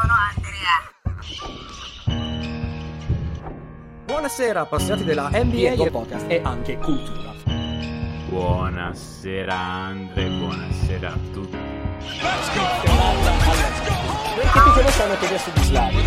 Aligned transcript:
sono 0.00 0.14
Andrea. 0.34 0.88
Buonasera 4.06 4.60
appassionati 4.60 5.04
della 5.04 5.28
NBA 5.30 5.72
e 5.72 5.90
Podcast. 5.90 6.24
e 6.28 6.40
anche 6.42 6.78
cultura. 6.78 7.32
Buonasera 8.28 9.54
Andre, 9.54 10.28
buonasera 10.28 11.08
a 11.08 11.16
tutti. 11.32 11.56
Perché 14.36 14.60
tu 14.60 14.72
conosci 14.72 15.02
hanno 15.02 15.18
chiesto 15.18 15.50
di 15.50 15.62
Slavio. 15.62 16.00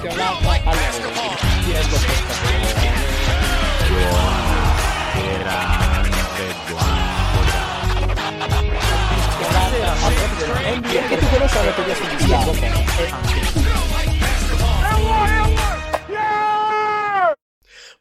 Chiamata 0.00 0.60
alla 0.64 0.90
Diego 1.64 1.96
Podcast. 1.98 2.44
Buonasera 3.88 5.75
Perché 10.36 11.16
tu 11.16 11.26
conosci 11.30 11.56
hanno 11.56 11.72
chiesto 11.72 12.04
di 12.14 12.30
e 12.30 12.34
anche 12.34 13.64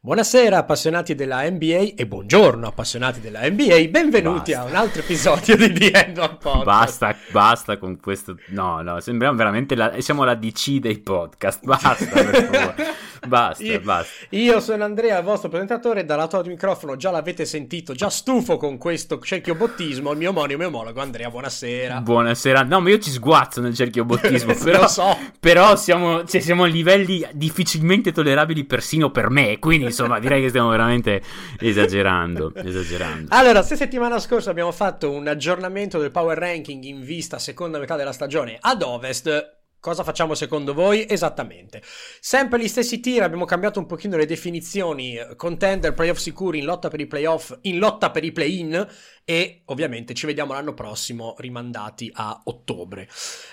Buonasera 0.02 0.58
appassionati 0.58 1.16
della 1.16 1.50
NBA 1.50 1.94
e 1.96 2.06
buongiorno 2.06 2.68
appassionati 2.68 3.22
della 3.22 3.50
NBA, 3.50 3.88
benvenuti 3.90 4.52
Basta. 4.52 4.60
a 4.60 4.70
un 4.70 4.76
altro 4.76 5.02
episodio 5.02 5.56
di 5.56 5.72
The 5.72 5.92
End 5.92 6.18
of 6.18 6.38
Podcast. 6.40 6.66
Basta, 6.66 7.16
basta 7.32 7.78
con 7.78 8.00
questo. 8.02 8.38
No, 8.50 8.82
no, 8.82 9.00
sembriamo 9.00 9.38
veramente 9.38 9.74
la... 9.76 10.00
siamo 10.02 10.26
la 10.26 10.36
DC 10.36 10.80
dei 10.80 11.00
podcast. 11.00 11.64
Basta, 11.64 11.96
per 11.96 12.50
favore. 12.52 12.76
Basta, 13.28 13.64
Io, 13.64 13.80
basta. 13.82 14.26
io 14.30 14.60
sono 14.60 14.84
Andrea, 14.84 15.18
il 15.18 15.24
vostro 15.24 15.50
presentatore, 15.50 16.06
dal 16.06 16.18
lato 16.18 16.42
del 16.42 16.52
microfono 16.52 16.96
già 16.96 17.12
l'avete 17.12 17.46
sentito, 17.46 17.94
già 17.94 18.10
stufo 18.10 18.58
con 18.58 18.78
questo 18.78 19.20
cerchiobottismo, 19.20 20.12
il 20.12 20.18
mio 20.18 20.30
omonimo 20.30 20.64
e 20.64 20.66
omologo 20.66 21.02
Andrea, 21.02 21.30
buonasera. 21.30 22.02
Buonasera. 22.02 22.64
No, 22.64 22.82
ma 22.82 22.90
io 22.90 23.00
ci 23.00 23.10
sguazzo 23.10 23.62
nel 23.62 23.74
cerchiobottismo, 23.74 24.54
però, 24.64 24.82
Lo 24.82 24.88
so. 24.88 25.18
però 25.40 25.76
siamo, 25.76 26.24
cioè, 26.26 26.42
siamo 26.42 26.64
a 26.64 26.68
livelli 26.68 27.26
difficilmente 27.34 28.12
tollerabili 28.12 28.66
persino 28.66 29.12
per 29.12 29.30
me, 29.30 29.58
quindi 29.60 29.86
insomma 29.86 30.20
direi 30.20 30.42
che 30.42 30.50
stiamo 30.50 30.70
veramente 30.70 31.22
esagerando, 31.60 32.54
esagerando. 32.56 33.28
Allora, 33.30 33.62
se 33.64 33.76
settimana 33.76 34.20
scorsa 34.20 34.50
abbiamo 34.50 34.72
fatto 34.72 35.12
un 35.12 35.28
aggiornamento 35.28 36.00
del 36.00 36.12
power 36.12 36.38
ranking 36.38 36.84
in 36.84 37.04
vista 37.04 37.40
seconda 37.40 37.80
metà 37.80 37.96
della 37.96 38.12
stagione 38.14 38.58
ad 38.60 38.82
ovest, 38.82 39.55
cosa 39.86 40.04
facciamo 40.04 40.34
secondo 40.34 40.74
voi? 40.74 41.06
Esattamente. 41.08 41.84
Sempre 42.20 42.60
gli 42.60 42.68
stessi 42.68 43.00
tir, 43.00 43.22
abbiamo 43.22 43.46
cambiato 43.46 43.78
un 43.78 43.86
pochino 43.86 44.18
le 44.18 44.26
definizioni, 44.26 45.16
eh, 45.16 45.36
contender, 45.36 45.94
playoff 45.94 46.18
sicuri, 46.18 46.58
in 46.58 46.66
lotta 46.66 46.88
per 46.88 47.00
i 47.00 47.06
playoff, 47.06 47.56
in 47.62 47.78
lotta 47.78 48.10
per 48.10 48.24
i 48.24 48.32
play-in 48.32 48.88
e 49.24 49.62
ovviamente 49.66 50.16
ci 50.16 50.26
vediamo 50.26 50.54
l'anno 50.54 50.74
prossimo 50.74 51.36
rimandati 51.38 52.10
a 52.16 52.42
ottobre. 52.46 53.08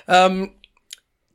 Ehm, 0.07 0.55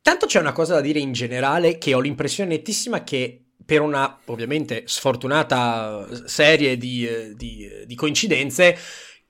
tanto 0.02 0.25
c'è 0.25 0.40
una 0.40 0.52
cosa 0.52 0.73
da 0.73 0.81
dire 0.81 0.98
in 0.98 1.12
generale 1.12 1.78
che 1.78 1.94
ho 1.94 2.00
l'impressione 2.00 2.50
nettissima 2.50 3.03
che 3.03 3.44
per 3.64 3.81
una 3.81 4.20
ovviamente 4.25 4.84
sfortunata 4.88 6.08
serie 6.25 6.75
di, 6.75 7.08
eh, 7.08 7.36
di, 7.36 7.68
eh, 7.68 7.86
di 7.86 7.94
coincidenze, 7.94 8.75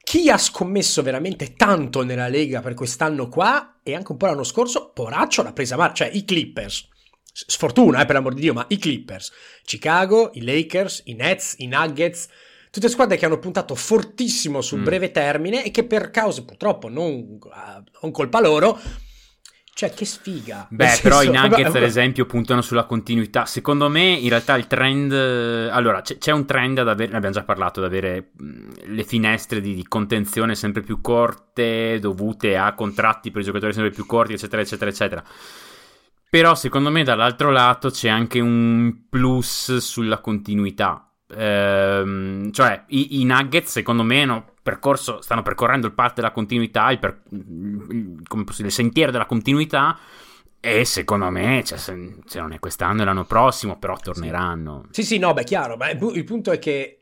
chi 0.07 0.29
ha 0.29 0.37
scommesso 0.37 1.01
veramente 1.01 1.53
tanto 1.55 2.01
nella 2.01 2.29
Lega 2.29 2.61
per 2.61 2.75
quest'anno 2.75 3.27
qua 3.27 3.79
e 3.83 3.93
anche 3.93 4.13
un 4.13 4.17
po' 4.17 4.27
l'anno 4.27 4.45
scorso, 4.45 4.91
poraccio 4.93 5.43
l'ha 5.43 5.51
presa 5.51 5.75
male, 5.75 5.93
cioè 5.93 6.09
i 6.13 6.23
Clippers. 6.23 6.87
Sfortuna, 7.33 7.99
eh, 8.01 8.05
per 8.05 8.15
l'amor 8.15 8.33
di 8.33 8.39
Dio, 8.39 8.53
ma 8.53 8.63
i 8.69 8.77
Clippers, 8.77 9.33
Chicago, 9.65 10.31
i 10.35 10.45
Lakers, 10.45 11.01
i 11.07 11.13
Nets, 11.13 11.55
i 11.57 11.67
Nuggets, 11.67 12.29
tutte 12.71 12.87
squadre 12.87 13.17
che 13.17 13.25
hanno 13.25 13.37
puntato 13.37 13.75
fortissimo 13.75 14.61
sul 14.61 14.79
Mm. 14.79 14.83
breve 14.85 15.11
termine 15.11 15.65
e 15.65 15.71
che 15.71 15.83
per 15.83 16.09
cause 16.09 16.45
purtroppo 16.45 16.87
non, 16.87 17.37
ah, 17.51 17.83
non 18.01 18.11
colpa 18.11 18.39
loro, 18.39 18.79
cioè 19.77 19.93
che 19.93 20.05
sfiga. 20.05 20.65
Beh, 20.71 20.85
Nel 20.85 20.99
però 21.03 21.21
i 21.21 21.25
senso- 21.25 21.39
Nuggets, 21.47 21.75
ad 21.75 21.83
esempio, 21.83 22.25
puntano 22.25 22.61
sulla 22.63 22.85
continuità. 22.85 23.45
Secondo 23.45 23.89
me, 23.89 24.05
in 24.09 24.27
realtà, 24.27 24.55
il 24.55 24.65
trend. 24.65 25.11
eh, 25.13 25.69
Allora, 25.69 26.01
c'è, 26.01 26.17
c'è 26.17 26.31
un 26.31 26.47
trend 26.47 26.79
ad 26.79 26.87
avere. 26.89 27.11
Ne 27.11 27.17
abbiamo 27.17 27.35
già 27.35 27.43
parlato, 27.43 27.79
ad 27.79 27.85
avere 27.85 28.31
mh, 28.35 28.69
le 28.85 29.03
finestre 29.03 29.61
di, 29.61 29.75
di 29.75 29.87
contenzione 29.87 30.55
sempre 30.55 30.81
più 30.81 30.99
corte, 30.99 31.99
dovute 31.99 32.57
a 32.57 32.73
contratti 32.73 33.29
per 33.29 33.41
i 33.43 33.45
giocatori 33.45 33.71
sempre 33.71 33.91
più 33.93 34.07
corti, 34.07 34.33
eccetera, 34.33 34.63
eccetera, 34.63 34.89
eccetera. 34.89 35.23
Però, 36.27 36.55
secondo 36.55 36.89
me, 36.89 37.03
dall'altro 37.03 37.51
lato 37.51 37.91
c'è 37.91 38.09
anche 38.09 38.39
un 38.39 39.07
plus 39.09 39.77
sulla 39.77 40.17
continuità. 40.21 41.06
Ehm, 41.35 42.51
cioè, 42.51 42.83
i, 42.87 43.19
i 43.21 43.25
Nuggets, 43.25 43.71
secondo 43.71 44.03
me, 44.03 44.21
hanno 44.21 44.53
percorso, 44.61 45.21
stanno 45.21 45.41
percorrendo 45.41 45.87
il 45.87 45.93
path 45.93 46.15
della 46.15 46.31
continuità, 46.31 46.89
il, 46.91 46.99
per- 46.99 47.21
il- 47.31 48.23
il 48.59 48.71
sentiero 48.71 49.11
della 49.11 49.25
continuità. 49.25 49.97
E 50.59 50.83
secondo 50.85 51.29
me, 51.29 51.63
cioè, 51.63 51.77
se, 51.77 52.15
se 52.25 52.39
non 52.39 52.51
è 52.51 52.59
quest'anno, 52.59 53.01
è 53.03 53.05
l'anno 53.05 53.25
prossimo, 53.25 53.77
però 53.77 53.95
torneranno. 53.97 54.85
Sì, 54.91 55.03
sì, 55.03 55.17
no, 55.17 55.33
beh, 55.33 55.43
chiaro, 55.43 55.77
ma 55.77 55.89
il 55.89 55.97
pu- 55.97 56.13
il 56.15 56.23
punto 56.23 56.51
è 56.51 56.59
che 56.59 56.93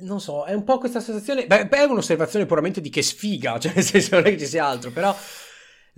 non 0.00 0.20
so, 0.20 0.44
è 0.44 0.52
un 0.52 0.64
po' 0.64 0.78
questa 0.78 1.00
sensazione, 1.00 1.46
beh, 1.46 1.66
beh, 1.66 1.78
è 1.78 1.84
un'osservazione 1.84 2.46
puramente 2.46 2.80
di 2.80 2.90
che 2.90 3.02
sfiga, 3.02 3.58
cioè 3.60 3.72
nel 3.74 3.84
senso 3.84 4.16
non 4.16 4.26
è 4.26 4.30
che 4.30 4.38
ci 4.38 4.46
sia 4.46 4.66
altro, 4.66 4.90
però 4.90 5.14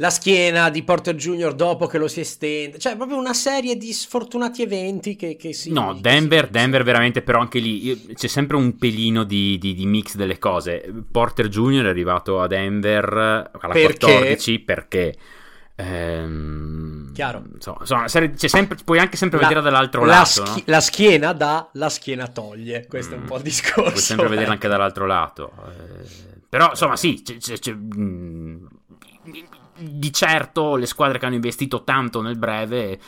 la 0.02 0.10
schiena 0.10 0.68
di 0.68 0.82
Porter 0.82 1.14
Jr. 1.14 1.54
dopo 1.54 1.86
che 1.86 1.96
lo 1.96 2.08
si 2.08 2.18
estende, 2.18 2.76
cioè 2.80 2.96
proprio 2.96 3.16
una 3.18 3.34
serie 3.34 3.76
di 3.76 3.92
sfortunati 3.92 4.60
eventi 4.62 5.14
che, 5.14 5.36
che 5.36 5.52
si... 5.52 5.70
No, 5.70 5.94
Denver, 5.94 6.46
si- 6.46 6.50
Denver 6.50 6.82
veramente, 6.82 7.22
però 7.22 7.38
anche 7.38 7.60
lì 7.60 7.84
io- 7.86 7.96
c'è 8.12 8.26
sempre 8.26 8.56
un 8.56 8.76
pelino 8.76 9.22
di, 9.22 9.58
di- 9.58 9.74
di 9.74 9.86
mix 9.86 10.16
delle 10.16 10.38
cose. 10.40 10.92
Porter 11.08 11.46
Jr. 11.46 11.84
è 11.84 11.88
arrivato 11.88 12.40
a 12.40 12.48
Denver 12.48 13.12
alla 13.60 13.72
Perché? 13.72 13.98
14 13.98 14.58
perché... 14.58 15.14
ehm, 15.76 17.12
Chiaro. 17.12 17.44
insomma, 17.54 18.08
sempre, 18.08 18.76
puoi 18.84 18.98
anche 18.98 19.16
sempre 19.16 19.38
La- 19.38 19.46
vedere 19.46 19.64
dall'altro 19.64 20.04
la, 20.04 20.14
lato, 20.16 20.26
schi- 20.46 20.58
no? 20.58 20.62
la 20.66 20.80
schiena 20.80 21.32
dà, 21.32 21.68
la 21.74 21.88
schiena 21.88 22.26
toglie, 22.26 22.86
questo 22.88 23.14
è 23.14 23.18
un 23.18 23.22
Mm. 23.22 23.26
po' 23.26 23.36
il 23.36 23.42
discorso. 23.42 23.90
Puoi 23.90 23.96
sempre 24.02 24.26
vedere 24.28 24.48
eh. 24.48 24.52
anche 24.52 24.66
dall'altro 24.66 25.06
lato. 25.06 25.52
Eh, 25.68 26.40
però, 26.48 26.70
insomma, 26.70 26.96
sì, 26.96 27.22
c'è- 27.22 27.36
c'è- 27.36 27.58
c'è, 27.60 27.72
mm, 27.72 28.64
di 29.76 30.12
certo 30.12 30.76
le 30.76 30.86
squadre 30.86 31.18
che 31.18 31.26
hanno 31.26 31.34
investito 31.34 31.84
tanto 31.84 32.20
nel 32.20 32.36
breve, 32.38 32.98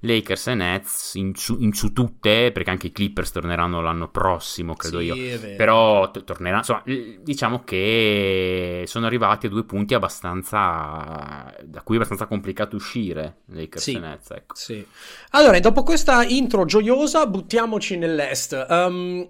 Lakers 0.00 0.48
e 0.48 0.54
Nets, 0.54 1.14
in 1.14 1.34
su, 1.34 1.56
in 1.60 1.72
su 1.72 1.92
tutte, 1.92 2.52
perché 2.52 2.68
anche 2.70 2.88
i 2.88 2.92
Clippers 2.92 3.32
torneranno 3.32 3.80
l'anno 3.80 4.10
prossimo, 4.10 4.74
credo 4.74 4.98
Sì, 4.98 5.04
io. 5.06 5.56
Però 5.56 6.10
t- 6.10 6.24
tornerà, 6.24 6.58
insomma, 6.58 6.82
diciamo 6.84 7.64
che 7.64 8.84
sono 8.86 9.06
arrivati 9.06 9.46
a 9.46 9.48
due 9.48 9.64
punti 9.64 9.94
abbastanza 9.94 11.54
da 11.62 11.80
cui 11.82 11.94
è 11.94 11.96
abbastanza 11.96 12.26
complicato 12.26 12.76
uscire 12.76 13.38
Lakers 13.46 13.82
Sì. 13.82 13.94
e 13.94 13.98
Nets, 13.98 14.30
ecco. 14.30 14.54
Sì. 14.54 14.86
Allora, 15.30 15.58
dopo 15.60 15.82
questa 15.82 16.22
intro 16.24 16.66
gioiosa, 16.66 17.26
buttiamoci 17.26 17.96
nell'est. 17.96 18.66
Um, 18.68 19.26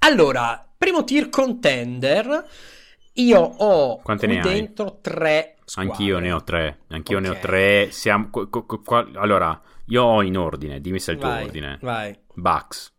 allora, 0.00 0.66
primo 0.76 1.04
tier 1.04 1.28
contender. 1.28 2.46
Io 3.18 3.38
ho 3.38 4.00
Quante 4.00 4.26
hai? 4.26 4.40
dentro 4.40 4.98
tre 5.00 5.53
squadre. 5.64 5.90
Anch'io 5.92 6.18
ne 6.18 6.32
ho 6.32 6.42
tre, 6.44 6.78
anch'io 6.88 7.18
ne 7.18 7.28
ho 7.28 7.36
tre. 7.38 7.88
Siamo, 7.90 8.28
qu- 8.30 8.48
qu- 8.48 8.82
qua- 8.84 9.08
allora, 9.14 9.60
io 9.86 10.02
ho 10.02 10.22
in 10.22 10.36
ordine, 10.36 10.80
dimmi 10.80 10.98
se 10.98 11.12
è 11.12 11.14
il 11.14 11.20
tuo 11.20 11.28
Vai, 11.30 11.44
ordine. 11.44 11.78
vai. 11.82 12.16
Bucks, 12.34 12.92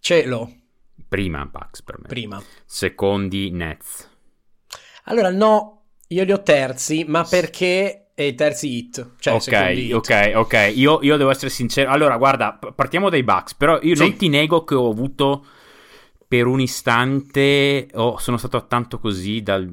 Cielo, 0.00 0.52
prima 1.08 1.44
Bucks 1.46 1.82
per 1.82 1.98
me. 2.00 2.06
prima. 2.08 2.42
Secondi 2.64 3.50
Nets. 3.50 4.08
Allora, 5.04 5.30
no, 5.30 5.84
io 6.08 6.24
li 6.24 6.32
ho 6.32 6.42
terzi, 6.42 7.04
ma 7.06 7.24
perché 7.24 8.10
i 8.14 8.34
terzi 8.34 8.76
hit. 8.76 9.12
Cioè, 9.18 9.34
ok, 9.34 9.76
hit. 9.76 9.92
ok, 9.94 10.32
ok. 10.34 10.72
Io, 10.74 11.00
io 11.02 11.16
devo 11.16 11.30
essere 11.30 11.50
sincero. 11.50 11.90
Allora, 11.90 12.16
guarda, 12.16 12.58
partiamo 12.74 13.08
dai 13.10 13.22
Bucks. 13.22 13.54
Però 13.54 13.78
io 13.80 13.94
Sì. 13.94 14.02
non 14.02 14.16
ti 14.16 14.28
nego 14.28 14.64
che 14.64 14.74
ho 14.74 14.90
avuto 14.90 15.46
per 16.28 16.46
un 16.46 16.60
istante. 16.60 17.88
oh, 17.94 18.18
sono 18.18 18.36
stato 18.36 18.66
tanto 18.66 18.98
così 18.98 19.42
dal. 19.42 19.66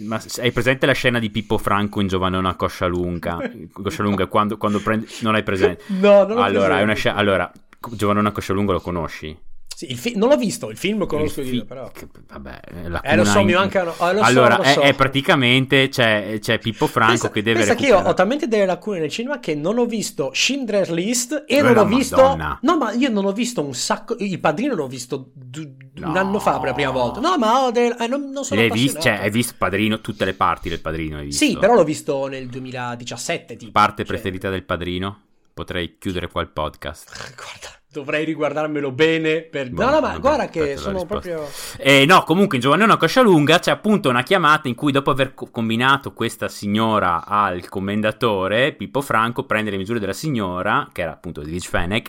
Ma 0.00 0.20
hai 0.40 0.50
presente 0.52 0.86
la 0.86 0.92
scena 0.92 1.18
di 1.18 1.30
Pippo 1.30 1.58
Franco 1.58 2.00
in 2.00 2.08
Giovannona 2.08 2.54
Coscia 2.56 2.86
Lunga? 2.86 3.38
Coscia 3.72 4.02
Lunga 4.02 4.26
quando, 4.28 4.56
quando 4.56 4.80
prende. 4.80 5.06
Non 5.20 5.34
hai 5.34 5.42
presente? 5.42 5.84
No, 5.88 6.24
non 6.24 6.36
l'ho 6.36 6.42
Allora, 6.42 6.78
è 6.78 6.82
una 6.82 6.92
presente. 6.92 6.94
scena. 6.96 7.14
Allora, 7.16 7.52
Giovannona 7.92 8.32
Coscia 8.32 8.52
Lunga 8.54 8.72
lo 8.72 8.80
conosci? 8.80 9.38
Sì, 9.78 9.94
fi- 9.94 10.16
non 10.16 10.28
l'ho 10.28 10.36
visto, 10.36 10.70
il 10.70 10.76
film 10.76 10.98
lo 10.98 11.06
conosco 11.06 11.40
fi- 11.40 11.54
io, 11.54 11.64
però. 11.64 11.88
che- 11.92 12.08
vabbè, 12.26 12.60
la 12.88 13.00
Eh, 13.00 13.14
lo 13.14 13.24
so, 13.24 13.44
mi 13.44 13.52
mancano. 13.52 13.92
eh, 13.92 14.12
lo 14.12 14.18
so, 14.18 14.24
allora, 14.24 14.56
lo 14.56 14.62
è, 14.64 14.72
so. 14.72 14.80
è 14.80 14.92
praticamente 14.92 15.88
c'è, 15.88 16.38
c'è 16.40 16.58
Pippo 16.58 16.88
Franco 16.88 17.12
pensa, 17.12 17.30
che 17.30 17.42
deve 17.42 17.58
pensa 17.60 17.74
che 17.74 17.82
io 17.82 17.86
recuperare. 17.90 18.10
ho 18.10 18.14
talmente 18.16 18.48
delle 18.48 18.66
lacune 18.66 18.98
nel 18.98 19.08
cinema 19.08 19.38
che 19.38 19.54
non 19.54 19.78
ho 19.78 19.84
visto 19.86 20.32
Schindler's 20.34 20.90
List 20.90 21.44
e 21.46 21.58
Eh, 21.58 21.62
non 21.62 21.76
ho 21.76 21.84
visto 21.84 22.16
Madonna. 22.16 22.58
no 22.60 22.76
ma 22.76 22.90
io 22.90 23.08
non 23.08 23.24
ho 23.26 23.30
visto 23.30 23.62
un 23.62 23.72
sacco 23.72 24.16
il 24.18 24.40
padrino 24.40 24.74
l'ho 24.74 24.88
visto 24.88 25.30
un 25.54 25.76
No. 25.94 26.12
anno 26.12 26.40
fa 26.40 26.58
per 26.58 26.70
la 26.70 26.74
prima 26.74 26.90
volta 26.90 27.20
no 27.20 27.38
ma 27.38 27.60
ho 27.64 27.70
del- 27.70 27.94
eh, 28.00 28.08
non, 28.08 28.30
non 28.32 28.44
sono 28.44 28.60
L'hai 28.60 28.70
visto, 28.72 28.98
cioè, 29.00 29.12
hai 29.20 29.30
visto 29.30 29.54
Padrino, 29.56 30.00
tutte 30.00 30.24
le 30.24 30.34
parti 30.34 30.68
del 30.68 30.80
Padrino 30.80 31.18
hai 31.18 31.26
visto? 31.26 31.44
sì 31.44 31.56
però 31.56 31.74
l'ho 31.74 31.84
visto 31.84 32.26
nel 32.26 32.48
2017 32.48 33.54
tipo 33.54 33.70
Parte 33.70 34.04
Cioè, 34.04 34.06
preferita 34.06 34.50
del 34.50 34.64
Padrino? 34.64 35.20
Potrei 35.54 35.98
chiudere 35.98 36.26
qua 36.28 36.42
il 36.42 36.48
podcast. 36.48 37.10
guarda 37.36 37.76
dovrei 37.98 38.24
riguardarmelo 38.24 38.92
bene 38.92 39.42
per... 39.42 39.70
Boh, 39.70 39.82
no, 39.82 39.90
no, 39.90 40.00
ma 40.00 40.08
vabbè, 40.08 40.20
guarda 40.20 40.48
che 40.48 40.76
sono 40.76 41.04
proprio... 41.04 41.46
Eh, 41.76 42.04
no, 42.06 42.22
comunque 42.22 42.56
in 42.56 42.62
Giovannone 42.62 42.96
Coscialunga 42.96 43.58
c'è 43.58 43.70
appunto 43.70 44.08
una 44.08 44.22
chiamata 44.22 44.68
in 44.68 44.74
cui 44.74 44.92
dopo 44.92 45.10
aver 45.10 45.34
co- 45.34 45.50
combinato 45.50 46.12
questa 46.12 46.48
signora 46.48 47.26
al 47.26 47.68
commendatore, 47.68 48.72
Pippo 48.72 49.00
Franco 49.00 49.44
prende 49.44 49.70
le 49.70 49.76
misure 49.76 49.98
della 49.98 50.12
signora, 50.12 50.88
che 50.92 51.02
era 51.02 51.12
appunto 51.12 51.42
di 51.42 51.50
Rich 51.50 51.68
Fennec, 51.68 52.08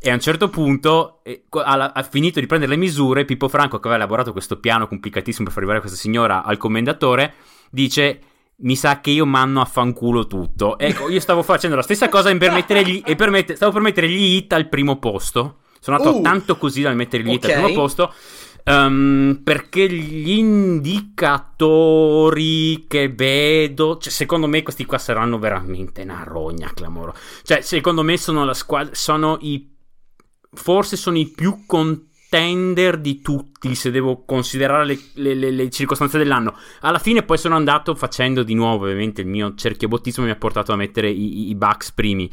e 0.00 0.10
a 0.10 0.14
un 0.14 0.20
certo 0.20 0.48
punto 0.48 1.20
eh, 1.22 1.44
ha 1.50 2.08
finito 2.10 2.40
di 2.40 2.46
prendere 2.46 2.72
le 2.72 2.78
misure, 2.78 3.24
Pippo 3.24 3.48
Franco 3.48 3.78
che 3.78 3.88
aveva 3.88 4.02
elaborato 4.02 4.32
questo 4.32 4.58
piano 4.58 4.88
complicatissimo 4.88 5.44
per 5.44 5.52
far 5.52 5.62
arrivare 5.62 5.80
questa 5.80 6.00
signora 6.00 6.42
al 6.42 6.56
commendatore, 6.56 7.34
dice... 7.70 8.20
Mi 8.56 8.76
sa 8.76 9.00
che 9.00 9.10
io 9.10 9.26
manno 9.26 9.60
a 9.60 9.64
fanculo 9.64 10.26
tutto. 10.26 10.78
Ecco, 10.78 11.08
io 11.08 11.20
stavo 11.20 11.42
facendo 11.42 11.76
la 11.76 11.82
stessa 11.82 12.08
cosa 12.08 12.34
per 12.36 12.52
mettere 12.52 12.84
gli, 12.84 13.02
e 13.04 13.16
per 13.16 13.30
mette- 13.30 13.56
stavo 13.56 13.72
per 13.72 13.82
mettere 13.82 14.08
gli 14.08 14.36
hit 14.36 14.52
al 14.52 14.68
primo 14.68 14.98
posto. 14.98 15.60
Sono 15.80 15.96
andato 15.96 16.18
Uh, 16.18 16.22
tanto 16.22 16.56
così 16.56 16.82
dal 16.82 16.96
mettere 16.96 17.22
gli 17.22 17.32
hit 17.32 17.44
al 17.46 17.52
primo 17.52 17.72
posto. 17.72 18.12
Ehm, 18.66 19.42
perché 19.44 19.90
gli 19.90 20.30
indicatori 20.30 22.86
che 22.88 23.10
vedo, 23.10 23.98
cioè, 23.98 24.10
secondo 24.10 24.46
me 24.46 24.62
questi 24.62 24.86
qua 24.86 24.96
saranno 24.96 25.38
veramente 25.38 26.00
una 26.02 26.22
rogna 26.24 26.72
clamorosa. 26.72 27.18
Cioè, 27.42 27.60
secondo 27.60 28.02
me 28.02 28.16
sono 28.16 28.44
la 28.44 28.54
squadra, 28.54 28.94
sono 28.94 29.36
i 29.40 29.70
forse 30.54 30.96
sono 30.96 31.18
i 31.18 31.26
più 31.26 31.66
contender 32.34 32.98
di 32.98 33.20
tutti 33.20 33.74
se 33.74 33.90
devo 33.90 34.24
considerare 34.24 34.84
le, 34.84 34.98
le- 35.14 35.34
le- 35.34 35.50
le 35.50 35.70
circostanze 35.70 36.18
dell'anno. 36.18 36.56
Alla 36.80 36.98
fine 36.98 37.22
poi 37.22 37.38
sono 37.38 37.54
andato 37.54 37.94
facendo 37.94 38.42
di 38.42 38.54
nuovo, 38.54 38.84
ovviamente 38.84 39.20
il 39.20 39.28
mio 39.28 39.54
cerchiobottismo 39.54 40.24
mi 40.24 40.30
ha 40.30 40.36
portato 40.36 40.72
a 40.72 40.76
mettere 40.76 41.08
i, 41.10 41.48
i- 41.50 41.54
Bucks 41.54 41.92
primi. 41.92 42.28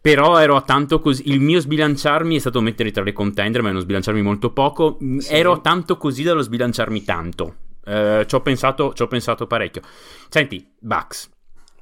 Però 0.00 0.38
ero 0.38 0.54
a 0.56 0.60
tanto 0.62 1.00
così. 1.00 1.30
Il 1.30 1.40
mio 1.40 1.60
sbilanciarmi 1.60 2.36
è 2.36 2.38
stato 2.38 2.60
metterli 2.60 2.92
tra 2.92 3.02
le 3.02 3.12
contender, 3.12 3.62
ma 3.62 3.68
è 3.68 3.70
uno 3.70 3.80
sbilanciarmi 3.80 4.20
molto 4.22 4.52
poco. 4.52 4.98
Sì. 5.18 5.32
Ero 5.32 5.60
tanto 5.62 5.96
così 5.96 6.22
dallo 6.22 6.42
sbilanciarmi 6.42 7.04
tanto. 7.04 7.56
Eh, 7.86 8.24
ci 8.26 8.34
ho 8.34 8.40
pensato, 8.42 8.92
ci 8.92 9.02
ho 9.02 9.06
pensato 9.06 9.46
parecchio. 9.46 9.80
Senti, 10.28 10.64
Bucks, 10.78 11.30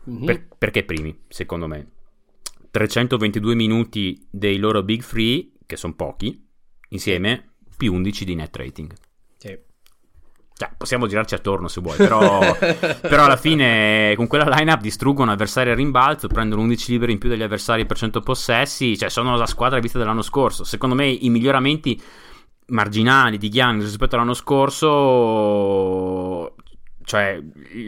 Mhm. 0.05 0.25
per- 0.25 0.47
perché 0.57 0.85
primi, 0.85 1.17
secondo 1.29 1.67
me? 1.67 1.87
322 2.71 3.55
minuti 3.57 4.25
dei 4.31 4.59
loro 4.59 4.83
Big 4.85 5.03
Free, 5.03 5.51
che 5.67 5.77
sono 5.77 5.95
pochi, 5.95 6.42
insieme, 6.93 7.55
più 7.77 7.93
11 7.93 8.25
di 8.25 8.35
net 8.35 8.57
rating. 8.57 8.93
Sì. 9.37 9.59
Cioè, 10.55 10.71
possiamo 10.77 11.07
girarci 11.07 11.35
attorno 11.35 11.67
se 11.67 11.81
vuoi, 11.81 11.97
però, 11.97 12.39
però 13.01 13.25
alla 13.25 13.37
fine 13.37 14.13
con 14.17 14.27
quella 14.27 14.49
lineup 14.57 14.81
distruggono 14.81 15.33
avversari 15.33 15.71
a 15.71 15.75
rimbalzo, 15.75 16.29
prendono 16.29 16.63
11 16.63 16.93
liberi 16.93 17.13
in 17.13 17.19
più 17.19 17.29
degli 17.29 17.43
avversari 17.43 17.85
per 17.87 17.97
100 17.97 18.21
possessi, 18.21 18.97
cioè 18.97 19.09
sono 19.09 19.37
la 19.37 19.47
squadra 19.47 19.81
vista 19.81 19.99
dell'anno 19.99 20.23
scorso. 20.23 20.65
Secondo 20.65 20.95
me 20.95 21.09
i 21.09 21.29
miglioramenti 21.31 22.01
marginali 22.67 23.39
di 23.39 23.49
Giannis 23.49 23.85
rispetto 23.85 24.15
all'anno 24.15 24.35
scorso, 24.35 24.87
cioè 27.13 27.39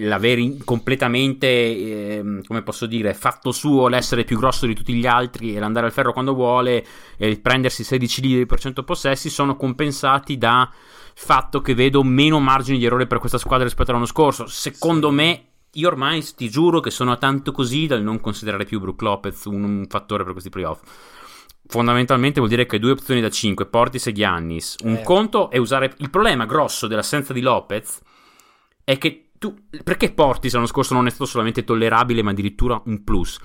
l'aver 0.00 0.62
completamente, 0.66 1.46
ehm, 1.48 2.42
come 2.44 2.60
posso 2.60 2.84
dire, 2.84 3.14
fatto 3.14 3.52
suo 3.52 3.88
l'essere 3.88 4.22
più 4.22 4.36
grosso 4.36 4.66
di 4.66 4.74
tutti 4.74 4.92
gli 4.92 5.06
altri 5.06 5.56
e 5.56 5.58
l'andare 5.58 5.86
al 5.86 5.92
ferro 5.92 6.12
quando 6.12 6.34
vuole 6.34 6.84
e 7.16 7.26
il 7.26 7.40
prendersi 7.40 7.84
16 7.84 8.20
liberi 8.20 8.44
per 8.44 8.60
100 8.60 8.82
possessi 8.82 9.30
sono 9.30 9.56
compensati 9.56 10.36
da 10.36 10.70
fatto 11.14 11.62
che 11.62 11.74
vedo 11.74 12.02
meno 12.02 12.38
margini 12.38 12.76
di 12.76 12.84
errore 12.84 13.06
per 13.06 13.18
questa 13.18 13.38
squadra 13.38 13.64
rispetto 13.64 13.92
all'anno 13.92 14.04
scorso. 14.04 14.46
Secondo 14.46 15.10
me, 15.10 15.44
io 15.72 15.88
ormai 15.88 16.22
ti 16.36 16.50
giuro 16.50 16.80
che 16.80 16.90
sono 16.90 17.16
tanto 17.16 17.50
così 17.50 17.86
dal 17.86 18.02
non 18.02 18.20
considerare 18.20 18.66
più 18.66 18.78
Brook 18.78 19.00
Lopez 19.00 19.46
un, 19.46 19.64
un 19.64 19.86
fattore 19.88 20.22
per 20.22 20.32
questi 20.32 20.50
playoff. 20.50 20.82
Fondamentalmente 21.66 22.40
vuol 22.40 22.50
dire 22.50 22.66
che 22.66 22.78
due 22.78 22.90
opzioni 22.90 23.22
da 23.22 23.30
5, 23.30 23.64
Portis 23.64 24.06
e 24.06 24.12
Giannis. 24.12 24.76
Un 24.82 24.96
Eh. 24.96 25.02
conto 25.02 25.48
è 25.48 25.56
usare. 25.56 25.94
Il 25.96 26.10
problema 26.10 26.44
grosso 26.44 26.86
dell'assenza 26.86 27.32
di 27.32 27.40
Lopez 27.40 28.02
è 28.84 28.98
che 28.98 29.30
tu. 29.38 29.54
Perché 29.82 30.12
Portis 30.12 30.52
l'anno 30.54 30.66
scorso 30.66 30.94
non 30.94 31.06
è 31.06 31.10
stato 31.10 31.26
solamente 31.26 31.64
tollerabile, 31.64 32.22
ma 32.22 32.30
addirittura 32.30 32.80
un 32.86 33.02
plus? 33.02 33.38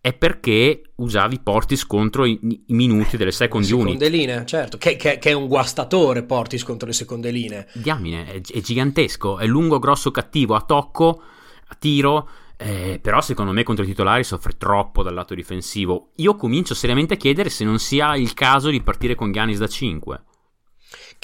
È 0.00 0.12
perché 0.12 0.82
usavi 0.96 1.40
Portis 1.40 1.86
contro 1.86 2.24
i, 2.26 2.38
i 2.42 2.74
minuti 2.74 3.16
delle 3.16 3.32
second 3.32 3.64
unit. 3.64 3.78
Seconde 3.78 4.08
linee, 4.08 4.44
certo, 4.46 4.76
che, 4.76 4.96
che- 4.96 5.18
che 5.18 5.30
è 5.30 5.32
un 5.32 5.46
guastatore 5.46 6.24
Portis 6.24 6.62
contro 6.62 6.86
le 6.86 6.92
seconde 6.92 7.30
linee. 7.30 7.68
Diamine, 7.72 8.26
è, 8.26 8.40
è 8.40 8.60
gigantesco, 8.60 9.38
è 9.38 9.46
lungo, 9.46 9.78
grosso, 9.78 10.10
cattivo, 10.10 10.54
a 10.54 10.60
tocco, 10.60 11.22
a 11.68 11.74
tiro, 11.78 12.28
eh, 12.58 12.98
però 13.00 13.22
secondo 13.22 13.52
me 13.52 13.62
contro 13.62 13.82
i 13.84 13.88
titolari 13.88 14.24
soffre 14.24 14.58
troppo 14.58 15.02
dal 15.02 15.14
lato 15.14 15.34
difensivo. 15.34 16.10
Io 16.16 16.36
comincio 16.36 16.74
seriamente 16.74 17.14
a 17.14 17.16
chiedere 17.16 17.48
se 17.48 17.64
non 17.64 17.78
sia 17.78 18.14
il 18.14 18.34
caso 18.34 18.68
di 18.68 18.82
partire 18.82 19.14
con 19.14 19.32
Giannis 19.32 19.58
da 19.58 19.68
5. 19.68 20.22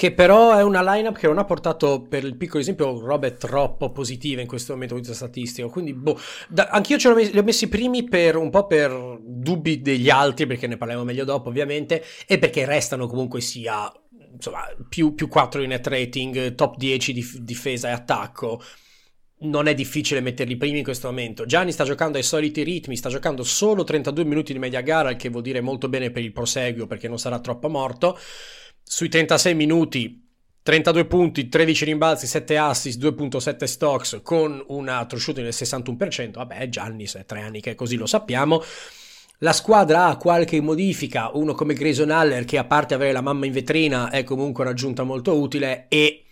Che 0.00 0.12
però 0.12 0.56
è 0.56 0.62
una 0.62 0.80
lineup 0.94 1.18
che 1.18 1.26
non 1.26 1.36
ha 1.36 1.44
portato, 1.44 2.00
per 2.00 2.24
il 2.24 2.34
piccolo 2.38 2.62
esempio, 2.62 2.98
robe 3.04 3.36
troppo 3.36 3.92
positive 3.92 4.40
in 4.40 4.48
questo 4.48 4.72
momento 4.72 4.94
vista 4.94 5.12
statistico. 5.12 5.68
Quindi, 5.68 5.92
boh, 5.92 6.18
da- 6.48 6.68
anch'io 6.68 6.96
ce 6.96 7.12
messi, 7.12 7.32
li 7.32 7.38
ho 7.38 7.42
messi 7.42 7.68
primi 7.68 8.04
per 8.04 8.36
un 8.36 8.48
po' 8.48 8.66
per 8.66 9.18
dubbi 9.20 9.82
degli 9.82 10.08
altri, 10.08 10.46
perché 10.46 10.66
ne 10.66 10.78
parliamo 10.78 11.04
meglio 11.04 11.26
dopo, 11.26 11.50
ovviamente, 11.50 12.02
e 12.26 12.38
perché 12.38 12.64
restano 12.64 13.06
comunque 13.08 13.42
sia, 13.42 13.92
insomma, 14.32 14.60
più, 14.88 15.14
più 15.14 15.28
4 15.28 15.60
in 15.60 15.68
net 15.68 15.86
rating, 15.86 16.54
top 16.54 16.78
10 16.78 17.12
di 17.12 17.30
difesa 17.42 17.88
e 17.90 17.92
attacco. 17.92 18.62
Non 19.40 19.68
è 19.68 19.74
difficile 19.74 20.22
metterli 20.22 20.56
primi 20.56 20.78
in 20.78 20.84
questo 20.84 21.08
momento. 21.08 21.44
Gianni 21.44 21.72
sta 21.72 21.84
giocando 21.84 22.16
ai 22.16 22.24
soliti 22.24 22.62
ritmi, 22.62 22.96
sta 22.96 23.10
giocando 23.10 23.42
solo 23.42 23.84
32 23.84 24.24
minuti 24.24 24.54
di 24.54 24.58
media 24.58 24.80
gara, 24.80 25.10
il 25.10 25.16
che 25.16 25.28
vuol 25.28 25.42
dire 25.42 25.60
molto 25.60 25.90
bene 25.90 26.10
per 26.10 26.22
il 26.22 26.32
proseguio 26.32 26.86
perché 26.86 27.06
non 27.06 27.18
sarà 27.18 27.38
troppo 27.38 27.68
morto. 27.68 28.18
Sui 28.92 29.08
36 29.08 29.54
minuti, 29.54 30.20
32 30.64 31.04
punti, 31.04 31.48
13 31.48 31.84
rimbalzi, 31.84 32.26
7 32.26 32.58
assist, 32.58 33.00
2.7 33.00 33.62
stocks 33.62 34.18
con 34.20 34.60
una 34.66 35.06
true 35.06 35.20
shooting 35.20 35.46
del 35.46 35.54
61%. 35.56 36.32
Vabbè, 36.32 36.68
Giannis 36.68 37.14
è 37.14 37.24
tre 37.24 37.40
anni 37.40 37.60
che 37.60 37.70
è 37.70 37.74
così, 37.76 37.94
lo 37.94 38.06
sappiamo. 38.06 38.60
La 39.38 39.52
squadra 39.52 40.06
ha 40.06 40.16
qualche 40.16 40.60
modifica, 40.60 41.30
uno 41.34 41.54
come 41.54 41.74
Grayson 41.74 42.10
Haller 42.10 42.44
che 42.44 42.58
a 42.58 42.64
parte 42.64 42.94
avere 42.94 43.12
la 43.12 43.20
mamma 43.20 43.46
in 43.46 43.52
vetrina 43.52 44.10
è 44.10 44.24
comunque 44.24 44.64
un'aggiunta 44.64 45.04
molto 45.04 45.38
utile 45.38 45.86
e 45.86 46.24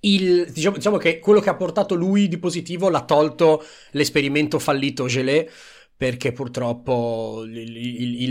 il, 0.00 0.50
diciamo, 0.52 0.76
diciamo 0.76 0.98
che 0.98 1.18
quello 1.18 1.40
che 1.40 1.48
ha 1.48 1.56
portato 1.56 1.94
lui 1.94 2.28
di 2.28 2.36
positivo 2.36 2.90
l'ha 2.90 3.06
tolto 3.06 3.64
l'esperimento 3.92 4.58
fallito 4.58 5.06
Gelé 5.06 5.50
perché 5.96 6.32
purtroppo 6.32 7.42
il, 7.46 7.56
il- 7.56 8.22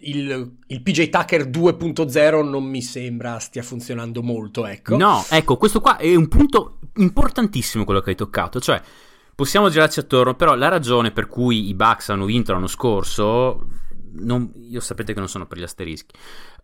il- 0.00 0.56
il- 0.66 0.80
PJ 0.82 1.08
Tucker 1.10 1.48
2.0 1.48 2.48
non 2.48 2.64
mi 2.64 2.80
sembra 2.82 3.38
stia 3.40 3.62
funzionando 3.62 4.22
molto, 4.22 4.64
ecco. 4.66 4.96
No, 4.96 5.24
ecco, 5.28 5.56
questo 5.56 5.80
qua 5.80 5.96
è 5.96 6.14
un 6.14 6.28
punto 6.28 6.78
importantissimo 6.96 7.84
quello 7.84 8.00
che 8.00 8.10
hai 8.10 8.16
toccato, 8.16 8.60
cioè 8.60 8.80
possiamo 9.34 9.68
girarci 9.70 10.00
attorno, 10.00 10.34
però 10.34 10.54
la 10.54 10.68
ragione 10.68 11.10
per 11.10 11.26
cui 11.26 11.68
i 11.68 11.74
Bucks 11.74 12.10
hanno 12.10 12.26
vinto 12.26 12.52
l'anno 12.52 12.66
scorso, 12.68 13.66
non- 14.12 14.52
io 14.68 14.80
sapete 14.80 15.12
che 15.12 15.18
non 15.18 15.28
sono 15.28 15.46
per 15.46 15.58
gli 15.58 15.62
asterischi, 15.62 16.14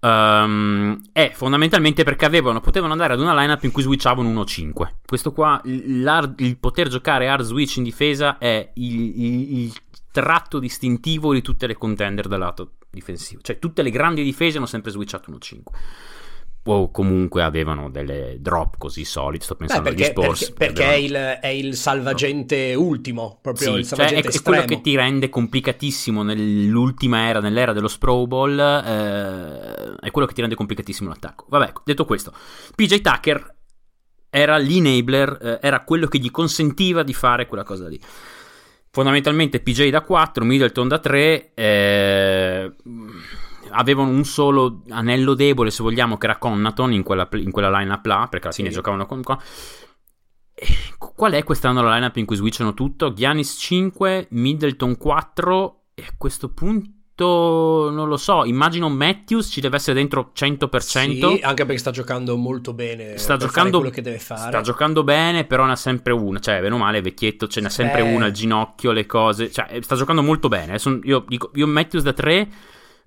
ehm, 0.01 1.01
è 1.13 1.31
fondamentalmente 1.35 2.03
perché 2.05 2.25
avevano, 2.25 2.61
potevano 2.61 2.93
andare 2.93 3.13
ad 3.15 3.21
una 3.21 3.39
lineup 3.39 3.63
in 3.65 3.71
cui 3.73 3.83
switchavano 3.83 4.29
1-5. 4.29 4.95
Questo 5.07 5.33
qua, 5.33 5.61
il 5.65 6.57
poter 6.61 6.89
giocare 6.89 7.29
hard 7.29 7.45
switch 7.45 7.77
in 7.77 7.83
difesa 7.85 8.39
è 8.39 8.71
il 8.75 9.73
tratto 10.21 10.59
distintivo 10.59 11.33
di 11.35 11.43
tutte 11.43 11.67
le 11.67 11.75
contender 11.75 12.27
dal 12.29 12.39
lato 12.39 12.73
difensivo, 12.91 13.41
cioè 13.43 13.59
tutte 13.59 13.83
le 13.83 13.91
grandi 13.91 14.23
difese 14.23 14.57
hanno 14.57 14.67
sempre 14.67 14.91
switchato 14.91 15.31
1-5 15.31 15.61
o 16.69 16.91
comunque 16.91 17.43
avevano 17.45 17.91
delle 17.91 18.39
drop 18.41 18.77
così 18.77 19.05
solide. 19.05 19.45
Sto 19.45 19.55
Beh, 19.55 19.59
pensando 19.67 19.89
agli 19.89 19.97
perché, 19.99 20.11
Spurs. 20.11 20.51
perché- 20.51 20.73
perché 20.73 20.93
è, 20.95 20.97
il, 20.97 21.13
è 21.15 21.47
il 21.47 21.77
salvagente 21.77 22.75
ultimo, 22.75 23.39
proprio 23.41 23.73
Sì, 23.73 23.79
il 23.79 23.87
cioè, 23.87 23.97
salvagente 23.97 24.29
è, 24.29 24.31
è 24.33 24.35
estremo. 24.35 24.57
quello 24.63 24.75
che 24.75 24.81
ti 24.83 24.97
rende 24.97 25.29
complicatissimo 25.29 26.23
nell'ultima 26.25 27.29
era, 27.29 27.39
nell'era 27.41 27.73
dello 27.73 27.89
Pro 28.01 28.27
Bowl. 28.27 28.59
eh, 28.59 29.95
è 30.01 30.11
quello 30.11 30.27
che 30.27 30.35
ti 30.35 30.41
rende 30.41 30.57
complicatissimo 30.57 31.09
l'attacco. 31.09 31.45
Vabbè, 31.49 31.73
detto 31.85 32.05
questo, 32.05 32.33
PJ 32.75 33.01
Tucker 33.01 33.55
era 34.29 34.57
l'enabler, 34.59 35.39
eh, 35.41 35.59
era 35.63 35.85
quello 35.85 36.09
che 36.09 36.19
gli 36.19 36.33
consentiva 36.33 37.05
di 37.05 37.15
fare 37.15 37.47
quella 37.47 37.63
cosa 37.63 37.87
lì. 37.87 38.01
Fondamentalmente 38.97 39.61
PJ 39.61 39.91
da 39.91 40.01
4, 40.01 40.43
Middleton 40.43 40.89
da 40.89 40.99
3, 40.99 41.53
eh, 41.53 42.73
avevano 43.73 44.09
un 44.09 44.25
solo 44.25 44.85
anello 44.89 45.35
debole, 45.35 45.71
se 45.71 45.83
vogliamo, 45.83 46.17
che 46.17 46.25
era 46.25 46.39
Connaton 46.39 46.95
in 46.95 47.03
quella, 47.03 47.29
in 47.33 47.51
quella 47.51 47.69
line-up 47.79 48.07
là, 48.07 48.27
perché 48.31 48.47
alla 48.47 48.55
fine 48.57 48.69
Sì. 48.71 48.75
giocavano 48.77 49.05
con... 49.05 49.23
con- 49.23 49.37
Eh, 50.55 50.67
Qual 50.97 51.33
è 51.33 51.45
quest'anno 51.45 51.83
la 51.83 51.93
line-up 51.93 52.17
in 52.17 52.25
cui 52.25 52.37
switchano 52.37 52.73
tutto? 52.73 53.13
Giannis 53.13 53.57
5, 53.59 54.29
Middleton 54.31 54.97
4 54.97 55.83
e 55.93 56.03
a 56.03 56.15
questo 56.17 56.49
punto 56.55 56.89
non 57.25 58.09
lo 58.09 58.17
so, 58.19 58.45
immagino 58.45 58.89
Matthews 58.91 59.49
ci 59.51 59.61
deve 59.61 59.77
essere 59.77 59.95
dentro 59.95 60.33
100%. 60.37 60.79
Sì, 60.81 61.41
anche 61.43 61.65
perché 61.65 61.79
sta 61.79 61.91
giocando 61.91 62.37
molto 62.37 62.75
bene. 62.75 63.17
sta 63.17 63.37
giocando 63.37 63.79
quello 63.79 63.93
che 63.93 64.03
deve 64.03 64.19
fare. 64.19 64.49
sta 64.49 64.61
giocando 64.61 65.03
bene 65.03 65.45
però 65.45 65.65
ne 65.65 65.73
ha 65.73 65.77
sempre 65.77 66.13
una 66.13 66.39
cioè 66.41 66.61
bene 66.61 66.75
o 66.75 66.79
male 66.79 67.01
vecchietto 67.01 67.47
ce 67.49 67.61
n'ha 67.61 67.71
sempre 67.71 68.01
Eh. 68.01 68.15
una 68.15 68.27
al 68.27 68.33
ginocchio 68.33 68.93
le 68.93 69.07
cose 69.07 69.51
cioè 69.51 69.79
sta 69.81 69.97
giocando 69.97 70.23
molto 70.23 70.49
bene 70.49 70.73
Adesso 70.73 71.01
io 71.05 71.25
dico 71.27 71.51
io 71.55 71.67
Matthews 71.67 72.03
da 72.05 72.13
3 72.13 72.49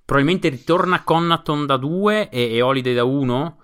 probabilmente 0.05 0.49
ritorna 0.49 1.03
Connaton 1.03 1.65
da 1.67 1.77
2 1.77 2.29
e, 2.29 2.55
e 2.55 2.61
Holiday 2.63 2.95
da 2.95 3.03
1. 3.03 3.57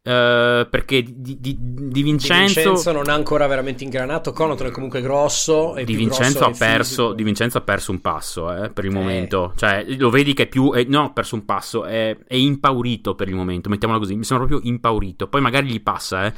Uh, 0.00 0.66
perché 0.70 1.02
di, 1.02 1.38
di, 1.38 1.56
di, 1.58 2.02
Vincenzo... 2.02 2.60
Di 2.60 2.66
Vincenzo 2.66 2.92
non 2.92 3.08
ha 3.08 3.12
ancora 3.12 3.46
veramente 3.46 3.84
ingranato. 3.84 4.32
Connaughton 4.32 4.68
è 4.68 4.70
comunque 4.70 5.02
grosso. 5.02 5.74
È 5.74 5.84
di, 5.84 5.96
Vincenzo 5.96 6.44
ha 6.44 6.52
perso, 6.56 7.12
di 7.12 7.22
Vincenzo 7.22 7.58
ha 7.58 7.60
perso 7.60 7.90
un 7.90 8.00
passo 8.00 8.50
eh, 8.50 8.70
per 8.70 8.84
il 8.84 8.92
eh. 8.92 8.94
momento. 8.94 9.52
Cioè, 9.56 9.84
lo 9.98 10.08
vedi 10.08 10.32
che 10.32 10.44
è 10.44 10.46
più. 10.46 10.72
È, 10.72 10.84
no, 10.84 11.04
ha 11.04 11.10
perso 11.10 11.34
un 11.34 11.44
passo. 11.44 11.84
È, 11.84 12.16
è, 12.26 12.34
impaurito 12.34 13.14
per 13.14 13.28
il 13.28 13.34
momento. 13.34 13.68
Mettiamola 13.68 13.98
così. 13.98 14.14
Mi 14.14 14.24
sembra 14.24 14.46
proprio 14.46 14.66
impaurito. 14.70 15.28
Poi 15.28 15.40
magari 15.40 15.68
gli 15.68 15.82
passa, 15.82 16.26
eh. 16.26 16.32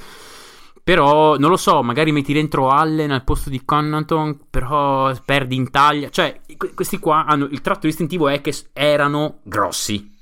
Però 0.82 1.36
non 1.38 1.50
lo 1.50 1.56
so, 1.56 1.82
magari 1.82 2.10
metti 2.10 2.32
dentro 2.32 2.70
Allen 2.70 3.12
al 3.12 3.22
posto 3.22 3.50
di 3.50 3.64
Connaughton, 3.64 4.46
però 4.50 5.14
perdi 5.24 5.54
in 5.54 5.70
taglia. 5.70 6.08
Cioè, 6.08 6.40
questi 6.74 6.98
qua 6.98 7.24
hanno 7.26 7.44
il 7.44 7.60
tratto 7.60 7.86
distintivo 7.86 8.26
è 8.28 8.40
che 8.40 8.52
erano 8.72 9.38
grossi 9.44 10.18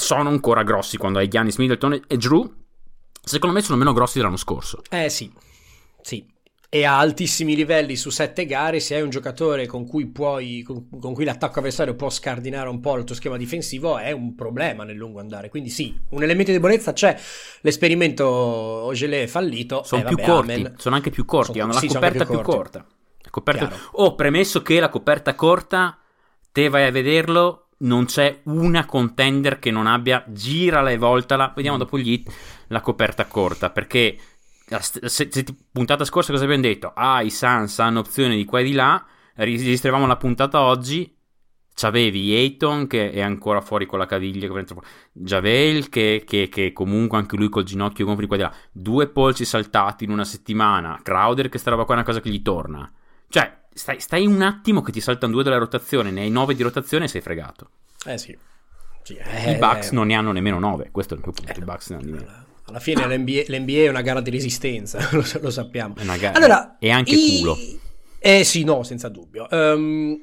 sono 0.00 0.28
ancora 0.28 0.62
grossi 0.62 0.96
quando 0.96 1.18
hai 1.18 1.28
Giannis 1.28 1.56
Middleton 1.56 2.00
e 2.06 2.16
Drew. 2.16 2.52
Secondo 3.22 3.54
me 3.54 3.62
sono 3.62 3.78
meno 3.78 3.92
grossi 3.92 4.18
dell'anno 4.18 4.36
scorso. 4.36 4.82
Eh 4.90 5.08
sì, 5.08 5.30
sì. 6.00 6.26
E 6.72 6.84
a 6.84 6.98
altissimi 6.98 7.56
livelli 7.56 7.96
su 7.96 8.10
sette 8.10 8.46
gare, 8.46 8.78
se 8.78 8.94
hai 8.94 9.02
un 9.02 9.10
giocatore 9.10 9.66
con 9.66 9.86
cui, 9.88 10.06
puoi, 10.06 10.62
con, 10.62 10.88
con 11.00 11.14
cui 11.14 11.24
l'attacco 11.24 11.58
avversario 11.58 11.96
può 11.96 12.08
scardinare 12.10 12.68
un 12.68 12.78
po' 12.78 12.96
il 12.96 13.02
tuo 13.02 13.16
schema 13.16 13.36
difensivo, 13.36 13.98
è 13.98 14.12
un 14.12 14.36
problema 14.36 14.84
nel 14.84 14.94
lungo 14.94 15.18
andare. 15.18 15.48
Quindi 15.48 15.68
sì, 15.68 15.98
un 16.10 16.22
elemento 16.22 16.52
di 16.52 16.58
debolezza 16.58 16.92
c'è. 16.92 17.18
L'esperimento 17.62 18.24
Ogele 18.24 19.24
è 19.24 19.26
fallito. 19.26 19.82
Sono 19.82 20.02
eh, 20.02 20.04
più 20.04 20.16
vabbè, 20.16 20.28
corti, 20.28 20.52
amen. 20.52 20.74
sono 20.78 20.94
anche 20.94 21.10
più 21.10 21.24
corti, 21.24 21.58
Sono- 21.58 21.64
hanno 21.64 21.72
sì, 21.72 21.88
la 21.88 21.94
coperta 21.94 22.24
più 22.24 22.34
più 22.34 22.42
corta. 22.44 22.86
La 23.18 23.30
coperta... 23.30 23.72
Oh, 23.92 24.14
premesso 24.14 24.62
che 24.62 24.78
la 24.78 24.88
coperta 24.88 25.34
corta, 25.34 25.98
te 26.52 26.68
vai 26.68 26.86
a 26.86 26.92
vederlo, 26.92 27.69
non 27.80 28.04
c'è 28.06 28.40
una 28.44 28.84
contender 28.86 29.58
che 29.58 29.70
non 29.70 29.86
abbia, 29.86 30.24
girala 30.28 30.90
e 30.90 30.96
voltala, 30.98 31.52
vediamo 31.54 31.76
Mm. 31.76 31.80
dopo 31.80 31.98
gli 31.98 32.10
hit, 32.12 32.32
la 32.68 32.80
coperta 32.80 33.26
corta, 33.26 33.70
perché 33.70 34.18
la 34.68 34.80
se, 34.80 35.08
se- 35.08 35.44
puntata 35.72 36.04
scorsa 36.04 36.32
cosa 36.32 36.44
abbiamo 36.44 36.62
detto? 36.62 36.92
Ah, 36.94 37.22
i 37.22 37.30
Suns 37.30 37.78
hanno 37.80 38.00
opzione 38.00 38.36
di 38.36 38.44
qua 38.44 38.60
e 38.60 38.64
di 38.64 38.72
là, 38.72 39.04
registravamo 39.34 40.06
la 40.06 40.16
puntata 40.16 40.60
oggi, 40.60 41.16
c'avevi 41.74 42.34
Ayton 42.34 42.86
che 42.86 43.10
è 43.10 43.20
ancora 43.20 43.60
fuori 43.62 43.86
con 43.86 43.98
la 43.98 44.06
caviglia. 44.06 44.48
Javel 45.12 45.88
che, 45.88 46.22
che- 46.26 46.48
che 46.48 46.72
comunque 46.72 47.18
anche 47.18 47.36
lui 47.36 47.48
col 47.48 47.64
ginocchio 47.64 48.04
gonfio 48.04 48.22
di 48.22 48.28
qua 48.28 48.36
e 48.36 48.40
di 48.40 48.44
là, 48.44 48.54
due 48.70 49.08
polsi 49.08 49.44
saltati 49.44 50.04
in 50.04 50.10
una 50.10 50.24
settimana, 50.24 51.00
Crowder 51.02 51.48
che 51.48 51.58
sta 51.58 51.70
roba 51.70 51.84
qua 51.84 51.94
è 51.94 51.98
una 51.98 52.06
cosa 52.06 52.20
che 52.20 52.30
gli 52.30 52.42
torna. 52.42 52.90
Cioè, 53.28 53.59
stai, 53.72 54.00
stai 54.00 54.26
un 54.26 54.42
attimo 54.42 54.82
che 54.82 54.92
ti 54.92 55.00
saltano 55.00 55.32
due 55.32 55.42
della 55.42 55.58
rotazione, 55.58 56.10
ne 56.10 56.22
hai 56.22 56.30
nove 56.30 56.54
di 56.54 56.62
rotazione 56.62 57.04
e 57.04 57.08
sei 57.08 57.20
fregato. 57.20 57.70
Eh 58.06 58.18
sì. 58.18 58.36
Sì, 59.02 59.14
I 59.14 59.18
eh, 59.54 59.56
Bucks 59.56 59.90
eh, 59.90 59.94
non 59.94 60.06
ne 60.08 60.14
hanno 60.14 60.32
nemmeno 60.32 60.58
nove, 60.58 60.90
questo 60.92 61.14
è 61.14 61.16
il 61.16 61.22
mio 61.24 61.32
punto, 61.32 61.58
i 61.58 61.64
Bucks 61.64 61.88
ne 61.90 61.96
hanno 61.96 62.04
di 62.04 62.12
meno. 62.12 62.44
Alla 62.66 62.78
fine 62.80 63.04
l'NBA, 63.06 63.42
l'NBA 63.46 63.72
è 63.72 63.88
una 63.88 64.02
gara 64.02 64.20
di 64.20 64.30
resistenza, 64.30 64.98
lo, 65.12 65.24
lo 65.40 65.50
sappiamo. 65.50 65.94
È 65.96 66.02
una 66.02 66.16
gara- 66.16 66.36
Allora, 66.36 66.76
e 66.78 66.90
anche 66.90 67.14
i- 67.14 67.38
culo. 67.38 67.56
Eh 68.18 68.44
sì, 68.44 68.62
no, 68.64 68.82
senza 68.82 69.08
dubbio. 69.08 69.48
Ehm, 69.50 70.20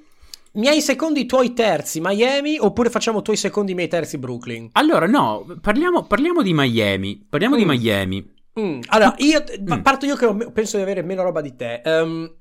miei 0.53 0.81
secondi, 0.81 1.25
tuoi 1.25 1.53
terzi 1.53 1.99
Miami, 1.99 2.57
oppure 2.59 2.89
facciamo 2.91 3.21
tuoi 3.23 3.35
secondi, 3.35 3.73
miei 3.73 3.87
terzi 3.89 4.17
Brooklyn? 4.19 4.69
Allora, 4.73 5.07
no, 5.07 5.45
parliamo, 5.59 6.03
parliamo 6.05 6.41
di 6.43 6.53
Miami, 6.53 7.25
parliamo 7.27 7.55
di 7.57 7.65
Mm. 7.65 7.67
Miami. 7.69 8.33
Mm, 8.59 8.79
Allora, 8.87 9.15
io 9.17 9.43
Mm. 9.59 9.81
parto 9.81 10.05
io 10.05 10.15
che 10.15 10.51
penso 10.51 10.77
di 10.77 10.83
avere 10.83 11.01
meno 11.01 11.23
roba 11.23 11.41
di 11.41 11.55
te. 11.55 11.81
Ehm, 11.83 12.31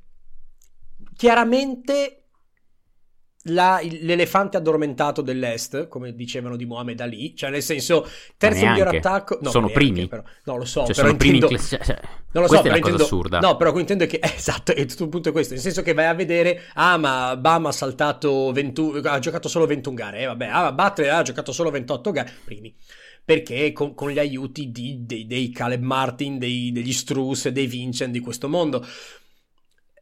chiaramente 1.16 2.20
la- 3.48 3.80
l'elefante 3.82 4.56
addormentato 4.56 5.22
dell'est, 5.22 5.86
come 5.86 6.14
dicevano 6.16 6.56
di 6.56 6.64
Mohamed 6.66 7.00
Ali, 7.00 7.36
cioè 7.36 7.48
nel 7.50 7.62
senso 7.62 8.04
terzo 8.36 8.64
Ma 8.64 8.72
miglior 8.72 8.88
attacco, 8.88 9.38
no, 9.40 9.50
Sono 9.50 9.66
neanche, 9.66 9.84
primi. 9.84 10.08
però. 10.08 10.22
No, 10.46 10.56
lo 10.56 10.64
so, 10.64 10.84
Cioè, 10.84 10.94
però 10.94 11.06
sono 11.06 11.16
primi 11.16 11.36
in 11.36 11.42
intendo- 11.44 11.64
classe- 11.68 11.84
cioè, 11.84 12.00
non 12.32 12.42
lo 12.42 12.48
so, 12.48 12.58
è 12.58 12.62
però 12.62 12.76
intendo, 12.76 13.02
assurda. 13.04 13.38
No, 13.38 13.56
però 13.56 13.78
intendo 13.78 14.06
che 14.06 14.18
esatto, 14.34 14.74
è 14.74 14.84
tutto 14.86 15.04
il 15.04 15.08
punto 15.10 15.28
è 15.28 15.32
questo, 15.32 15.54
nel 15.54 15.62
senso 15.62 15.82
che 15.82 15.92
vai 15.94 16.06
a 16.06 16.14
vedere 16.14 16.62
ah, 16.74 16.96
ma 16.96 17.36
Bam 17.36 17.66
ha 17.66 17.72
saltato 17.72 18.50
21 18.50 18.98
ha 19.08 19.18
giocato 19.20 19.46
solo 19.48 19.64
21 19.66 19.94
gare, 19.94 20.20
eh, 20.22 20.26
vabbè, 20.26 20.46
ah, 20.46 20.72
Butler 20.72 21.10
ha 21.12 21.22
giocato 21.22 21.52
solo 21.52 21.70
28 21.70 22.10
gare, 22.10 22.32
primi. 22.44 22.74
Perché 23.24 23.72
con, 23.72 23.94
con 23.94 24.10
gli 24.10 24.18
aiuti 24.18 24.70
di- 24.72 25.04
dei, 25.04 25.26
dei 25.26 25.50
Caleb 25.50 25.82
Martin, 25.82 26.38
dei- 26.38 26.72
degli 26.72 26.92
Struss, 26.92 27.48
dei 27.48 27.66
Vincent 27.66 28.10
di 28.12 28.20
questo 28.20 28.48
mondo. 28.48 28.84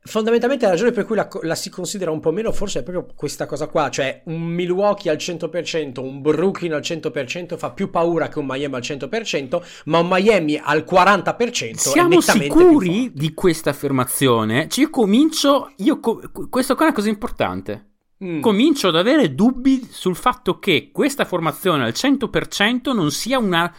Fondamentalmente 0.07 0.67
la 0.67 0.73
ragione 0.73 0.91
per 0.93 1.07
cui 1.07 1.17
la, 1.17 1.27
la 1.43 1.55
si 1.55 1.71
considera 1.71 2.11
un 2.11 2.21
po' 2.21 2.31
meno 2.31 2.53
forse 2.53 2.81
è 2.81 2.83
proprio 2.83 3.11
questa 3.17 3.47
cosa 3.47 3.69
qua, 3.69 3.89
cioè 3.89 4.21
un 4.27 4.43
Milwaukee 4.43 5.11
al 5.11 5.17
100%, 5.17 5.99
un 5.99 6.21
Brooklyn 6.21 6.75
al 6.75 6.83
100% 6.83 7.57
fa 7.57 7.71
più 7.71 7.89
paura 7.89 8.29
che 8.29 8.39
un 8.39 8.45
Miami 8.45 8.75
al 8.75 8.83
100%, 8.83 9.63
ma 9.87 10.01
un 10.01 10.09
Miami 10.11 10.61
al 10.63 10.85
40% 10.87 11.71
è 11.71 11.77
Siamo 11.77 12.21
sicuri 12.21 13.13
di 13.15 13.33
questa 13.33 13.71
affermazione? 13.71 14.69
Cioè, 14.69 14.85
io 14.85 14.91
comincio. 14.91 15.73
Io 15.79 15.99
co- 16.01 16.21
questo 16.51 16.75
qua 16.75 16.85
è 16.85 16.89
una 16.89 16.97
cosa 16.97 17.09
importante. 17.09 17.93
Mm. 18.23 18.41
Comincio 18.41 18.89
ad 18.89 18.97
avere 18.97 19.35
dubbi 19.35 19.89
sul 19.91 20.17
fatto 20.17 20.59
che 20.59 20.91
questa 20.93 21.25
formazione 21.25 21.83
al 21.83 21.95
100% 21.97 22.93
non 22.95 23.11
sia 23.11 23.39
una. 23.39 23.75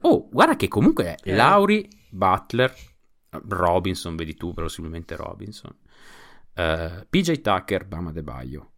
Oh, 0.00 0.28
guarda 0.28 0.56
che 0.56 0.66
comunque 0.66 1.04
è 1.04 1.30
Eh. 1.30 1.34
Lauri, 1.36 1.88
Butler, 2.10 2.74
Robinson, 3.48 4.16
vedi 4.16 4.34
tu, 4.34 4.52
possibilmente 4.52 5.16
Robinson, 5.16 5.74
eh, 6.54 7.06
PJ 7.08 7.40
Tucker, 7.40 7.86
Bama 7.86 8.12
De 8.12 8.22
Baio. 8.22 8.70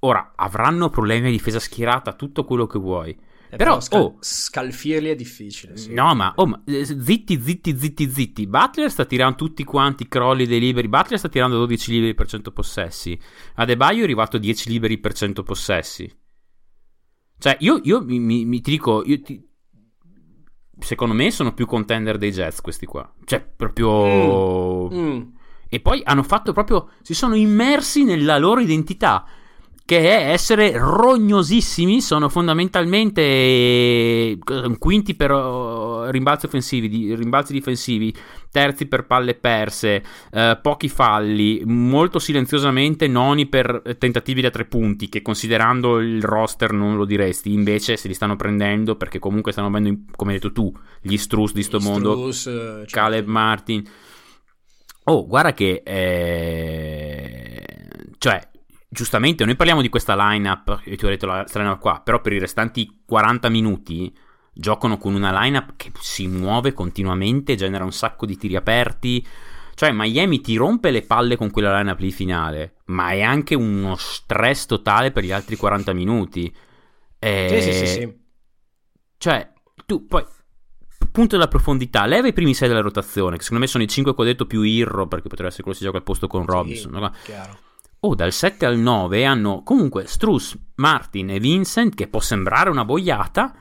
Ora 0.00 0.32
avranno 0.36 0.90
problemi 0.90 1.26
di 1.26 1.36
difesa 1.36 1.58
schierata, 1.58 2.12
tutto 2.12 2.44
quello 2.44 2.66
che 2.66 2.78
vuoi. 2.78 3.18
Eh, 3.50 3.56
però, 3.56 3.80
scal- 3.80 4.00
oh. 4.00 4.16
scalfirli 4.20 5.08
è 5.08 5.14
difficile. 5.14 5.76
Sì. 5.76 5.94
No, 5.94 6.14
ma, 6.14 6.32
oh, 6.36 6.46
ma, 6.46 6.62
eh, 6.66 6.84
zitti, 6.84 7.40
zitti, 7.40 7.78
zitti, 7.78 8.10
zitti. 8.10 8.46
Butler 8.46 8.90
sta 8.90 9.04
tirando 9.04 9.36
tutti 9.36 9.64
quanti 9.64 10.02
i 10.02 10.08
crolli 10.08 10.46
dei 10.46 10.58
liberi. 10.58 10.88
Butler 10.88 11.18
sta 11.18 11.28
tirando 11.28 11.56
12 11.58 11.90
liberi 11.92 12.14
per 12.14 12.26
100 12.26 12.50
possessi. 12.50 13.18
Adebayo 13.54 14.00
è 14.00 14.02
arrivato 14.02 14.36
a 14.36 14.40
10 14.40 14.68
liberi 14.70 14.98
per 14.98 15.14
100 15.14 15.42
possessi. 15.42 16.12
Cioè, 17.38 17.56
io, 17.60 17.80
io 17.84 18.02
mi, 18.02 18.18
mi- 18.18 18.44
mi- 18.44 18.60
ti 18.60 18.70
dico, 18.72 19.04
io 19.04 19.20
ti- 19.20 19.46
secondo 20.78 21.14
me 21.14 21.30
sono 21.30 21.52
più 21.52 21.66
contender 21.66 22.18
dei 22.18 22.30
Jets 22.30 22.60
questi 22.60 22.86
qua. 22.86 23.10
Cioè, 23.24 23.44
proprio... 23.56 24.90
Mm. 24.92 25.22
E 25.68 25.80
poi 25.80 26.02
hanno 26.04 26.22
fatto 26.22 26.52
proprio. 26.52 26.90
Si 27.02 27.14
sono 27.14 27.34
immersi 27.34 28.04
nella 28.04 28.38
loro 28.38 28.60
identità. 28.60 29.26
Che 29.86 29.98
è 29.98 30.30
essere 30.32 30.78
rognosissimi. 30.78 32.00
Sono 32.00 32.30
fondamentalmente 32.30 33.20
eh, 33.20 34.38
quinti 34.78 35.14
per 35.14 35.30
eh, 35.30 36.10
rimbalzi 36.10 36.46
offensivi, 36.46 37.14
rimbalzi 37.14 37.52
difensivi, 37.52 38.14
terzi 38.50 38.86
per 38.86 39.04
palle 39.04 39.34
perse, 39.34 40.02
eh, 40.32 40.58
pochi 40.62 40.88
falli, 40.88 41.60
molto 41.66 42.18
silenziosamente 42.18 43.08
noni 43.08 43.46
per 43.46 43.82
tentativi 43.98 44.40
da 44.40 44.48
tre 44.48 44.64
punti. 44.64 45.10
Che 45.10 45.20
considerando 45.20 46.00
il 46.00 46.22
roster 46.22 46.72
non 46.72 46.96
lo 46.96 47.04
diresti. 47.04 47.52
Invece 47.52 47.98
se 47.98 48.08
li 48.08 48.14
stanno 48.14 48.36
prendendo 48.36 48.96
perché 48.96 49.18
comunque 49.18 49.52
stanno 49.52 49.66
avendo, 49.68 49.94
come 50.16 50.32
hai 50.32 50.38
detto 50.38 50.52
tu, 50.52 50.72
gli 51.02 51.18
Strus 51.18 51.52
di 51.52 51.62
sto 51.62 51.78
mondo. 51.80 52.12
Strus, 52.32 52.46
eh, 52.46 52.52
cioè- 52.52 52.84
Caleb 52.88 53.26
Martin. 53.26 53.82
Oh, 55.04 55.26
guarda 55.26 55.52
che... 55.52 55.82
eh, 55.84 57.62
Cioè, 58.16 58.48
giustamente, 58.94 59.44
noi 59.44 59.56
parliamo 59.56 59.82
di 59.82 59.88
questa 59.88 60.14
lineup, 60.16 60.82
io 60.84 60.96
ti 60.96 61.04
ho 61.04 61.08
detto 61.08 61.26
la 61.26 61.44
lineup 61.52 61.80
qua, 61.80 62.00
però 62.02 62.20
per 62.20 62.32
i 62.32 62.38
restanti 62.38 63.02
40 63.04 63.48
minuti 63.48 64.16
giocano 64.52 64.98
con 64.98 65.14
una 65.14 65.42
lineup 65.42 65.74
che 65.76 65.90
si 66.00 66.28
muove 66.28 66.72
continuamente, 66.72 67.56
genera 67.56 67.82
un 67.82 67.92
sacco 67.92 68.24
di 68.24 68.36
tiri 68.36 68.54
aperti. 68.54 69.26
Cioè, 69.74 69.90
Miami 69.90 70.40
ti 70.40 70.54
rompe 70.54 70.92
le 70.92 71.02
palle 71.02 71.36
con 71.36 71.50
quella 71.50 71.76
lineup 71.76 71.98
lì 71.98 72.12
finale, 72.12 72.76
ma 72.86 73.10
è 73.10 73.22
anche 73.22 73.56
uno 73.56 73.96
stress 73.96 74.66
totale 74.66 75.10
per 75.10 75.24
gli 75.24 75.32
altri 75.32 75.56
40 75.56 75.92
minuti. 75.92 76.54
Eh, 77.18 77.48
Sì, 77.48 77.60
sì, 77.60 77.72
sì, 77.72 77.86
sì. 77.86 78.16
cioè, 79.18 79.52
tu 79.86 80.06
poi 80.06 80.24
punto 81.10 81.36
della 81.36 81.48
profondità, 81.48 82.06
leva 82.06 82.28
i 82.28 82.32
primi 82.32 82.54
sei 82.54 82.68
della 82.68 82.80
rotazione, 82.80 83.36
che 83.36 83.42
secondo 83.42 83.64
me 83.64 83.68
sono 83.68 83.82
i 83.82 83.88
5 83.88 84.14
che 84.14 84.20
ho 84.20 84.24
detto 84.24 84.46
più 84.46 84.62
Irro, 84.62 85.08
perché 85.08 85.28
potrebbe 85.28 85.48
essere 85.48 85.64
quello 85.64 85.78
che 85.78 85.84
si 85.84 85.88
gioca 85.88 85.98
al 85.98 86.04
posto 86.04 86.28
con 86.28 86.46
Robinson. 86.46 86.92
Sì, 86.92 86.98
no? 87.00 87.12
chiaro. 87.24 87.58
Oh, 88.04 88.14
dal 88.14 88.32
7 88.32 88.66
al 88.66 88.76
9 88.76 89.24
hanno 89.24 89.62
comunque 89.62 90.06
Struss, 90.06 90.58
Martin 90.74 91.30
e 91.30 91.40
Vincent, 91.40 91.94
che 91.94 92.06
può 92.06 92.20
sembrare 92.20 92.68
una 92.68 92.84
boiata, 92.84 93.54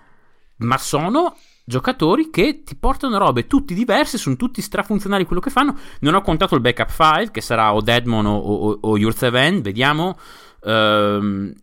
ma 0.57 0.77
sono 0.77 1.37
giocatori 1.63 2.29
che 2.29 2.61
ti 2.65 2.75
portano 2.75 3.17
robe 3.17 3.47
tutti 3.47 3.73
diverse, 3.73 4.17
sono 4.17 4.35
tutti 4.35 4.61
strafunzionali 4.61 5.23
quello 5.23 5.39
che 5.41 5.49
fanno. 5.49 5.77
Non 6.01 6.15
ho 6.15 6.21
contato 6.21 6.55
il 6.55 6.61
backup 6.61 6.89
5, 6.89 7.31
che 7.31 7.39
sarà 7.39 7.73
o 7.73 7.79
Deadmon 7.79 8.25
o, 8.25 8.37
o, 8.37 8.77
o 8.81 8.97
Yurtseven, 8.97 9.61
vediamo. 9.61 10.17
Ehm, 10.65 11.53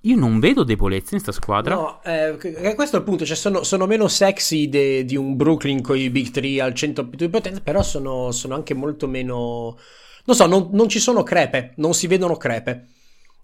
io 0.00 0.16
non 0.16 0.40
vedo 0.40 0.64
debolezze 0.64 1.14
in 1.14 1.20
sta 1.20 1.30
squadra. 1.30 1.76
No, 1.76 2.02
eh, 2.02 2.36
questo 2.74 2.96
è 2.96 2.98
il 2.98 3.04
punto, 3.04 3.24
cioè 3.24 3.36
sono, 3.36 3.62
sono 3.62 3.86
meno 3.86 4.08
sexy 4.08 4.68
de- 4.68 5.04
di 5.04 5.14
un 5.14 5.36
Brooklyn 5.36 5.82
con 5.82 5.96
i 5.96 6.10
Big 6.10 6.30
3 6.30 6.60
al 6.62 6.74
100 6.74 7.06
più 7.06 7.16
di 7.16 7.28
potenza, 7.28 7.60
però 7.60 7.80
sono, 7.82 8.32
sono 8.32 8.56
anche 8.56 8.74
molto 8.74 9.06
meno... 9.06 9.76
Non 10.30 10.38
so, 10.38 10.46
non, 10.46 10.68
non 10.70 10.88
ci 10.88 11.00
sono 11.00 11.24
crepe, 11.24 11.72
non 11.78 11.92
si 11.92 12.06
vedono 12.06 12.36
crepe. 12.36 12.86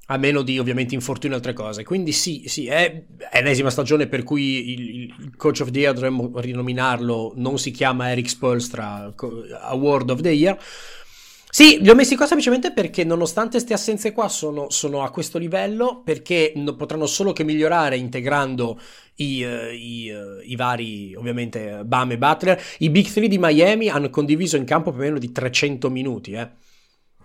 a 0.09 0.19
meno 0.19 0.43
di 0.43 0.57
ovviamente 0.57 0.95
infortuni 0.95 1.33
e 1.33 1.37
altre 1.37 1.53
cose. 1.53 1.83
Quindi 1.83 2.13
sì, 2.13 2.45
sì, 2.47 2.67
è, 2.69 3.03
è 3.29 3.43
l'ennesima 3.43 3.71
stagione 3.71 4.07
per 4.07 4.23
cui 4.23 4.71
il, 4.71 5.01
il, 5.01 5.37
Coach 5.37 5.63
of 5.63 5.73
the 5.73 5.81
Year 5.81 5.93
dovremmo 5.93 6.31
rinominarlo, 6.37 7.33
non 7.35 7.59
si 7.59 7.73
chiama 7.73 8.13
Eric 8.13 8.29
Spolstra 8.29 9.13
Award 9.63 10.11
of 10.11 10.21
the 10.21 10.31
Year. 10.31 10.57
Sì, 11.51 11.81
li 11.81 11.91
ho 11.91 11.97
messi 11.97 12.15
qua 12.15 12.27
semplicemente 12.27 12.73
perché 12.73 13.03
nonostante 13.03 13.57
queste 13.57 13.75
assenze 13.75 14.13
qua 14.13 14.29
sono, 14.29 14.71
sono 14.71 15.03
a 15.03 15.11
questo 15.11 15.39
livello, 15.39 16.03
perché 16.05 16.53
no, 16.55 16.77
potranno 16.77 17.07
solo 17.07 17.33
che 17.33 17.43
migliorare 17.43 17.97
integrando 17.97 18.79
i, 19.17 19.43
uh, 19.43 19.73
i, 19.73 20.09
uh, 20.11 20.41
i, 20.45 20.55
vari, 20.55 21.17
ovviamente, 21.17 21.83
Bam 21.85 22.13
e 22.13 22.19
Butler. 22.19 22.63
I 22.79 22.91
Big 22.91 23.11
Three 23.11 23.27
di 23.27 23.39
Miami 23.39 23.89
hanno 23.89 24.09
condiviso 24.09 24.57
in 24.57 24.65
campo 24.65 24.93
per 24.93 25.01
meno 25.01 25.19
di 25.19 25.33
300 25.33 25.91
minuti, 25.91 26.31
eh. 26.31 26.65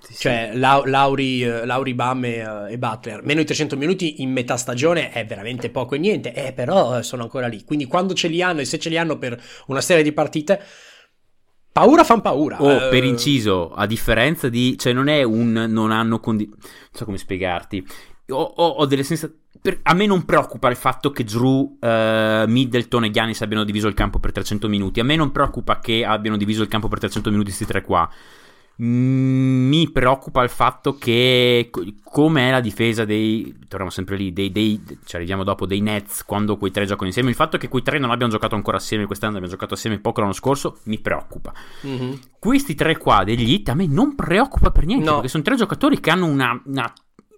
Sì, 0.02 0.16
cioè, 0.16 0.50
sì. 0.52 0.60
La, 0.60 0.82
Lauri, 0.86 1.44
uh, 1.44 1.66
Lauri, 1.66 1.94
Bam 1.94 2.26
e, 2.26 2.68
e, 2.70 2.78
Butler, 2.78 3.24
meno 3.24 3.40
di 3.40 3.46
300 3.46 3.78
minuti 3.78 4.22
in 4.22 4.32
metà 4.32 4.58
stagione 4.58 5.12
è 5.12 5.26
veramente 5.26 5.70
poco 5.70 5.96
e 5.96 6.00
niente, 6.00 6.34
eh, 6.34 6.54
però 6.54 7.02
sono 7.02 7.24
ancora 7.24 7.48
lì. 7.48 7.64
Quindi 7.64 7.86
quando 7.86 8.14
ce 8.14 8.28
li 8.28 8.42
hanno 8.42 8.62
e 8.62 8.66
se 8.66 8.80
ce 8.80 8.90
li 8.90 8.98
hanno 8.98 9.18
per 9.18 9.42
una 9.68 9.82
serie 9.82 10.04
di 10.04 10.12
partite 10.12 10.60
Paura 11.72 12.04
fan 12.04 12.20
paura. 12.20 12.62
Oh, 12.62 12.88
uh... 12.88 12.90
per 12.90 13.04
inciso, 13.06 13.72
a 13.72 13.86
differenza 13.86 14.50
di... 14.50 14.78
Cioè 14.78 14.92
non 14.92 15.08
è 15.08 15.24
un 15.24 15.68
non 15.70 15.92
hanno 15.92 16.20
condiviso... 16.20 16.58
Non 16.60 16.90
so 16.92 17.06
come 17.06 17.18
spiegarti. 17.18 17.86
Ho, 18.30 18.42
ho, 18.42 18.68
ho 18.68 18.86
delle 18.86 19.04
sensazioni... 19.04 19.40
Per... 19.62 19.80
a 19.84 19.94
me 19.94 20.06
non 20.06 20.26
preoccupa 20.26 20.70
il 20.70 20.76
fatto 20.76 21.12
che 21.12 21.24
Drew, 21.24 21.78
uh, 21.80 22.46
Middleton 22.46 23.06
e 23.06 23.12
Giannis 23.12 23.42
abbiano 23.42 23.64
diviso 23.64 23.88
il 23.88 23.94
campo 23.94 24.20
per 24.20 24.34
300 24.34 24.68
minuti. 24.68 25.00
A 25.00 25.06
me 25.06 25.16
non 25.16 25.32
preoccupa 25.32 25.80
che 25.80 26.04
abbiano 26.04 26.36
diviso 26.36 26.62
il 26.62 26.68
campo 26.68 26.90
per 26.90 27.00
300 27.00 27.30
minuti 27.30 27.48
questi 27.48 27.66
tre 27.66 27.82
qua. 27.82 28.10
Mm, 28.84 29.68
mi 29.68 29.92
preoccupa 29.92 30.42
il 30.42 30.50
fatto 30.50 30.96
che 30.96 31.70
come 32.04 32.48
è 32.48 32.52
la 32.52 32.62
difesa 32.62 33.06
dei 33.06 33.56
torniamo 33.68 33.92
sempre 33.92 34.16
lì 34.16 34.34
dei, 34.34 34.52
dei 34.52 34.82
ci 35.06 35.16
arriviamo 35.16 35.44
dopo 35.44 35.68
dei 35.68 35.82
Nets 35.82 36.26
quando 36.26 36.58
quei 36.58 36.72
tre 36.72 36.86
giocano 36.86 37.06
insieme 37.06 37.30
il 37.30 37.36
fatto 37.36 37.60
che 37.60 37.68
quei 37.68 37.84
tre 37.84 38.00
non 38.00 38.10
abbiano 38.10 38.32
giocato 38.32 38.56
ancora 38.56 38.78
assieme 38.78 39.06
quest'anno 39.06 39.36
abbiano 39.36 39.54
giocato 39.54 39.76
assieme 39.76 40.00
poco 40.00 40.22
l'anno 40.22 40.34
scorso 40.34 40.80
mi 40.86 40.98
preoccupa 40.98 41.54
mm-hmm. 41.86 42.14
questi 42.40 42.74
tre 42.74 42.98
qua 42.98 43.24
degli 43.24 43.52
hit 43.52 43.70
a 43.70 43.76
me 43.76 43.86
non 43.86 44.16
preoccupa 44.16 44.72
per 44.72 44.88
niente 44.88 45.06
no. 45.06 45.14
perché 45.14 45.28
sono 45.28 45.44
tre 45.44 45.56
giocatori 45.58 46.00
che 46.00 46.10
hanno 46.10 46.26
una, 46.26 46.60
una 46.66 46.92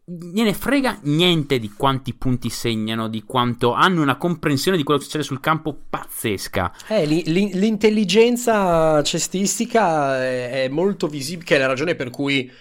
gliene 0.06 0.54
frega 0.54 1.00
niente 1.04 1.60
di 1.60 1.72
quanti 1.76 2.14
punti 2.14 2.50
segnano, 2.50 3.08
di 3.08 3.24
quanto 3.24 3.72
hanno 3.72 4.02
una 4.02 4.18
comprensione 4.18 4.76
di 4.76 4.84
quello 4.84 5.00
che 5.00 5.06
succede 5.06 5.24
sul 5.24 5.40
campo 5.40 5.78
pazzesca. 5.90 6.74
Eh, 6.88 7.06
l'intelligenza 7.06 9.02
cestistica 9.04 10.22
è, 10.22 10.68
molto 10.70 11.08
visibile, 11.08 11.46
che 11.46 11.56
è 11.56 11.60
la 11.60 11.68
ragione 11.68 11.96
per 11.96 12.10
cui 12.10 12.52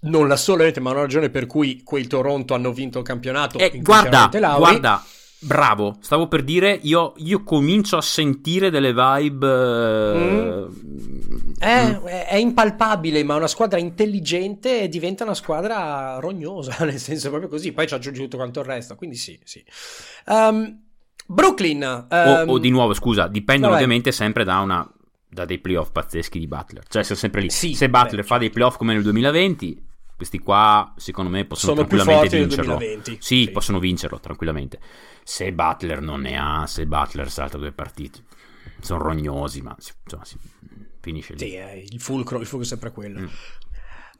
non 0.00 0.28
la 0.28 0.36
sola, 0.36 0.70
ma 0.80 0.90
una 0.90 1.00
ragione 1.00 1.30
per 1.30 1.46
cui 1.46 1.82
quei 1.82 2.06
Toronto 2.06 2.54
hanno 2.54 2.72
vinto 2.72 2.98
il 2.98 3.04
campionato. 3.04 3.58
Eh, 3.58 3.80
guarda, 3.82 4.28
guarda, 4.30 5.02
Bravo, 5.40 5.96
stavo 6.00 6.26
per 6.26 6.42
dire, 6.42 6.78
io, 6.82 7.12
io, 7.18 7.44
comincio 7.44 7.96
a 7.96 8.02
sentire 8.02 8.70
delle 8.70 8.92
vibe... 8.92 10.16
Mm. 10.16 10.66
È, 11.58 11.86
mm. 11.86 12.06
è, 12.06 12.36
impalpabile, 12.36 13.22
ma 13.22 13.36
una 13.36 13.46
squadra 13.46 13.78
intelligente 13.78 14.88
diventa 14.88 15.22
una 15.22 15.34
squadra 15.34 16.18
rognosa, 16.18 16.76
nel 16.84 16.98
senso 16.98 17.28
proprio 17.28 17.48
così, 17.48 17.72
poi 17.72 17.86
ci 17.86 17.94
aggiungi 17.94 18.22
tutto 18.22 18.36
quanto 18.36 18.60
il 18.60 18.66
resto, 18.66 18.96
quindi 18.96 19.16
sì, 19.16 19.38
sì. 19.44 19.64
Um, 20.26 20.80
Brooklyn... 21.26 21.82
Um... 21.82 22.18
O, 22.18 22.32
o, 22.32 22.56
ehm, 22.56 22.58
di 22.58 22.70
nuovo, 22.70 22.92
scusa, 22.94 23.28
dipendono 23.28 23.72
Vabbè. 23.72 23.82
ovviamente 23.84 24.10
sempre 24.10 24.42
da 24.42 24.58
una 24.58 24.92
da 25.30 25.44
dei 25.44 25.58
playoff 25.58 25.90
pazzeschi 25.92 26.38
di 26.38 26.46
Butler. 26.46 26.84
Cioè, 26.88 27.02
siamo 27.02 27.20
sempre 27.20 27.42
lì. 27.42 27.50
Sì, 27.50 27.74
Se 27.74 27.88
Butler 27.88 28.22
beh, 28.22 28.26
fa 28.26 28.38
dei 28.38 28.50
playoff 28.50 28.76
come 28.76 28.94
nel 28.94 29.02
2020, 29.02 29.87
questi 30.18 30.40
qua, 30.40 30.92
secondo 30.96 31.30
me, 31.30 31.44
possono 31.44 31.76
Sono 31.76 31.86
tranquillamente 31.86 32.38
vincerlo. 32.38 32.76
2020, 32.76 33.18
sì, 33.20 33.44
sì, 33.44 33.50
possono 33.52 33.78
vincerlo 33.78 34.18
tranquillamente. 34.18 34.80
Se 35.22 35.52
Butler 35.52 36.00
non 36.00 36.22
ne 36.22 36.36
ha, 36.36 36.66
se 36.66 36.86
Butler 36.86 37.30
salta 37.30 37.56
due 37.56 37.70
partite, 37.70 38.24
sono 38.80 39.00
rognosi, 39.00 39.62
ma 39.62 39.76
insomma, 39.78 40.24
si 40.24 40.36
finisce 41.00 41.34
lì. 41.34 41.38
Sì, 41.38 41.54
eh, 41.54 41.86
il 41.88 42.00
fulcro, 42.00 42.40
il 42.40 42.46
fulcro 42.46 42.66
è 42.66 42.68
sempre 42.68 42.90
quello. 42.90 43.20
Mm. 43.20 43.26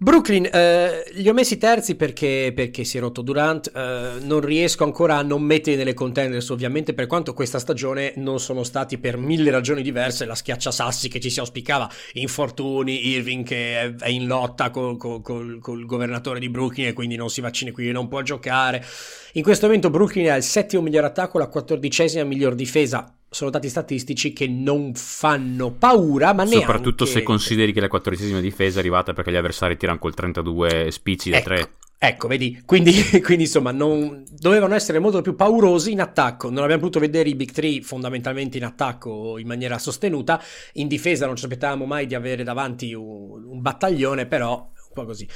Brooklyn, 0.00 0.48
eh, 0.52 1.10
li 1.14 1.28
ho 1.28 1.32
messi 1.32 1.58
terzi 1.58 1.96
perché, 1.96 2.52
perché 2.54 2.84
si 2.84 2.98
è 2.98 3.00
rotto 3.00 3.20
Durant, 3.20 3.72
eh, 3.74 4.20
non 4.20 4.38
riesco 4.38 4.84
ancora 4.84 5.16
a 5.16 5.22
non 5.22 5.42
metterli 5.42 5.76
nelle 5.76 5.92
contenders 5.92 6.50
ovviamente 6.50 6.94
per 6.94 7.08
quanto 7.08 7.34
questa 7.34 7.58
stagione 7.58 8.12
non 8.14 8.38
sono 8.38 8.62
stati 8.62 8.98
per 8.98 9.16
mille 9.16 9.50
ragioni 9.50 9.82
diverse 9.82 10.24
la 10.24 10.36
schiacciasassi 10.36 11.08
che 11.08 11.18
ci 11.18 11.30
si 11.30 11.40
auspicava, 11.40 11.90
infortuni, 12.12 13.08
Irving 13.08 13.44
che 13.44 13.96
è 13.96 14.08
in 14.08 14.28
lotta 14.28 14.70
col, 14.70 14.96
col, 14.96 15.20
col, 15.20 15.58
col 15.60 15.84
governatore 15.84 16.38
di 16.38 16.48
Brooklyn 16.48 16.86
e 16.86 16.92
quindi 16.92 17.16
non 17.16 17.28
si 17.28 17.40
vaccina 17.40 17.72
quindi 17.72 17.90
non 17.90 18.06
può 18.06 18.22
giocare. 18.22 18.84
In 19.32 19.42
questo 19.42 19.66
momento 19.66 19.90
Brooklyn 19.90 20.30
ha 20.30 20.36
il 20.36 20.44
settimo 20.44 20.80
miglior 20.80 21.06
attacco, 21.06 21.38
la 21.38 21.48
quattordicesima 21.48 22.22
miglior 22.22 22.54
difesa, 22.54 23.17
sono 23.30 23.50
dati 23.50 23.68
statistici 23.68 24.32
che 24.32 24.46
non 24.46 24.94
fanno 24.94 25.72
paura, 25.72 26.32
ma 26.32 26.44
neanche... 26.44 26.60
Soprattutto 26.60 27.04
se 27.04 27.22
consideri 27.22 27.72
che 27.72 27.80
la 27.80 27.88
quattordicesima 27.88 28.40
difesa 28.40 28.76
è 28.76 28.80
arrivata 28.80 29.12
perché 29.12 29.30
gli 29.30 29.36
avversari 29.36 29.76
tirano 29.76 29.98
col 29.98 30.14
32 30.14 30.90
spicci 30.90 31.30
da 31.30 31.38
ecco, 31.38 31.48
3. 31.48 31.72
Ecco, 32.00 32.28
vedi, 32.28 32.62
quindi, 32.64 32.92
quindi 33.20 33.44
insomma 33.44 33.72
non, 33.72 34.24
dovevano 34.30 34.74
essere 34.74 34.98
molto 34.98 35.20
più 35.20 35.34
paurosi 35.34 35.90
in 35.90 36.00
attacco, 36.00 36.48
non 36.48 36.62
abbiamo 36.62 36.82
potuto 36.82 37.00
vedere 37.00 37.28
i 37.28 37.34
Big 37.34 37.50
3 37.50 37.82
fondamentalmente 37.82 38.56
in 38.56 38.64
attacco 38.64 39.36
in 39.36 39.46
maniera 39.46 39.78
sostenuta, 39.78 40.40
in 40.74 40.86
difesa 40.86 41.26
non 41.26 41.36
ci 41.36 41.44
aspettavamo 41.44 41.84
mai 41.84 42.06
di 42.06 42.14
avere 42.14 42.44
davanti 42.44 42.94
un, 42.94 43.44
un 43.44 43.60
battaglione, 43.60 44.26
però 44.26 44.54
un 44.54 44.92
po' 44.94 45.04
così. 45.04 45.28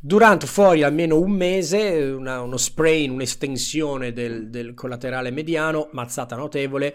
Durant 0.00 0.44
fuori 0.44 0.82
almeno 0.82 1.18
un 1.18 1.30
mese, 1.30 2.12
una, 2.16 2.40
uno 2.42 2.56
sprain, 2.56 3.10
un'estensione 3.10 4.12
del, 4.12 4.50
del 4.50 4.74
collaterale 4.74 5.30
mediano, 5.30 5.88
mazzata 5.92 6.36
notevole, 6.36 6.94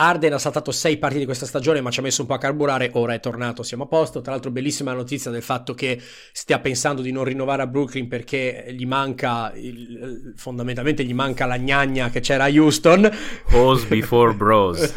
Arden 0.00 0.32
ha 0.32 0.38
saltato 0.38 0.70
sei 0.70 0.96
partite 0.96 1.22
di 1.22 1.26
questa 1.26 1.44
stagione, 1.44 1.80
ma 1.80 1.90
ci 1.90 1.98
ha 1.98 2.04
messo 2.04 2.20
un 2.20 2.28
po' 2.28 2.34
a 2.34 2.38
carburare. 2.38 2.90
Ora 2.92 3.14
è 3.14 3.20
tornato, 3.20 3.64
siamo 3.64 3.82
a 3.82 3.86
posto. 3.88 4.20
Tra 4.20 4.30
l'altro, 4.30 4.52
bellissima 4.52 4.92
notizia 4.92 5.32
del 5.32 5.42
fatto 5.42 5.74
che 5.74 6.00
stia 6.30 6.60
pensando 6.60 7.02
di 7.02 7.10
non 7.10 7.24
rinnovare 7.24 7.62
a 7.62 7.66
Brooklyn 7.66 8.06
perché 8.06 8.66
gli 8.70 8.86
manca, 8.86 9.52
il, 9.56 10.34
fondamentalmente, 10.36 11.02
gli 11.02 11.14
manca 11.14 11.46
la 11.46 11.58
gnagna 11.58 12.10
che 12.10 12.20
c'era 12.20 12.44
a 12.44 12.48
Houston. 12.48 13.10
Pose 13.50 13.86
before 13.88 14.34
bros. 14.34 14.86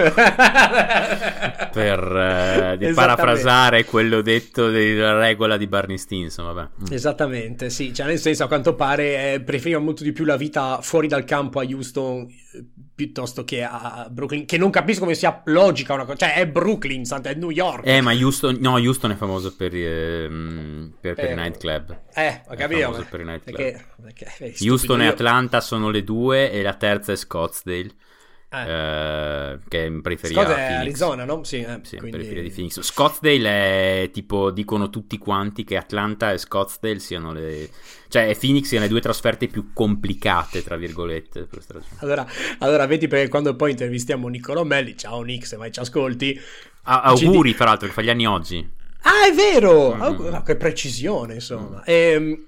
per 1.73 2.77
eh, 2.79 2.91
parafrasare 2.93 3.85
quello 3.85 4.21
detto 4.21 4.69
della 4.69 5.17
regola 5.17 5.57
di 5.57 5.65
Barney 5.65 5.97
Stinson. 5.97 6.53
Vabbè. 6.53 6.69
Mm. 6.79 6.93
Esattamente, 6.93 7.71
sì. 7.71 7.91
Cioè, 7.91 8.05
nel 8.05 8.19
senso, 8.19 8.43
a 8.43 8.47
quanto 8.47 8.75
pare, 8.75 9.33
eh, 9.33 9.41
preferiva 9.41 9.79
molto 9.79 10.03
di 10.03 10.11
più 10.11 10.25
la 10.25 10.37
vita 10.37 10.77
fuori 10.83 11.07
dal 11.07 11.23
campo 11.23 11.59
a 11.59 11.63
Houston 11.63 12.27
piuttosto 12.93 13.43
che 13.43 13.63
a 13.63 14.07
Brooklyn, 14.11 14.45
che 14.45 14.57
non 14.57 14.69
capisco 14.69 15.01
come 15.01 15.15
sia 15.15 15.41
logica 15.45 15.93
una 15.93 16.05
cosa, 16.05 16.17
cioè 16.17 16.35
è 16.35 16.47
Brooklyn, 16.47 17.03
è 17.23 17.33
New 17.33 17.49
York. 17.49 17.85
Eh, 17.85 18.01
ma 18.01 18.13
Houston, 18.13 18.57
no, 18.59 18.73
Houston 18.73 19.11
è 19.11 19.15
famoso 19.15 19.55
per, 19.55 19.73
eh, 19.73 20.27
per, 20.99 21.15
per 21.15 21.25
eh, 21.25 21.31
i 21.31 21.35
nightclub. 21.35 21.99
Eh, 22.13 22.41
ho 22.47 22.55
capito. 22.55 22.95
È 22.95 23.05
per 23.05 23.19
i 23.21 23.25
nightclub. 23.25 23.57
Perché, 23.57 23.85
perché, 24.01 24.33
eh, 24.37 24.69
Houston 24.69 25.01
e 25.01 25.07
Atlanta 25.07 25.61
sono 25.61 25.89
le 25.89 26.03
due 26.03 26.51
e 26.51 26.61
la 26.61 26.73
terza 26.73 27.11
è 27.11 27.15
Scottsdale. 27.15 27.91
Eh. 28.53 28.63
Eh, 28.63 29.59
che 29.69 29.83
è 29.83 29.85
in 29.85 30.01
periferia 30.01 30.43
Scott 30.43 30.53
è 30.53 30.73
Arizona, 30.73 31.23
no? 31.23 31.41
Sì, 31.45 31.61
eh, 31.61 31.79
sì 31.83 31.95
quindi... 31.97 32.17
periferia 32.17 32.43
di 32.43 32.51
Phoenix. 32.51 32.81
Scottsdale 32.81 34.03
è 34.03 34.09
tipo, 34.11 34.51
dicono 34.51 34.89
tutti 34.89 35.17
quanti 35.17 35.63
che 35.63 35.77
Atlanta 35.77 36.33
e 36.33 36.37
Scottsdale 36.37 36.99
siano 36.99 37.31
le... 37.31 37.69
Cioè, 38.11 38.35
Phoenix 38.37 38.65
siano 38.65 38.83
le 38.83 38.89
due 38.89 38.99
trasferte 38.99 39.47
più 39.47 39.71
complicate, 39.71 40.61
tra 40.61 40.75
virgolette. 40.75 41.47
Allora, 41.99 42.27
allora, 42.59 42.85
vedi 42.85 43.07
perché 43.07 43.29
quando 43.29 43.55
poi 43.55 43.71
intervistiamo 43.71 44.27
Niccolo 44.27 44.65
Melli, 44.65 44.97
ciao 44.97 45.21
Nick, 45.21 45.47
se 45.47 45.55
mai 45.55 45.71
ci 45.71 45.79
ascolti... 45.79 46.37
A- 46.83 47.03
auguri, 47.03 47.55
tra 47.55 47.63
l'altro, 47.65 47.87
che 47.87 47.93
fa 47.93 48.01
gli 48.01 48.09
anni 48.09 48.27
oggi. 48.27 48.69
Ah, 49.03 49.29
è 49.31 49.33
vero! 49.33 49.91
Mm-hmm. 49.91 50.01
Aug- 50.01 50.43
che 50.43 50.57
precisione, 50.57 51.35
insomma. 51.35 51.77
Mm. 51.77 51.83
E, 51.85 51.93
ehm, 51.93 52.45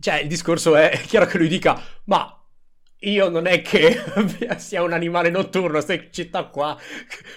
cioè, 0.00 0.20
il 0.20 0.28
discorso 0.28 0.74
è, 0.74 0.88
è 0.88 1.00
chiaro 1.04 1.26
che 1.26 1.36
lui 1.36 1.48
dica, 1.48 1.78
ma 2.04 2.42
io 3.00 3.28
non 3.28 3.46
è 3.46 3.60
che 3.60 4.00
sia 4.56 4.82
un 4.82 4.92
animale 4.92 5.30
notturno, 5.30 5.72
queste 5.72 6.08
città 6.10 6.44
qua, 6.44 6.78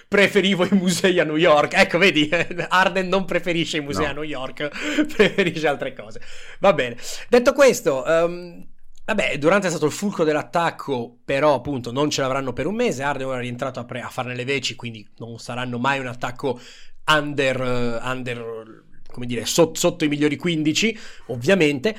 preferivo 0.06 0.64
i 0.64 0.72
musei 0.72 1.18
a 1.18 1.24
New 1.24 1.36
York. 1.36 1.74
Ecco, 1.74 1.98
vedi, 1.98 2.28
Arden 2.68 3.08
non 3.08 3.24
preferisce 3.24 3.78
i 3.78 3.80
musei 3.80 4.04
no. 4.04 4.10
a 4.10 4.14
New 4.14 4.22
York, 4.22 4.68
preferisce 5.14 5.66
altre 5.66 5.92
cose. 5.92 6.20
Va 6.60 6.72
bene. 6.72 6.96
Detto 7.28 7.52
questo, 7.52 8.02
um, 8.06 8.66
vabbè, 9.04 9.38
Durante 9.38 9.66
è 9.66 9.70
stato 9.70 9.86
il 9.86 9.92
fulcro 9.92 10.24
dell'attacco, 10.24 11.18
però 11.24 11.54
appunto 11.54 11.92
non 11.92 12.10
ce 12.10 12.22
l'avranno 12.22 12.52
per 12.52 12.66
un 12.66 12.74
mese. 12.74 13.02
Arden 13.02 13.26
ora 13.26 13.38
è 13.38 13.42
rientrato 13.42 13.80
a, 13.80 13.84
pre- 13.84 14.00
a 14.00 14.08
farne 14.08 14.34
le 14.34 14.44
veci, 14.44 14.74
quindi 14.74 15.06
non 15.18 15.38
saranno 15.38 15.78
mai 15.78 15.98
un 15.98 16.06
attacco 16.06 16.58
under, 17.04 17.60
uh, 17.60 18.06
under 18.06 18.86
come 19.10 19.26
dire, 19.26 19.44
so- 19.44 19.72
sotto 19.74 20.04
i 20.04 20.08
migliori 20.08 20.36
15, 20.36 20.98
ovviamente. 21.26 21.96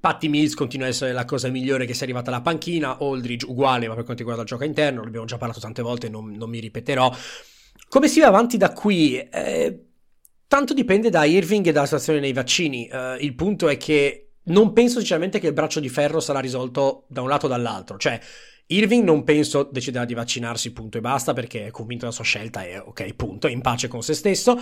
Patty 0.00 0.28
Mills 0.28 0.54
continua 0.54 0.86
a 0.86 0.88
essere 0.88 1.12
la 1.12 1.24
cosa 1.24 1.48
migliore 1.48 1.84
che 1.84 1.94
sia 1.94 2.04
arrivata 2.04 2.30
alla 2.30 2.40
panchina, 2.40 2.98
Aldridge 2.98 3.46
uguale 3.46 3.86
ma 3.86 3.94
per 3.94 4.04
quanto 4.04 4.22
riguarda 4.22 4.42
il 4.42 4.48
gioco 4.48 4.64
interno, 4.64 5.04
l'abbiamo 5.04 5.26
già 5.26 5.36
parlato 5.36 5.60
tante 5.60 5.82
volte, 5.82 6.08
non, 6.08 6.30
non 6.32 6.48
mi 6.48 6.58
ripeterò. 6.58 7.14
Come 7.88 8.08
si 8.08 8.20
va 8.20 8.26
avanti 8.26 8.56
da 8.56 8.72
qui? 8.72 9.18
Eh, 9.18 9.84
tanto 10.46 10.74
dipende 10.74 11.10
da 11.10 11.24
Irving 11.24 11.66
e 11.66 11.72
dalla 11.72 11.86
situazione 11.86 12.20
nei 12.20 12.32
vaccini. 12.32 12.86
Eh, 12.86 13.18
il 13.20 13.34
punto 13.34 13.68
è 13.68 13.76
che 13.76 14.30
non 14.44 14.72
penso 14.72 14.98
sinceramente 14.98 15.38
che 15.38 15.48
il 15.48 15.52
braccio 15.52 15.80
di 15.80 15.88
ferro 15.88 16.20
sarà 16.20 16.40
risolto 16.40 17.04
da 17.08 17.20
un 17.20 17.28
lato 17.28 17.46
o 17.46 17.48
dall'altro. 17.48 17.98
Cioè, 17.98 18.18
Irving 18.66 19.04
non 19.04 19.24
penso 19.24 19.68
deciderà 19.70 20.04
di 20.04 20.14
vaccinarsi, 20.14 20.72
punto 20.72 20.98
e 20.98 21.00
basta, 21.00 21.32
perché 21.32 21.66
è 21.66 21.70
convinto 21.70 22.04
della 22.04 22.14
sua 22.14 22.24
scelta 22.24 22.64
e 22.64 22.78
ok, 22.78 23.14
punto, 23.14 23.48
è 23.48 23.50
in 23.50 23.60
pace 23.60 23.88
con 23.88 24.02
se 24.02 24.14
stesso. 24.14 24.58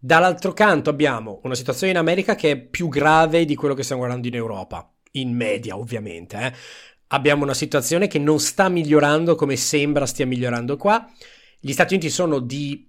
Dall'altro 0.00 0.52
canto 0.52 0.90
abbiamo 0.90 1.40
una 1.42 1.56
situazione 1.56 1.90
in 1.90 1.98
America 1.98 2.36
che 2.36 2.52
è 2.52 2.56
più 2.56 2.88
grave 2.88 3.44
di 3.44 3.56
quello 3.56 3.74
che 3.74 3.82
stiamo 3.82 4.02
guardando 4.02 4.28
in 4.28 4.34
Europa, 4.36 4.88
in 5.12 5.34
media 5.34 5.76
ovviamente. 5.76 6.36
Eh. 6.38 6.52
Abbiamo 7.08 7.42
una 7.42 7.54
situazione 7.54 8.06
che 8.06 8.20
non 8.20 8.38
sta 8.38 8.68
migliorando 8.68 9.34
come 9.34 9.56
sembra 9.56 10.06
stia 10.06 10.26
migliorando 10.26 10.76
qua. 10.76 11.04
Gli 11.58 11.72
Stati 11.72 11.94
Uniti 11.94 12.10
sono 12.10 12.38
di 12.38 12.87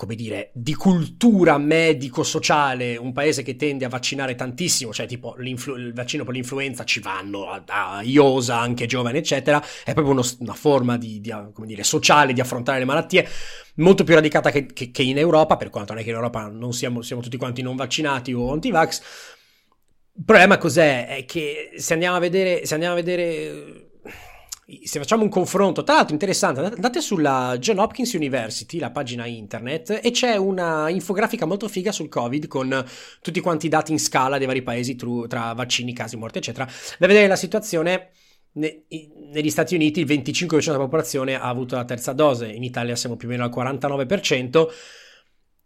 come 0.00 0.14
dire, 0.14 0.48
di 0.54 0.74
cultura 0.74 1.58
medico-sociale, 1.58 2.96
un 2.96 3.12
paese 3.12 3.42
che 3.42 3.56
tende 3.56 3.84
a 3.84 3.90
vaccinare 3.90 4.34
tantissimo, 4.34 4.94
cioè 4.94 5.06
tipo 5.06 5.36
il 5.36 5.92
vaccino 5.92 6.24
per 6.24 6.32
l'influenza 6.32 6.84
ci 6.84 7.00
vanno 7.00 7.50
a, 7.50 7.62
a 7.66 8.02
IOSA, 8.02 8.58
anche 8.58 8.86
giovani, 8.86 9.18
eccetera, 9.18 9.62
è 9.84 9.92
proprio 9.92 10.14
uno, 10.14 10.24
una 10.38 10.54
forma 10.54 10.96
di, 10.96 11.20
di, 11.20 11.30
come 11.52 11.66
dire, 11.66 11.82
sociale 11.84 12.32
di 12.32 12.40
affrontare 12.40 12.78
le 12.78 12.86
malattie 12.86 13.28
molto 13.74 14.02
più 14.02 14.14
radicata 14.14 14.50
che, 14.50 14.64
che, 14.64 14.90
che, 14.90 15.02
in 15.02 15.18
Europa, 15.18 15.58
per 15.58 15.68
quanto 15.68 15.92
non 15.92 16.00
è 16.00 16.04
che 16.04 16.12
in 16.12 16.16
Europa 16.16 16.48
non 16.48 16.72
siamo, 16.72 17.02
siamo 17.02 17.20
tutti 17.20 17.36
quanti 17.36 17.60
non 17.60 17.76
vaccinati 17.76 18.32
o 18.32 18.52
anti-vax. 18.52 19.02
Il 20.16 20.24
problema 20.24 20.56
cos'è? 20.56 21.08
È 21.08 21.26
che 21.26 21.72
se 21.76 21.92
andiamo 21.92 22.16
a 22.16 22.20
vedere, 22.20 22.64
se 22.64 22.72
andiamo 22.72 22.94
a 22.94 22.96
vedere 22.96 23.89
se 24.84 24.98
facciamo 24.98 25.22
un 25.22 25.28
confronto, 25.28 25.82
tra 25.82 25.96
l'altro 25.96 26.12
interessante, 26.12 26.60
andate 26.60 27.00
sulla 27.00 27.56
John 27.58 27.78
Hopkins 27.78 28.12
University, 28.12 28.78
la 28.78 28.90
pagina 28.90 29.26
internet, 29.26 30.00
e 30.02 30.10
c'è 30.10 30.36
una 30.36 30.88
infografica 30.88 31.46
molto 31.46 31.68
figa 31.68 31.92
sul 31.92 32.08
Covid 32.08 32.46
con 32.46 32.84
tutti 33.20 33.40
quanti 33.40 33.66
i 33.66 33.68
dati 33.68 33.92
in 33.92 33.98
scala 33.98 34.38
dei 34.38 34.46
vari 34.46 34.62
paesi 34.62 34.96
tra 35.28 35.52
vaccini, 35.52 35.92
casi, 35.92 36.16
morti, 36.16 36.38
eccetera, 36.38 36.68
da 36.98 37.06
vedere 37.06 37.26
la 37.26 37.36
situazione 37.36 38.10
negli 38.52 39.50
Stati 39.50 39.74
Uniti 39.74 40.00
il 40.00 40.06
25% 40.06 40.64
della 40.64 40.78
popolazione 40.78 41.34
ha 41.34 41.48
avuto 41.48 41.76
la 41.76 41.84
terza 41.84 42.12
dose, 42.12 42.46
in 42.48 42.64
Italia 42.64 42.96
siamo 42.96 43.16
più 43.16 43.28
o 43.28 43.30
meno 43.30 43.44
al 43.44 43.50
49%. 43.50 44.66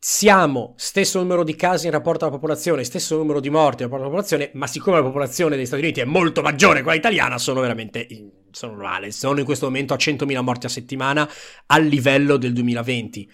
Siamo 0.07 0.75
stesso 0.77 1.19
numero 1.19 1.45
di 1.45 1.57
casi 1.57 1.87
in 1.87 1.93
rapporto 1.93 2.27
alla 2.27 2.35
popolazione, 2.35 2.85
stesso 2.85 3.17
numero 3.17 3.41
di 3.41 3.49
morti 3.49 3.85
in 3.85 3.89
rapporto 3.89 4.05
alla 4.05 4.13
popolazione, 4.13 4.51
ma 4.53 4.67
siccome 4.67 4.99
la 4.99 5.03
popolazione 5.03 5.57
degli 5.57 5.65
Stati 5.65 5.81
Uniti 5.81 6.01
è 6.01 6.05
molto 6.05 6.43
maggiore 6.43 6.83
quella 6.83 6.99
italiana, 6.99 7.39
sono 7.39 7.63
veramente 7.63 8.07
sono 8.51 8.75
male. 8.75 9.13
Sono 9.13 9.39
in 9.39 9.47
questo 9.47 9.65
momento 9.65 9.95
a 9.95 9.97
100.000 9.97 10.43
morti 10.43 10.67
a 10.67 10.69
settimana 10.69 11.27
a 11.65 11.79
livello 11.79 12.37
del 12.37 12.53
2020. 12.53 13.31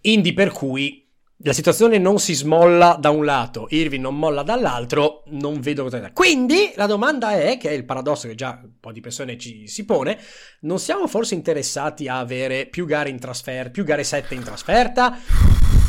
Indi 0.00 0.32
per 0.32 0.50
cui 0.50 1.06
la 1.44 1.52
situazione 1.52 1.96
non 1.98 2.18
si 2.18 2.34
smolla 2.34 2.96
da 2.98 3.10
un 3.10 3.24
lato, 3.24 3.68
Irving 3.70 4.02
non 4.02 4.18
molla 4.18 4.42
dall'altro, 4.42 5.22
non 5.26 5.60
vedo 5.60 5.84
cosa. 5.84 6.10
Quindi 6.10 6.72
la 6.74 6.86
domanda 6.86 7.40
è, 7.40 7.56
che 7.56 7.68
è 7.68 7.72
il 7.72 7.84
paradosso 7.84 8.26
che 8.26 8.34
già 8.34 8.58
un 8.60 8.72
po' 8.80 8.90
di 8.90 9.00
persone 9.00 9.38
ci 9.38 9.68
si 9.68 9.84
pone, 9.84 10.18
non 10.62 10.80
siamo 10.80 11.06
forse 11.06 11.36
interessati 11.36 12.08
a 12.08 12.18
avere 12.18 12.66
più 12.66 12.84
gare 12.84 13.10
in 13.10 13.20
trasferta, 13.20 13.70
più 13.70 13.84
gare 13.84 14.02
7 14.02 14.34
in 14.34 14.42
trasferta? 14.42 15.79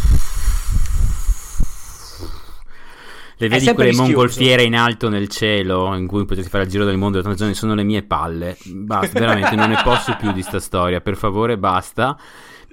Le 3.42 3.48
vedi 3.48 3.74
quelle 3.74 3.94
mongolfiere 3.94 4.62
in 4.62 4.76
alto 4.76 5.10
nel 5.10 5.28
cielo 5.28 5.96
in 5.96 6.06
cui 6.06 6.26
potete 6.26 6.48
fare 6.48 6.66
il 6.66 6.70
giro 6.70 6.86
del 6.86 6.98
mondo 6.98 7.24
tante 7.24 7.38
giorni 7.38 7.56
sono 7.56 7.74
le 7.74 7.82
mie 7.82 8.04
palle. 8.04 8.56
Basta, 8.66 9.20
veramente 9.20 9.56
non 9.56 9.70
ne 9.70 9.82
posso 9.84 10.16
più 10.20 10.32
di 10.32 10.44
sta 10.44 10.60
storia. 10.60 11.02
Per 11.02 11.18
favore, 11.18 11.58
basta. 11.58 12.16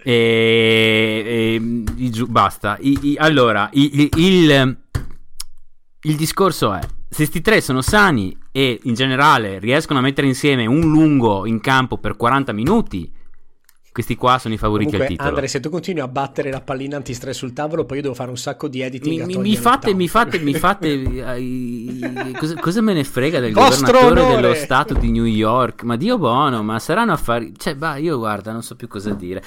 E, 0.03 1.59
e 1.59 2.11
giù, 2.11 2.27
basta. 2.27 2.77
I, 2.81 2.99
i, 3.01 3.17
allora, 3.17 3.71
il, 3.73 4.11
il, 4.15 4.77
il 6.03 6.17
discorso 6.17 6.75
è: 6.75 6.81
se 6.81 7.17
questi 7.17 7.41
tre 7.41 7.63
sono 7.63 7.81
sani 7.81 8.37
e 8.53 8.79
in 8.83 8.93
generale 8.93 9.59
riescono 9.59 10.01
a 10.01 10.03
mettere 10.03 10.27
insieme 10.27 10.67
un 10.67 10.81
lungo 10.81 11.47
in 11.47 11.61
campo 11.61 11.97
per 11.97 12.17
40 12.17 12.53
minuti 12.53 13.11
questi 13.99 14.15
qua 14.15 14.39
sono 14.39 14.55
i 14.55 14.59
favoriti 14.59 14.93
Comunque, 14.93 15.07
al 15.07 15.19
titolo. 15.19 15.35
Andre, 15.35 15.49
se 15.49 15.59
tu 15.59 15.71
continui 15.71 16.01
a 16.01 16.07
battere 16.07 16.53
la 16.53 16.61
pallina 16.61 16.95
antistress 16.95 17.37
sul 17.37 17.53
tavolo, 17.53 17.85
poi 17.85 17.97
io 17.97 18.05
devo 18.05 18.15
fare 18.15 18.31
un 18.31 18.37
sacco 18.37 18.69
di 18.69 18.81
editing. 18.81 19.25
Mi, 19.25 19.37
mi 19.39 19.57
fate, 19.57 19.93
mi 19.93 20.07
fate, 20.07 20.39
mi 20.41 20.55
fate, 20.55 22.33
cosa, 22.39 22.55
cosa, 22.61 22.81
me 22.81 22.93
ne 22.93 23.03
frega 23.03 23.41
del 23.41 23.53
Vostro 23.53 23.87
governatore 23.91 24.21
onore. 24.21 24.41
dello 24.41 24.55
stato 24.55 24.95
di 24.95 25.11
New 25.11 25.25
York? 25.25 25.83
Ma 25.83 25.97
Dio 25.97 26.17
buono, 26.17 26.63
ma 26.63 26.79
saranno 26.79 27.11
affari. 27.11 27.53
Cioè, 27.57 27.75
bah, 27.75 27.97
io 27.97 28.19
guarda, 28.19 28.53
non 28.53 28.63
so 28.63 28.77
più 28.77 28.87
cosa 28.87 29.13
dire. 29.15 29.43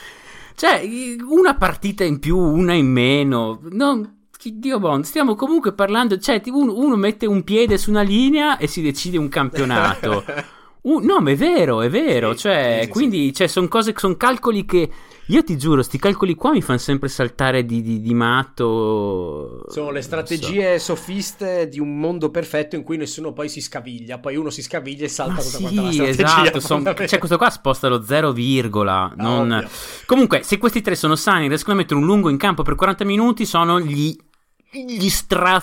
Cioè, 0.55 0.85
una 1.29 1.55
partita 1.55 2.03
in 2.03 2.19
più, 2.19 2.37
una 2.37 2.73
in 2.73 2.87
meno. 2.87 3.61
Non, 3.69 4.17
Dio 4.43 4.79
buono, 4.79 5.03
stiamo 5.03 5.35
comunque 5.35 5.71
parlando. 5.71 6.17
Cioè, 6.17 6.41
uno, 6.47 6.75
uno 6.75 6.97
mette 6.97 7.25
un 7.25 7.45
piede 7.45 7.77
su 7.77 7.89
una 7.89 8.01
linea 8.01 8.57
e 8.57 8.67
si 8.67 8.81
decide 8.81 9.17
un 9.17 9.29
campionato. 9.29 10.25
Uh, 10.83 10.99
no, 10.99 11.19
ma 11.19 11.29
è 11.29 11.35
vero, 11.35 11.81
è 11.81 11.89
vero. 11.89 12.33
Sì, 12.33 12.39
cioè, 12.39 12.79
sì, 12.83 12.89
quindi 12.89 13.25
sì. 13.27 13.33
Cioè, 13.33 13.47
sono 13.47 13.67
cose, 13.67 13.93
sono 13.95 14.15
calcoli 14.15 14.65
che. 14.65 14.89
Io 15.27 15.43
ti 15.43 15.55
giuro, 15.55 15.81
sti 15.81 15.97
calcoli 15.97 16.35
qua 16.35 16.51
mi 16.51 16.61
fanno 16.61 16.79
sempre 16.79 17.07
saltare 17.07 17.63
di, 17.63 17.81
di, 17.81 18.01
di 18.01 18.13
matto. 18.13 19.63
Sono 19.69 19.91
le 19.91 20.01
strategie 20.01 20.77
so. 20.77 20.95
sofiste 20.95 21.69
di 21.69 21.79
un 21.79 21.99
mondo 21.99 22.31
perfetto 22.31 22.75
in 22.75 22.83
cui 22.83 22.97
nessuno 22.97 23.31
poi 23.31 23.47
si 23.47 23.61
scaviglia. 23.61 24.17
Poi 24.17 24.35
uno 24.35 24.49
si 24.49 24.61
scaviglia 24.61 25.05
e 25.05 25.07
salta 25.07 25.35
ma 25.35 25.41
tutta 25.41 25.57
sì, 25.57 25.61
quanta 25.61 25.81
la 25.83 25.91
strategia. 25.91 26.25
Esatto, 26.25 26.59
son, 26.59 26.83
cioè 26.83 27.19
questo 27.19 27.37
qua 27.37 27.49
sposta 27.49 27.87
lo 27.87 28.03
0, 28.03 28.33
virgola. 28.33 29.13
Non... 29.15 29.51
Ah, 29.51 29.69
Comunque, 30.05 30.43
se 30.43 30.57
questi 30.57 30.81
tre 30.81 30.95
sono 30.95 31.15
sani, 31.15 31.47
riescono 31.47 31.75
a 31.75 31.77
mettere 31.77 31.99
un 31.99 32.05
lungo 32.05 32.29
in 32.29 32.37
campo 32.37 32.63
per 32.63 32.75
40 32.75 33.05
minuti, 33.05 33.45
sono 33.45 33.79
gli, 33.79 34.13
gli 34.71 35.09
stra 35.09 35.61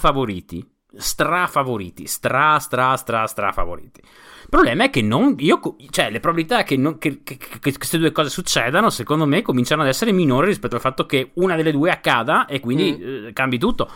favoriti. 0.89 0.97
Stra 0.97 1.47
favoriti. 1.47 2.07
Stra, 2.07 2.59
stra, 2.59 2.97
stra, 2.97 3.27
stra 3.27 3.53
favoriti. 3.53 4.01
Il 4.01 4.49
problema 4.49 4.85
è 4.85 4.91
che 4.91 5.03
non. 5.03 5.35
Io, 5.39 5.61
cioè, 5.91 6.11
le 6.11 6.21
probabilità 6.21 6.63
che, 6.63 6.77
non, 6.77 6.99
che, 6.99 7.23
che, 7.23 7.37
che, 7.37 7.59
queste 7.61 7.99
due 7.99 8.13
cose 8.13 8.31
succedano, 8.31 8.91
secondo 8.91 9.27
me, 9.27 9.43
cominciano 9.43 9.83
ad 9.83 9.89
essere 9.89 10.13
minori 10.13 10.47
rispetto 10.47 10.77
al 10.77 10.81
fatto 10.81 11.07
che 11.07 11.33
una 11.35 11.57
delle 11.57 11.73
due 11.73 11.91
accada 11.91 12.47
e 12.47 12.61
quindi 12.61 12.97
mm. 12.99 13.27
eh, 13.27 13.33
cambi 13.33 13.59
tutto. 13.59 13.91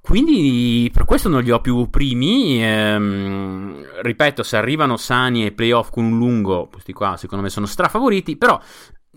Quindi 0.00 0.90
per 0.92 1.06
questo 1.06 1.30
non 1.30 1.42
li 1.42 1.50
ho 1.50 1.60
più 1.60 1.88
primi. 1.88 2.62
Ehm, 2.62 3.86
ripeto, 4.02 4.42
se 4.42 4.56
arrivano 4.56 4.98
sani 4.98 5.44
ai 5.44 5.52
playoff 5.52 5.90
con 5.90 6.04
un 6.04 6.18
lungo, 6.18 6.68
questi 6.70 6.92
qua 6.92 7.16
secondo 7.16 7.42
me 7.44 7.50
sono 7.50 7.64
strafavoriti. 7.64 8.36
Però 8.36 8.60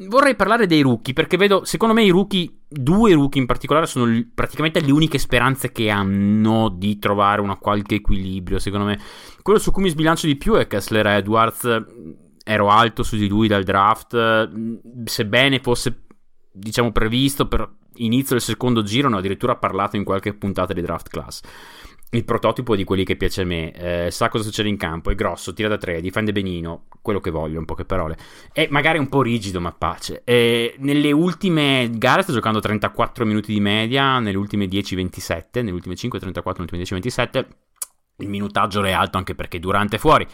vorrei 0.08 0.36
parlare 0.36 0.68
dei 0.68 0.82
rookie 0.82 1.14
perché 1.14 1.38
vedo, 1.38 1.66
secondo 1.66 1.94
me 1.94 2.04
i 2.04 2.10
rookie, 2.10 2.52
due 2.68 3.14
rookie 3.14 3.42
in 3.42 3.48
particolare 3.48 3.86
sono 3.86 4.06
l- 4.06 4.28
praticamente 4.34 4.80
le 4.80 4.92
uniche 4.92 5.18
speranze 5.18 5.72
che 5.72 5.90
hanno 5.90 6.70
di 6.70 7.00
trovare 7.00 7.42
una 7.42 7.58
qualche 7.58 7.96
equilibrio, 7.96 8.60
secondo 8.60 8.86
me. 8.86 9.00
Quello 9.42 9.60
su 9.60 9.72
cui 9.72 9.84
mi 9.84 9.90
sbilancio 9.90 10.28
di 10.28 10.36
più 10.36 10.54
è 10.54 10.68
Kessler 10.68 11.08
Edwards, 11.08 11.84
ero 12.44 12.70
alto 12.70 13.04
su 13.04 13.18
di 13.18 13.28
lui 13.28 13.48
dal 13.48 13.64
draft, 13.64 14.50
sebbene 15.06 15.60
fosse 15.60 16.04
diciamo 16.52 16.92
previsto 16.92 17.48
per 17.48 17.70
inizio 17.96 18.36
del 18.36 18.44
secondo 18.44 18.84
giro, 18.84 19.10
ne 19.10 19.16
ho 19.16 19.20
addirittura 19.20 19.58
parlato 19.58 19.96
in 19.96 20.04
qualche 20.04 20.34
puntata 20.34 20.74
di 20.74 20.82
draft 20.82 21.10
class 21.10 21.42
il 22.12 22.24
prototipo 22.24 22.76
di 22.76 22.86
quelli 22.86 23.04
che 23.04 23.18
piace 23.18 23.42
a 23.42 23.46
me, 23.46 23.72
eh, 23.74 24.12
sa 24.12 24.30
cosa 24.30 24.44
succede 24.44 24.70
in 24.70 24.78
campo, 24.78 25.12
è 25.12 25.16
grosso, 25.16 25.54
tira 25.54 25.68
da 25.68 25.78
tre, 25.78 26.00
difende 26.00 26.32
benino, 26.32 26.86
quello 27.02 27.20
che 27.20 27.32
voglio, 27.32 27.60
in 27.60 27.66
poche 27.66 27.84
parole. 27.84 28.18
È 28.54 28.68
magari 28.70 28.98
un 28.98 29.10
po' 29.10 29.22
rigido, 29.22 29.60
ma 29.60 29.74
pace. 29.74 30.22
E 30.24 30.76
nelle 30.80 31.12
ultime 31.12 31.90
gare 31.94 32.22
sta 32.22 32.32
giocando 32.32 32.60
34 32.60 33.26
minuti 33.26 33.52
di 33.52 33.60
media, 33.60 34.20
nelle 34.20 34.38
ultime 34.38 34.66
10-27, 34.66 35.44
nelle 35.56 35.72
ultime 35.72 35.96
5 35.96 36.20
34, 36.20 36.64
nelle 36.64 36.78
ultime 36.82 37.00
10-27. 37.00 37.46
Il 38.20 38.30
minutaggio 38.30 38.84
è 38.84 38.92
alto 38.92 39.18
anche 39.18 39.36
perché 39.36 39.60
durante 39.60 39.98
è 39.98 40.00
fuori. 40.00 40.26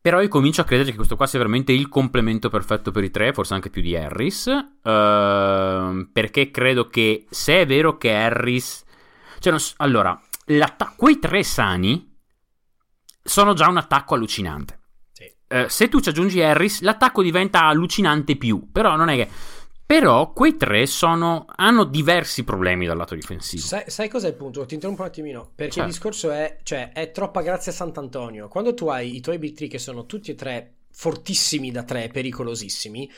Però 0.00 0.20
io 0.20 0.28
comincio 0.28 0.60
a 0.60 0.64
credere 0.64 0.90
che 0.90 0.96
questo 0.96 1.16
qua 1.16 1.26
sia 1.26 1.38
veramente 1.38 1.72
il 1.72 1.88
complemento 1.88 2.50
perfetto 2.50 2.92
per 2.92 3.02
i 3.02 3.10
tre, 3.10 3.32
forse 3.32 3.54
anche 3.54 3.70
più 3.70 3.82
di 3.82 3.96
Harris. 3.96 4.46
Uh, 4.46 6.08
perché 6.12 6.50
credo 6.50 6.86
che 6.88 7.26
se 7.30 7.62
è 7.62 7.66
vero 7.66 7.96
che 7.96 8.14
Harris... 8.14 8.84
Cioè, 9.40 9.52
non... 9.52 9.60
allora, 9.78 10.20
quei 10.96 11.18
tre 11.18 11.42
sani 11.42 12.16
sono 13.22 13.54
già 13.54 13.68
un 13.68 13.76
attacco 13.76 14.14
allucinante. 14.14 14.80
Sì. 15.12 15.30
Eh, 15.46 15.68
se 15.68 15.88
tu 15.88 16.00
ci 16.00 16.08
aggiungi 16.08 16.40
Harris, 16.42 16.80
l'attacco 16.80 17.22
diventa 17.22 17.64
allucinante 17.64 18.36
più. 18.36 18.70
Però 18.72 18.96
non 18.96 19.08
è 19.08 19.16
che. 19.16 19.28
Però 19.84 20.32
quei 20.32 20.56
tre 20.56 20.84
sono, 20.84 21.46
hanno 21.56 21.84
diversi 21.84 22.44
problemi 22.44 22.84
dal 22.84 22.98
lato 22.98 23.14
difensivo. 23.14 23.62
Sai, 23.62 23.84
sai 23.86 24.08
cos'è 24.08 24.28
il 24.28 24.34
punto? 24.34 24.66
Ti 24.66 24.74
interrompo 24.74 25.02
un 25.02 25.08
attimino. 25.08 25.50
Perché 25.54 25.72
certo. 25.72 25.88
il 25.88 25.94
discorso 25.94 26.30
è, 26.30 26.58
cioè, 26.62 26.92
è 26.92 27.10
troppa 27.10 27.40
grazia 27.40 27.72
a 27.72 27.74
Sant'Antonio. 27.74 28.48
Quando 28.48 28.74
tu 28.74 28.88
hai 28.88 29.16
i 29.16 29.20
tuoi 29.20 29.38
big 29.38 29.54
three 29.54 29.68
che 29.68 29.78
sono 29.78 30.04
tutti 30.04 30.30
e 30.30 30.34
tre 30.34 30.74
fortissimi 30.90 31.70
da 31.70 31.84
tre, 31.84 32.08
pericolosissimi, 32.08 33.10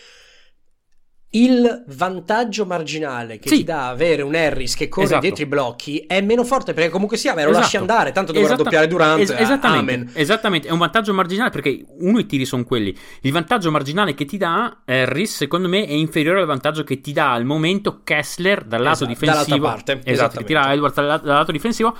il 1.32 1.84
vantaggio 1.86 2.66
marginale 2.66 3.38
che 3.38 3.48
sì. 3.48 3.56
ti 3.58 3.64
dà 3.64 3.88
avere 3.88 4.22
un 4.22 4.34
Harris 4.34 4.74
che 4.74 4.88
corre 4.88 5.06
esatto. 5.06 5.20
dietro 5.20 5.44
i 5.44 5.46
blocchi 5.46 5.98
è 6.00 6.20
meno 6.22 6.42
forte 6.42 6.72
perché 6.72 6.90
comunque 6.90 7.16
sia, 7.16 7.34
me 7.34 7.42
lo 7.42 7.50
esatto. 7.50 7.62
lasci 7.62 7.76
andare, 7.76 8.10
tanto 8.10 8.32
dovrà 8.32 8.48
Esatta- 8.48 8.62
doppiare 8.64 8.86
Durante. 8.88 9.22
Es- 9.22 9.30
esattamente, 9.30 9.92
Amen. 9.92 10.10
esattamente, 10.14 10.68
è 10.68 10.72
un 10.72 10.78
vantaggio 10.78 11.14
marginale 11.14 11.50
perché 11.50 11.84
uno 11.98 12.18
i 12.18 12.26
tiri 12.26 12.44
sono 12.44 12.64
quelli. 12.64 12.96
Il 13.20 13.30
vantaggio 13.30 13.70
marginale 13.70 14.14
che 14.14 14.24
ti 14.24 14.38
dà 14.38 14.78
Harris, 14.84 15.36
secondo 15.36 15.68
me, 15.68 15.86
è 15.86 15.92
inferiore 15.92 16.40
al 16.40 16.46
vantaggio 16.46 16.82
che 16.82 17.00
ti 17.00 17.12
dà 17.12 17.32
al 17.32 17.44
momento 17.44 18.00
Kessler 18.02 18.64
dal 18.64 18.82
lato 18.82 19.04
esatto, 19.04 19.10
difensivo. 19.10 19.66
Parte, 19.66 20.00
esatto, 20.04 20.38
che 20.38 20.44
tira 20.44 20.72
Edwards 20.72 20.96
dal, 20.96 21.20
dal 21.20 21.36
lato 21.36 21.52
difensivo 21.52 21.96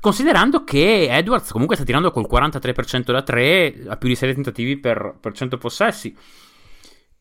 Considerando 0.00 0.64
che 0.64 1.06
Edwards 1.08 1.52
comunque 1.52 1.76
sta 1.76 1.84
tirando 1.84 2.10
col 2.10 2.26
43% 2.28 3.12
da 3.12 3.22
3 3.22 3.84
a 3.86 3.96
più 3.96 4.08
di 4.08 4.16
6 4.16 4.34
tentativi 4.34 4.76
per, 4.78 5.14
per 5.20 5.32
100 5.32 5.58
possessi. 5.58 6.16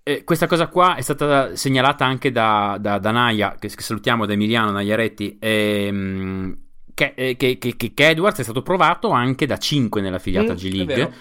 Eh, 0.08 0.24
questa 0.24 0.46
cosa 0.46 0.68
qua 0.68 0.94
è 0.94 1.02
stata 1.02 1.56
segnalata 1.56 2.06
anche 2.06 2.32
da, 2.32 2.78
da, 2.80 3.00
da 3.00 3.10
Naya, 3.10 3.56
che, 3.58 3.70
che, 3.70 3.82
salutiamo, 3.82 4.28
da 4.28 4.34
Emiliano 4.34 4.70
Naiaretti, 4.70 5.38
ehm, 5.40 6.58
che, 6.94 7.14
eh, 7.16 7.36
che, 7.36 7.58
che, 7.58 7.76
che, 7.76 7.92
Edwards 7.96 8.38
è 8.38 8.44
stato 8.44 8.62
provato 8.62 9.10
anche 9.10 9.48
da 9.48 9.58
5 9.58 10.02
nella 10.02 10.20
filiata 10.20 10.54
mm, 10.54 10.56
G 10.58 10.72
League. 10.72 11.14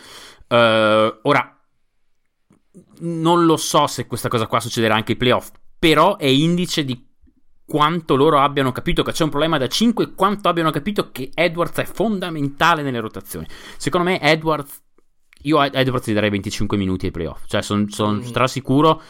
Uh, 0.48 1.18
ora, 1.22 1.58
non 2.98 3.46
lo 3.46 3.56
so 3.56 3.86
se 3.86 4.06
questa 4.06 4.28
cosa 4.28 4.46
qua 4.46 4.60
succederà 4.60 4.94
anche 4.94 5.12
ai 5.12 5.18
playoff, 5.18 5.50
però 5.78 6.18
è 6.18 6.26
indice 6.26 6.84
di 6.84 7.08
quanto 7.64 8.16
loro 8.16 8.38
abbiano 8.38 8.70
capito 8.70 9.02
che 9.02 9.12
c'è 9.12 9.24
un 9.24 9.30
problema 9.30 9.56
da 9.56 9.66
5 9.66 10.04
e 10.04 10.14
quanto 10.14 10.50
abbiano 10.50 10.70
capito 10.70 11.10
che 11.10 11.30
Edwards 11.32 11.78
è 11.78 11.86
fondamentale 11.86 12.82
nelle 12.82 13.00
rotazioni. 13.00 13.46
Secondo 13.78 14.10
me 14.10 14.20
Edwards, 14.20 14.82
io 15.44 15.58
a 15.58 15.70
Edwards 15.72 16.08
gli 16.08 16.12
darei 16.12 16.30
25 16.30 16.76
minuti 16.76 17.06
ai 17.06 17.12
playoff, 17.12 17.44
cioè 17.46 17.62
sono 17.62 17.86
son 17.88 18.16
mm. 18.16 18.22
strasicuro. 18.22 19.02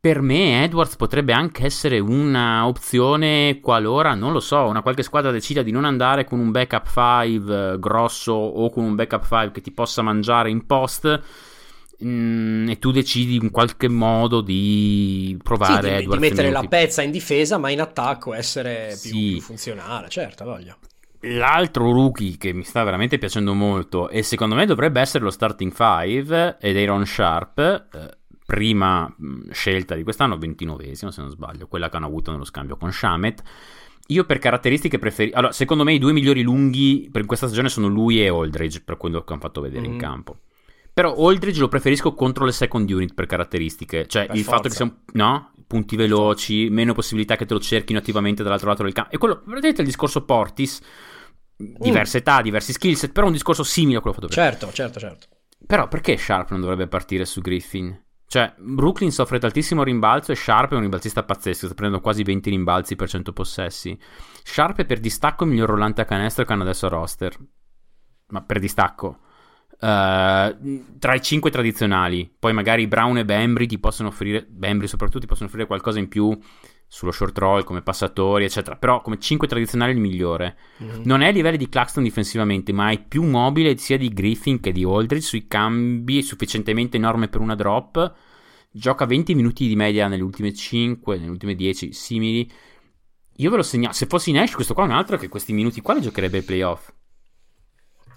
Per 0.00 0.20
me 0.20 0.64
Edwards 0.64 0.96
potrebbe 0.96 1.32
anche 1.32 1.64
essere 1.64 2.00
una 2.00 2.66
opzione 2.66 3.60
qualora, 3.60 4.14
non 4.14 4.32
lo 4.32 4.40
so, 4.40 4.64
una 4.66 4.82
qualche 4.82 5.04
squadra 5.04 5.30
decida 5.30 5.62
di 5.62 5.70
non 5.70 5.84
andare 5.84 6.24
con 6.24 6.40
un 6.40 6.50
backup 6.50 6.86
5 6.86 7.72
eh, 7.72 7.78
grosso 7.78 8.32
o 8.32 8.68
con 8.70 8.82
un 8.82 8.96
backup 8.96 9.22
5 9.22 9.52
che 9.52 9.60
ti 9.60 9.70
possa 9.70 10.02
mangiare 10.02 10.50
in 10.50 10.66
post 10.66 11.20
Mm, 12.04 12.68
e 12.68 12.78
tu 12.80 12.90
decidi 12.90 13.36
in 13.36 13.50
qualche 13.50 13.88
modo 13.88 14.40
di 14.40 15.38
provare 15.40 15.98
sì, 15.98 16.04
di, 16.04 16.10
di, 16.10 16.18
mettere 16.18 16.48
minuti. 16.48 16.62
la 16.62 16.68
pezza 16.68 17.02
in 17.02 17.12
difesa 17.12 17.58
ma 17.58 17.70
in 17.70 17.80
attacco 17.80 18.34
essere 18.34 18.96
più, 19.00 19.10
sì. 19.10 19.30
più 19.34 19.40
funzionale 19.40 20.08
certo 20.08 20.44
voglio 20.44 20.78
L'altro 21.24 21.92
rookie 21.92 22.36
che 22.36 22.52
mi 22.52 22.64
sta 22.64 22.82
veramente 22.82 23.18
piacendo 23.18 23.54
molto 23.54 24.08
e 24.08 24.22
secondo 24.22 24.56
me 24.56 24.66
dovrebbe 24.66 25.00
essere 25.00 25.22
lo 25.22 25.30
starting 25.30 25.72
5 25.72 26.56
ed 26.60 26.76
Aaron 26.76 27.06
Sharp, 27.06 27.58
eh, 27.58 28.18
prima 28.44 29.06
mm, 29.22 29.50
scelta 29.50 29.94
di 29.94 30.02
quest'anno, 30.02 30.36
29esimo 30.36 31.08
se 31.08 31.20
non 31.20 31.30
sbaglio, 31.30 31.68
quella 31.68 31.88
che 31.88 31.96
hanno 31.96 32.06
avuto 32.06 32.32
nello 32.32 32.44
scambio 32.44 32.76
con 32.76 32.92
Shamet. 32.92 33.42
Io 34.08 34.24
per 34.24 34.38
caratteristiche 34.38 34.98
preferisco... 34.98 35.36
Allora, 35.38 35.52
secondo 35.52 35.84
me 35.84 35.94
i 35.94 35.98
due 35.98 36.12
migliori 36.12 36.42
lunghi 36.42 37.08
per 37.10 37.24
questa 37.24 37.46
stagione 37.46 37.68
sono 37.68 37.86
lui 37.86 38.20
e 38.20 38.28
Aldridge, 38.28 38.82
per 38.82 38.96
quello 38.96 39.22
che 39.22 39.32
hanno 39.32 39.42
fatto 39.42 39.60
vedere 39.60 39.82
mm-hmm. 39.82 39.92
in 39.92 39.98
campo. 39.98 40.38
Però 40.92 41.14
Aldridge 41.14 41.60
lo 41.60 41.68
preferisco 41.68 42.14
contro 42.14 42.44
le 42.44 42.52
second 42.52 42.90
unit 42.90 43.14
per 43.14 43.26
caratteristiche. 43.26 44.06
Cioè 44.06 44.26
per 44.26 44.36
il 44.36 44.42
forza. 44.42 44.56
fatto 44.56 44.68
che 44.68 44.74
siano 44.74 44.96
no, 45.12 45.52
punti 45.66 45.96
veloci, 45.96 46.68
meno 46.68 46.92
possibilità 46.92 47.36
che 47.36 47.46
te 47.46 47.54
lo 47.54 47.60
cerchino 47.60 47.98
attivamente 47.98 48.42
dall'altro 48.42 48.68
lato 48.68 48.82
del 48.82 48.92
campo. 48.92 49.14
E 49.14 49.18
quello, 49.18 49.42
vedete 49.46 49.80
il 49.80 49.86
discorso 49.86 50.24
Portis, 50.24 50.82
diverse 51.78 52.18
mm. 52.18 52.20
età, 52.20 52.42
diversi 52.42 52.72
skillset, 52.72 53.12
però 53.12 53.26
un 53.26 53.32
discorso 53.32 53.62
simile 53.62 53.98
a 53.98 54.00
quello 54.00 54.16
fatto 54.16 54.28
prima. 54.28 54.42
Certo, 54.42 54.72
certo, 54.72 54.98
certo. 54.98 55.26
Però 55.66 55.88
perché 55.88 56.16
Sharp 56.16 56.50
non 56.50 56.60
dovrebbe 56.60 56.88
partire 56.88 57.24
su 57.24 57.40
Griffin? 57.40 57.98
Cioè, 58.26 58.54
Brooklyn 58.56 59.10
soffre 59.10 59.38
tantissimo 59.38 59.82
rimbalzo 59.82 60.32
e 60.32 60.36
Sharp 60.36 60.72
è 60.72 60.74
un 60.74 60.80
rimbalzista 60.80 61.22
pazzesco, 61.22 61.66
sta 61.66 61.74
prendendo 61.74 62.02
quasi 62.02 62.22
20 62.22 62.48
rimbalzi 62.48 62.96
per 62.96 63.08
100 63.08 63.32
possessi. 63.32 63.98
Sharp 64.42 64.78
è 64.78 64.84
per 64.86 65.00
distacco 65.00 65.44
il 65.44 65.50
miglior 65.50 65.68
rollante 65.68 66.00
a 66.00 66.06
canestro 66.06 66.44
che 66.44 66.52
hanno 66.52 66.62
adesso 66.62 66.86
a 66.86 66.88
roster. 66.88 67.36
Ma 68.28 68.42
per 68.42 68.58
distacco. 68.58 69.18
Uh, 69.72 70.96
tra 70.98 71.14
i 71.14 71.20
cinque 71.20 71.50
tradizionali, 71.50 72.34
poi 72.38 72.54
magari 72.54 72.86
Brown 72.86 73.18
e 73.18 73.24
Bembry 73.24 73.66
ti 73.66 73.78
possono 73.78 74.08
offrire, 74.08 74.46
Bembry 74.48 74.86
soprattutto 74.86 75.20
ti 75.20 75.26
possono 75.26 75.48
offrire 75.48 75.66
qualcosa 75.66 75.98
in 75.98 76.08
più 76.08 76.38
sullo 76.92 77.10
short 77.10 77.38
roll 77.38 77.64
come 77.64 77.80
passatori, 77.80 78.44
eccetera. 78.44 78.76
Però 78.76 79.00
come 79.00 79.18
cinque 79.18 79.48
tradizionali 79.48 79.92
il 79.92 79.98
migliore. 79.98 80.58
Mm-hmm. 80.82 81.02
Non 81.04 81.22
è 81.22 81.28
a 81.28 81.30
livelli 81.30 81.56
di 81.56 81.70
Claxton 81.70 82.02
difensivamente, 82.02 82.70
ma 82.74 82.90
è 82.90 83.02
più 83.02 83.22
mobile 83.22 83.78
sia 83.78 83.96
di 83.96 84.12
Griffin 84.12 84.60
che 84.60 84.72
di 84.72 84.84
Aldridge 84.84 85.24
sui 85.24 85.46
cambi, 85.46 86.18
è 86.18 86.22
sufficientemente 86.22 86.98
enorme 86.98 87.28
per 87.28 87.40
una 87.40 87.54
drop. 87.54 88.14
Gioca 88.70 89.06
20 89.06 89.34
minuti 89.34 89.66
di 89.66 89.74
media 89.74 90.06
nelle 90.06 90.22
ultime 90.22 90.52
5, 90.52 91.16
nelle 91.16 91.30
ultime 91.30 91.54
10 91.54 91.94
simili. 91.94 92.52
Io 93.36 93.50
ve 93.50 93.56
lo 93.56 93.62
segnalo. 93.62 93.94
Se 93.94 94.04
fossi 94.04 94.30
Nash, 94.30 94.52
questo 94.52 94.74
qua 94.74 94.84
è 94.84 94.88
un 94.88 94.92
altro 94.92 95.16
che 95.16 95.28
questi 95.28 95.54
minuti 95.54 95.80
qua 95.80 95.94
li 95.94 96.02
giocherebbe 96.02 96.36
ai 96.36 96.44
playoff. 96.44 96.92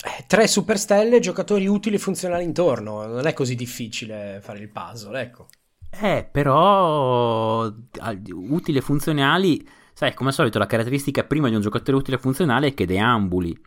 Eh, 0.03 0.25
tre 0.27 0.47
superstelle, 0.47 1.21
giocatori 1.21 1.65
utili 1.65 1.95
e 1.95 1.99
funzionali 1.99 2.43
intorno. 2.43 3.05
Non 3.05 3.25
è 3.25 3.31
così 3.31 3.55
difficile 3.55 4.39
fare 4.43 4.59
il 4.59 4.69
puzzle, 4.69 5.21
ecco. 5.21 5.47
Eh, 6.01 6.27
però 6.29 7.71
utili 8.31 8.77
e 8.77 8.81
funzionali, 8.81 9.67
sai, 9.93 10.13
come 10.13 10.29
al 10.29 10.36
solito 10.36 10.60
la 10.60 10.65
caratteristica 10.65 11.23
prima 11.23 11.49
di 11.49 11.55
un 11.55 11.62
giocatore 11.62 11.97
utile 11.97 12.17
e 12.17 12.19
funzionale 12.19 12.67
è 12.67 12.73
che 12.73 12.86
deambuli. 12.86 13.58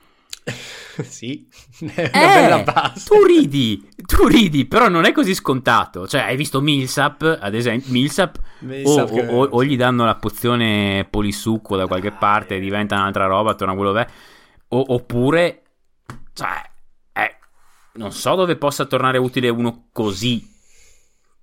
sì, 1.03 1.47
è 1.95 2.11
una 2.13 2.37
eh, 2.37 2.43
bella 2.43 2.63
base. 2.63 3.09
Tu 3.09 3.25
ridi, 3.25 3.89
tu 4.07 4.27
ridi, 4.27 4.67
però 4.67 4.89
non 4.89 5.05
è 5.05 5.13
così 5.13 5.35
scontato. 5.35 6.07
Cioè, 6.07 6.23
hai 6.23 6.37
visto 6.37 6.61
Millsap, 6.61 7.39
ad 7.41 7.55
esempio, 7.55 7.93
Millsap, 7.93 8.39
Millsap 8.61 9.11
o, 9.11 9.43
o, 9.43 9.45
o, 9.45 9.65
gli 9.65 9.77
danno 9.77 10.05
la 10.05 10.17
pozione 10.17 11.07
polisucco 11.09 11.77
da 11.77 11.87
qualche 11.87 12.13
parte 12.13 12.57
e 12.57 12.61
diventa 12.61 12.97
un'altra 12.97 13.27
roba, 13.27 13.55
torna 13.55 13.75
quello 13.75 13.93
che 13.93 14.01
è. 14.01 14.09
oppure 14.69 15.63
cioè, 16.33 16.71
eh, 17.13 17.37
non 17.95 18.13
so 18.13 18.35
dove 18.35 18.57
possa 18.57 18.85
tornare 18.85 19.19
utile 19.19 19.49
uno 19.49 19.89
così. 19.93 20.57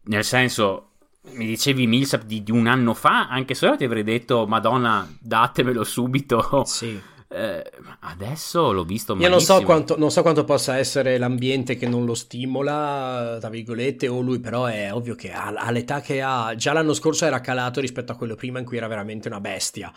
Nel 0.06 0.24
senso, 0.24 0.91
mi 1.32 1.46
dicevi 1.46 1.88
Millsap 1.88 2.24
di, 2.24 2.44
di, 2.44 2.52
un 2.52 2.68
anno 2.68 2.94
fa, 2.94 3.28
anche 3.28 3.54
se 3.54 3.65
ora 3.65 3.76
ti 3.76 3.84
avrei 3.84 4.04
detto, 4.04 4.46
Madonna, 4.48 5.08
datemelo 5.20 5.84
subito. 5.84 6.63
Sì. 6.65 7.00
Eh, 7.28 7.70
adesso 8.02 8.72
l'ho 8.72 8.86
visto 8.86 9.15
Io 9.15 9.28
non 9.28 9.41
so, 9.41 9.62
quanto, 9.63 9.98
non 9.98 10.10
so, 10.10 10.22
quanto, 10.22 10.46
possa 10.46 10.78
essere 10.78 11.18
l'ambiente 11.18 11.76
che 11.76 11.86
non 11.86 12.06
lo 12.06 12.13
stimola, 12.13 13.38
tra 13.41 13.50
virgolette, 13.50 14.08
o 14.08 14.22
lui, 14.22 14.39
però 14.39 14.65
è 14.65 14.94
ovvio 14.94 15.15
che 15.15 15.34
all'età 15.34 16.00
che 16.00 16.22
ha, 16.22 16.54
già 16.56 16.72
l'anno 16.72 16.94
scorso 16.94 17.26
era 17.26 17.41
calato 17.41 17.82
rispetto 17.82 18.13
a 18.13 18.15
quello 18.15 18.36
prima 18.36 18.60
in 18.60 18.65
cui 18.65 18.78
era 18.78 18.88
veramente 18.88 19.28
una 19.28 19.41
bestia 19.41 19.91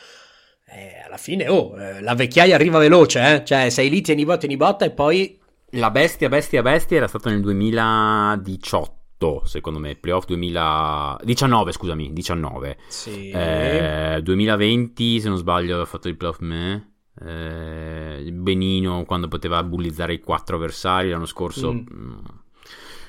eh, 0.71 1.03
alla 1.05 1.17
fine, 1.17 1.49
oh, 1.49 1.79
eh, 1.81 2.03
la 2.03 2.15
vecchiaia 2.15 2.55
arriva 2.55 2.79
veloce, 2.79 3.35
eh? 3.35 3.45
Cioè, 3.45 3.71
sei 3.71 3.89
lì, 3.89 4.01
tieni 4.03 4.25
botta, 4.25 4.39
tieni 4.39 4.57
botta 4.57 4.85
e 4.85 4.91
poi... 4.91 5.39
La 5.73 5.91
bestia, 5.91 6.29
bestia, 6.29 6.63
bestia 6.63 6.99
era 6.99 7.09
stata 7.09 7.31
nel 7.31 7.41
2018, 7.41 8.98
secondo 9.45 9.79
me, 9.79 9.97
playoff 9.97 10.27
2019, 10.27 11.73
scusami, 11.73 12.13
19. 12.13 12.77
Sì. 12.89 13.31
Eh, 13.31 14.21
2020, 14.23 15.21
se 15.21 15.29
non 15.29 15.37
sbaglio, 15.37 15.81
ha 15.81 15.85
fatto 15.85 16.09
il 16.09 16.17
playoff 16.17 16.39
me. 16.41 16.93
Eh, 17.21 18.31
Benino 18.33 19.05
quando 19.05 19.27
poteva 19.27 19.63
bullizzare 19.65 20.15
i 20.15 20.21
quattro 20.21 20.57
avversari 20.57 21.11
l'anno 21.11 21.27
scorso. 21.27 21.73
Mm. 21.73 21.87
mm. 21.93 22.25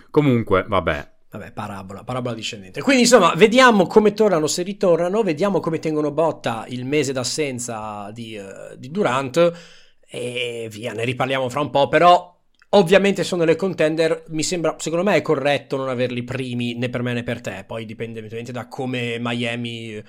Comunque, 0.09 0.65
vabbè, 0.67 1.17
Vabbè, 1.31 1.51
parabola, 1.51 2.03
parabola 2.03 2.33
discendente. 2.33 2.81
Quindi 2.81 3.03
insomma, 3.03 3.33
vediamo 3.35 3.85
come 3.85 4.13
tornano, 4.13 4.47
se 4.47 4.63
ritornano, 4.63 5.21
vediamo 5.21 5.59
come 5.59 5.77
tengono 5.77 6.11
botta 6.11 6.65
il 6.69 6.85
mese 6.85 7.13
d'assenza 7.13 8.09
di, 8.11 8.35
uh, 8.35 8.75
di 8.75 8.89
Durant 8.89 9.51
e 10.09 10.67
via, 10.71 10.91
ne 10.93 11.03
riparliamo 11.03 11.47
fra 11.49 11.59
un 11.59 11.69
po', 11.69 11.87
però 11.87 12.38
ovviamente 12.69 13.23
sono 13.23 13.43
le 13.43 13.55
contender, 13.55 14.25
mi 14.29 14.43
sembra, 14.43 14.75
secondo 14.79 15.03
me 15.03 15.15
è 15.15 15.21
corretto 15.21 15.77
non 15.77 15.89
averli 15.89 16.23
primi 16.23 16.75
né 16.75 16.89
per 16.89 17.01
me 17.01 17.13
né 17.13 17.23
per 17.23 17.41
te, 17.41 17.63
poi 17.65 17.85
dipende 17.85 18.19
ovviamente 18.19 18.51
da 18.51 18.67
come 18.67 19.17
Miami 19.19 20.03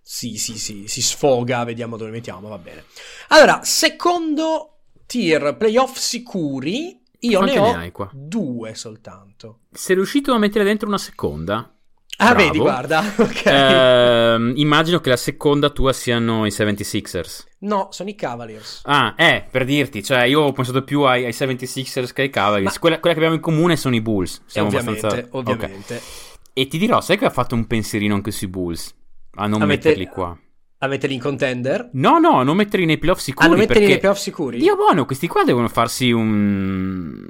si, 0.00 0.36
si, 0.36 0.58
si, 0.58 0.86
si 0.86 1.02
sfoga, 1.02 1.64
vediamo 1.64 1.96
dove 1.96 2.10
mettiamo, 2.10 2.48
va 2.48 2.58
bene. 2.58 2.84
Allora, 3.28 3.60
secondo 3.62 4.80
tier 5.06 5.56
playoff 5.56 5.96
sicuri, 5.96 7.00
io 7.20 7.38
Quante 7.38 7.54
ne 7.54 7.60
ho 7.60 7.76
ne 7.76 8.10
due 8.12 8.74
soltanto. 8.74 9.60
Sei 9.72 9.94
riuscito 9.94 10.32
a 10.34 10.38
mettere 10.38 10.64
dentro 10.64 10.86
una 10.88 10.98
seconda? 10.98 11.73
Ah, 12.18 12.34
Bravo. 12.34 12.42
vedi, 12.44 12.58
guarda. 12.58 13.02
Ok. 13.16 13.46
Eh, 13.46 14.52
immagino 14.56 15.00
che 15.00 15.08
la 15.08 15.16
seconda 15.16 15.70
tua 15.70 15.92
siano 15.92 16.46
i 16.46 16.50
76ers. 16.50 17.44
No, 17.60 17.88
sono 17.90 18.08
i 18.08 18.14
Cavaliers. 18.14 18.82
Ah, 18.84 19.14
eh, 19.16 19.46
per 19.50 19.64
dirti, 19.64 20.02
cioè 20.02 20.24
io 20.24 20.42
ho 20.42 20.52
pensato 20.52 20.82
più 20.82 21.02
ai, 21.02 21.24
ai 21.24 21.32
76ers 21.32 22.12
che 22.12 22.22
ai 22.22 22.30
Cavaliers. 22.30 22.74
Ma... 22.74 22.78
Quella, 22.78 23.00
quella, 23.00 23.14
che 23.14 23.20
abbiamo 23.20 23.36
in 23.36 23.42
comune 23.42 23.76
sono 23.76 23.94
i 23.94 24.00
Bulls. 24.00 24.42
Siamo 24.46 24.68
ovviamente, 24.68 25.06
abbastanza... 25.06 25.36
ovviamente. 25.36 25.94
Okay. 25.94 26.08
E 26.52 26.66
ti 26.68 26.78
dirò, 26.78 27.00
sai 27.00 27.18
che 27.18 27.24
ha 27.24 27.30
fatto 27.30 27.54
un 27.54 27.66
pensierino 27.66 28.14
anche 28.14 28.30
sui 28.30 28.48
Bulls? 28.48 28.94
A 29.36 29.46
non 29.46 29.62
Avete... 29.62 29.88
metterli 29.88 30.06
qua 30.06 30.38
a 30.84 30.86
metterli 30.86 31.14
in 31.14 31.20
contender? 31.20 31.90
No, 31.94 32.18
no, 32.18 32.42
non 32.42 32.56
metterli 32.56 32.84
nei 32.84 32.98
playoff 32.98 33.20
sicuri. 33.20 33.46
Ah, 33.46 33.48
non 33.48 33.58
metterli 33.58 33.86
nei 33.86 33.98
playoff 33.98 34.18
sicuri? 34.18 34.58
Dio 34.58 34.76
buono, 34.76 35.06
questi 35.06 35.26
qua 35.26 35.42
devono 35.42 35.68
farsi 35.68 36.12
un... 36.12 37.26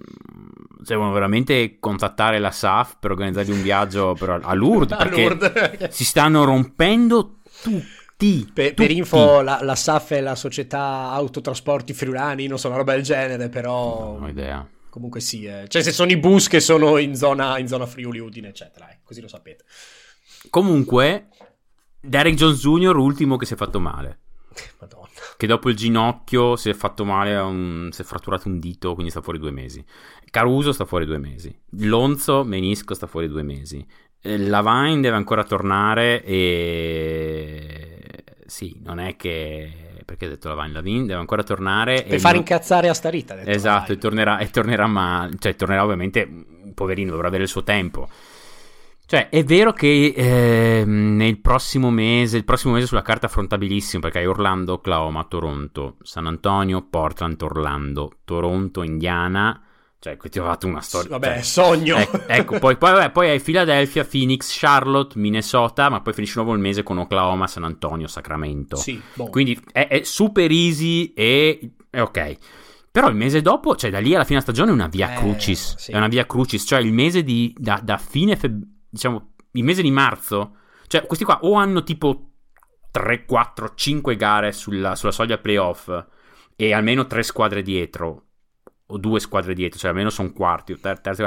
Devono 0.87 1.13
veramente 1.13 1.79
contattare 1.79 2.39
la 2.39 2.51
SAF 2.51 2.97
per 3.01 3.13
organizzargli 3.13 3.51
un 3.51 3.63
viaggio 3.63 4.15
per... 4.19 4.41
a 4.43 4.55
Lourdes, 4.55 4.97
perché 4.99 5.23
Lourdes. 5.23 5.89
si 5.91 6.05
stanno 6.05 6.45
rompendo 6.45 7.39
tutti. 7.63 8.51
Per, 8.53 8.75
per 8.75 8.91
info, 8.91 9.41
la, 9.41 9.59
la, 9.63 9.75
SAF 9.75 10.13
è 10.13 10.21
la 10.21 10.35
società 10.35 11.11
autotrasporti 11.11 11.93
friulani, 11.93 12.47
non 12.47 12.59
so, 12.59 12.69
una 12.69 12.77
roba 12.77 12.93
del 12.93 13.03
genere, 13.03 13.49
però... 13.49 14.13
Non 14.15 14.23
ho 14.23 14.29
idea. 14.29 14.69
Comunque 14.89 15.19
sì, 15.19 15.45
eh. 15.45 15.67
cioè 15.67 15.83
se 15.83 15.91
sono 15.91 16.13
i 16.13 16.17
bus 16.17 16.47
che 16.47 16.61
sono 16.61 16.99
in 16.99 17.17
zona, 17.17 17.59
in 17.59 17.67
zona 17.67 17.85
Friuli, 17.85 18.21
Udine, 18.21 18.49
eccetera, 18.49 18.89
eh, 18.91 19.01
così 19.03 19.21
lo 19.21 19.27
sapete. 19.27 19.65
Comunque, 20.49 21.31
Derek 22.01 22.35
Jones 22.35 22.61
Jr., 22.61 22.95
ultimo 22.97 23.37
che 23.37 23.45
si 23.45 23.55
è 23.55 23.57
fatto 23.57 23.81
male. 23.81 24.21
Madonna. 24.79 25.09
che 25.37 25.47
dopo 25.49 25.69
il 25.69 25.75
ginocchio 25.75 26.55
si 26.55 26.71
è 26.71 26.75
fatto 26.75 27.05
male, 27.05 27.35
un, 27.37 27.89
si 27.91 28.03
è 28.03 28.05
fratturato 28.05 28.47
un 28.47 28.61
dito, 28.61 28.95
quindi 28.95 29.11
sta 29.11 29.21
fuori 29.21 29.41
due 29.41 29.51
mesi. 29.51 29.85
Caruso 30.35 30.73
sta 30.73 30.85
fuori 30.85 31.07
due 31.07 31.19
mesi. 31.19 31.57
Lonzo, 31.83 32.43
menisco, 32.43 32.95
sta 32.95 33.07
fuori 33.07 33.29
due 33.29 33.45
mesi. 33.45 33.87
Eh, 34.21 34.37
Lavine 34.37 35.01
deve 35.01 35.15
ancora 35.15 35.45
tornare 35.45 36.25
e... 36.25 38.25
Sì, 38.45 38.81
non 38.83 38.99
è 38.99 39.15
che... 39.15 40.03
Perché 40.05 40.27
ho 40.27 40.31
detto 40.31 40.49
Lavine? 40.49 40.73
Lavine 40.73 41.07
deve 41.07 41.21
ancora 41.21 41.45
tornare. 41.45 42.03
Per 42.03 42.19
far 42.19 42.33
non... 42.33 42.41
incazzare 42.41 42.89
a 42.89 42.95
Starita. 42.95 43.45
Esatto, 43.45 43.93
e 43.93 43.97
tornerà, 43.97 44.39
e 44.39 44.51
tornerà, 44.51 44.89
ma... 44.89 45.31
Cioè, 45.39 45.55
tornerà 45.55 45.85
ovviamente, 45.85 46.29
poverino, 46.75 47.13
dovrà 47.13 47.29
avere 47.29 47.45
il 47.45 47.49
suo 47.49 47.63
tempo. 47.63 48.09
Cioè, 49.07 49.29
è 49.29 49.45
vero 49.45 49.73
che 49.73 50.15
eh, 50.17 50.85
nel 50.85 51.39
prossimo 51.39 51.91
mese, 51.91 52.39
il 52.39 52.45
prossimo 52.45 52.73
mese 52.73 52.87
sulla 52.87 53.03
carta 53.03 53.27
affrontabilissimo, 53.27 54.03
perché 54.03 54.19
hai 54.19 54.27
Orlando, 54.27 54.73
Oklahoma, 54.73 55.27
Toronto, 55.29 55.95
San 56.03 56.27
Antonio, 56.27 56.85
Portland, 56.91 57.41
Orlando, 57.41 58.11
Toronto, 58.25 58.83
Indiana. 58.83 59.61
Cioè, 60.05 60.19
qui 60.19 60.29
ti 60.29 60.39
ho 60.39 60.45
fatto 60.45 60.67
una 60.67 60.83
storia. 60.83 61.09
Vabbè, 61.09 61.35
cioè, 61.35 61.43
sogno. 61.43 61.97
Ecco, 61.97 62.21
ecco 62.27 62.59
poi, 62.59 62.77
poi, 62.77 62.93
vabbè, 62.93 63.11
poi 63.11 63.31
hai 63.31 63.41
Philadelphia, 63.41 64.05
Phoenix, 64.05 64.55
Charlotte, 64.59 65.19
Minnesota, 65.19 65.89
ma 65.89 66.03
poi 66.03 66.13
finisce 66.13 66.35
nuovo 66.37 66.53
il 66.53 66.61
mese 66.61 66.83
con 66.83 66.99
Oklahoma, 66.99 67.47
San 67.47 67.65
Antonio, 67.65 68.07
Sacramento. 68.07 68.77
Sì, 68.77 69.01
boh. 69.15 69.31
Quindi 69.31 69.59
è, 69.73 69.89
è, 69.89 70.03
super 70.03 70.51
easy 70.51 71.15
e 71.15 71.71
è 71.89 72.03
ok. 72.03 72.37
Però 72.91 73.09
il 73.09 73.17
mese 73.17 73.41
dopo, 73.41 73.77
cioè 73.77 73.91
da 73.91 73.99
lì 73.99 74.15
alla 74.15 74.25
fine 74.25 74.41
stagione 74.41 74.71
è 74.71 74.75
una 74.75 74.89
via 74.89 75.15
eh, 75.15 75.17
crucis. 75.17 75.77
Sì. 75.77 75.93
È 75.93 75.97
una 75.97 76.09
via 76.09 76.27
crucis, 76.27 76.65
cioè 76.67 76.81
il 76.81 76.93
mese 76.93 77.23
di, 77.23 77.55
da, 77.57 77.81
da 77.83 77.97
fine 77.97 78.37
febbraio 78.37 78.73
diciamo, 78.95 79.33
il 79.53 79.65
mese 79.65 79.83
di 79.83 79.91
marzo, 79.91 80.57
cioè 80.87 81.05
questi 81.07 81.25
qua 81.25 81.41
o 81.43 81.55
hanno 81.55 81.83
tipo 81.83 82.31
3, 82.93 83.25
4, 83.25 83.75
5 83.75 84.17
gare 84.17 84.53
sulla, 84.53 84.95
sulla 84.95 85.11
soglia 85.11 85.39
playoff 85.39 85.91
e 86.55 86.73
almeno 86.73 87.07
3 87.07 87.23
squadre 87.25 87.63
dietro, 87.63 88.24
o 88.87 88.99
2 88.99 89.21
squadre 89.21 89.55
dietro, 89.55 89.79
cioè 89.79 89.91
almeno 89.91 90.11
sono 90.11 90.33
quarti 90.33 90.73
o 90.73 90.79
ter- 90.79 91.01
terzi 91.01 91.25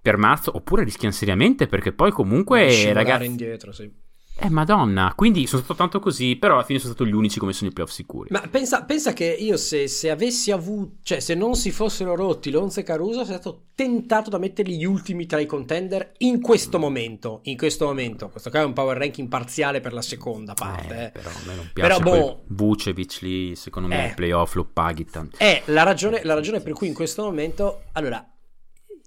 per 0.00 0.16
marzo, 0.16 0.54
oppure 0.54 0.84
rischiano 0.84 1.12
seriamente 1.12 1.66
perché 1.66 1.92
poi 1.92 2.10
comunque 2.10 2.92
ragazzi... 2.92 3.26
indietro, 3.26 3.72
sì. 3.72 3.92
Eh, 4.40 4.50
madonna, 4.50 5.14
quindi 5.16 5.48
sono 5.48 5.62
stato 5.62 5.76
tanto 5.76 5.98
così, 5.98 6.36
però 6.36 6.54
alla 6.54 6.62
fine 6.62 6.78
sono 6.78 6.92
stati 6.92 7.10
gli 7.10 7.12
unici 7.12 7.40
come 7.40 7.52
sono 7.52 7.70
i 7.70 7.72
playoff 7.72 7.92
sicuri. 7.92 8.28
Ma 8.30 8.40
pensa, 8.48 8.84
pensa 8.84 9.12
che 9.12 9.24
io 9.24 9.56
se, 9.56 9.88
se, 9.88 10.10
avessi 10.10 10.52
avuto, 10.52 10.98
cioè 11.02 11.18
se 11.18 11.34
non 11.34 11.56
si 11.56 11.72
fossero 11.72 12.14
rotti 12.14 12.52
Lonzo 12.52 12.78
e 12.78 12.84
Caruso, 12.84 13.24
sarei 13.24 13.40
stato 13.40 13.64
tentato 13.74 14.30
da 14.30 14.38
metterli 14.38 14.76
gli 14.76 14.84
ultimi 14.84 15.26
tra 15.26 15.40
i 15.40 15.46
contender 15.46 16.12
in 16.18 16.40
questo 16.40 16.78
momento, 16.78 17.40
in 17.44 17.56
questo 17.56 17.86
momento. 17.86 18.28
Questo 18.28 18.50
qua 18.50 18.60
è 18.60 18.64
un 18.64 18.74
power 18.74 18.96
ranking 18.96 19.26
parziale 19.26 19.80
per 19.80 19.92
la 19.92 20.02
seconda 20.02 20.54
parte. 20.54 20.94
Eh, 20.94 21.04
eh. 21.06 21.10
Però 21.10 21.30
a 21.30 21.40
me 21.44 21.54
non 21.56 21.70
piace 21.72 22.00
però, 22.00 22.16
boh, 22.16 22.44
Vucevic 22.46 23.18
lì, 23.22 23.56
secondo 23.56 23.88
me 23.88 24.04
eh, 24.04 24.08
il 24.10 24.14
playoff 24.14 24.54
lo 24.54 24.66
paghi 24.72 25.04
tanto. 25.04 25.36
Eh, 25.38 25.62
la 25.66 25.82
ragione, 25.82 26.22
la 26.22 26.34
ragione 26.34 26.60
per 26.60 26.74
cui 26.74 26.86
in 26.86 26.94
questo 26.94 27.24
momento, 27.24 27.86
allora, 27.90 28.24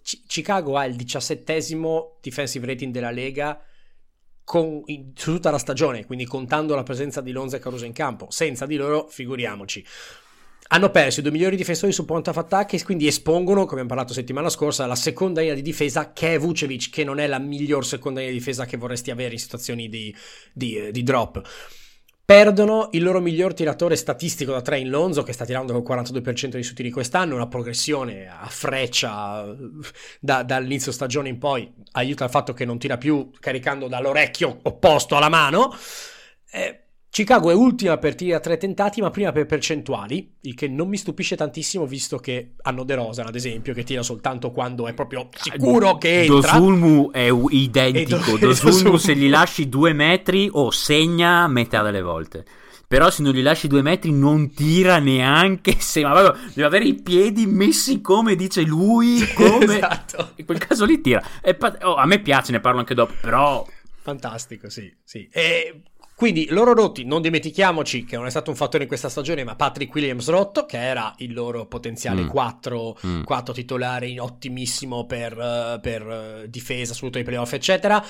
C- 0.03 0.23
Chicago 0.27 0.75
ha 0.75 0.83
il 0.83 0.95
diciassettesimo 0.95 2.17
defensive 2.19 2.65
rating 2.65 2.91
della 2.91 3.11
Lega 3.11 3.57
con, 4.51 4.81
in, 4.87 5.11
su 5.15 5.31
tutta 5.31 5.49
la 5.49 5.57
stagione, 5.57 6.05
quindi 6.05 6.25
contando 6.25 6.75
la 6.75 6.83
presenza 6.83 7.21
di 7.21 7.31
Lonza 7.31 7.55
e 7.55 7.59
Caruso 7.61 7.85
in 7.85 7.93
campo. 7.93 8.27
Senza 8.31 8.65
di 8.65 8.75
loro, 8.75 9.07
figuriamoci. 9.07 9.81
Hanno 10.73 10.89
perso 10.89 11.21
i 11.21 11.23
due 11.23 11.31
migliori 11.31 11.55
difensori 11.55 11.93
su 11.93 12.03
point 12.03 12.27
of 12.27 12.35
attack 12.35 12.73
e 12.73 12.83
quindi 12.83 13.07
espongono, 13.07 13.61
come 13.61 13.79
abbiamo 13.79 13.87
parlato 13.87 14.11
settimana 14.11 14.49
scorsa, 14.49 14.85
la 14.85 14.95
seconda 14.95 15.39
linea 15.39 15.55
di 15.55 15.61
difesa 15.61 16.11
che 16.11 16.33
è 16.33 16.37
Vucevic, 16.37 16.89
che 16.89 17.05
non 17.05 17.19
è 17.19 17.27
la 17.27 17.39
miglior 17.39 17.85
seconda 17.85 18.19
linea 18.19 18.33
di 18.33 18.39
difesa 18.39 18.65
che 18.65 18.75
vorresti 18.75 19.09
avere 19.09 19.31
in 19.31 19.39
situazioni 19.39 19.87
di, 19.87 20.13
di, 20.51 20.91
di 20.91 21.03
drop. 21.03 21.41
Perdono 22.31 22.87
il 22.93 23.03
loro 23.03 23.19
miglior 23.19 23.53
tiratore 23.53 23.97
statistico 23.97 24.53
da 24.53 24.61
3 24.61 24.79
in 24.79 24.89
Lonzo, 24.89 25.21
che 25.21 25.33
sta 25.33 25.43
tirando 25.43 25.73
col 25.81 25.97
42% 25.97 26.47
dei 26.47 26.63
suoi 26.63 26.75
tiri 26.75 26.89
quest'anno, 26.89 27.35
una 27.35 27.47
progressione 27.47 28.25
a 28.29 28.47
freccia 28.47 29.53
da, 30.17 30.41
dall'inizio 30.41 30.93
stagione 30.93 31.27
in 31.27 31.37
poi, 31.37 31.69
aiuta 31.91 32.23
il 32.23 32.29
fatto 32.29 32.53
che 32.53 32.63
non 32.63 32.79
tira 32.79 32.97
più 32.97 33.31
caricando 33.37 33.89
dall'orecchio 33.89 34.59
opposto 34.61 35.17
alla 35.17 35.27
mano. 35.27 35.75
Eh, 36.49 36.80
Chicago 37.11 37.51
è 37.51 37.53
ultima 37.53 37.97
per 37.97 38.15
tiri 38.15 38.31
a 38.31 38.39
tre 38.39 38.55
tentati, 38.55 39.01
ma 39.01 39.09
prima 39.09 39.33
per 39.33 39.45
percentuali, 39.45 40.35
il 40.43 40.55
che 40.55 40.69
non 40.69 40.87
mi 40.87 40.95
stupisce 40.95 41.35
tantissimo 41.35 41.85
visto 41.85 42.19
che 42.19 42.53
hanno 42.61 42.85
De 42.85 42.95
Rosa, 42.95 43.25
ad 43.25 43.35
esempio, 43.35 43.73
che 43.73 43.83
tira 43.83 44.01
soltanto 44.01 44.51
quando 44.51 44.87
è 44.87 44.93
proprio 44.93 45.27
sicuro 45.33 45.97
che 45.97 46.21
entra. 46.21 46.53
Dosulmu 46.53 47.11
è 47.11 47.29
identico, 47.49 48.37
Dosulmu 48.37 48.95
se 48.95 49.13
gli 49.17 49.27
lasci 49.27 49.67
due 49.67 49.91
metri 49.91 50.47
o 50.53 50.67
oh, 50.67 50.71
segna 50.71 51.49
metà 51.49 51.81
delle 51.81 52.01
volte. 52.01 52.45
Però 52.87 53.09
se 53.09 53.23
non 53.23 53.33
gli 53.33 53.41
lasci 53.41 53.67
due 53.67 53.81
metri 53.81 54.13
non 54.13 54.53
tira 54.53 54.99
neanche 54.99 55.75
se... 55.79 56.03
Ma 56.03 56.13
proprio, 56.13 56.41
deve 56.53 56.65
avere 56.65 56.85
i 56.85 56.95
piedi 56.95 57.45
messi 57.45 57.99
come 57.99 58.37
dice 58.37 58.61
lui, 58.61 59.19
come... 59.35 59.75
esatto. 59.75 60.31
In 60.35 60.45
quel 60.45 60.59
caso 60.59 60.85
lì 60.85 61.01
tira. 61.01 61.21
Pa- 61.57 61.77
oh, 61.81 61.95
a 61.95 62.05
me 62.05 62.21
piace, 62.21 62.53
ne 62.53 62.61
parlo 62.61 62.79
anche 62.79 62.93
dopo, 62.93 63.13
però... 63.19 63.67
Fantastico, 64.03 64.69
sì, 64.69 64.91
sì. 65.03 65.29
E 65.31 65.81
quindi 66.21 66.45
loro 66.51 66.75
rotti, 66.75 67.03
non 67.03 67.19
dimentichiamoci 67.19 68.05
che 68.05 68.15
non 68.15 68.27
è 68.27 68.29
stato 68.29 68.51
un 68.51 68.55
fattore 68.55 68.83
in 68.83 68.87
questa 68.87 69.09
stagione, 69.09 69.43
ma 69.43 69.55
Patrick 69.55 69.91
Williams 69.91 70.29
rotto, 70.29 70.67
che 70.67 70.77
era 70.77 71.15
il 71.17 71.33
loro 71.33 71.65
potenziale 71.65 72.27
4, 72.27 72.97
mm. 73.07 73.23
4 73.23 73.51
mm. 73.51 73.55
titolare 73.55 74.19
ottimissimo 74.19 75.07
per, 75.07 75.35
uh, 75.35 75.81
per 75.81 76.05
uh, 76.05 76.47
difesa, 76.47 76.93
soprattutto 76.93 77.17
ai 77.17 77.23
playoff, 77.23 77.53
eccetera. 77.53 78.05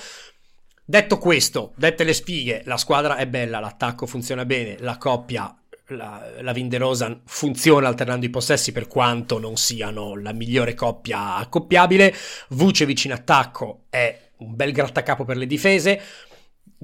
Detto 0.84 1.16
questo, 1.16 1.72
dette 1.74 2.04
le 2.04 2.12
spighe, 2.12 2.60
la 2.66 2.76
squadra 2.76 3.16
è 3.16 3.26
bella, 3.26 3.60
l'attacco 3.60 4.04
funziona 4.04 4.44
bene, 4.44 4.76
la 4.80 4.98
coppia 4.98 5.56
la, 5.86 6.22
la 6.42 6.52
Vinderosa 6.52 7.18
funziona 7.24 7.88
alternando 7.88 8.26
i 8.26 8.30
possessi 8.30 8.72
per 8.72 8.88
quanto 8.88 9.38
non 9.38 9.56
siano 9.56 10.20
la 10.20 10.34
migliore 10.34 10.74
coppia 10.74 11.36
accoppiabile. 11.36 12.14
Vucevic 12.48 13.06
in 13.06 13.12
attacco 13.12 13.84
è 13.88 14.20
un 14.36 14.54
bel 14.54 14.72
grattacapo 14.72 15.24
per 15.24 15.38
le 15.38 15.46
difese. 15.46 16.00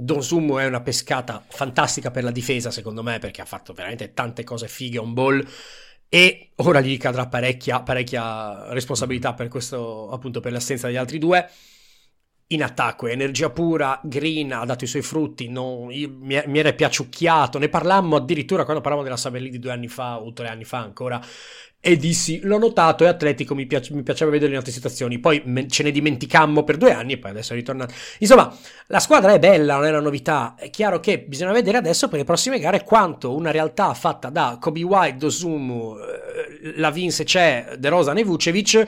Don 0.00 0.22
Sumo 0.22 0.61
è 0.61 0.64
una 0.64 0.80
pescata 0.80 1.44
fantastica 1.48 2.12
per 2.12 2.22
la 2.22 2.30
difesa, 2.30 2.70
secondo 2.70 3.02
me, 3.02 3.18
perché 3.18 3.42
ha 3.42 3.44
fatto 3.44 3.72
veramente 3.72 4.12
tante 4.12 4.44
cose 4.44 4.68
fighe 4.68 4.96
on 4.96 5.12
ball. 5.12 5.44
E 6.08 6.52
ora 6.56 6.80
gli 6.80 6.96
cadrà 6.98 7.26
parecchia, 7.26 7.82
parecchia 7.82 8.72
responsabilità 8.72 9.34
per 9.34 9.48
questo, 9.48 10.08
appunto, 10.11 10.38
per 10.38 10.52
l'assenza 10.52 10.87
degli 10.87 10.96
altri 10.96 11.18
due. 11.18 11.50
In 12.50 12.62
attacco, 12.62 13.08
energia 13.08 13.50
pura, 13.50 14.00
Green 14.04 14.52
ha 14.52 14.64
dato 14.64 14.84
i 14.84 14.87
suoi 14.87 15.02
frutti, 15.02 15.48
non, 15.48 15.87
mi, 15.87 16.06
mi, 16.06 16.58
era 16.58 16.72
piaciucchiato, 16.72 17.58
ne 17.58 17.68
parlammo 17.68 18.16
addirittura 18.16 18.62
quando 18.62 18.80
parlavamo 18.80 19.06
della 19.06 19.20
Sabelli 19.20 19.50
di 19.50 19.58
due 19.58 19.72
anni 19.72 19.88
fa 19.88 20.20
o 20.20 20.32
tre 20.32 20.48
anni 20.48 20.64
fa 20.64 20.78
ancora, 20.78 21.20
e 21.80 21.96
dissi 21.96 22.40
l'ho 22.42 22.58
notato 22.58 23.04
e 23.04 23.06
Atletico 23.06 23.54
mi, 23.54 23.64
piace, 23.66 23.94
mi 23.94 24.02
piaceva 24.02 24.30
vederlo 24.30 24.52
in 24.52 24.58
altre 24.58 24.72
situazioni. 24.72 25.18
Poi 25.18 25.42
me, 25.44 25.68
ce 25.68 25.82
ne 25.84 25.90
dimenticammo 25.90 26.64
per 26.64 26.76
due 26.76 26.92
anni 26.92 27.12
e 27.12 27.18
poi 27.18 27.30
adesso 27.30 27.52
è 27.52 27.56
ritornato. 27.56 27.94
Insomma 28.18 28.54
la 28.88 28.98
squadra 28.98 29.32
è 29.32 29.38
bella 29.38 29.76
non 29.76 29.84
è 29.84 29.90
una 29.90 30.00
novità. 30.00 30.54
È 30.56 30.70
chiaro 30.70 30.98
che 31.00 31.20
bisogna 31.20 31.52
vedere 31.52 31.78
adesso 31.78 32.08
per 32.08 32.18
le 32.18 32.24
prossime 32.24 32.58
gare 32.58 32.82
quanto 32.82 33.34
una 33.34 33.52
realtà 33.52 33.94
fatta 33.94 34.28
da 34.28 34.58
Kobe 34.60 34.82
White, 34.82 35.16
Dosumu 35.18 35.96
eh, 35.96 36.72
Lavin 36.76 37.12
se 37.12 37.24
c'è 37.24 37.76
De 37.78 37.88
Rosa 37.88 38.12
e 38.12 38.24
Vucevic 38.24 38.86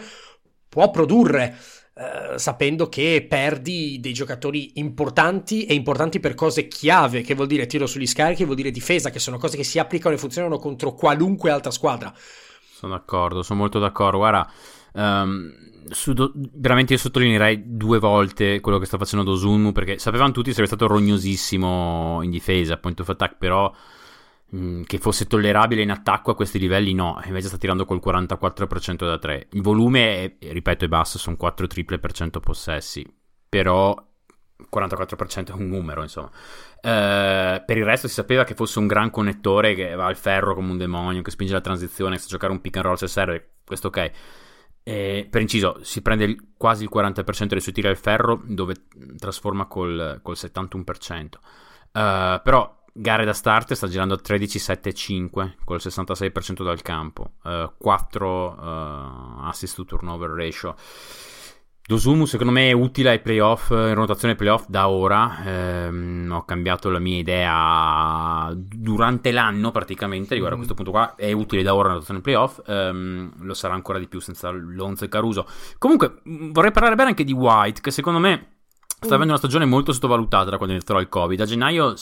può 0.69 0.91
produrre 0.91 1.57
Uh, 1.93 2.39
sapendo 2.39 2.89
che 2.89 3.27
perdi 3.29 3.99
dei 4.01 4.15
giocatori 4.15 4.79
importanti 4.79 5.67
e 5.67 5.75
importanti 5.75 6.19
per 6.19 6.35
cose 6.35 6.67
chiave, 6.67 7.21
che 7.21 7.35
vuol 7.35 7.49
dire 7.49 7.67
tiro 7.67 7.87
sugli 7.87 8.07
scarichi, 8.07 8.45
vuol 8.45 8.57
dire 8.57 8.71
difesa, 8.71 9.11
che 9.11 9.19
sono 9.19 9.37
cose 9.37 9.59
che 9.59 9.65
si 9.65 9.79
applicano 9.79 10.15
e 10.15 10.19
funzionano 10.19 10.57
contro 10.57 10.95
qualunque 10.95 11.51
altra 11.51 11.71
squadra. 11.71 12.15
Sono 12.81 12.95
d'accordo, 12.95 13.43
sono 13.43 13.59
molto 13.59 13.79
d'accordo. 13.79 14.17
Guarda, 14.17 14.51
um, 14.95 15.53
do- 16.15 16.33
veramente 16.35 16.95
io 16.95 16.99
sottolineerei 16.99 17.77
due 17.77 17.99
volte 17.99 18.61
quello 18.61 18.79
che 18.79 18.87
sta 18.87 18.97
facendo 18.97 19.23
Dosunmu 19.23 19.71
perché 19.73 19.99
sapevano 19.99 20.33
tutti 20.33 20.49
sarebbe 20.49 20.69
stato 20.69 20.87
rognosissimo 20.87 22.21
in 22.23 22.31
difesa, 22.31 22.79
point 22.79 22.99
of 23.01 23.11
attack, 23.11 23.37
però 23.37 23.71
mm, 24.57 24.85
che 24.85 24.97
fosse 24.97 25.27
tollerabile 25.27 25.83
in 25.83 25.91
attacco 25.91 26.31
a 26.31 26.35
questi 26.35 26.59
livelli 26.59 26.95
no, 26.95 27.21
invece 27.27 27.49
sta 27.49 27.59
tirando 27.59 27.85
col 27.85 28.01
44% 28.03 29.05
da 29.05 29.19
3. 29.19 29.49
Il 29.51 29.61
volume, 29.61 30.39
è, 30.39 30.53
ripeto, 30.53 30.87
è 30.87 30.89
basso, 30.89 31.19
sono 31.19 31.37
4 31.37 31.67
triple 31.67 31.99
per 31.99 32.13
100 32.13 32.41
possessi, 32.41 33.07
però 33.47 33.95
44% 34.73 35.49
è 35.49 35.53
un 35.53 35.69
numero, 35.69 36.03
insomma. 36.03 36.31
Uh, 36.83 37.63
per 37.65 37.77
il 37.77 37.85
resto 37.85 38.09
si 38.09 38.15
sapeva 38.15 38.45
che 38.45 38.55
fosse 38.55 38.79
un 38.79 38.87
gran 38.87 39.11
connettore 39.11 39.75
che 39.75 39.95
va 39.95 40.07
al 40.07 40.17
ferro 40.17 40.55
come 40.55 40.71
un 40.71 40.79
demonio, 40.79 41.23
che 41.23 41.31
spinge 41.31 41.53
la 41.53 41.61
transizione, 41.61 42.17
che 42.17 42.23
sa 42.23 42.29
giocare 42.29 42.53
un 42.53 42.61
pick 42.61 42.77
and 42.77 42.85
roll 42.85 42.97
se 42.97 43.07
serve, 43.07 43.51
questo 43.65 43.89
ok. 43.89 44.11
E, 44.83 45.27
per 45.31 45.41
inciso, 45.41 45.79
si 45.83 46.03
prende 46.03 46.25
il, 46.25 46.53
quasi 46.57 46.85
il 46.85 46.91
40% 46.93 47.47
dei 47.47 47.61
suoi 47.61 47.75
tiri 47.75 47.89
al 47.89 47.97
ferro, 47.97 48.41
dove 48.45 48.75
trasforma 49.19 49.67
col, 49.67 50.21
col 50.23 50.37
71%. 50.37 50.79
Uh, 51.93 51.99
eh, 51.99 52.41
però 52.43 52.79
gare 52.93 53.25
da 53.25 53.33
start 53.33 53.73
sta 53.73 53.87
girando 53.87 54.15
a 54.15 54.21
13-7-5 54.23 55.55
col 55.65 55.79
66% 55.79 56.63
dal 56.63 56.83
campo, 56.83 57.33
uh, 57.45 57.73
4 57.79 58.57
assist 59.43 59.77
to 59.77 59.85
turnover 59.85 60.31
ratio 60.31 60.75
Dosumu 61.91 62.25
secondo 62.25 62.53
me 62.53 62.69
è 62.69 62.73
utile 62.73 63.11
ai 63.11 63.19
playoff, 63.19 63.71
in 63.71 63.95
rotazione 63.95 64.37
playoff 64.37 64.67
da 64.69 64.89
ora, 64.89 65.43
ehm, 65.45 66.31
ho 66.31 66.45
cambiato 66.45 66.89
la 66.89 67.01
mia 67.01 67.19
idea 67.19 68.55
durante 68.55 69.33
l'anno 69.33 69.73
praticamente 69.73 70.35
riguardo 70.35 70.57
mm. 70.57 70.61
a 70.61 70.65
questo 70.65 70.81
punto 70.81 70.93
qua, 70.93 71.17
è 71.17 71.33
utile 71.33 71.65
da 71.65 71.75
ora 71.75 71.89
in 71.89 71.95
rotazione 71.95 72.21
playoff, 72.21 72.61
ehm, 72.65 73.33
lo 73.41 73.55
sarà 73.55 73.75
ancora 73.75 73.99
di 73.99 74.07
più 74.07 74.21
senza 74.21 74.51
Lonzo 74.51 75.05
e 75.05 75.09
Caruso. 75.09 75.49
Comunque 75.79 76.21
vorrei 76.23 76.71
parlare 76.71 76.95
bene 76.95 77.09
anche 77.09 77.25
di 77.25 77.33
White 77.33 77.81
che 77.81 77.91
secondo 77.91 78.21
me 78.21 78.60
Sta 79.03 79.15
avendo 79.15 79.33
una 79.33 79.39
stagione 79.39 79.65
molto 79.65 79.95
sottovalutata 79.95 80.51
da 80.51 80.59
quando 80.59 80.75
iniziò 80.75 81.01
il 81.01 81.09
Covid. 81.09 81.41
A 81.41 81.47
gennaio 81.47 81.95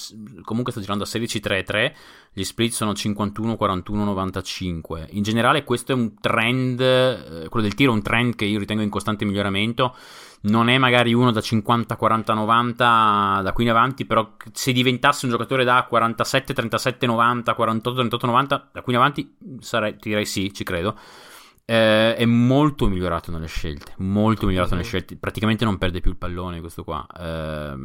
comunque 0.42 0.72
sta 0.72 0.80
girando 0.80 1.04
a 1.04 1.06
16-3-3, 1.06 1.92
gli 2.32 2.42
split 2.42 2.72
sono 2.72 2.90
51-41-95. 2.90 5.06
In 5.10 5.22
generale 5.22 5.62
questo 5.62 5.92
è 5.92 5.94
un 5.94 6.14
trend, 6.20 6.80
eh, 6.80 7.46
quello 7.48 7.64
del 7.64 7.74
tiro 7.74 7.92
è 7.92 7.94
un 7.94 8.02
trend 8.02 8.34
che 8.34 8.46
io 8.46 8.58
ritengo 8.58 8.82
in 8.82 8.90
costante 8.90 9.24
miglioramento. 9.24 9.94
Non 10.40 10.68
è 10.68 10.76
magari 10.76 11.14
uno 11.14 11.30
da 11.30 11.38
50-40-90 11.38 13.42
da 13.42 13.52
qui 13.54 13.62
in 13.62 13.70
avanti, 13.70 14.04
però 14.04 14.34
se 14.52 14.72
diventasse 14.72 15.26
un 15.26 15.30
giocatore 15.30 15.62
da 15.62 15.86
47-37-90, 15.88 17.54
48-38-90 17.56 18.62
da 18.72 18.82
qui 18.82 18.92
in 18.92 18.98
avanti 18.98 19.36
sarei, 19.60 19.94
direi 20.00 20.26
sì, 20.26 20.52
ci 20.52 20.64
credo 20.64 20.96
eh, 21.70 22.16
è 22.16 22.24
molto 22.24 22.88
migliorato 22.88 23.30
nelle 23.30 23.46
scelte, 23.46 23.92
molto 23.98 24.46
migliorato 24.46 24.74
nelle 24.74 24.86
scelte, 24.86 25.18
praticamente 25.18 25.66
non 25.66 25.76
perde 25.76 26.00
più 26.00 26.10
il 26.10 26.16
pallone 26.16 26.60
questo 26.60 26.82
qua. 26.82 27.06
Eh, 27.14 27.76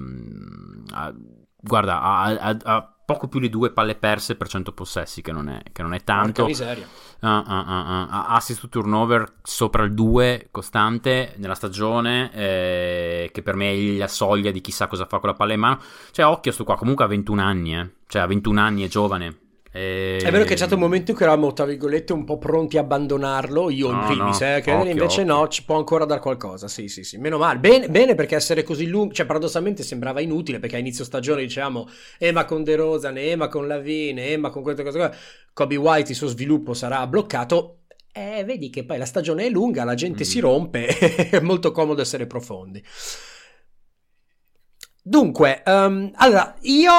ha, 0.94 1.14
guarda, 1.60 2.02
ha, 2.02 2.58
ha, 2.64 2.96
poco 3.06 3.28
più 3.28 3.42
di 3.42 3.50
due 3.50 3.72
palle 3.72 3.96
perse 3.96 4.36
per 4.36 4.48
100 4.48 4.72
possessi, 4.72 5.22
che 5.22 5.34
non 5.34 5.50
è, 5.50 5.62
che 5.74 5.82
non 5.82 5.94
è 5.94 6.02
tanto. 6.02 6.46
miseria. 6.46 6.88
Uh, 7.20 7.28
uh, 7.28 7.30
uh, 7.30 8.08
ha 8.10 8.28
assist 8.30 8.62
to 8.62 8.70
turnover 8.70 9.34
sopra 9.44 9.84
il 9.84 9.94
2 9.94 10.48
costante 10.50 11.34
nella 11.36 11.56
stagione, 11.56 12.32
eh, 12.34 13.30
che 13.34 13.42
per 13.42 13.58
me 13.58 13.74
è 13.74 13.98
la 13.98 14.08
soglia 14.08 14.52
di 14.52 14.62
chissà 14.62 14.88
cosa 14.88 15.06
fa 15.08 15.20
con 15.20 15.28
la 15.28 15.36
palla 15.36 15.52
in 15.52 15.60
mano. 15.60 15.82
Cioè, 16.12 16.26
occhio 16.26 16.54
sto 16.54 16.64
qua, 16.64 16.78
comunque 16.78 17.04
ha 17.04 17.10
21 17.10 17.42
anni, 17.42 17.76
eh. 17.78 17.96
cioè 18.08 18.22
ha 18.22 18.28
21 18.28 18.62
anni, 18.62 18.86
è 18.86 18.88
giovane 18.88 19.42
e... 19.76 20.20
È 20.24 20.30
vero 20.30 20.44
che 20.44 20.52
c'è 20.52 20.58
stato 20.58 20.76
un 20.76 20.82
momento 20.82 21.10
in 21.10 21.18
cui 21.18 21.26
eravamo, 21.26 21.52
tra 21.52 21.66
virgolette, 21.66 22.14
un 22.14 22.26
po' 22.26 22.38
pronti 22.38 22.78
a 22.78 22.82
abbandonarlo, 22.82 23.72
io 23.72 23.90
no, 23.90 24.02
in 24.02 24.06
primis, 24.06 24.40
no, 24.40 24.56
eh, 24.56 24.62
che 24.62 24.72
occhio, 24.72 24.92
invece 24.92 25.22
occhio. 25.22 25.34
no, 25.34 25.48
ci 25.48 25.64
può 25.66 25.78
ancora 25.78 26.06
dar 26.06 26.20
qualcosa, 26.20 26.68
sì, 26.68 26.88
sì, 26.88 27.04
sì, 27.04 27.18
meno 27.18 27.40
male. 27.40 27.58
Bene, 27.58 27.90
bene 27.90 28.14
perché 28.14 28.36
essere 28.36 28.62
così 28.62 28.86
lungo, 28.86 29.14
cioè 29.14 29.26
paradossalmente 29.26 29.82
sembrava 29.82 30.22
inutile, 30.22 30.60
perché 30.60 30.76
a 30.76 30.80
inizio 30.80 31.04
stagione 31.04 31.42
dicevamo, 31.42 31.90
eh 32.20 32.32
ma 32.32 32.46
con 32.46 32.64
De 32.64 32.76
Rosa, 32.76 33.10
eh 33.10 33.36
ma 33.36 33.48
con 33.48 33.66
Lavine, 33.66 34.28
eh 34.28 34.38
ma 34.38 34.52
con 34.52 34.62
queste 34.62 34.84
cose 34.84 35.00
qua, 35.00 35.12
Kobe 35.54 35.76
White 35.76 36.12
il 36.12 36.18
suo 36.18 36.28
sviluppo 36.28 36.76
sarà 36.76 37.08
bloccato, 37.08 37.80
eh, 38.12 38.44
vedi 38.44 38.70
che 38.70 38.86
poi 38.86 39.00
la 39.00 39.06
stagione 39.06 39.48
è 39.48 39.50
lunga, 39.50 39.84
la 39.84 39.96
gente 39.96 40.24
mm. 40.24 40.28
si 40.28 40.40
rompe, 40.40 40.86
è 41.32 41.40
molto 41.40 41.72
comodo 41.72 42.00
essere 42.00 42.28
profondi. 42.28 42.84
Dunque, 45.02 45.64
um, 45.66 46.12
allora, 46.14 46.56
io 46.62 46.92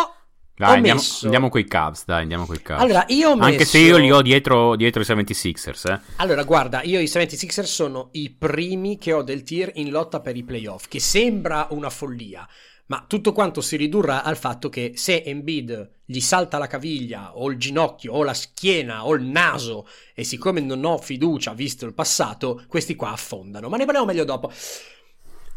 dai, 0.57 0.76
andiamo, 0.76 1.00
messo... 1.00 1.24
andiamo 1.24 1.48
coi 1.48 1.64
Cavs, 1.64 2.05
dai, 2.05 2.22
andiamo 2.22 2.46
coi 2.46 2.62
Cavs. 2.62 2.82
Allora, 2.82 3.05
io 3.09 3.30
ho 3.30 3.36
messo... 3.36 3.48
Anche 3.48 3.64
se 3.64 3.78
io 3.78 3.96
li 3.96 4.11
ho 4.11 4.22
dietro, 4.22 4.76
dietro 4.76 5.02
i 5.02 5.05
76ers, 5.05 5.92
eh. 5.92 6.00
Allora, 6.16 6.44
guarda, 6.44 6.82
io 6.82 7.00
i 7.00 7.05
76ers 7.05 7.62
sono 7.64 8.09
i 8.12 8.30
primi 8.30 8.96
che 8.96 9.12
ho 9.12 9.22
del 9.22 9.42
tier 9.42 9.72
in 9.74 9.90
lotta 9.90 10.20
per 10.20 10.36
i 10.36 10.44
playoff, 10.44 10.86
che 10.86 11.00
sembra 11.00 11.66
una 11.70 11.90
follia, 11.90 12.48
ma 12.86 13.05
tutto 13.09 13.32
quanto 13.32 13.61
si 13.61 13.76
ridurrà 13.76 14.22
al 14.22 14.36
fatto 14.36 14.68
che 14.68 14.92
se 14.94 15.22
Embiid 15.24 15.90
gli 16.05 16.20
salta 16.20 16.59
la 16.59 16.66
caviglia 16.66 17.36
o 17.36 17.50
il 17.50 17.57
ginocchio 17.57 18.12
o 18.12 18.22
la 18.22 18.34
schiena 18.34 19.07
o 19.07 19.14
il 19.14 19.24
naso 19.24 19.88
e 20.14 20.22
siccome 20.22 20.61
non 20.61 20.84
ho 20.84 20.98
fiducia 20.98 21.55
visto 21.55 21.86
il 21.86 21.94
passato, 21.94 22.62
questi 22.68 22.94
qua 22.94 23.12
affondano. 23.12 23.68
Ma 23.68 23.78
ne 23.78 23.84
parliamo 23.86 24.07
meglio 24.07 24.24
dopo. 24.24 24.52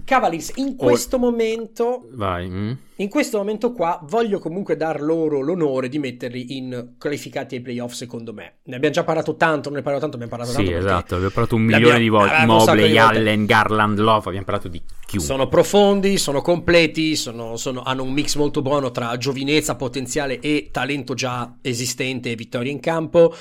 Cavaliers 0.07 0.53
in 0.55 0.77
questo 0.77 1.17
oh. 1.17 1.19
momento 1.19 2.07
Vai. 2.11 2.47
Mm. 2.47 2.71
in 2.95 3.09
questo 3.09 3.39
momento 3.39 3.73
qua 3.73 3.99
voglio 4.03 4.39
comunque 4.39 4.77
dar 4.77 5.01
loro 5.01 5.41
l'onore 5.41 5.89
di 5.89 5.99
metterli 5.99 6.55
in 6.55 6.93
qualificati 6.97 7.55
ai 7.55 7.61
playoff 7.61 7.91
secondo 7.91 8.31
me 8.31 8.59
ne 8.63 8.77
abbiamo 8.77 8.95
già 8.95 9.03
parlato 9.03 9.35
tanto 9.35 9.67
non 9.67 9.79
ne 9.79 9.83
parlo 9.83 9.99
tanto 9.99 10.15
abbiamo 10.15 10.33
parlato 10.33 10.57
sì, 10.57 10.63
tanto 10.63 10.79
esatto 10.79 11.15
abbiamo 11.15 11.33
parlato 11.33 11.55
un 11.55 11.63
milione 11.63 11.99
di 11.99 12.07
volte 12.07 12.45
Mobley, 12.45 12.97
Allen, 12.97 13.45
Garland, 13.45 13.99
Love 13.99 14.27
abbiamo 14.27 14.45
parlato 14.45 14.69
di 14.69 14.81
chiunque 15.05 15.29
sono 15.29 15.49
profondi 15.49 16.17
sono 16.17 16.41
completi 16.41 17.17
sono, 17.17 17.57
sono, 17.57 17.83
hanno 17.83 18.03
un 18.03 18.13
mix 18.13 18.35
molto 18.35 18.61
buono 18.61 18.91
tra 18.91 19.17
giovinezza 19.17 19.75
potenziale 19.75 20.39
e 20.39 20.69
talento 20.71 21.15
già 21.15 21.57
esistente 21.61 22.31
e 22.31 22.35
vittoria 22.35 22.71
in 22.71 22.79
campo 22.79 23.35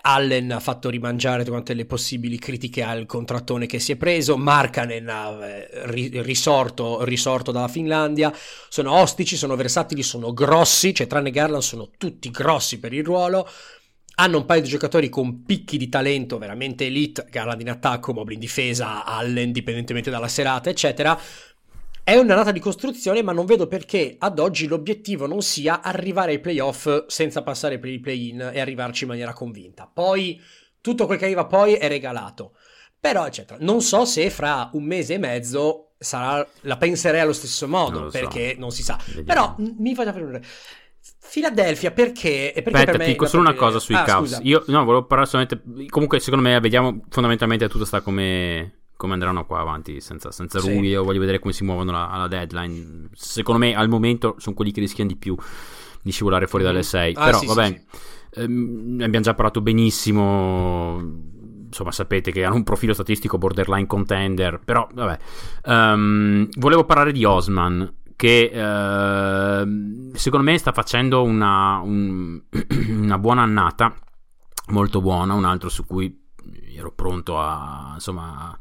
Allen 0.00 0.50
ha 0.52 0.60
fatto 0.60 0.88
rimangiare 0.88 1.44
tutte 1.44 1.74
le 1.74 1.84
possibili 1.84 2.38
critiche 2.38 2.82
al 2.82 3.06
contrattone 3.06 3.66
che 3.66 3.78
si 3.78 3.92
è 3.92 3.96
preso, 3.96 4.36
Markanen 4.36 5.08
ha 5.08 5.46
eh, 5.46 6.22
risorto, 6.22 7.04
risorto 7.04 7.52
dalla 7.52 7.68
Finlandia, 7.68 8.32
sono 8.68 8.92
ostici, 8.92 9.36
sono 9.36 9.54
versatili, 9.56 10.02
sono 10.02 10.32
grossi, 10.32 10.94
cioè 10.94 11.06
tranne 11.06 11.30
Garland 11.30 11.62
sono 11.62 11.90
tutti 11.96 12.30
grossi 12.30 12.78
per 12.78 12.92
il 12.92 13.04
ruolo, 13.04 13.48
hanno 14.16 14.38
un 14.38 14.44
paio 14.44 14.62
di 14.62 14.68
giocatori 14.68 15.08
con 15.08 15.44
picchi 15.44 15.78
di 15.78 15.88
talento 15.88 16.38
veramente 16.38 16.86
elite, 16.86 17.26
Garland 17.30 17.60
in 17.60 17.70
attacco, 17.70 18.12
Mobley 18.12 18.34
in 18.34 18.40
difesa, 18.40 19.04
Allen 19.04 19.46
indipendentemente 19.46 20.10
dalla 20.10 20.28
serata, 20.28 20.68
eccetera, 20.68 21.18
è 22.04 22.16
un'annata 22.16 22.50
di 22.50 22.58
costruzione, 22.58 23.22
ma 23.22 23.32
non 23.32 23.46
vedo 23.46 23.66
perché 23.66 24.16
ad 24.18 24.38
oggi 24.38 24.66
l'obiettivo 24.66 25.26
non 25.26 25.40
sia 25.40 25.82
arrivare 25.82 26.32
ai 26.32 26.40
playoff 26.40 27.06
senza 27.06 27.42
passare 27.42 27.78
per 27.78 27.90
i 27.90 28.00
play-in 28.00 28.50
e 28.52 28.60
arrivarci 28.60 29.04
in 29.04 29.10
maniera 29.10 29.32
convinta. 29.32 29.90
Poi 29.92 30.40
tutto 30.80 31.06
quel 31.06 31.18
che 31.18 31.24
arriva 31.24 31.46
poi 31.46 31.74
è 31.74 31.86
regalato. 31.88 32.56
Però, 32.98 33.26
eccetera. 33.26 33.58
Non 33.62 33.80
so 33.80 34.04
se 34.04 34.30
fra 34.30 34.70
un 34.72 34.84
mese 34.84 35.14
e 35.14 35.18
mezzo 35.18 35.92
sarà, 35.98 36.46
la 36.62 36.76
penserei 36.76 37.20
allo 37.20 37.32
stesso 37.32 37.68
modo, 37.68 38.00
non 38.00 38.10
perché 38.10 38.54
so. 38.54 38.60
non 38.60 38.70
si 38.72 38.82
sa. 38.82 38.98
Vediamo. 39.06 39.24
Però 39.24 39.54
mi 39.78 39.94
faccia 39.94 40.12
prendere. 40.12 40.44
Philadelphia 41.32 41.92
perché? 41.92 42.52
perché 42.54 42.70
Aspetta, 42.70 42.98
ti 42.98 43.10
dico 43.10 43.26
solo 43.26 43.42
una 43.42 43.54
cosa 43.54 43.78
sui 43.78 43.94
ah, 43.94 44.02
Cavs. 44.02 44.40
Io 44.42 44.64
no, 44.66 44.84
volevo 44.84 45.04
parlare 45.06 45.28
solamente. 45.28 45.62
Comunque, 45.88 46.20
secondo 46.20 46.48
me, 46.48 46.58
vediamo 46.60 47.04
fondamentalmente 47.08 47.68
tutto 47.68 47.84
sta 47.84 48.00
come 48.00 48.81
come 49.02 49.14
andranno 49.14 49.44
qua 49.44 49.58
avanti 49.58 50.00
senza, 50.00 50.30
senza 50.30 50.60
sì. 50.60 50.72
Rui. 50.72 50.86
Io 50.86 51.02
voglio 51.02 51.18
vedere 51.18 51.40
come 51.40 51.52
si 51.52 51.64
muovono 51.64 51.90
alla, 51.90 52.08
alla, 52.08 52.28
deadline. 52.28 53.08
Secondo 53.14 53.58
me 53.58 53.74
al 53.74 53.88
momento 53.88 54.36
sono 54.38 54.54
quelli 54.54 54.70
che 54.70 54.78
rischiano 54.78 55.10
di 55.10 55.16
più 55.16 55.34
di 56.00 56.12
scivolare 56.12 56.46
fuori 56.46 56.64
dalle 56.64 56.84
6. 56.84 57.14
Ah, 57.16 57.24
Però 57.24 57.38
sì, 57.38 57.46
vabbè, 57.46 57.66
sì, 57.66 58.40
ehm, 58.42 58.94
ne 58.94 59.04
abbiamo 59.04 59.24
già 59.24 59.34
parlato 59.34 59.60
benissimo. 59.60 61.00
Insomma, 61.66 61.90
sapete 61.90 62.30
che 62.30 62.44
hanno 62.44 62.54
un 62.54 62.62
profilo 62.62 62.94
statistico 62.94 63.38
borderline 63.38 63.88
contender. 63.88 64.60
Però 64.64 64.86
vabbè, 64.94 65.18
um, 65.64 66.46
volevo 66.58 66.84
parlare 66.84 67.10
di 67.10 67.24
Osman. 67.24 67.96
Che 68.14 68.50
uh, 68.54 70.14
secondo 70.14 70.48
me 70.48 70.56
sta 70.58 70.70
facendo 70.70 71.24
una, 71.24 71.80
un, 71.82 72.40
una 72.86 73.18
buona 73.18 73.42
annata, 73.42 73.92
molto 74.68 75.00
buona. 75.00 75.34
Un 75.34 75.44
altro 75.44 75.68
su 75.68 75.84
cui 75.84 76.21
ero 76.74 76.92
pronto 76.92 77.38
a 77.38 77.92
insomma 77.94 78.58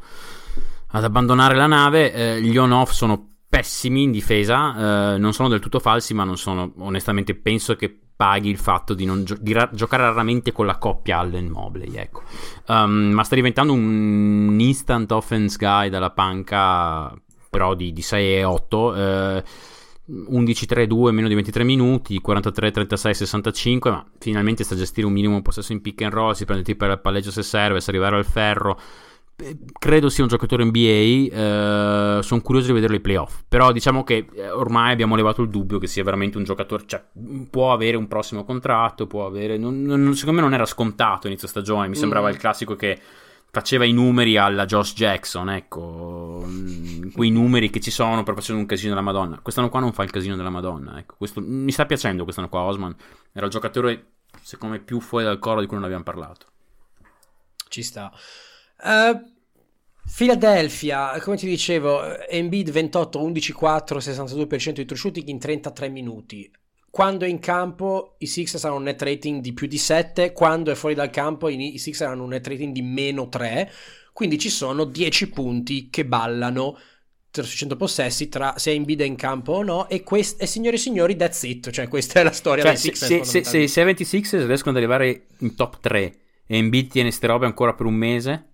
ad 0.88 1.03
abbandonare 1.03 1.55
la 1.55 1.67
nave. 1.67 2.13
Eh, 2.13 2.41
gli 2.41 2.57
on-off 2.57 2.91
sono 2.91 3.29
pessimi 3.47 4.03
in 4.03 4.11
difesa, 4.11 5.13
eh, 5.13 5.17
non 5.17 5.34
sono 5.34 5.49
del 5.49 5.59
tutto 5.59 5.79
falsi, 5.79 6.13
ma 6.13 6.23
non 6.23 6.38
sono 6.38 6.71
onestamente 6.77 7.36
penso 7.36 7.75
che 7.75 7.93
paghi 8.15 8.49
il 8.49 8.57
fatto 8.57 8.93
di, 8.93 9.09
gio- 9.23 9.38
di 9.39 9.51
ra- 9.51 9.69
giocare 9.73 10.03
raramente 10.03 10.51
con 10.51 10.67
la 10.67 10.77
coppia 10.77 11.17
Allen 11.17 11.49
Mobley, 11.49 11.95
ecco. 11.95 12.21
Um, 12.67 13.11
ma 13.13 13.23
sta 13.23 13.36
diventando 13.36 13.73
un 13.73 14.55
instant 14.59 15.11
offense 15.11 15.57
guy 15.57 15.89
dalla 15.89 16.11
panca, 16.11 17.11
però 17.49 17.73
di, 17.73 17.91
di 17.91 18.01
6 18.01 18.36
e 18.36 18.43
8. 18.43 18.95
Eh, 18.95 19.43
11-3-2 20.12 21.12
meno 21.12 21.28
di 21.28 21.36
23 21.36 21.64
minuti 21.64 22.22
43-36-65 22.26 23.89
ma 23.89 24.05
finalmente 24.20 24.64
sta 24.64 24.76
a 24.76 24.78
gestire 24.78 25.07
un 25.07 25.14
minimo 25.14 25.41
possesso 25.41 25.72
in 25.72 25.82
pick 25.82 26.01
and 26.01 26.14
roll 26.14 26.34
si 26.34 26.45
prende 26.45 26.64
tipo 26.64 26.86
il 26.86 26.99
palleggio 26.99 27.32
se 27.32 27.43
serve 27.43 27.80
sa 27.80 27.91
arrivare 27.91 28.18
al 28.18 28.26
ferro 28.26 28.78
credo 29.78 30.09
sia 30.09 30.24
un 30.24 30.30
giocatore 30.30 30.64
NBA. 30.66 32.20
Eh, 32.20 32.20
sono 32.22 32.41
curioso 32.41 32.68
di 32.68 32.74
vederlo 32.74 32.95
ai 32.95 33.01
playoff. 33.01 33.41
Però 33.47 33.72
diciamo 33.72 34.03
che 34.03 34.28
eh, 34.34 34.49
ormai 34.49 34.91
abbiamo 34.91 35.16
levato 35.16 35.41
il 35.41 35.49
dubbio 35.49 35.80
che 35.80 35.88
sia 35.88 36.03
veramente 36.03 36.38
un 36.38 36.43
giocatore. 36.43 36.84
Cioè, 36.86 37.03
può 37.49 37.74
avere 37.74 37.97
un 37.97 38.07
prossimo 38.07 38.43
contratto. 38.43 39.07
Può 39.07 39.26
avere. 39.26 39.57
Non, 39.57 39.82
non, 39.82 40.14
secondo 40.16 40.39
me 40.39 40.45
non 40.45 40.53
era 40.53 40.66
scontato 40.66 41.28
inizio 41.28 41.47
stagione. 41.47 41.88
Mi 41.88 41.95
sembrava 41.95 42.28
mm. 42.28 42.32
il 42.32 42.38
classico 42.38 42.76
che 42.76 42.99
faceva 43.52 43.84
i 43.86 43.91
numeri 43.91 44.38
alla 44.38 44.66
Josh 44.66 44.93
Jackson. 44.93 45.49
Ecco, 45.49 46.43
mm, 46.45 47.12
quei 47.12 47.30
numeri 47.30 47.70
che 47.70 47.80
ci 47.80 47.91
sono 47.91 48.24
per 48.24 48.34
facendo 48.34 48.62
un 48.62 48.68
casino 48.68 48.89
della 48.89 49.02
Madonna. 49.02 49.39
Quest'anno 49.41 49.70
qua 49.70 49.80
non 49.82 49.93
fa 49.93 50.04
il 50.04 50.10
casino 50.10 50.36
della 50.36 50.49
Madonna. 50.49 50.97
Ecco, 50.97 51.16
questo, 51.18 51.41
mi 51.41 51.72
sta 51.72 51.86
piacendo 51.86 52.24
quest'anno 52.24 52.49
qua. 52.49 52.62
Osman 52.62 52.95
era 53.34 53.45
il 53.45 53.52
giocatore, 53.52 54.14
secondo 54.41 54.76
me, 54.76 54.82
più 54.82 54.99
fuori 54.99 55.26
dal 55.26 55.39
coro 55.39 55.60
di 55.60 55.68
cui 55.68 55.76
non 55.76 55.86
abbiamo 55.86 56.04
parlato. 56.04 56.47
Ci 57.68 57.84
sta. 57.84 58.12
Uh, 58.84 59.30
Philadelphia, 60.16 61.20
come 61.22 61.38
ti 61.38 61.47
dicevo, 61.47 62.18
Embiid 62.28 62.72
28, 62.72 63.22
11, 63.22 63.52
4, 63.54 63.99
62% 63.99 64.72
di 64.72 64.86
true 64.86 64.97
shooting 64.97 65.28
in 65.28 65.39
33 65.39 65.89
minuti. 65.89 66.52
Quando 66.92 67.26
è 67.26 67.28
in 67.30 67.39
campo 67.39 68.16
i 68.20 68.28
Sixers 68.28 68.66
hanno 68.66 68.76
un 68.76 68.84
net 68.84 69.02
rating 69.02 69.42
di 69.42 69.54
più 69.54 69.66
di 69.66 69.78
7, 69.78 70.34
quando 70.34 70.72
è 70.72 70.76
fuori 70.76 70.94
dal 70.94 71.10
campo 71.10 71.48
i 71.50 71.78
Sixers 71.78 72.12
hanno 72.12 72.24
un 72.24 72.30
net 72.30 72.46
rating 72.46 72.74
di 72.74 72.82
meno 72.84 73.30
3. 73.30 73.72
quindi 74.14 74.38
ci 74.38 74.50
sono 74.50 74.84
10 74.84 75.30
punti 75.30 75.89
che 75.89 76.06
ballano 76.06 76.78
sui 77.32 77.46
100 77.46 77.78
possessi 77.78 78.28
tra 78.28 78.58
se 78.58 78.72
Embiid 78.72 79.00
è 79.02 79.06
in 79.06 79.16
campo 79.16 79.54
o 79.54 79.64
no 79.64 79.88
e, 79.88 80.04
quest- 80.04 80.42
e 80.42 80.46
signori 80.46 80.76
e 80.76 80.80
signori 80.80 81.16
that's 81.16 81.44
it 81.44 81.70
cioè 81.72 81.88
questa 81.88 82.20
è 82.20 82.24
la 82.24 82.32
storia 82.34 82.64
Cioè, 82.64 82.74
dei 82.74 82.82
se, 82.82 82.94
Sixers 82.94 83.30
se, 83.30 83.44
se, 83.44 83.68
se 83.68 83.82
i 83.82 83.86
76ers 83.86 84.46
riescono 84.46 84.72
ad 84.78 84.84
arrivare 84.84 85.28
in 85.39 85.56
top 85.56 85.80
3 85.80 86.16
e 86.46 86.58
Embiid 86.58 86.92
tiene 86.92 87.12
ste 87.12 87.28
robe 87.28 87.46
ancora 87.46 87.74
per 87.74 87.86
un 87.86 87.94
mese, 87.94 88.50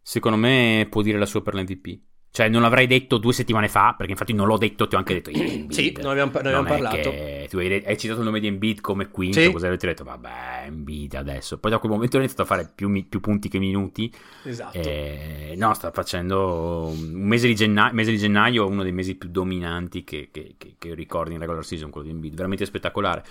secondo 0.00 0.38
me 0.38 0.86
può 0.88 1.02
dire 1.02 1.18
la 1.18 1.26
sua 1.26 1.42
per 1.42 1.54
l'MVP. 1.54 2.00
Cioè, 2.36 2.48
non 2.48 2.62
l'avrei 2.62 2.88
detto 2.88 3.18
due 3.18 3.32
settimane 3.32 3.68
fa, 3.68 3.94
perché 3.96 4.10
infatti 4.10 4.32
non 4.32 4.48
l'ho 4.48 4.58
detto, 4.58 4.88
ti 4.88 4.96
ho 4.96 4.98
anche 4.98 5.14
detto 5.14 5.30
io. 5.38 5.40
Embiid. 5.40 5.70
Sì, 5.70 5.94
noi 6.02 6.10
abbiamo, 6.18 6.32
noi 6.32 6.52
abbiamo 6.52 6.66
parlato. 6.66 7.14
tu 7.48 7.58
hai, 7.58 7.84
hai 7.86 7.96
citato 7.96 8.18
il 8.18 8.24
nome 8.24 8.40
di 8.40 8.48
Embiid 8.48 8.80
come 8.80 9.08
quinto, 9.08 9.38
Sì. 9.40 9.52
così 9.52 9.66
avete 9.66 9.86
detto, 9.86 10.02
vabbè, 10.02 10.64
Embiid 10.66 11.14
adesso. 11.14 11.58
Poi 11.60 11.70
da 11.70 11.78
quel 11.78 11.92
momento 11.92 12.16
ha 12.16 12.18
iniziato 12.18 12.42
a 12.42 12.46
fare 12.46 12.68
più, 12.74 12.90
più 13.08 13.20
punti 13.20 13.48
che 13.48 13.60
minuti. 13.60 14.12
Esatto. 14.42 14.76
Eh, 14.76 15.54
no, 15.56 15.74
sta 15.74 15.92
facendo 15.92 16.88
un 16.92 17.12
mese 17.12 17.46
di, 17.46 17.54
genna- 17.54 17.92
mese 17.92 18.10
di 18.10 18.18
gennaio, 18.18 18.66
uno 18.66 18.82
dei 18.82 18.90
mesi 18.90 19.14
più 19.14 19.28
dominanti 19.28 20.02
che, 20.02 20.30
che, 20.32 20.56
che, 20.58 20.74
che 20.76 20.92
ricordi 20.94 21.34
in 21.34 21.38
regular 21.38 21.64
season, 21.64 21.90
quello 21.90 22.08
di 22.08 22.12
Embiid, 22.14 22.34
veramente 22.34 22.64
spettacolare. 22.64 23.22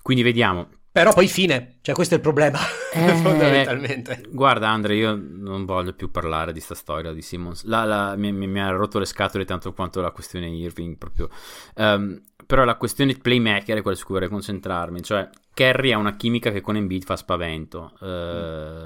Quindi 0.00 0.22
vediamo. 0.22 0.66
Però 0.92 1.12
poi 1.12 1.28
fine, 1.28 1.76
cioè 1.82 1.94
questo 1.94 2.14
è 2.14 2.16
il 2.16 2.22
problema, 2.22 2.58
Eh, 2.92 3.14
fondamentalmente. 3.22 4.22
Guarda, 4.28 4.68
Andre, 4.70 4.96
io 4.96 5.16
non 5.20 5.64
voglio 5.64 5.92
più 5.92 6.10
parlare 6.10 6.52
di 6.52 6.58
sta 6.58 6.74
storia 6.74 7.12
di 7.12 7.22
Simmons. 7.22 7.64
La- 7.64 7.84
la- 7.84 8.16
mi, 8.16 8.32
mi- 8.32 8.60
ha 8.60 8.70
rotto 8.70 8.98
le 8.98 9.04
scatole 9.04 9.44
tanto 9.44 9.72
quanto 9.72 10.00
la 10.00 10.10
questione 10.10 10.48
Irving, 10.48 10.96
proprio. 10.98 11.28
Ehm, 11.76 12.20
però 12.44 12.64
la 12.64 12.74
questione 12.74 13.14
playmaker 13.14 13.78
è 13.78 13.82
quella 13.82 13.96
su 13.96 14.04
cui 14.04 14.14
vorrei 14.14 14.28
concentrarmi. 14.28 15.00
Cioè, 15.00 15.28
Kerry 15.54 15.92
ha 15.92 15.98
una 15.98 16.16
chimica 16.16 16.50
che 16.50 16.60
con 16.60 16.74
Embiid 16.74 17.04
fa 17.04 17.14
spavento. 17.14 17.92
Eh, 18.00 18.06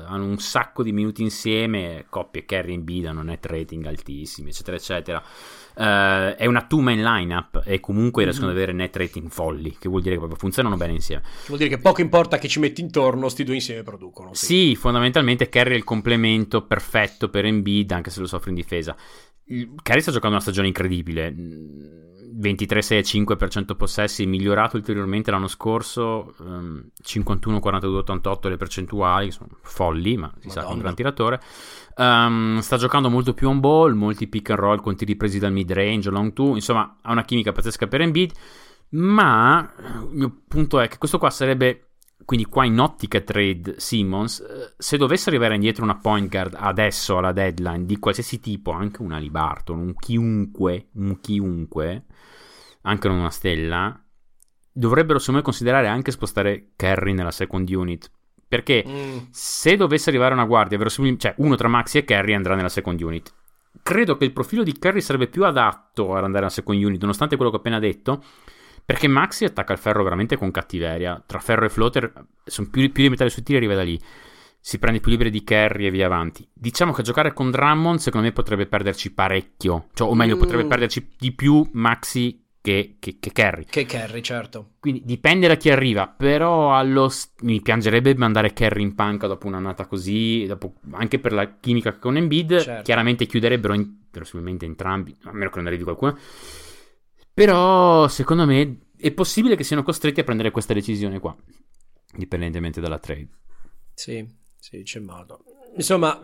Hanno 0.07 0.25
un 0.27 0.39
sacco 0.39 0.83
di 0.83 0.93
minuti 0.93 1.23
insieme, 1.23 2.05
coppie 2.11 2.45
Kerry 2.45 2.73
e 2.73 2.75
Embiid 2.75 3.07
hanno 3.07 3.23
net 3.23 3.47
rating 3.47 3.87
altissimi, 3.87 4.51
eccetera, 4.51 4.77
eccetera. 4.77 5.23
Eh, 5.77 6.37
è 6.37 6.47
una 6.47 6.67
two-man 6.67 7.03
lineup 7.03 7.63
e 7.65 7.81
comunque 7.81 8.25
riescono 8.25 8.51
ad 8.51 8.57
avere 8.57 8.73
net 8.73 8.97
rating 8.97 9.29
folli, 9.29 9.77
che 9.79 9.89
vuol 9.89 10.03
dire 10.03 10.13
che 10.15 10.21
proprio 10.21 10.39
funzionano 10.39 10.77
bene 10.77 10.93
insieme. 10.93 11.23
Vuol 11.47 11.59
dire 11.59 11.71
che 11.71 11.79
poco 11.79 12.01
importa 12.01 12.39
che 12.39 12.49
ci 12.49 12.61
metti 12.61 12.81
intorno, 12.81 13.29
sti 13.29 13.45
due 13.45 13.55
insieme 13.55 13.83
producono. 13.83 14.35
Sì. 14.35 14.47
Sì, 14.47 14.77
fondamentalmente 14.77 15.49
Kerry 15.49 15.73
è 15.73 15.77
il 15.77 15.85
complemento 15.85 16.63
perfetto 16.63 17.29
per 17.29 17.45
Embiid, 17.45 17.91
anche 17.91 18.11
se 18.11 18.21
lo 18.21 18.27
soffre 18.27 18.51
in 18.51 18.57
difesa. 18.57 18.97
Kerry 19.83 20.01
sta 20.01 20.11
giocando 20.13 20.37
una 20.37 20.41
stagione 20.41 20.69
incredibile. 20.69 21.35
Mm, 22.35 22.41
23 22.41 22.83
6 22.83 23.05
5 23.05 23.37
per 23.37 23.49
100 23.49 23.75
possessi, 23.77 24.27
migliorato 24.27 24.77
ulteriormente 24.77 25.31
l'anno 25.31 25.49
scorso. 25.49 26.35
ehm, 26.41 26.89
51 27.03 27.61
42 27.61 27.99
88 27.99 28.49
le 28.49 28.57
percentuali, 28.57 29.31
sono 29.31 29.49
folli, 29.63 30.17
ma 30.17 30.33
si 30.39 30.51
sa 30.51 30.61
che 30.63 30.67
è 30.67 30.73
un 30.73 30.79
Madonna. 30.79 30.83
gran 30.83 30.95
tiratore. 30.95 31.41
Ehm, 31.97 32.59
sta 32.61 32.77
giocando 32.77 33.11
molto 33.11 33.35
più 33.35 33.49
on 33.49 33.61
ball, 33.61 33.95
molti 33.95 34.27
pick 34.29 34.51
and 34.51 34.59
roll 34.59 34.81
con 34.81 34.97
tiri 34.97 35.17
presi 35.17 35.39
dal 35.39 35.53
mid 35.53 35.71
range, 35.73 36.11
long 36.11 36.33
two. 36.33 36.55
Insomma, 36.55 36.99
ha 37.03 37.13
una 37.13 37.25
chimica 37.25 37.53
pazzesca 37.53 37.87
per 37.87 38.01
Embiid. 38.01 38.33
Ma 38.91 39.73
il 39.79 40.09
mio 40.13 40.43
punto 40.47 40.79
è 40.79 40.87
che 40.89 40.99
questo 40.99 41.19
qua 41.19 41.31
sarebbe 41.31 41.89
quindi 42.25 42.47
qua 42.47 42.65
in 42.65 42.79
ottica 42.79 43.21
trade 43.21 43.75
Simmons, 43.79 44.41
eh, 44.41 44.75
se 44.79 44.97
dovesse 44.97 45.29
arrivare 45.29 45.55
indietro 45.55 45.85
una 45.85 45.97
point 45.99 46.31
guard 46.31 46.55
adesso 46.59 47.19
alla 47.19 47.33
deadline 47.33 47.85
di 47.85 47.99
qualsiasi 47.99 48.41
tipo, 48.41 48.71
anche 48.71 49.03
una 49.03 49.19
Libarton, 49.19 49.79
un 49.79 49.95
chiunque, 49.95 50.89
un 50.95 51.21
chiunque, 51.21 52.05
anche 52.85 53.09
non 53.09 53.19
una 53.19 53.31
stella, 53.31 53.99
dovrebbero 54.73 55.19
secondo 55.19 55.41
me 55.41 55.45
considerare 55.45 55.87
anche 55.89 56.11
spostare 56.11 56.71
Kerry 56.77 57.13
nella 57.13 57.31
second 57.31 57.69
unit. 57.71 58.11
Perché 58.47 58.85
Mm, 58.87 59.17
se 59.31 59.77
dovesse 59.77 60.11
arrivare 60.11 60.35
una 60.35 60.45
guardia, 60.45 60.79
cioè 61.17 61.35
uno 61.39 61.57
tra 61.57 61.69
Maxi 61.69 61.99
e 61.99 62.05
Kerry 62.05 62.35
andrà 62.35 62.55
nella 62.55 62.69
second 62.69 63.01
unit. 63.01 63.33
Credo 63.83 64.17
che 64.17 64.25
il 64.25 64.33
profilo 64.33 64.63
di 64.63 64.79
Kerry 64.79 65.01
sarebbe 65.01 65.27
più 65.27 65.45
adatto 65.45 66.11
ad 66.13 66.19
andare 66.25 66.45
nella 66.45 66.49
second 66.51 66.83
unit, 66.83 67.01
nonostante 67.01 67.37
quello 67.37 67.51
che 67.51 67.57
ho 67.57 67.61
appena 67.61 67.79
detto. 67.81 68.23
Perché 68.85 69.09
Maxi 69.09 69.45
attacca 69.45 69.73
il 69.73 69.79
ferro 69.79 70.03
veramente 70.05 70.37
con 70.37 70.51
cattiveria. 70.51 71.21
Tra 71.27 71.39
ferro 71.41 71.65
e 71.65 71.71
floater 71.71 72.13
sono 72.45 72.69
più, 72.71 72.93
più 72.93 73.03
limitati 73.03 73.31
sui 73.31 73.43
tiri, 73.43 73.57
arriva 73.59 73.75
da 73.75 73.83
lì. 73.83 73.99
Si 74.61 74.79
prende 74.79 75.01
più 75.01 75.11
liberi 75.11 75.31
di 75.31 75.43
Kerry 75.43 75.87
e 75.87 75.91
via 75.91 76.07
avanti. 76.07 76.47
Diciamo 76.53 76.93
che 76.93 77.03
giocare 77.03 77.33
con 77.33 77.51
Drummond, 77.51 77.99
secondo 77.99 78.27
me, 78.27 78.33
potrebbe 78.33 78.67
perderci 78.67 79.13
parecchio. 79.13 79.89
Cioè, 79.95 80.09
o 80.09 80.15
meglio, 80.15 80.37
Mm. 80.37 80.39
potrebbe 80.39 80.67
perderci 80.67 81.15
di 81.19 81.33
più 81.33 81.67
Maxi 81.73 82.44
che, 82.65 82.97
che, 82.99 83.19
che 83.21 83.31
Kerry. 83.31 83.67
che 83.67 83.85
Kerry, 83.85 84.23
certo. 84.23 84.71
Quindi 84.81 85.03
dipende 85.05 85.47
da 85.49 85.57
chi 85.57 85.69
arriva, 85.69 86.09
però 86.09 86.75
allo 86.75 87.11
st- 87.11 87.43
mi 87.43 87.61
piangerebbe 87.61 88.15
mandare 88.15 88.55
Kerry 88.55 88.81
in 88.81 88.95
panca 88.95 89.27
dopo 89.27 89.47
un'annata 89.47 89.85
così, 89.85 90.47
dopo- 90.47 90.77
anche 90.93 91.19
per 91.19 91.35
la 91.35 91.57
chimica 91.61 91.99
con 91.99 92.17
Embiid, 92.17 92.61
Certo. 92.61 92.83
chiaramente 92.83 93.27
chiuderebbero 93.27 93.75
in- 93.75 93.99
verosimilmente 94.11 94.65
entrambi, 94.65 95.15
a 95.25 95.33
meno 95.33 95.51
che 95.51 95.57
non 95.59 95.67
arrivi 95.67 95.83
qualcuno. 95.83 96.17
Però 97.35 98.09
secondo 98.09 98.47
me 98.47 98.79
è 98.97 99.11
possibile 99.11 99.57
che 99.57 99.65
siano 99.65 99.83
costretti 99.83 100.21
a 100.21 100.25
prendere 100.25 100.51
questa 100.51 100.73
decisione 100.73 101.19
qua, 101.19 101.37
indipendentemente 102.15 102.81
dalla 102.81 102.99
trade. 102.99 103.29
Sì, 103.93 104.27
sì, 104.59 104.83
c'è 104.85 105.01
modo. 105.01 105.45
Insomma, 105.77 106.19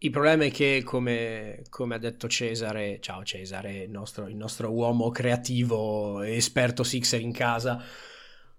il 0.00 0.10
problema 0.10 0.44
è 0.44 0.50
che, 0.50 0.82
come, 0.84 1.62
come 1.70 1.96
ha 1.96 1.98
detto 1.98 2.28
Cesare, 2.28 2.98
ciao 3.00 3.24
Cesare, 3.24 3.82
il 3.84 3.90
nostro, 3.90 4.28
il 4.28 4.36
nostro 4.36 4.70
uomo 4.70 5.10
creativo 5.10 6.22
e 6.22 6.36
esperto 6.36 6.84
Sixer 6.84 7.20
in 7.20 7.32
casa, 7.32 7.82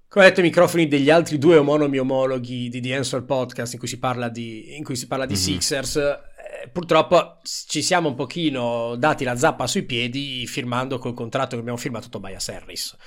come 0.08 0.26
ha 0.26 0.28
detto 0.28 0.42
i 0.42 0.44
microfoni 0.44 0.88
degli 0.88 1.10
altri 1.10 1.38
due 1.38 1.58
omonomi 1.58 1.98
omologhi 1.98 2.68
di 2.68 2.82
The 2.82 2.96
Answer 2.96 3.24
Podcast 3.24 3.74
in 3.74 3.80
cui 3.80 3.88
si 3.88 4.00
parla 4.00 4.28
di, 4.28 4.76
in 4.76 4.84
cui 4.84 4.96
si 4.96 5.08
parla 5.08 5.26
di 5.26 5.34
Mhm. 5.34 5.40
Sixers, 5.40 5.96
eh, 5.96 6.68
purtroppo 6.74 7.38
ci 7.44 7.82
siamo 7.82 8.10
un 8.10 8.16
pochino 8.16 8.96
dati 8.98 9.24
la 9.24 9.38
zappa 9.38 9.66
sui 9.68 9.84
piedi 9.84 10.46
firmando 10.46 10.98
col 10.98 11.14
contratto 11.14 11.56
che 11.56 11.62
abbiamo 11.62 11.78
firmato 11.78 12.10
Tobias 12.10 12.50
Harris. 12.50 12.98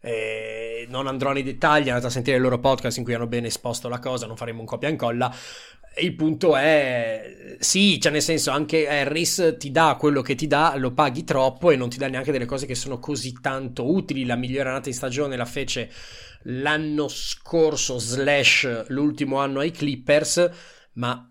Eh, 0.00 0.86
non 0.88 1.06
andrò 1.06 1.32
nei 1.32 1.42
dettagli, 1.42 1.88
andate 1.88 2.06
a 2.06 2.10
sentire 2.10 2.36
il 2.36 2.42
loro 2.42 2.58
podcast 2.58 2.96
in 2.96 3.04
cui 3.04 3.14
hanno 3.14 3.26
ben 3.26 3.44
esposto 3.44 3.88
la 3.88 3.98
cosa, 3.98 4.26
non 4.26 4.36
faremo 4.36 4.60
un 4.60 4.66
copia 4.66 4.88
e 4.88 4.92
incolla. 4.92 5.32
Il 5.98 6.14
punto 6.14 6.56
è, 6.56 7.56
sì, 7.58 8.00
cioè 8.00 8.12
nel 8.12 8.22
senso 8.22 8.50
anche 8.50 8.88
Harris 8.88 9.56
ti 9.58 9.70
dà 9.70 9.96
quello 9.98 10.22
che 10.22 10.34
ti 10.34 10.46
dà, 10.46 10.74
lo 10.76 10.92
paghi 10.92 11.22
troppo 11.24 11.70
e 11.70 11.76
non 11.76 11.90
ti 11.90 11.98
dà 11.98 12.08
neanche 12.08 12.32
delle 12.32 12.46
cose 12.46 12.64
che 12.64 12.74
sono 12.74 12.98
così 12.98 13.38
tanto 13.40 13.92
utili. 13.92 14.24
La 14.24 14.36
migliore 14.36 14.70
annata 14.70 14.88
in 14.88 14.94
stagione 14.94 15.36
la 15.36 15.44
fece 15.44 15.90
l'anno 16.44 17.08
scorso, 17.08 17.98
slash 17.98 18.86
l'ultimo 18.88 19.36
anno 19.36 19.60
ai 19.60 19.70
Clippers, 19.70 20.50
ma 20.94 21.30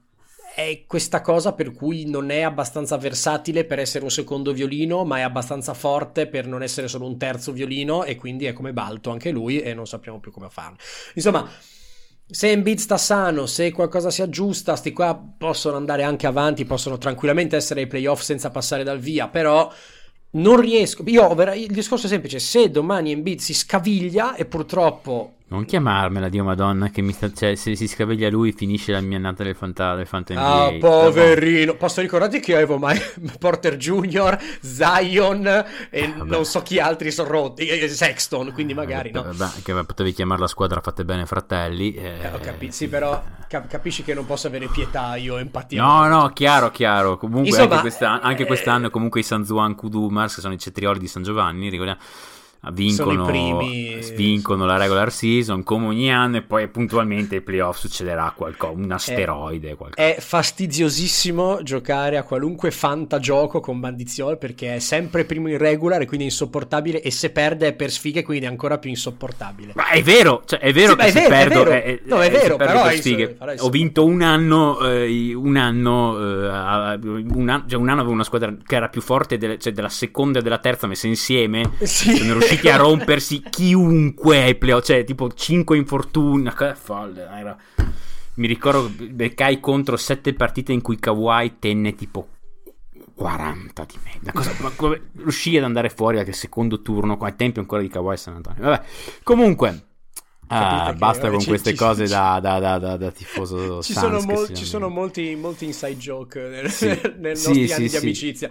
è 0.54 0.84
questa 0.86 1.22
cosa 1.22 1.54
per 1.54 1.72
cui 1.72 2.10
non 2.10 2.30
è 2.30 2.42
abbastanza 2.42 2.98
versatile 2.98 3.66
per 3.66 3.80
essere 3.80 4.04
un 4.04 4.12
secondo 4.12 4.54
violino, 4.54 5.06
ma 5.06 5.18
è 5.18 5.22
abbastanza 5.22 5.74
forte 5.74 6.28
per 6.28 6.46
non 6.46 6.62
essere 6.62 6.88
solo 6.88 7.08
un 7.08 7.18
terzo 7.18 7.52
violino 7.52 8.04
e 8.04 8.16
quindi 8.16 8.46
è 8.46 8.54
come 8.54 8.74
Balto 8.74 9.12
anche 9.12 9.32
lui 9.32 9.60
e 9.60 9.74
non 9.74 9.88
sappiamo 9.88 10.20
più 10.20 10.32
come 10.32 10.50
farlo. 10.50 10.78
Insomma, 11.16 11.50
se 12.32 12.50
Embiid 12.50 12.80
sta 12.80 12.98
sano, 12.98 13.46
se 13.46 13.72
qualcosa 13.72 14.10
si 14.10 14.22
aggiusta, 14.22 14.76
sti 14.76 14.94
qua 14.94 15.22
possono 15.38 15.76
andare 15.76 16.04
anche 16.04 16.28
avanti, 16.28 16.66
possono 16.66 16.98
tranquillamente 16.98 17.56
essere 17.56 17.82
ai 17.82 17.88
playoff 17.88 18.22
senza 18.22 18.50
passare 18.50 18.84
dal 18.84 19.00
via, 19.00 19.28
però 19.28 19.72
non 20.32 20.60
riesco. 20.60 21.04
Io 21.08 21.32
il 21.54 21.72
discorso 21.72 22.06
è 22.06 22.10
semplice, 22.10 22.40
se 22.40 22.72
domani 22.72 23.12
Embiid 23.12 23.40
si 23.40 23.54
scaviglia 23.54 24.36
e 24.36 24.46
purtroppo 24.46 25.36
Non 25.52 25.66
chiamarmela, 25.66 26.30
Dio 26.30 26.46
Madonna, 26.46 26.90
che 26.92 27.02
mi 27.02 27.12
sta, 27.12 27.30
cioè, 27.30 27.56
se 27.56 27.76
si 27.76 27.86
scaviglia 27.86 28.30
lui 28.30 28.54
finisce 28.54 28.94
la 28.94 29.02
mia 29.02 29.18
annata 29.18 29.44
del 29.44 29.54
Fanta, 29.54 29.96
del 29.96 30.08
Ah, 30.36 30.70
NBA. 30.72 30.78
poverino. 30.80 31.74
Posso 31.76 32.00
ricordarti 32.00 32.40
che 32.40 32.56
avevo 32.56 32.78
mai 32.78 32.98
Porter 33.38 33.76
Junior, 33.76 34.38
Zion 34.62 35.46
e 35.90 36.08
vabbè. 36.08 36.30
non 36.30 36.46
so 36.46 36.62
chi 36.62 36.80
altri 36.80 37.12
sono 37.12 37.28
rotti, 37.30 37.68
e 37.68 37.90
Sexton, 37.90 38.54
quindi 38.54 38.74
magari 38.74 39.12
no. 39.12 39.24
Vabbè, 39.24 39.62
che 39.62 39.74
potevi 39.84 40.14
chiamare 40.14 40.40
la 40.40 40.48
squadra 40.48 40.80
fatte 40.80 41.04
bene 41.04 41.26
fratelli. 41.26 41.94
eh, 41.96 42.20
Eh, 42.22 42.28
ho 42.34 42.40
capito, 42.40 42.72
sì, 42.72 42.88
però 42.88 43.22
cap- 43.50 43.68
capisci 43.68 44.04
che 44.04 44.14
non 44.14 44.26
posso 44.26 44.48
avere 44.48 44.68
pietà 44.68 45.18
io, 45.18 45.38
empatia. 45.38 45.84
No, 45.84 46.08
no, 46.08 46.30
chiaro, 46.30 46.72
chiaro. 46.72 47.18
Comunque 47.18 47.50
Insomma, 47.50 47.64
anche, 47.72 47.82
questa- 47.82 48.22
anche 48.22 48.44
eh, 48.44 48.46
quest'anno 48.46 48.90
comunque 48.90 49.20
i 49.20 49.24
San 49.24 49.44
Juan 49.44 49.76
Kudumars, 49.76 50.36
che 50.36 50.40
sono 50.40 50.54
i 50.54 50.58
cetrioli 50.60 50.98
di 51.00 51.08
San 51.08 51.24
Giovanni, 51.24 51.68
ricordiamo, 51.68 52.00
vincono, 52.74 53.26
primi. 53.26 54.00
vincono 54.16 54.66
la 54.66 54.78
regular 54.78 55.12
season 55.12 55.64
come 55.64 55.88
ogni 55.88 56.14
anno 56.14 56.38
e 56.38 56.42
poi 56.44 56.68
puntualmente 56.68 57.36
ai 57.36 57.42
playoff 57.42 57.80
succederà 57.80 58.32
qualcosa, 58.36 58.74
un 58.78 58.92
asteroide, 58.92 59.76
qualcosa. 59.76 60.08
È 60.08 60.18
fastidiosissimo 60.20 61.64
giocare 61.64 62.18
a 62.18 62.24
qualunque 62.24 62.70
fantagioco 62.72 63.60
con 63.60 63.80
Bandiziol 63.80 64.38
perché 64.38 64.76
è 64.76 64.80
sempre 64.80 65.26
primo 65.26 65.50
in 65.50 65.58
regular 65.58 66.02
e 66.02 66.06
quindi 66.06 66.26
è 66.26 66.30
insopportabile 66.30 67.02
e 67.02 67.10
se 67.12 67.32
perde 67.32 67.68
è 67.70 67.74
per 67.74 67.90
sfighe 67.92 68.24
quindi 68.24 68.46
è 68.46 68.50
ancora 68.50 68.78
più 68.78 68.90
insopportabile. 68.90 69.74
Ma 69.76 69.90
è 69.90 70.02
vero, 70.04 70.44
cioè 70.46 70.60
è 70.60 70.72
vero 70.72 70.92
Sì, 70.92 70.98
che 70.98 71.04
è 71.06 71.12
se 71.12 71.20
vero, 71.22 71.26
è 71.26 71.38
perdo, 71.38 71.64
vero. 71.64 71.72
eh, 71.86 72.02
No, 72.06 72.22
è 72.22 72.26
eh, 72.28 72.30
vero, 72.30 72.56
però 72.58 72.84
per 72.84 72.92
è 72.92 72.96
sfighe. 72.98 73.28
però 73.30 73.52
è 73.52 73.56
ho 73.60 73.70
vinto 73.70 74.06
un 74.06 74.22
anno, 74.22 74.80
eh, 74.82 75.34
un 75.34 75.58
anno, 75.58 76.18
eh, 76.20 77.00
un 77.02 77.50
anno, 77.50 77.64
cioè 77.68 77.80
un 77.80 77.90
anno 77.90 78.00
avevo 78.02 78.14
una 78.14 78.24
squadra 78.24 78.56
che 78.64 78.76
era 78.76 78.90
più 78.90 79.02
forte 79.02 79.38
delle- 79.38 79.58
cioè 79.58 79.74
della 79.74 79.90
seconda 79.90 80.40
e 80.40 80.42
della 80.42 80.60
terza 80.60 80.88
messe 80.88 81.08
insieme. 81.08 81.72
Sì. 81.82 82.16
Sono 82.16 82.34
riusciti 82.52 82.70
a 82.70 82.78
rompersi 82.78 83.42
chiunque 83.50 84.44
ai 84.44 84.56
playoff, 84.56 84.86
cioè 84.86 85.04
tipo 85.04 85.32
5 85.32 85.78
infortuni, 85.78 86.52
folle, 86.76 87.28
era 87.28 87.58
mi 88.34 88.48
ricordo 88.48 88.90
beccai 88.90 89.60
contro 89.60 89.98
sette 89.98 90.34
partite 90.34 90.72
in 90.72 90.82
cui 90.82 90.98
Kawhi 90.98 91.58
tenne 91.60 91.96
tipo 91.96 92.30
40 93.14 93.86
di 93.86 94.00
me. 94.04 94.32
Cosa, 94.32 95.00
riuscì 95.18 95.58
ad 95.58 95.64
andare 95.64 95.90
fuori 95.90 96.18
anche 96.18 96.32
il 96.32 96.36
secondo 96.36 96.82
turno, 96.82 97.18
ai 97.20 97.36
tempi 97.36 97.60
ancora 97.60 97.82
di 97.82 97.90
Kawhi 97.90 98.18
San 98.18 98.36
Antonio. 98.36 98.64
Vabbè, 98.64 98.84
comunque... 99.24 99.86
Ah, 100.54 100.60
Capite 100.60 100.92
che 100.92 100.98
basta 100.98 101.30
con 101.30 101.40
ci- 101.40 101.48
queste 101.48 101.70
ci- 101.72 101.76
cose 101.78 102.06
ci- 102.08 102.12
da, 102.12 102.40
da- 102.42 102.60
da- 102.60 102.78
da- 102.78 102.98
da 102.98 103.12
tifoso 103.12 103.82
Ci 103.84 103.94
sono, 103.94 104.20
mol- 104.22 104.54
ci 104.54 104.66
sono 104.66 104.90
molti, 104.90 105.34
molti 105.36 105.64
inside 105.66 105.96
joke 105.96 106.40
nel, 106.42 106.70
Sì. 106.70 106.90
Sì, 107.02 107.12
nostri 107.22 107.68
sì, 107.68 107.74
anni 107.74 107.88
sì. 107.88 107.98
di 108.00 108.06
amicizia. 108.06 108.50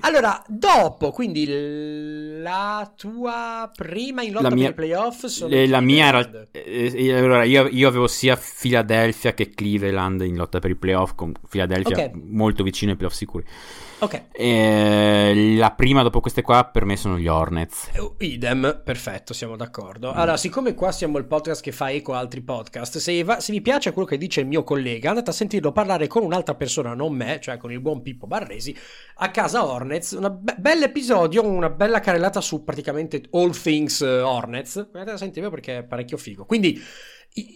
Allora, 0.00 0.42
dopo, 0.48 1.12
quindi 1.12 1.46
la 2.42 2.90
tua 2.96 3.70
prima 3.74 4.22
in 4.22 4.32
lotta 4.32 4.48
La 4.48 4.54
mia- 4.54 4.72
per 4.72 4.84
i 4.84 4.88
playoff 4.88 5.26
sono 5.26 5.54
la 5.66 5.80
mia 5.80 6.06
era. 6.06 6.30
eh, 6.50 6.92
eh, 6.94 7.12
allora, 7.14 7.44
io, 7.44 7.68
io 7.68 7.86
avevo 7.88 8.08
sia 8.08 8.36
Philadelphia 8.36 9.32
che 9.34 9.50
Cleveland 9.50 10.22
in 10.22 10.34
lotta 10.36 10.58
per 10.58 10.70
i 10.70 10.74
playoff, 10.76 11.12
con 11.14 11.32
Philadelphia 11.48 12.06
Ok. 12.06 12.10
molto 12.28 12.62
vicino 12.64 12.90
ai 12.90 12.96
playoff 12.96 13.14
sicuri. 13.16 13.44
Ok, 13.98 14.24
Eh, 14.32 15.54
la 15.56 15.70
prima 15.72 16.02
dopo 16.02 16.20
queste 16.20 16.42
qua 16.42 16.64
per 16.66 16.84
me 16.84 16.96
sono 16.96 17.16
gli 17.18 17.26
Hornets. 17.28 17.88
Eh, 17.94 18.26
idem, 18.26 18.82
perfetto, 18.84 19.32
siamo 19.32 19.56
d'accordo. 19.56 20.12
Allora, 20.12 20.36
siccome 20.36 20.74
qua 20.74 20.92
siamo 20.92 21.16
il 21.16 21.24
podcast 21.24 21.62
che 21.62 21.72
fa 21.72 21.90
eco 21.90 22.12
a 22.12 22.18
altri 22.18 22.42
podcast, 22.42 22.98
se, 22.98 23.24
va- 23.24 23.40
se 23.40 23.52
vi 23.52 23.62
piace 23.62 23.92
quello 23.92 24.06
che 24.06 24.18
dice 24.18 24.40
il 24.42 24.48
mio 24.48 24.64
collega, 24.64 25.08
andate 25.08 25.30
a 25.30 25.32
sentirlo 25.32 25.72
parlare 25.72 26.08
con 26.08 26.22
un'altra 26.24 26.54
persona, 26.54 26.92
non 26.92 27.14
me, 27.14 27.40
cioè 27.40 27.56
con 27.56 27.72
il 27.72 27.80
buon 27.80 28.02
Pippo 28.02 28.26
Barresi, 28.26 28.76
a 29.16 29.30
casa 29.30 29.64
Hornets. 29.64 30.10
Un 30.12 30.40
be- 30.42 30.56
bell'episodio, 30.58 31.42
una 31.42 31.70
bella 31.70 32.00
carrellata 32.00 32.42
su 32.42 32.64
praticamente 32.64 33.22
all 33.30 33.58
things 33.58 34.02
eh, 34.02 34.20
Hornets. 34.20 34.76
Andate 34.92 35.12
a 35.12 35.16
sentirlo 35.16 35.48
perché 35.48 35.78
è 35.78 35.84
parecchio 35.84 36.18
figo. 36.18 36.44
Quindi... 36.44 36.78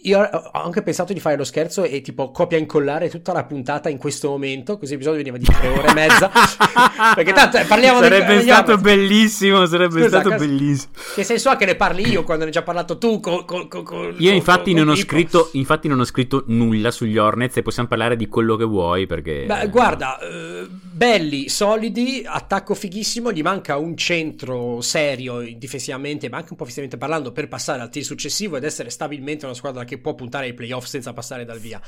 Io 0.03 0.19
ho 0.21 0.51
anche 0.61 0.83
pensato 0.83 1.11
di 1.11 1.19
fare 1.19 1.35
lo 1.37 1.43
scherzo 1.43 1.83
e 1.83 2.01
tipo 2.01 2.29
copia 2.29 2.55
e 2.57 2.59
incollare 2.61 3.09
tutta 3.09 3.33
la 3.33 3.43
puntata 3.45 3.89
in 3.89 3.97
questo 3.97 4.29
momento, 4.29 4.77
così 4.77 4.91
l'episodio 4.91 5.17
veniva 5.17 5.37
di 5.37 5.45
tre 5.45 5.67
ore 5.69 5.87
e 5.87 5.93
mezza. 5.93 6.29
Perché 7.15 7.33
tanto 7.33 7.57
eh, 7.57 7.63
parliamo 7.63 7.99
di- 7.99 8.03
Sarebbe 8.05 8.35
degli 8.35 8.43
stato 8.43 8.71
Hornets. 8.73 8.81
bellissimo. 8.83 9.65
Sarebbe 9.65 10.03
Scusa, 10.03 10.19
stato 10.19 10.35
bellissimo. 10.35 10.91
Che 11.15 11.23
senso 11.23 11.49
ha 11.49 11.55
che 11.55 11.65
ne 11.65 11.75
parli 11.75 12.07
io 12.09 12.23
quando 12.23 12.43
ne 12.43 12.49
hai 12.49 12.55
già 12.55 12.61
parlato 12.61 12.97
tu? 12.99 13.19
Con- 13.19 13.43
con- 13.45 13.67
con- 13.67 14.15
Io 14.19 14.31
infatti 14.31 14.73
non, 14.73 14.95
scritto, 14.95 15.49
infatti 15.53 15.87
non 15.87 15.99
ho 15.99 16.05
scritto 16.05 16.43
nulla 16.47 16.91
sugli 16.91 17.17
Hornets 17.17 17.57
e 17.57 17.61
possiamo 17.63 17.87
parlare 17.87 18.15
di 18.15 18.27
quello 18.27 18.55
che 18.57 18.65
vuoi 18.65 19.07
perché... 19.07 19.45
Beh, 19.47 19.67
guarda, 19.69 20.19
eh, 20.19 20.67
belli, 20.69 21.49
solidi, 21.49 22.23
attacco 22.23 22.75
fighissimo, 22.75 23.31
gli 23.31 23.41
manca 23.41 23.77
un 23.77 23.97
centro 23.97 24.79
serio 24.81 25.39
difensivamente, 25.55 26.29
ma 26.29 26.37
anche 26.37 26.49
un 26.51 26.57
po' 26.57 26.65
fisicamente 26.65 26.97
parlando, 26.97 27.31
per 27.31 27.47
passare 27.47 27.81
al 27.81 27.89
tir 27.89 28.03
successivo 28.03 28.57
ed 28.57 28.63
essere 28.63 28.89
stabilmente 28.91 29.45
una 29.45 29.53
squadra 29.55 29.69
che 29.85 29.99
può 29.99 30.15
puntare 30.15 30.45
ai 30.45 30.53
playoff 30.53 30.85
senza 30.85 31.13
passare 31.13 31.45
dal 31.45 31.59
via. 31.59 31.81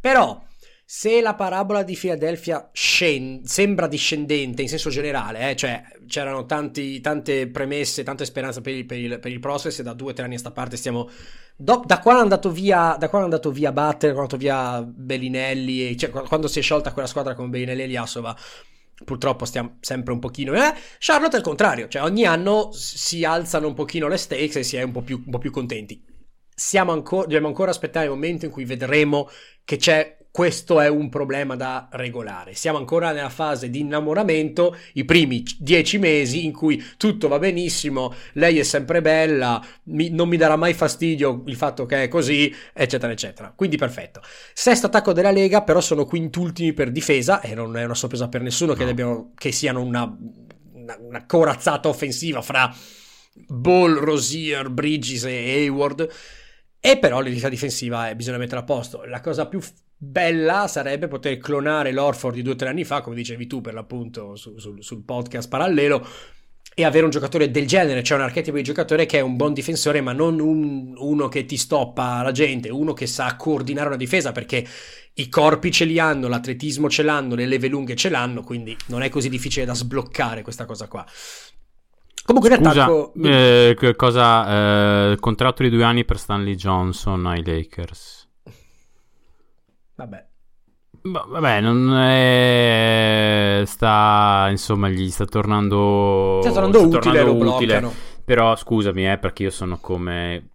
Però, 0.00 0.42
se 0.84 1.20
la 1.20 1.34
parabola 1.34 1.82
di 1.82 1.94
Philadelphia 1.94 2.68
scen- 2.72 3.44
sembra 3.44 3.86
discendente 3.86 4.62
in 4.62 4.68
senso 4.68 4.90
generale, 4.90 5.50
eh, 5.50 5.56
cioè 5.56 5.82
c'erano 6.06 6.46
tanti- 6.46 7.00
tante 7.00 7.48
premesse, 7.48 8.02
tante 8.02 8.24
speranze 8.24 8.60
per 8.60 8.74
il, 8.74 8.84
per 8.86 8.98
il, 8.98 9.20
per 9.20 9.30
il 9.30 9.38
process 9.38 9.78
e 9.78 9.82
da 9.84 9.92
due 9.92 10.10
o 10.10 10.14
tre 10.14 10.24
anni 10.24 10.34
a 10.34 10.38
sta 10.38 10.50
parte 10.50 10.76
stiamo 10.76 11.08
Do- 11.56 11.84
da 11.84 12.00
quando 12.00 12.20
è 12.20 12.22
andato 12.24 12.50
via, 12.50 12.96
da 12.98 13.08
quando 13.08 13.28
è 13.28 13.30
andato 13.30 13.50
via 13.50 13.70
Butler, 13.70 14.14
quando 14.14 14.16
è 14.16 14.20
andato 14.20 14.36
via 14.38 14.82
Bellinelli, 14.82 15.96
cioè, 15.96 16.08
quando 16.08 16.48
si 16.48 16.58
è 16.58 16.62
sciolta 16.62 16.92
quella 16.92 17.06
squadra 17.06 17.34
con 17.34 17.50
Bellinelli 17.50 17.82
e 17.82 17.86
Liasova, 17.86 18.34
purtroppo 19.04 19.44
stiamo 19.44 19.76
sempre 19.80 20.12
un 20.12 20.18
pochino. 20.18 20.54
Eh? 20.54 20.74
Charlotte 20.98 21.36
è 21.36 21.38
il 21.38 21.44
contrario, 21.44 21.86
cioè 21.88 22.02
ogni 22.02 22.24
anno 22.24 22.70
si 22.72 23.24
alzano 23.24 23.66
un 23.66 23.74
pochino 23.74 24.08
le 24.08 24.16
stakes 24.16 24.56
e 24.56 24.62
si 24.62 24.76
è 24.76 24.82
un 24.82 24.92
po' 24.92 25.02
più, 25.02 25.22
un 25.24 25.30
po' 25.30 25.38
più 25.38 25.50
contenti. 25.50 26.02
Siamo 26.62 26.92
ancora, 26.92 27.22
dobbiamo 27.22 27.46
ancora 27.46 27.70
aspettare 27.70 28.04
il 28.04 28.10
momento 28.10 28.44
in 28.44 28.50
cui 28.50 28.66
vedremo 28.66 29.30
che 29.64 29.78
c'è. 29.78 30.18
Questo 30.30 30.78
è 30.78 30.88
un 30.88 31.08
problema 31.08 31.56
da 31.56 31.88
regolare. 31.92 32.52
Siamo 32.54 32.76
ancora 32.76 33.12
nella 33.12 33.30
fase 33.30 33.70
di 33.70 33.80
innamoramento, 33.80 34.76
i 34.92 35.06
primi 35.06 35.42
dieci 35.58 35.96
mesi 35.96 36.44
in 36.44 36.52
cui 36.52 36.80
tutto 36.98 37.28
va 37.28 37.38
benissimo, 37.38 38.12
lei 38.34 38.58
è 38.58 38.62
sempre 38.62 39.00
bella, 39.00 39.60
mi- 39.84 40.10
non 40.10 40.28
mi 40.28 40.36
darà 40.36 40.54
mai 40.56 40.74
fastidio 40.74 41.42
il 41.46 41.56
fatto 41.56 41.86
che 41.86 42.02
è 42.04 42.08
così, 42.08 42.54
eccetera, 42.74 43.10
eccetera. 43.10 43.52
Quindi 43.56 43.76
perfetto. 43.78 44.20
Sesto 44.52 44.86
attacco 44.86 45.14
della 45.14 45.30
Lega, 45.32 45.62
però 45.62 45.80
sono 45.80 46.04
quintultimi 46.04 46.74
per 46.74 46.90
difesa 46.92 47.40
e 47.40 47.54
non 47.54 47.74
è 47.78 47.84
una 47.84 47.94
sorpresa 47.94 48.28
per 48.28 48.42
nessuno 48.42 48.74
che, 48.74 48.84
No. 48.84 48.90
abbiano- 48.90 49.32
che 49.34 49.50
siano 49.50 49.80
una, 49.82 50.04
una, 50.74 50.96
una 51.00 51.24
corazzata 51.26 51.88
offensiva 51.88 52.42
fra 52.42 52.72
Ball, 53.48 53.94
Rosier, 53.94 54.68
Bridges 54.68 55.24
e 55.24 55.30
Hayward. 55.54 56.08
E 56.82 56.98
però 56.98 57.20
l'unità 57.20 57.50
difensiva 57.50 58.08
eh, 58.08 58.16
bisogna 58.16 58.38
mettere 58.38 58.60
a 58.60 58.64
posto. 58.64 59.04
La 59.04 59.20
cosa 59.20 59.46
più 59.46 59.60
bella 59.96 60.66
sarebbe 60.66 61.08
poter 61.08 61.36
clonare 61.36 61.92
l'Orford 61.92 62.34
di 62.34 62.42
due 62.42 62.54
o 62.54 62.56
tre 62.56 62.70
anni 62.70 62.84
fa, 62.84 63.02
come 63.02 63.16
dicevi 63.16 63.46
tu 63.46 63.60
per 63.60 63.74
l'appunto 63.74 64.34
su- 64.34 64.56
sul- 64.56 64.82
sul 64.82 65.04
podcast 65.04 65.48
parallelo, 65.50 66.06
e 66.72 66.84
avere 66.84 67.04
un 67.04 67.10
giocatore 67.10 67.50
del 67.50 67.66
genere, 67.66 68.02
cioè 68.02 68.16
un 68.16 68.24
archetipo 68.24 68.56
di 68.56 68.62
giocatore 68.62 69.04
che 69.04 69.18
è 69.18 69.20
un 69.20 69.36
buon 69.36 69.52
difensore, 69.52 70.00
ma 70.00 70.12
non 70.12 70.40
un- 70.40 70.94
uno 70.96 71.28
che 71.28 71.44
ti 71.44 71.58
stoppa 71.58 72.22
la 72.22 72.32
gente, 72.32 72.70
uno 72.70 72.94
che 72.94 73.06
sa 73.06 73.36
coordinare 73.36 73.88
una 73.88 73.96
difesa, 73.96 74.32
perché 74.32 74.66
i 75.14 75.28
corpi 75.28 75.70
ce 75.70 75.84
li 75.84 75.98
hanno, 75.98 76.28
l'atletismo 76.28 76.88
ce 76.88 77.02
l'hanno, 77.02 77.34
le 77.34 77.44
leve 77.44 77.68
lunghe 77.68 77.94
ce 77.94 78.08
l'hanno, 78.08 78.42
quindi 78.42 78.74
non 78.86 79.02
è 79.02 79.10
così 79.10 79.28
difficile 79.28 79.66
da 79.66 79.74
sbloccare 79.74 80.40
questa 80.40 80.64
cosa 80.64 80.88
qua. 80.88 81.04
Comunque 82.24 82.50
in 82.54 82.64
Scusa, 82.64 82.82
attacco... 82.84 83.12
eh, 83.22 83.94
cosa? 83.96 85.10
eh, 85.12 85.16
contratto 85.18 85.62
di 85.62 85.70
due 85.70 85.84
anni 85.84 86.04
per 86.04 86.18
Stanley 86.18 86.54
Johnson 86.54 87.26
ai 87.26 87.42
Lakers. 87.44 88.28
Vabbè. 89.96 90.28
Ba- 91.02 91.24
Vabbè, 91.26 91.60
non 91.60 91.96
è... 91.96 93.62
sta 93.64 94.46
insomma 94.50 94.88
gli 94.90 95.10
sta 95.10 95.24
tornando 95.24 96.40
Sta 96.42 96.52
tornando 96.52 96.78
sta 96.78 96.86
utile, 96.98 97.14
tornando 97.20 97.42
lo 97.44 97.54
utile. 97.56 97.78
bloccano. 97.80 98.00
Però 98.24 98.54
scusami, 98.54 99.10
eh, 99.10 99.18
perché 99.18 99.44
io 99.44 99.50
sono 99.50 99.78
come 99.80 100.50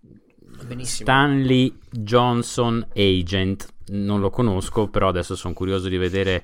Benissimo. 0.65 1.09
Stanley 1.09 1.77
Johnson 1.89 2.87
agent. 2.95 3.73
Non 3.87 4.19
lo 4.19 4.29
conosco, 4.29 4.87
però 4.87 5.09
adesso 5.09 5.35
sono 5.35 5.53
curioso 5.53 5.89
di 5.89 5.97
vedere 5.97 6.43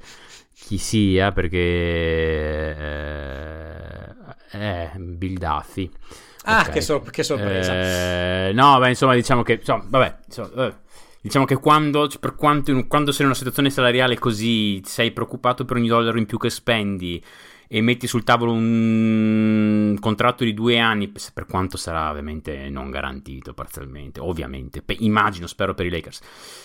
chi 0.53 0.77
sia 0.77 1.31
perché 1.31 1.57
eh, 2.77 3.80
è 4.51 4.91
Bill 4.97 5.37
Duffy. 5.37 5.89
Ah, 6.43 6.61
Ok. 6.61 6.71
che, 6.71 6.81
sor- 6.81 7.09
che 7.09 7.23
sorpresa. 7.23 7.73
Eh, 7.73 8.51
no, 8.53 8.79
beh, 8.79 8.89
insomma, 8.89 9.13
diciamo 9.15 9.43
che 9.43 9.53
insomma, 9.53 9.83
vabbè, 9.87 10.17
insomma, 10.25 10.67
eh, 10.67 10.75
diciamo 11.21 11.45
che 11.45 11.55
quando, 11.57 12.09
per 12.19 12.35
quanto, 12.35 12.87
quando 12.87 13.11
sei 13.11 13.21
in 13.21 13.27
una 13.27 13.35
situazione 13.37 13.69
salariale 13.69 14.17
così, 14.17 14.81
sei 14.83 15.11
preoccupato 15.11 15.65
per 15.65 15.77
ogni 15.77 15.87
dollaro 15.87 16.17
in 16.17 16.25
più 16.25 16.37
che 16.39 16.49
spendi 16.49 17.23
e 17.73 17.79
metti 17.81 18.05
sul 18.05 18.23
tavolo 18.25 18.51
un 18.51 19.95
contratto 20.01 20.43
di 20.43 20.53
due 20.53 20.77
anni, 20.79 21.09
per 21.33 21.45
quanto 21.45 21.77
sarà 21.77 22.09
ovviamente 22.09 22.69
non 22.69 22.89
garantito 22.89 23.53
parzialmente, 23.53 24.19
ovviamente, 24.19 24.81
Pe- 24.81 24.97
immagino, 24.99 25.47
spero 25.47 25.73
per 25.73 25.85
i 25.85 25.89
Lakers, 25.89 26.19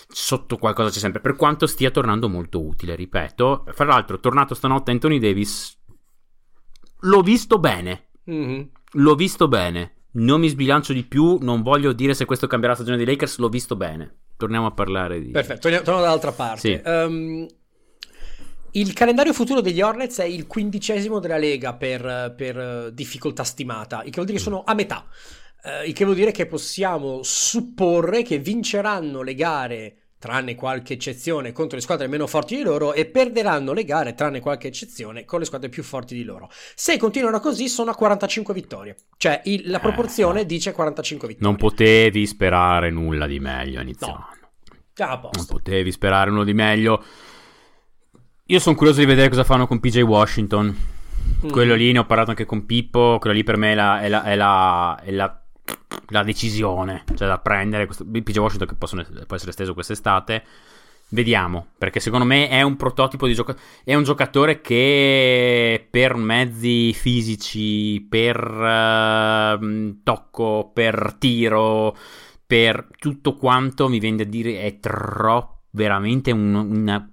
sotto 0.09 0.57
qualcosa 0.57 0.89
c'è 0.89 0.99
sempre, 0.99 1.21
per 1.21 1.35
quanto 1.37 1.65
stia 1.65 1.91
tornando 1.91 2.27
molto 2.27 2.61
utile, 2.61 2.95
ripeto. 2.95 3.65
Fra 3.73 3.85
l'altro, 3.85 4.19
tornato 4.19 4.53
stanotte 4.53 4.91
Anthony 4.91 5.19
Davis, 5.19 5.76
l'ho 6.99 7.21
visto 7.21 7.59
bene, 7.59 8.07
Mhm. 8.27 8.69
L'ho 8.93 9.15
visto 9.15 9.47
bene. 9.47 9.93
Non 10.11 10.39
mi 10.39 10.47
sbilancio 10.47 10.93
di 10.93 11.03
più. 11.03 11.37
Non 11.41 11.61
voglio 11.61 11.93
dire 11.93 12.13
se 12.13 12.25
questo 12.25 12.47
cambierà 12.47 12.73
la 12.73 12.79
stagione 12.79 13.03
dei 13.03 13.13
Lakers. 13.13 13.37
L'ho 13.37 13.49
visto 13.49 13.75
bene. 13.75 14.15
Torniamo 14.37 14.67
a 14.67 14.71
parlare 14.71 15.21
di. 15.21 15.31
Perfetto, 15.31 15.61
torniamo, 15.61 15.83
torniamo 15.83 16.07
dall'altra 16.07 16.31
parte. 16.31 16.59
Sì. 16.59 16.81
Ehm, 16.83 17.47
il 18.71 18.93
calendario 18.93 19.33
futuro 19.33 19.61
degli 19.61 19.81
Hornets 19.81 20.19
è 20.19 20.25
il 20.25 20.45
quindicesimo 20.45 21.19
della 21.19 21.37
Lega 21.37 21.73
per, 21.73 22.33
per, 22.37 22.91
difficoltà 22.91 23.43
stimata, 23.43 24.03
il 24.03 24.09
che 24.09 24.15
vuol 24.15 24.25
dire 24.25 24.37
che 24.37 24.43
sono 24.43 24.63
a 24.63 24.73
metà. 24.73 25.07
Eh, 25.63 25.87
il 25.87 25.93
che 25.93 26.03
vuol 26.03 26.15
dire 26.15 26.31
che 26.31 26.45
possiamo 26.45 27.21
supporre 27.23 28.21
che 28.21 28.37
vinceranno 28.37 29.23
le 29.23 29.33
gare, 29.33 29.97
tranne 30.19 30.55
qualche 30.55 30.93
eccezione, 30.93 31.51
contro 31.51 31.75
le 31.77 31.83
squadre 31.83 32.07
meno 32.07 32.25
forti 32.27 32.55
di 32.55 32.63
loro 32.63 32.93
e 32.93 33.05
perderanno 33.05 33.73
le 33.73 33.83
gare, 33.83 34.13
tranne 34.15 34.39
qualche 34.39 34.67
eccezione, 34.67 35.25
con 35.25 35.39
le 35.39 35.45
squadre 35.45 35.69
più 35.69 35.83
forti 35.83 36.15
di 36.15 36.23
loro. 36.23 36.49
Se 36.75 36.97
continuano 36.97 37.39
così, 37.39 37.69
sono 37.69 37.91
a 37.91 37.95
45 37.95 38.53
vittorie. 38.53 38.95
Cioè, 39.17 39.41
il- 39.45 39.69
la 39.69 39.79
proporzione 39.79 40.41
no. 40.41 40.45
dice 40.47 40.71
45 40.71 41.27
vittorie. 41.27 41.47
Non 41.49 41.57
potevi 41.59 42.25
sperare 42.25 42.89
nulla 42.89 43.27
di 43.27 43.39
meglio 43.39 43.79
a 43.79 43.83
inizio 43.83 44.07
No. 44.07 44.13
anno. 44.13 44.49
Già 44.93 45.11
a 45.11 45.29
Non 45.31 45.45
potevi 45.45 45.91
sperare 45.91 46.31
nulla 46.31 46.43
di 46.43 46.53
meglio. 46.55 47.03
Io 48.49 48.59
sono 48.59 48.75
curioso 48.75 48.99
di 48.99 49.05
vedere 49.05 49.29
cosa 49.29 49.43
fanno 49.43 49.67
con 49.67 49.79
PJ 49.79 50.01
Washington. 50.01 50.75
Mm. 51.45 51.49
Quello 51.49 51.75
lì 51.75 51.91
ne 51.91 51.99
ho 51.99 52.05
parlato 52.05 52.29
anche 52.31 52.45
con 52.45 52.65
Pippo. 52.65 53.17
Quello 53.19 53.35
lì 53.35 53.43
per 53.43 53.57
me 53.57 53.73
è 53.73 53.75
la, 53.75 54.01
è 54.01 54.07
la, 54.07 54.23
è 54.23 54.35
la, 54.35 54.99
è 55.03 55.11
la- 55.11 55.41
la 56.09 56.23
decisione. 56.23 57.03
Cioè 57.15 57.27
da 57.27 57.39
prendere. 57.39 57.85
Questo, 57.85 58.05
PJ 58.05 58.37
Washington 58.37 58.67
che 58.67 58.75
possono- 58.75 59.05
può 59.25 59.35
essere 59.35 59.51
esteso 59.51 59.73
quest'estate. 59.73 60.43
Vediamo. 61.09 61.67
Perché 61.77 61.99
secondo 61.99 62.25
me 62.25 62.49
è 62.49 62.61
un 62.61 62.75
prototipo 62.75 63.27
di 63.27 63.33
giocatore. 63.33 63.63
È 63.83 63.95
un 63.95 64.03
giocatore 64.03 64.61
che 64.61 65.87
per 65.89 66.15
mezzi 66.15 66.93
fisici, 66.93 68.05
per 68.09 68.37
ehm, 68.37 69.99
tocco, 70.03 70.71
per 70.73 71.15
tiro, 71.17 71.95
per 72.45 72.87
tutto 72.97 73.35
quanto 73.35 73.87
mi 73.87 73.99
viene 73.99 74.17
da 74.17 74.23
dire 74.25 74.61
è 74.61 74.79
troppo 74.79 75.55
veramente 75.71 76.31
un, 76.31 76.53
una... 76.55 77.09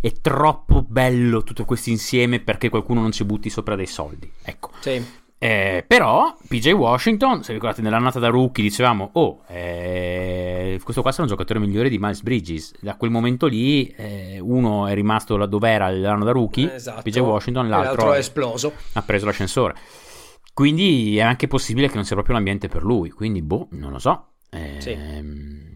È 0.00 0.12
troppo 0.12 0.82
bello 0.82 1.42
tutto 1.42 1.64
questo 1.64 1.90
insieme 1.90 2.40
perché 2.40 2.68
qualcuno 2.68 3.00
non 3.00 3.12
ci 3.12 3.24
butti 3.24 3.50
sopra 3.50 3.76
dei 3.76 3.86
soldi. 3.86 4.30
Ecco. 4.42 4.70
Sì. 4.80 5.04
Eh, 5.40 5.84
però 5.86 6.36
PJ 6.48 6.72
Washington, 6.72 7.44
se 7.44 7.52
ricordate 7.52 7.80
nell'annata 7.80 8.18
da 8.18 8.28
rookie 8.28 8.62
dicevamo, 8.64 9.10
oh, 9.12 9.42
eh, 9.46 10.80
questo 10.82 11.00
qua 11.00 11.12
sarà 11.12 11.22
un 11.22 11.28
giocatore 11.28 11.60
migliore 11.60 11.88
di 11.88 11.98
Miles 11.98 12.22
Bridges. 12.22 12.74
Da 12.80 12.96
quel 12.96 13.10
momento 13.12 13.46
lì 13.46 13.86
eh, 13.96 14.38
uno 14.40 14.86
è 14.88 14.94
rimasto 14.94 15.36
dove 15.46 15.70
era 15.70 15.90
l'anno 15.90 16.24
da 16.24 16.32
rookie, 16.32 16.74
Esatto. 16.74 17.02
PJ 17.02 17.18
Washington, 17.18 17.68
l'altro, 17.68 17.88
l'altro 17.94 18.12
è 18.14 18.18
esploso. 18.18 18.72
ha 18.94 19.02
preso 19.02 19.26
l'ascensore. 19.26 19.74
Quindi 20.52 21.16
è 21.18 21.20
anche 21.22 21.46
possibile 21.46 21.86
che 21.86 21.94
non 21.94 22.04
sia 22.04 22.16
proprio 22.16 22.34
l'ambiente 22.34 22.66
per 22.66 22.82
lui. 22.82 23.10
Quindi, 23.10 23.40
boh, 23.42 23.68
non 23.70 23.92
lo 23.92 24.00
so. 24.00 24.30
Ehm, 24.50 25.67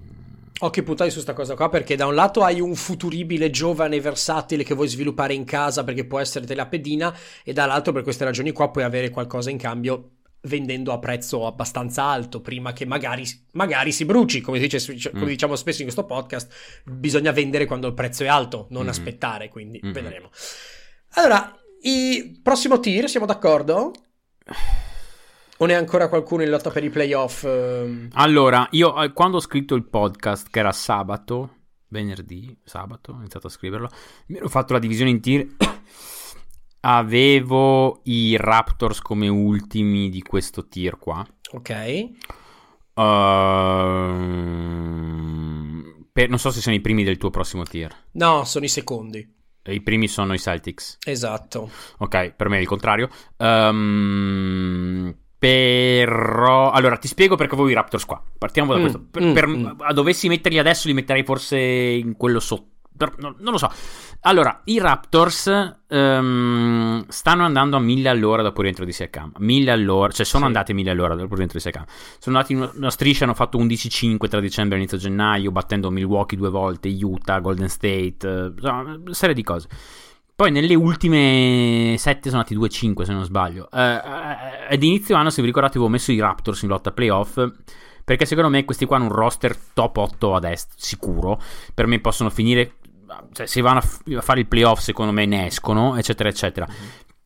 Occhi 0.65 0.83
puntati 0.85 1.11
su 1.11 1.19
sta 1.21 1.33
cosa 1.33 1.57
qua 1.57 1.69
perché 1.69 1.97
da 1.97 2.07
un 2.07 2.15
lato 2.15 2.45
hai 2.45 2.61
un 2.61 2.77
futuribile 2.77 3.51
giovane 3.51 4.01
versatile 4.01 4.63
che 4.63 4.75
vuoi 4.75 4.87
sviluppare 4.87 5.35
in 5.35 5.45
casa 5.45 5.83
perché 5.83 6.05
può 6.07 6.21
essere 6.21 6.47
te 6.47 6.55
la 6.55 6.67
pedina 6.67 7.13
e 7.43 7.53
dall'altro 7.53 7.93
per 7.93 8.05
queste 8.05 8.25
ragioni 8.25 8.53
qua 8.53 8.71
puoi 8.71 8.85
avere 8.85 9.11
qualcosa 9.11 9.51
in 9.51 9.59
cambio 9.59 10.11
vendendo 10.43 10.93
a 10.93 11.01
prezzo 11.01 11.47
abbastanza 11.47 12.05
alto 12.05 12.41
prima 12.41 12.73
che 12.73 12.85
magari, 12.87 13.25
magari 13.53 13.91
si 13.91 14.05
bruci 14.05 14.41
come, 14.41 14.61
dice, 14.61 14.79
come 15.11 15.25
Mm. 15.25 15.29
diciamo 15.29 15.57
spesso 15.57 15.79
in 15.83 15.89
questo 15.89 16.05
podcast 16.05 16.83
bisogna 16.85 17.33
vendere 17.33 17.67
quando 17.67 17.89
il 17.89 17.95
prezzo 17.95 18.23
è 18.23 18.29
alto 18.29 18.67
non 18.71 18.85
Mhm. 18.85 18.89
aspettare 18.89 19.49
quindi 19.49 19.81
Mhm. 19.83 19.93
vedremo 19.93 20.31
allora 21.15 21.57
il 21.83 22.39
prossimo 22.41 22.79
tier 22.79 23.09
siamo 23.09 23.27
d'accordo? 23.27 23.91
o 25.63 25.67
ne 25.67 25.75
è 25.75 25.77
ancora 25.77 26.09
qualcuno 26.09 26.43
in 26.43 26.51
lotta 26.51 26.71
per 26.71 26.83
i 26.83 26.91
playoff? 26.91 27.45
ehm? 27.45 28.09
Allora, 28.15 28.67
io 28.73 29.01
eh, 29.01 29.13
quando 29.13 29.37
ho 29.37 29.41
scritto 29.41 29.75
il 29.77 29.85
podcast, 29.89 30.49
che 30.51 30.59
era 30.59 30.73
sabato, 30.73 31.59
venerdì, 31.89 32.59
sabato, 32.65 33.13
ho 33.13 33.19
iniziato 33.19 33.47
a 33.47 33.51
scriverlo, 33.51 33.89
mi 34.27 34.39
ero 34.39 34.49
fatto 34.49 34.73
la 34.73 34.79
divisione 34.81 35.11
in 35.11 35.21
tier. 35.21 35.47
Avevo 36.85 38.01
i 38.05 38.37
Raptors 38.37 39.01
come 39.01 39.29
ultimi 39.29 40.09
di 40.09 40.21
questo 40.23 40.67
tier 40.67 40.99
qua. 40.99 41.25
ok 41.53 42.09
Ehm, 45.03 46.07
per- 46.13 46.29
non 46.29 46.39
so 46.39 46.51
se 46.51 46.61
sono 46.61 46.75
i 46.75 46.81
primi 46.81 47.05
del 47.05 47.17
tuo 47.19 47.31
prossimo 47.31 47.63
tier. 47.63 47.95
no 48.13 48.45
sono 48.45 48.65
i 48.65 48.69
secondi 48.69 49.27
I 49.65 49.81
primi 49.81 50.09
sono 50.09 50.35
i 50.35 50.39
Celtics. 50.39 50.99
esatto 51.07 51.71
Ok, 51.99 52.33
per 52.33 52.49
me 52.49 52.59
è 52.59 52.61
il 52.61 52.67
contrario. 52.67 53.09
Ehm, 53.37 55.15
però, 55.43 56.71
allora 56.71 56.97
ti 56.97 57.09
spiego 57.09 57.35
perché 57.35 57.55
avevo 57.55 57.69
i 57.69 57.75
Raptors 57.75 58.05
qua. 58.07 58.23
Partiamo 58.39 58.73
da 58.73 58.79
Mm, 58.79 58.81
questo. 58.83 59.05
Per, 59.11 59.23
mm, 59.25 59.33
per- 59.33 59.49
mm. 59.49 59.91
dovessi 59.93 60.29
metterli 60.29 60.59
adesso, 60.61 60.87
li 60.87 60.95
metterei 60.95 61.25
forse 61.25 61.59
in 61.59 62.17
quello 62.17 62.39
sotto. 62.39 62.67
Per- 62.97 63.15
no- 63.19 63.35
non 63.41 63.53
lo 63.53 63.59
so. 63.59 63.69
Allora, 64.21 64.61
i 64.67 64.79
Raptors 64.79 65.49
ehm, 65.89 67.05
stanno 67.09 67.45
andando 67.45 67.77
a 67.77 67.81
1000 67.81 68.09
all'ora 68.09 68.43
dopo 68.43 68.59
il 68.59 68.63
rientro 68.63 68.85
di 68.85 68.93
Siakam. 68.93 69.33
1000 69.39 69.73
all'ora, 69.73 70.13
cioè 70.13 70.25
sono 70.25 70.43
Sì. 70.43 70.47
andati 70.49 70.71
a 70.71 70.75
1000 70.75 70.91
all'ora 70.91 71.15
dopo 71.17 71.33
il 71.33 71.37
rientro 71.37 71.59
di 71.59 71.65
Siakam. 71.65 71.85
Sono 72.21 72.37
andati 72.37 72.53
in 72.53 72.71
una, 72.77 72.91
striscia, 72.91 73.25
hanno 73.25 73.35
fatto 73.35 73.59
11-5 73.59 74.29
tra 74.29 74.39
dicembre 74.39 74.77
e 74.77 74.81
inizio 74.81 74.97
gennaio, 74.99 75.51
battendo 75.51 75.91
Milwaukee 75.91 76.39
due 76.39 76.51
volte, 76.51 76.89
Utah, 76.89 77.41
Golden 77.41 77.69
State, 77.69 78.19
eh, 78.29 78.53
insomma, 78.55 78.81
una 78.95 79.15
serie 79.15 79.35
di 79.35 79.43
cose. 79.43 79.67
Poi 80.43 80.51
nelle 80.51 80.75
ultime 80.75 81.95
7 81.97 82.29
sono 82.29 82.45
andati 82.45 82.57
2-5 82.57 83.03
se 83.03 83.13
non 83.13 83.23
sbaglio. 83.23 83.71
Eh, 83.71 83.81
eh, 83.81 84.75
ad 84.75 84.83
inizio 84.83 85.15
anno, 85.15 85.31
se 85.31 85.41
vi 85.41 85.47
ricordate, 85.47 85.77
avevo 85.77 85.89
messo 85.89 86.11
i 86.11 86.19
Raptors 86.19 86.63
in 86.63 86.69
lotta 86.69 86.91
playoff. 86.91 87.41
Perché 88.03 88.27
secondo 88.27 88.51
me 88.51 88.65
questi 88.65 88.85
qua 88.85 88.97
hanno 88.97 89.05
un 89.05 89.13
roster 89.13 89.57
top 89.57 89.99
8 89.99 90.35
ad 90.35 90.43
est, 90.43 90.73
sicuro. 90.75 91.41
Per 91.73 91.87
me 91.87 92.01
possono 92.01 92.29
finire. 92.29 92.79
Cioè, 93.31 93.47
se 93.47 93.61
vanno 93.61 93.79
a, 93.79 93.83
f- 93.83 94.03
a 94.17 94.21
fare 94.21 94.41
il 94.41 94.49
playoff, 94.49 94.81
secondo 94.81 95.13
me 95.13 95.27
ne 95.27 95.47
escono, 95.47 95.97
eccetera, 95.97 96.29
eccetera. 96.29 96.67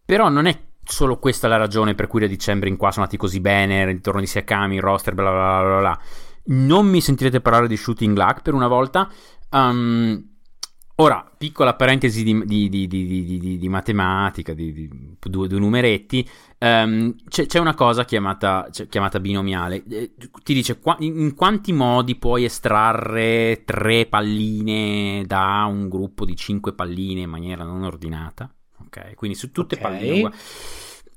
Però 0.04 0.28
non 0.28 0.44
è 0.44 0.54
solo 0.84 1.18
questa 1.18 1.48
la 1.48 1.56
ragione 1.56 1.94
per 1.94 2.08
cui 2.08 2.20
da 2.20 2.26
dicembre 2.26 2.68
in 2.68 2.76
qua 2.76 2.90
sono 2.90 3.04
andati 3.04 3.18
così 3.18 3.40
bene, 3.40 3.86
ritorno 3.86 4.20
di 4.20 4.26
Siakami, 4.26 4.74
il 4.74 4.82
roster, 4.82 5.14
bla 5.14 5.30
bla 5.30 5.62
bla 5.62 5.78
bla. 5.78 6.00
Non 6.48 6.86
mi 6.86 7.00
sentirete 7.00 7.40
parlare 7.40 7.66
di 7.66 7.78
shooting 7.78 8.14
luck 8.14 8.42
per 8.42 8.52
una 8.52 8.68
volta. 8.68 9.08
Um, 9.52 10.35
ora, 10.96 11.30
piccola 11.36 11.74
parentesi 11.74 12.22
di, 12.22 12.44
di- 12.44 12.68
di- 12.68 13.58
di- 13.58 13.68
matematica, 13.68 14.52
di, 14.54 14.88
due, 15.18 15.48
due 15.48 15.58
numeretti. 15.58 16.26
Ehm, 16.58 17.14
c'è, 17.28 17.46
c'è 17.46 17.58
una 17.58 17.74
cosa 17.74 18.04
chiamata, 18.04 18.68
chiamata 18.88 19.20
binomiale. 19.20 19.82
Eh, 19.88 20.14
ti 20.42 20.54
dice 20.54 20.78
qua- 20.78 20.96
in, 21.00 21.34
quanti 21.34 21.72
modi 21.72 22.16
puoi 22.16 22.44
estrarre 22.44 23.62
tre 23.64 24.06
palline 24.06 25.24
da 25.26 25.66
un 25.68 25.88
gruppo 25.88 26.24
di 26.24 26.34
cinque 26.34 26.72
palline 26.72 27.20
in 27.22 27.30
maniera 27.30 27.64
non 27.64 27.82
ordinata. 27.82 28.50
Ok, 28.78 29.14
quindi 29.14 29.36
su 29.36 29.50
tutte 29.52 29.74
Ok. 29.74 29.80
palline. 29.80 30.30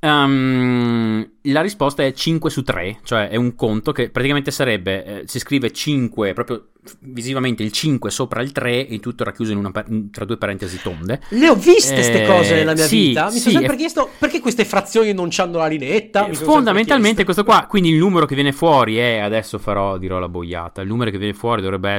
Ehm, 0.02 1.30
la 1.44 1.62
risposta 1.62 2.04
è 2.04 2.14
5 2.14 2.50
su 2.50 2.64
3, 2.64 3.00
cioè 3.04 3.28
è 3.28 3.36
un 3.36 3.54
conto 3.56 3.92
che 3.92 4.10
praticamente 4.10 4.50
sarebbe, 4.50 5.04
eh, 5.04 5.28
si 5.28 5.40
scrive 5.40 5.72
5, 5.72 6.32
proprio 6.34 6.70
visivamente 7.02 7.62
il 7.62 7.72
5 7.72 8.10
sopra 8.10 8.42
il 8.42 8.52
3 8.52 8.88
e 8.88 9.00
tutto 9.00 9.24
racchiuso 9.24 9.52
in 9.52 9.58
una, 9.58 9.72
tra 10.12 10.26
due 10.26 10.38
parentesi 10.38 10.80
tonde. 10.82 11.20
Le 11.30 11.50
ho 11.50 11.56
viste 11.56 11.94
queste 11.94 12.24
Eh, 12.24 12.26
cose 12.26 12.56
nella 12.56 12.74
mia 12.74 12.86
sì, 12.86 13.08
vita. 13.08 13.26
Mi 13.26 13.32
sì, 13.34 13.40
sono 13.40 13.58
sempre 13.58 13.76
è- 13.76 13.78
chiesto 13.78 14.10
perché 14.18 14.40
queste 14.40 14.66
frazioni 14.66 15.14
non 15.14 15.28
c'hanno 15.30 15.58
la 15.58 15.68
linetta. 15.68 16.24
Sempre 16.24 16.46
Fondamentalmente 16.46 17.24
questo 17.26 17.44
qua, 17.44 17.66
quindi 17.68 17.90
il 17.90 17.98
numero 17.98 18.26
che 18.26 18.34
viene 18.36 18.52
fuori 18.54 18.98
è, 18.98 19.18
adesso 19.18 19.58
farò, 19.60 19.98
dirò 19.98 20.20
la 20.20 20.30
boiata, 20.30 20.82
il 20.82 20.88
numero 20.88 21.12
che 21.12 21.18
viene 21.18 21.34
fuori 21.34 21.62
dovrebbe 21.62 21.90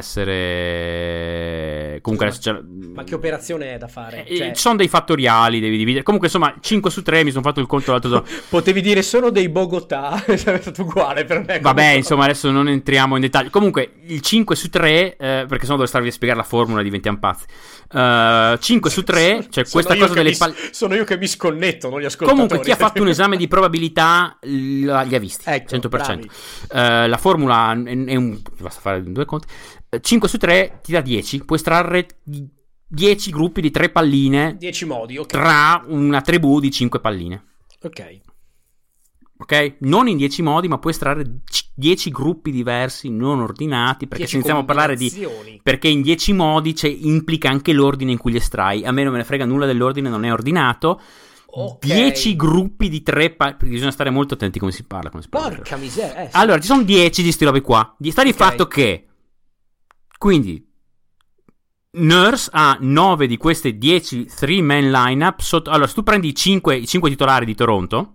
essere... 0.91 1.99
Comunque 2.03 2.31
Scusa, 2.33 2.51
adesso 2.51 2.63
c'è- 2.65 2.89
Ma 2.95 3.05
che 3.05 3.15
operazione 3.15 3.75
è 3.75 3.79
da 3.79 3.89
fare? 3.89 4.25
Eh, 4.27 4.37
Cioè, 4.37 4.53
Ci 4.53 4.61
sono 4.61 4.77
dei 4.77 4.89
fattoriali, 4.89 5.61
devi 5.61 5.77
dividere. 5.77 6.03
Comunque, 6.03 6.29
insomma, 6.29 6.55
5 6.59 6.91
su 6.91 7.03
3 7.03 7.23
mi 7.25 7.31
sono 7.31 7.43
fatto 7.43 7.61
il 7.61 7.67
conto 7.67 7.91
l'altro 7.93 8.11
giorno. 8.11 8.27
Potevi 8.49 8.81
dire 8.81 9.03
sono 9.03 9.31
dei 9.31 9.49
Bogotà. 9.49 10.23
Sarebbe 10.37 10.63
stato 10.63 10.83
uguale 10.83 11.25
per 11.25 11.45
me. 11.47 11.61
Vabbè, 11.61 11.91
insomma, 11.91 12.25
adesso 12.25 12.51
non 12.51 12.69
entriamo 12.69 13.15
in 13.17 13.21
dettaglio. 13.23 13.51
Comunque, 13.51 13.93
il 14.07 14.21
5 14.21 14.57
su 14.57 14.70
3, 14.71 15.17
eh, 15.17 15.45
perché 15.47 15.65
sennò 15.65 15.77
devo 15.77 15.87
starvi 15.87 16.09
a 16.09 16.13
spiegare 16.13 16.41
la 16.41 16.47
formula, 16.47 16.83
diventiamo 16.83 17.19
pazzi. 17.19 17.45
Eh, 17.93 18.59
5 18.59 18.91
su 18.91 19.03
3, 19.03 19.49
cioè 19.51 19.65
Sono 19.65 19.85
questa 19.85 19.97
cosa 19.97 20.15
delle 20.15 20.37
palle. 20.37 20.55
Sono 20.71 20.95
io 20.95 21.05
che 21.05 21.19
mi 21.19 21.27
sconnetto, 21.27 21.91
non 21.91 22.01
gli 22.01 22.07
ascoltatori. 22.07 22.47
Comunque, 22.49 22.61
chi 22.61 22.71
ha 22.71 22.77
fatto 22.77 23.03
un 23.03 23.09
esame 23.11 23.37
di 23.37 23.49
probabilità 23.49 24.39
li 24.43 24.89
ha 24.89 25.19
visti. 25.19 25.43
Ecco, 25.47 25.77
100%. 25.77 26.25
Eh, 26.73 27.09
la 27.09 27.17
formula 27.19 27.73
è, 27.73 28.15
un. 28.15 28.41
Basta 28.59 28.81
fare 28.81 29.03
due 29.03 29.25
conti. 29.27 29.47
Eh, 29.91 30.01
5 30.01 30.29
su 30.29 30.39
3 30.39 30.81
ti 30.83 30.93
dà 30.93 31.01
10. 31.01 31.45
Puoi 31.45 31.59
estrarre 31.59 32.07
10 32.93 33.31
gruppi 33.31 33.61
di 33.61 33.71
3 33.71 33.91
palline 33.91 34.57
10 34.57 34.85
modi, 34.87 35.17
ok. 35.17 35.27
tra 35.27 35.85
una 35.87 36.21
tribù 36.23 36.59
di 36.61 36.71
5 36.71 37.01
palline. 37.01 37.45
Ok. 37.83 38.21
Ok? 39.39 39.77
Non 39.81 40.09
in 40.09 40.17
10 40.17 40.43
modi, 40.43 40.69
ma 40.69 40.79
puoi 40.79 40.93
estrarre 40.93 41.25
10 41.81 42.11
gruppi 42.11 42.53
diversi, 42.53 43.09
non 43.11 43.41
ordinati. 43.41 44.07
Perché 44.07 44.25
10 44.27 44.31
se 44.31 44.37
iniziamo 44.37 44.61
a 44.61 44.65
parlare 44.65 44.95
di. 44.95 45.13
Perché 45.63 45.89
in 45.89 46.03
10 46.03 46.33
modi 46.33 46.73
c'è- 46.75 46.87
implica 47.01 47.49
anche 47.49 47.73
l'ordine 47.73 48.13
in 48.13 48.19
cui 48.19 48.31
li 48.31 48.37
estrai. 48.37 48.85
A 48.85 48.93
me 48.93 49.03
non 49.03 49.11
me 49.13 49.19
ne 49.19 49.25
frega 49.25 49.45
nulla 49.45 49.67
dell'ordine, 49.67 50.09
non 50.09 50.25
è 50.25 50.33
ordinato. 50.33 51.01
Ok. 51.53 51.85
10 51.85 52.37
gruppi 52.37 52.89
di 52.89 53.03
3 53.03 53.31
palline. 53.31 53.57
Bisogna 53.61 53.91
stare 53.91 54.11
molto 54.11 54.35
attenti 54.35 54.61
come 54.61 54.71
si 54.71 54.85
parla. 54.85 55.11
Come 55.11 55.23
si 55.23 55.29
parla. 55.29 55.57
Porca 55.57 55.77
miseria. 55.77 56.15
eh, 56.27 56.31
sì. 56.31 56.37
Allora, 56.37 56.61
ci 56.61 56.67
sono 56.69 56.83
10 56.85 57.23
di 57.25 57.33
sti 57.33 57.45
robe 57.45 57.61
qua. 57.61 57.93
Di 57.99 58.11
sta 58.13 58.23
di 58.23 58.31
Ok. 58.31 58.37
fatto 58.37 58.67
che. 58.69 59.07
Quindi. 60.17 60.65
Nurse 61.93 62.51
ha 62.53 62.77
9 62.81 63.27
di 63.27 63.37
queste 63.37 63.77
10 63.77 64.27
3-man 64.27 64.91
lineup. 64.93 65.41
Sotto... 65.41 65.71
Allora, 65.71 65.89
se 65.89 65.95
tu 65.95 66.05
prendi 66.05 66.29
i 66.29 66.35
5, 66.37 66.77
i 66.77 66.87
5 66.87 67.11
titolari 67.11 67.45
di 67.45 67.55
Toronto. 67.57 68.15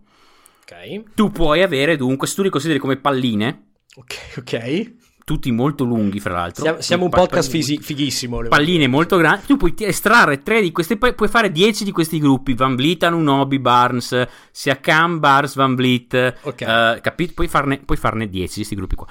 Ok. 0.67 1.13
Tu 1.13 1.31
puoi 1.31 1.61
avere 1.61 1.95
dunque, 1.95 2.27
se 2.27 2.33
tu 2.35 2.41
li 2.41 2.49
consideri 2.49 2.79
come 2.79 2.97
palline, 2.97 3.67
Ok, 3.97 4.15
ok. 4.37 4.93
tutti 5.23 5.51
molto 5.51 5.83
lunghi, 5.83 6.19
fra 6.19 6.33
l'altro. 6.33 6.63
Siamo, 6.63 6.81
siamo 6.81 7.03
un 7.05 7.09
podcast 7.11 7.49
fisi- 7.51 7.77
fighissimo. 7.79 8.41
Palline 8.47 8.87
molto 8.87 9.17
grandi. 9.17 9.45
Tu 9.45 9.57
puoi 9.57 9.73
estrarre 9.77 10.41
tre 10.41 10.61
di 10.61 10.71
queste, 10.71 10.97
poi 10.97 11.13
puoi 11.13 11.29
fare 11.29 11.51
10 11.51 11.83
di 11.83 11.91
questi 11.91 12.17
gruppi. 12.19 12.55
Van 12.55 12.75
Vliet, 12.75 13.03
Anunobi, 13.03 13.59
Barnes, 13.59 14.25
Siakam, 14.51 15.19
Barnes, 15.19 15.53
Van 15.55 15.75
Vliet. 15.75 16.35
Ok. 16.41 16.61
eh, 16.61 16.99
capi- 17.01 17.31
puoi, 17.31 17.47
farne, 17.47 17.77
puoi 17.85 17.97
farne 17.97 18.27
10 18.27 18.47
di 18.49 18.55
questi 18.55 18.75
gruppi 18.75 18.95
qua. 18.95 19.07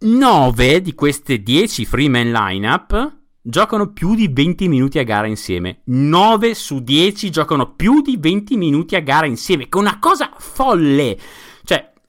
9 0.00 0.80
di 0.80 0.94
queste 0.94 1.42
10 1.42 1.84
freeman 1.84 2.30
lineup 2.30 3.16
giocano 3.48 3.92
più 3.92 4.14
di 4.14 4.28
20 4.30 4.68
minuti 4.68 4.98
a 4.98 5.04
gara 5.04 5.26
insieme. 5.26 5.80
9 5.84 6.54
su 6.54 6.80
10 6.80 7.30
giocano 7.30 7.72
più 7.72 8.02
di 8.02 8.18
20 8.20 8.58
minuti 8.58 8.94
a 8.94 9.00
gara 9.00 9.24
insieme, 9.24 9.70
che 9.70 9.78
è 9.78 9.80
una 9.80 9.98
cosa 9.98 10.30
folle. 10.36 11.18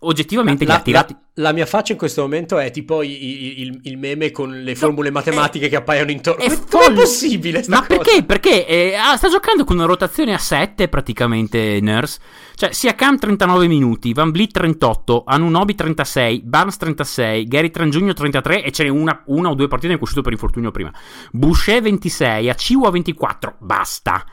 Oggettivamente 0.01 0.63
la, 0.63 0.75
li 0.75 0.79
ha 0.79 0.81
tirati. 0.81 1.13
La, 1.33 1.49
la, 1.49 1.51
mia 1.51 1.65
faccia 1.65 1.91
in 1.91 1.97
questo 1.97 2.21
momento 2.21 2.57
è 2.57 2.71
tipo 2.71 3.03
il, 3.03 3.11
il, 3.11 3.79
il 3.83 3.97
meme 3.97 4.31
con 4.31 4.49
le 4.63 4.73
formule 4.73 5.09
no, 5.09 5.15
matematiche 5.15 5.65
è, 5.65 5.69
che 5.69 5.75
appaiono 5.75 6.09
intorno. 6.09 6.41
È 6.41 6.57
come 6.69 6.85
è 6.85 6.93
possibile? 6.93 7.65
Ma 7.67 7.85
cosa? 7.85 7.99
perché? 7.99 8.23
Perché 8.23 8.65
eh, 8.65 8.93
sta 9.17 9.27
giocando 9.27 9.65
con 9.65 9.75
una 9.75 9.85
rotazione 9.85 10.33
a 10.33 10.37
7 10.37 10.87
praticamente 10.87 11.79
Nurse. 11.81 12.19
Cioè, 12.55 12.71
sia 12.71 12.95
Cam 12.95 13.17
39 13.17 13.67
minuti, 13.67 14.13
Van 14.13 14.31
Vliet 14.31 14.51
38, 14.51 15.23
Anunobi 15.25 15.75
36, 15.75 16.43
Barnes 16.45 16.77
36, 16.77 17.45
Gary 17.45 17.69
Trangiugno 17.69 18.13
33 18.13 18.63
e 18.63 18.71
ce 18.71 18.83
n'è 18.83 18.89
una, 18.89 19.21
una 19.25 19.49
o 19.49 19.53
due 19.53 19.67
partite 19.67 19.91
in 19.91 19.97
cui 19.97 20.07
è 20.07 20.09
uscito 20.09 20.21
per 20.21 20.31
infortunio 20.31 20.71
prima. 20.71 20.93
Boucher 21.31 21.81
26, 21.81 22.49
Aciwa 22.49 22.89
24. 22.89 23.55
Basta 23.59 24.23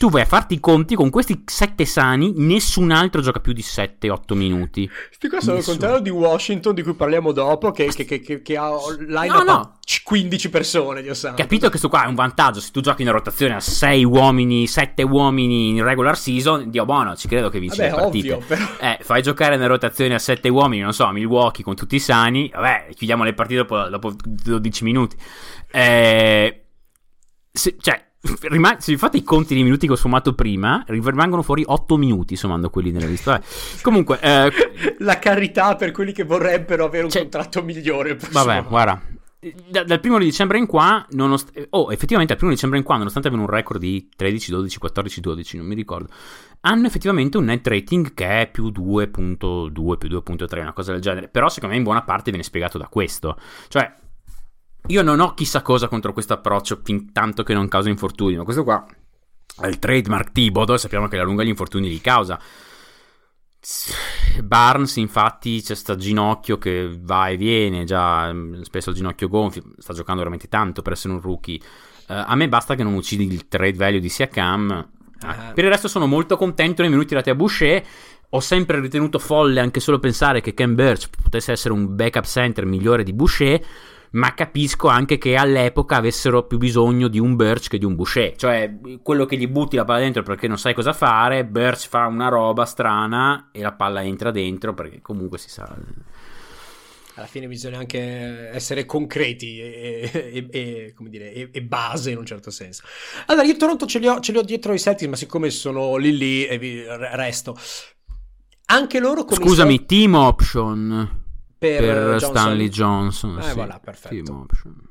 tu 0.00 0.08
vai 0.08 0.22
a 0.22 0.24
farti 0.24 0.54
i 0.54 0.60
conti 0.60 0.94
con 0.94 1.10
questi 1.10 1.42
sette 1.44 1.84
sani, 1.84 2.32
nessun 2.36 2.90
altro 2.90 3.20
gioca 3.20 3.38
più 3.38 3.52
di 3.52 3.60
7-8 3.60 4.34
minuti. 4.34 4.88
Questi 4.88 5.28
qua 5.28 5.42
sono 5.42 5.58
il 5.58 5.64
contrario 5.64 6.00
di 6.00 6.08
Washington 6.08 6.72
di 6.72 6.82
cui 6.82 6.94
parliamo 6.94 7.32
dopo, 7.32 7.70
che, 7.70 7.88
che, 7.88 8.06
che, 8.06 8.40
che 8.40 8.56
ha 8.56 8.70
line 8.98 9.26
no, 9.26 9.42
no. 9.42 9.78
15 10.02 10.48
persone, 10.48 11.02
Dio 11.02 11.12
santo. 11.12 11.42
Capito 11.42 11.64
che 11.64 11.68
questo 11.68 11.90
qua 11.90 12.04
è 12.04 12.06
un 12.06 12.14
vantaggio, 12.14 12.60
se 12.60 12.70
tu 12.70 12.80
giochi 12.80 13.02
in 13.02 13.12
rotazione 13.12 13.56
a 13.56 13.60
6 13.60 14.02
uomini, 14.04 14.66
7 14.66 15.02
uomini 15.02 15.68
in 15.68 15.84
regular 15.84 16.16
season, 16.16 16.70
Dio 16.70 16.86
buono, 16.86 17.14
ci 17.14 17.28
credo 17.28 17.50
che 17.50 17.60
vinci 17.60 17.76
vabbè, 17.76 17.90
le 17.90 17.96
partite. 18.00 18.32
Ovvio, 18.32 18.46
però... 18.46 18.64
Eh, 18.80 18.98
fai 19.02 19.20
giocare 19.20 19.56
in 19.56 19.66
rotazione 19.66 20.14
a 20.14 20.18
7 20.18 20.48
uomini, 20.48 20.80
non 20.80 20.94
so, 20.94 21.10
Milwaukee 21.10 21.62
con 21.62 21.76
tutti 21.76 21.96
i 21.96 22.00
sani, 22.00 22.50
vabbè, 22.50 22.86
chiudiamo 22.94 23.22
le 23.22 23.34
partite 23.34 23.66
dopo, 23.66 23.86
dopo 23.86 24.14
12 24.24 24.82
minuti. 24.82 25.14
Eh, 25.70 26.64
se, 27.52 27.76
cioè 27.78 28.08
Rimane, 28.22 28.80
se 28.80 28.92
vi 28.92 28.98
fate 28.98 29.16
i 29.16 29.22
conti 29.22 29.54
dei 29.54 29.62
minuti 29.62 29.86
che 29.86 29.94
ho 29.94 29.96
sommato 29.96 30.34
prima, 30.34 30.84
rimangono 30.86 31.42
fuori 31.42 31.62
8 31.66 31.96
minuti 31.96 32.36
sommando 32.36 32.68
quelli 32.68 32.90
nella 32.90 33.06
lista. 33.06 33.40
Comunque, 33.80 34.20
eh, 34.20 34.50
la 34.98 35.18
carità 35.18 35.74
per 35.74 35.90
quelli 35.90 36.12
che 36.12 36.24
vorrebbero 36.24 36.84
avere 36.84 37.04
un 37.04 37.10
cioè, 37.10 37.22
contratto 37.22 37.62
migliore. 37.62 38.18
Vabbè, 38.30 38.64
guarda. 38.64 39.02
Da, 39.70 39.84
dal 39.84 40.00
primo 40.00 40.18
di 40.18 40.26
dicembre 40.26 40.58
in 40.58 40.66
qua, 40.66 41.06
nonost- 41.12 41.68
oh, 41.70 41.90
effettivamente, 41.90 42.34
dal 42.34 42.36
primo 42.36 42.50
di 42.50 42.56
dicembre 42.56 42.78
in 42.78 42.84
qua, 42.84 42.98
nonostante 42.98 43.28
abbiano 43.28 43.46
un 43.46 43.50
record 43.50 43.80
di 43.80 44.10
13, 44.14 44.50
12, 44.50 44.78
14, 44.78 45.20
12, 45.22 45.56
non 45.56 45.66
mi 45.66 45.74
ricordo, 45.74 46.10
hanno 46.60 46.86
effettivamente 46.86 47.38
un 47.38 47.44
net 47.44 47.66
rating 47.66 48.12
che 48.12 48.42
è 48.42 48.50
più 48.50 48.66
2.2, 48.66 49.70
più 49.96 50.08
2.3, 50.10 50.60
una 50.60 50.74
cosa 50.74 50.92
del 50.92 51.00
genere. 51.00 51.28
Però, 51.28 51.48
secondo 51.48 51.72
me, 51.74 51.80
in 51.80 51.86
buona 51.86 52.02
parte 52.02 52.28
viene 52.28 52.44
spiegato 52.44 52.76
da 52.76 52.88
questo. 52.88 53.38
Cioè, 53.68 53.90
io 54.86 55.02
non 55.02 55.20
ho 55.20 55.34
chissà 55.34 55.62
cosa 55.62 55.88
contro 55.88 56.12
questo 56.12 56.32
approccio 56.32 56.80
fin 56.82 57.12
tanto 57.12 57.42
che 57.42 57.54
non 57.54 57.68
causa 57.68 57.88
infortuni, 57.88 58.36
ma 58.36 58.44
questo 58.44 58.64
qua 58.64 58.84
è 59.60 59.66
il 59.66 59.78
trademark 59.78 60.32
Thibodeau 60.32 60.76
e 60.76 60.78
sappiamo 60.78 61.08
che 61.08 61.16
la 61.16 61.22
lunga 61.22 61.44
gli 61.44 61.48
infortuni 61.48 61.88
li 61.88 62.00
causa. 62.00 62.38
Barnes 64.42 64.96
infatti 64.96 65.60
c'è 65.60 65.74
sta 65.74 65.94
ginocchio 65.94 66.56
che 66.56 66.90
va 66.98 67.28
e 67.28 67.36
viene, 67.36 67.84
già 67.84 68.32
mm, 68.32 68.62
spesso 68.62 68.90
il 68.90 68.96
ginocchio 68.96 69.28
gonfio, 69.28 69.62
sta 69.78 69.92
giocando 69.92 70.20
veramente 70.20 70.48
tanto 70.48 70.80
per 70.82 70.92
essere 70.92 71.12
un 71.12 71.20
rookie. 71.20 71.60
Uh, 72.08 72.24
a 72.26 72.34
me 72.36 72.48
basta 72.48 72.74
che 72.74 72.82
non 72.82 72.94
uccidi 72.94 73.26
il 73.26 73.48
trade 73.48 73.76
value 73.76 74.00
di 74.00 74.08
Siakam. 74.08 74.88
Uh, 75.22 75.52
per 75.54 75.64
il 75.64 75.70
resto 75.70 75.88
sono 75.88 76.06
molto 76.06 76.36
contento 76.38 76.80
nei 76.80 76.90
minuti 76.90 77.14
dati 77.14 77.28
a 77.28 77.34
Boucher. 77.34 77.84
Ho 78.30 78.40
sempre 78.40 78.80
ritenuto 78.80 79.18
folle 79.18 79.60
anche 79.60 79.80
solo 79.80 79.98
pensare 79.98 80.40
che 80.40 80.54
Ken 80.54 80.74
Birch 80.74 81.10
potesse 81.22 81.52
essere 81.52 81.74
un 81.74 81.94
backup 81.94 82.24
center 82.24 82.64
migliore 82.64 83.02
di 83.02 83.12
Boucher 83.12 83.60
ma 84.12 84.34
capisco 84.34 84.88
anche 84.88 85.18
che 85.18 85.36
all'epoca 85.36 85.96
avessero 85.96 86.46
più 86.46 86.58
bisogno 86.58 87.08
di 87.08 87.18
un 87.18 87.36
Birch 87.36 87.68
che 87.68 87.78
di 87.78 87.84
un 87.84 87.94
Boucher, 87.94 88.34
cioè 88.36 88.72
quello 89.02 89.24
che 89.24 89.36
gli 89.36 89.46
butti 89.46 89.76
la 89.76 89.84
palla 89.84 90.00
dentro 90.00 90.22
perché 90.22 90.48
non 90.48 90.58
sai 90.58 90.74
cosa 90.74 90.92
fare, 90.92 91.44
Birch 91.44 91.88
fa 91.88 92.06
una 92.06 92.28
roba 92.28 92.64
strana 92.64 93.50
e 93.52 93.60
la 93.60 93.72
palla 93.72 94.02
entra 94.02 94.30
dentro 94.30 94.74
perché 94.74 95.00
comunque 95.00 95.38
si 95.38 95.48
sa 95.48 95.76
alla 97.14 97.26
fine 97.28 97.48
bisogna 97.48 97.78
anche 97.78 97.98
essere 97.98 98.86
concreti 98.86 99.60
e, 99.60 100.10
e, 100.12 100.48
e, 100.50 100.94
dire, 101.00 101.50
e, 101.50 101.62
base 101.62 102.12
in 102.12 102.16
un 102.16 102.24
certo 102.24 102.50
senso. 102.50 102.82
Allora, 103.26 103.46
io 103.46 103.56
Toronto 103.56 103.84
ce 103.84 103.98
li 103.98 104.06
ho, 104.06 104.20
ce 104.20 104.32
li 104.32 104.38
ho 104.38 104.42
dietro 104.42 104.72
i 104.72 104.78
Celtics, 104.78 105.10
ma 105.10 105.16
siccome 105.16 105.50
sono 105.50 105.96
lì 105.96 106.16
lì 106.16 106.46
e 106.46 106.86
resto. 107.12 107.58
Anche 108.66 109.00
loro 109.00 109.24
come 109.24 109.44
Scusami, 109.44 109.76
so... 109.80 109.84
team 109.84 110.14
option 110.14 111.19
per, 111.60 111.80
per 111.80 111.94
Johnson. 112.16 112.30
Stanley 112.30 112.68
Johnson. 112.70 113.38
Eh, 113.38 113.42
sì. 113.42 113.54
voilà, 113.54 113.78
perfetto. 113.78 114.46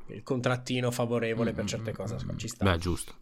Il 0.06 0.22
contrattino 0.22 0.92
favorevole 0.92 1.52
per 1.52 1.64
certe 1.64 1.92
cose 1.92 2.16
ci 2.36 2.46
sta. 2.46 2.64
Beh, 2.64 2.78
giusto. 2.78 3.14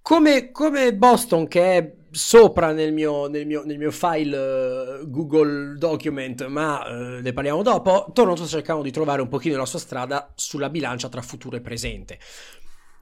Come, 0.00 0.50
come 0.50 0.94
Boston, 0.94 1.46
che 1.46 1.76
è 1.76 1.94
sopra 2.10 2.72
nel 2.72 2.94
mio, 2.94 3.28
nel 3.28 3.46
mio, 3.46 3.64
nel 3.64 3.76
mio 3.76 3.90
file 3.90 4.98
uh, 5.02 5.10
Google 5.10 5.76
Document, 5.76 6.46
ma 6.46 6.80
uh, 6.88 7.20
ne 7.20 7.32
parliamo 7.34 7.62
dopo, 7.62 8.10
Toronto 8.14 8.46
sta 8.46 8.56
cercando 8.56 8.82
di 8.82 8.90
trovare 8.90 9.20
un 9.20 9.28
pochino 9.28 9.58
la 9.58 9.66
sua 9.66 9.78
strada 9.78 10.32
sulla 10.34 10.70
bilancia 10.70 11.10
tra 11.10 11.20
futuro 11.20 11.56
e 11.56 11.60
presente. 11.60 12.18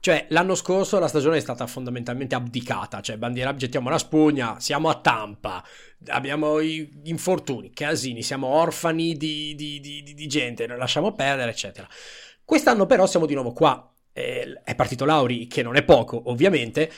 Cioè, 0.01 0.27
l'anno 0.29 0.55
scorso 0.55 0.97
la 0.97 1.09
stagione 1.09 1.37
è 1.37 1.41
stata 1.41 1.67
fondamentalmente 1.67 2.33
abdicata, 2.33 3.01
cioè 3.01 3.17
bandiera, 3.17 3.53
gettiamo 3.53 3.89
la 3.89 3.97
spugna, 3.97 4.57
siamo 4.59 4.89
a 4.89 4.95
Tampa, 4.95 5.61
abbiamo 6.07 6.59
infortuni, 6.61 7.71
casini, 7.71 8.23
siamo 8.23 8.47
orfani 8.47 9.17
di, 9.17 9.55
di, 9.55 9.79
di, 9.81 10.01
di 10.01 10.27
gente, 10.27 10.67
lasciamo 10.67 11.13
perdere, 11.13 11.51
eccetera. 11.51 11.87
Quest'anno 12.45 12.85
però 12.85 13.05
siamo 13.07 13.25
di 13.25 13.33
nuovo 13.33 13.51
qua, 13.51 13.93
eh, 14.13 14.61
è 14.63 14.73
partito 14.73 15.03
Lauri, 15.03 15.47
che 15.47 15.63
non 15.63 15.75
è 15.75 15.83
poco, 15.83 16.29
ovviamente, 16.29 16.89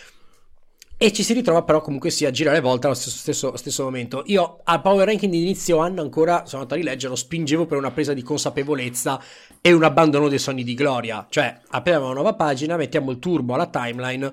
e 1.04 1.12
ci 1.12 1.24
si 1.24 1.34
ritrova 1.34 1.64
però 1.64 1.82
comunque 1.82 2.12
sia 2.12 2.28
a 2.28 2.32
girare 2.32 2.60
volta 2.60 2.86
allo 2.86 2.96
stesso, 2.96 3.18
stesso, 3.18 3.58
stesso, 3.58 3.82
momento. 3.82 4.22
Io 4.28 4.60
al 4.64 4.82
power 4.82 5.08
ranking 5.08 5.32
di 5.32 5.42
inizio 5.42 5.80
anno 5.80 6.04
ancora, 6.04 6.46
sono 6.46 6.62
andato 6.62 6.76
a 6.76 6.78
rileggerlo, 6.78 7.16
spingevo 7.16 7.66
per 7.66 7.80
una 7.80 7.90
presa 7.90 8.14
di 8.14 8.22
consapevolezza 8.22 9.20
e 9.62 9.72
un 9.72 9.84
abbandono 9.84 10.28
dei 10.28 10.38
sogni 10.38 10.64
di 10.64 10.76
gloria. 10.76 11.26
Cioè, 11.28 11.60
apriamo 11.70 12.06
una 12.06 12.14
nuova 12.14 12.36
pagina, 12.36 12.78
mettiamo 12.78 13.10
il 13.10 13.18
turbo 13.18 13.56
alla 13.56 13.66
timeline, 13.66 14.32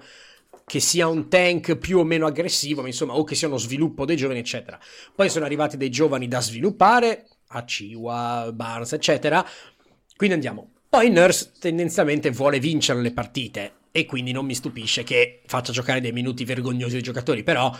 che 0.66 0.78
sia 0.78 1.08
un 1.08 1.30
tank 1.30 1.78
più 1.78 2.00
o 2.00 2.04
meno 2.04 2.26
aggressivo, 2.26 2.82
ma 2.82 2.88
insomma, 2.88 3.14
o 3.14 3.24
che 3.24 3.34
sia 3.34 3.48
uno 3.48 3.56
sviluppo 3.56 4.04
dei 4.04 4.16
giovani, 4.16 4.40
eccetera. 4.40 4.78
Poi 5.14 5.30
sono 5.30 5.46
arrivati 5.46 5.78
dei 5.78 5.88
giovani 5.88 6.28
da 6.28 6.42
sviluppare, 6.42 7.28
Aciwa, 7.46 8.52
Barnes, 8.52 8.92
eccetera. 8.92 9.42
Quindi 10.14 10.34
andiamo. 10.34 10.72
Poi 10.86 11.08
Nurse 11.08 11.52
tendenzialmente 11.58 12.30
vuole 12.30 12.58
vincere 12.58 13.00
le 13.00 13.12
partite 13.12 13.77
e 13.99 14.07
quindi 14.07 14.32
non 14.32 14.46
mi 14.46 14.55
stupisce 14.55 15.03
che 15.03 15.42
faccia 15.46 15.72
giocare 15.72 16.01
dei 16.01 16.12
minuti 16.12 16.44
vergognosi 16.44 16.92
dei 16.92 17.03
giocatori, 17.03 17.42
però 17.42 17.74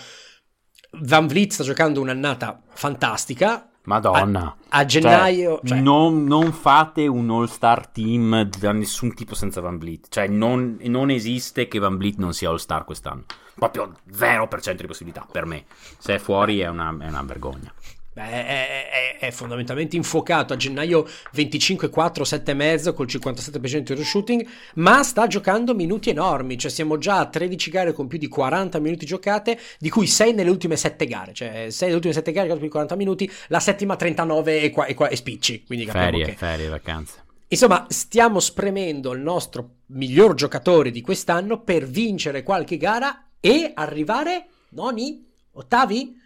Van 1.01 1.27
Vliet 1.27 1.53
sta 1.53 1.65
giocando 1.65 2.01
un'annata 2.01 2.63
fantastica. 2.71 3.69
Madonna. 3.85 4.57
A, 4.69 4.79
a 4.79 4.85
gennaio... 4.85 5.57
Cioè, 5.57 5.69
cioè... 5.69 5.81
Non, 5.81 6.25
non, 6.25 6.53
fate 6.53 7.07
un 7.07 7.31
all-star 7.31 7.89
team 7.89 8.43
da 8.43 8.73
nessun 8.73 9.15
tipo 9.15 9.35
senza 9.35 9.61
Van 9.61 9.79
Vliet. 9.79 10.09
Cioè 10.11 10.29
non, 10.29 10.77
non 10.83 11.11
esiste 11.11 11.69
che 11.69 11.79
Van 11.79 11.97
Vliet 11.97 12.19
non 12.19 12.35
sia 12.35 12.51
all-star 12.51 12.85
quest'anno. 12.85 13.25
Proprio 13.55 13.95
0% 14.13 14.75
di 14.75 14.87
possibilità 14.87 15.27
per 15.31 15.47
me. 15.47 15.65
Se 15.99 16.15
è 16.15 16.19
fuori 16.19 16.61
è 16.61 16.69
una, 16.69 16.95
è 17.01 17.09
una 17.09 17.23
vergogna. 17.23 17.73
Beh, 18.19 18.31
è, 18.31 18.89
è, 18.91 19.19
è, 19.27 19.31
fondamentalmente 19.31 19.95
infuocato 19.95 20.53
a 20.53 20.57
gennaio 20.57 21.07
25, 21.35 21.89
4, 21.89 22.25
7,5 22.25 22.93
col 22.93 23.07
57% 23.07 23.93
di 23.93 24.03
shooting, 24.03 24.45
ma 24.75 25.05
sta 25.05 25.29
giocando 25.29 25.73
minuti 25.73 26.11
enormi, 26.11 26.59
cioè 26.59 26.69
siamo 26.69 26.99
già 26.99 27.21
a 27.21 27.27
13 27.27 27.71
gare 27.71 27.93
con 27.93 28.09
più 28.09 28.19
di 28.19 28.27
40 28.27 28.81
minuti 28.81 29.07
giocate, 29.07 29.57
di 29.79 29.89
cui 29.89 30.09
6 30.09 30.35
nelle 30.35 30.51
ultime 30.51 30.77
7 30.77 31.07
gare, 31.07 31.33
cioè 31.33 31.67
6 31.71 31.81
nelle 31.83 31.95
ultime 31.95 32.13
7 32.13 32.33
gare 32.33 32.49
con 32.49 32.57
più 32.57 32.67
di 32.67 32.73
40 32.73 32.97
minuti, 32.97 33.31
la 33.49 33.61
settima 33.61 33.95
39 33.95 34.63
e, 34.63 34.71
qua, 34.71 34.87
e, 34.87 34.95
qua, 34.95 35.07
e 35.07 35.15
spicci, 35.15 35.63
quindi 35.65 35.87
ferie, 35.87 36.25
che... 36.25 36.33
ferie, 36.33 36.67
vacanze. 36.67 37.23
Insomma, 37.47 37.87
stiamo 37.89 38.41
spremendo 38.41 39.13
il 39.13 39.21
nostro 39.21 39.77
miglior 39.87 40.35
giocatore 40.35 40.91
di 40.91 41.01
quest'anno 41.03 41.61
per 41.61 41.87
vincere 41.87 42.43
qualche 42.43 42.79
gara 42.79 43.29
e 43.39 43.71
arrivare, 43.73 44.49
noni, 44.71 45.25
ottavi? 45.53 46.17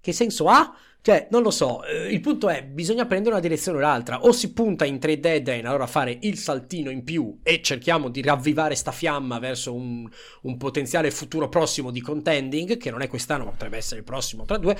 Che 0.00 0.12
senso 0.12 0.46
ha? 0.46 0.74
Cioè, 1.02 1.28
non 1.30 1.42
lo 1.42 1.50
so, 1.50 1.82
eh, 1.84 2.12
il 2.12 2.20
punto 2.20 2.50
è, 2.50 2.62
bisogna 2.62 3.06
prendere 3.06 3.32
una 3.32 3.40
direzione 3.40 3.78
o 3.78 3.80
l'altra, 3.80 4.22
o 4.22 4.32
si 4.32 4.52
punta 4.52 4.84
in 4.84 4.98
trade 4.98 5.20
deadline, 5.20 5.66
allora 5.66 5.86
fare 5.86 6.18
il 6.20 6.36
saltino 6.36 6.90
in 6.90 7.04
più 7.04 7.38
e 7.42 7.62
cerchiamo 7.62 8.10
di 8.10 8.20
ravvivare 8.20 8.74
sta 8.74 8.92
fiamma 8.92 9.38
verso 9.38 9.72
un, 9.72 10.06
un 10.42 10.56
potenziale 10.58 11.10
futuro 11.10 11.48
prossimo 11.48 11.90
di 11.90 12.02
contending, 12.02 12.76
che 12.76 12.90
non 12.90 13.00
è 13.00 13.08
quest'anno 13.08 13.44
ma 13.44 13.50
potrebbe 13.50 13.78
essere 13.78 14.00
il 14.00 14.04
prossimo 14.04 14.44
tra 14.44 14.58
due, 14.58 14.76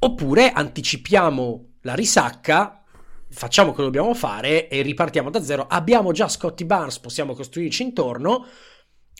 oppure 0.00 0.52
anticipiamo 0.52 1.66
la 1.82 1.94
risacca, 1.94 2.82
facciamo 3.30 3.72
quello 3.72 3.88
che 3.88 3.96
dobbiamo 3.96 4.14
fare 4.14 4.68
e 4.68 4.82
ripartiamo 4.82 5.30
da 5.30 5.42
zero. 5.42 5.66
Abbiamo 5.66 6.12
già 6.12 6.28
Scotty 6.28 6.64
Barnes, 6.64 6.98
possiamo 6.98 7.34
costruirci 7.34 7.82
intorno, 7.82 8.44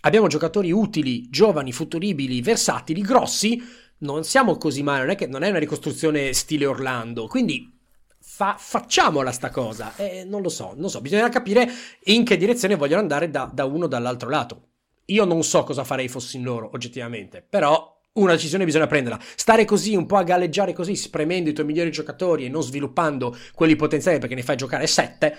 abbiamo 0.03 0.27
giocatori 0.27 0.71
utili, 0.71 1.31
giovani, 1.31 1.73
futuribili, 1.73 2.43
versatili, 2.43 3.01
grossi, 3.01 3.63
non 4.03 4.25
siamo 4.25 4.57
così 4.57 4.83
male, 4.83 5.01
non 5.01 5.11
è, 5.11 5.15
che, 5.17 5.27
non 5.27 5.43
è 5.43 5.49
una 5.49 5.59
ricostruzione 5.59 6.33
stile 6.33 6.67
Orlando, 6.67 7.27
quindi 7.27 7.79
fa, 8.19 8.57
facciamola 8.59 9.33
sta 9.33 9.51
cosa, 9.51 9.97
eh, 9.97 10.25
non 10.25 10.43
lo 10.43 10.49
so, 10.49 10.75
non 10.77 10.91
so, 10.91 11.01
bisogna 11.01 11.29
capire 11.29 11.69
in 12.05 12.25
che 12.25 12.37
direzione 12.37 12.77
vogliono 12.77 13.01
andare 13.01 13.31
da, 13.31 13.51
da 13.53 13.65
uno 13.65 13.85
o 13.85 13.89
dall'altro 13.89 14.29
lato. 14.29 14.67
Io 15.07 15.25
non 15.25 15.43
so 15.43 15.65
cosa 15.65 15.85
farei 15.85 16.09
fossi 16.09 16.37
in 16.37 16.45
loro, 16.45 16.71
oggettivamente, 16.73 17.45
però 17.49 18.01
una 18.15 18.33
decisione 18.33 18.65
bisogna 18.65 18.87
prenderla. 18.87 19.19
Stare 19.37 19.65
così, 19.65 19.95
un 19.95 20.07
po' 20.07 20.17
a 20.17 20.23
galleggiare 20.23 20.73
così, 20.73 20.95
spremendo 20.97 21.51
i 21.51 21.53
tuoi 21.53 21.67
migliori 21.67 21.91
giocatori 21.91 22.45
e 22.45 22.49
non 22.49 22.63
sviluppando 22.63 23.37
quelli 23.55 23.77
potenziali 23.77 24.19
perché 24.19 24.35
ne 24.35 24.43
fai 24.43 24.57
giocare 24.57 24.87
sette, 24.87 25.37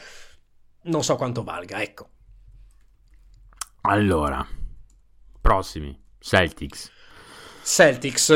non 0.83 1.03
so 1.03 1.15
quanto 1.15 1.43
valga, 1.43 1.81
ecco. 1.81 2.09
Allora, 3.81 4.45
prossimi, 5.41 5.97
Celtics. 6.19 6.91
Celtics. 7.63 8.29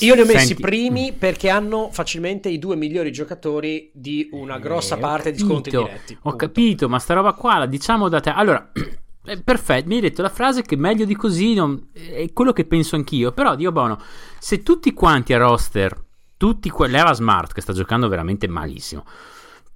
Io 0.00 0.14
li 0.14 0.20
ho 0.20 0.24
messi 0.26 0.46
Senti- 0.48 0.62
primi 0.62 1.12
perché 1.12 1.48
hanno 1.50 1.88
facilmente 1.90 2.48
i 2.48 2.58
due 2.58 2.76
migliori 2.76 3.10
giocatori 3.10 3.90
di 3.92 4.28
una 4.32 4.58
grossa 4.58 4.96
Eh, 4.96 5.00
parte 5.00 5.32
di 5.32 5.38
sconti 5.38 5.70
diretti. 5.70 6.12
Ho 6.14 6.18
Punto. 6.30 6.36
capito, 6.36 6.88
ma 6.88 6.98
sta 6.98 7.14
roba 7.14 7.32
qua 7.32 7.58
la 7.58 7.66
diciamo 7.66 8.08
da 8.08 8.20
te. 8.20 8.30
Allora, 8.30 8.70
eh, 9.24 9.42
perfetto, 9.42 9.88
mi 9.88 9.96
hai 9.96 10.00
detto 10.00 10.22
la 10.22 10.28
frase 10.28 10.62
che 10.62 10.76
meglio 10.76 11.04
di 11.04 11.16
così 11.16 11.54
non- 11.54 11.88
è 11.92 12.32
quello 12.32 12.52
che 12.52 12.64
penso 12.64 12.94
anch'io. 12.96 13.32
Però, 13.32 13.56
Dio 13.56 13.72
buono, 13.72 13.98
se 14.38 14.62
tutti 14.62 14.92
quanti 14.92 15.32
a 15.32 15.38
roster, 15.38 16.04
tutti 16.36 16.70
que- 16.70 16.88
leva 16.88 17.12
Smart 17.12 17.52
che 17.52 17.60
sta 17.60 17.72
giocando 17.72 18.08
veramente 18.08 18.46
malissimo. 18.46 19.04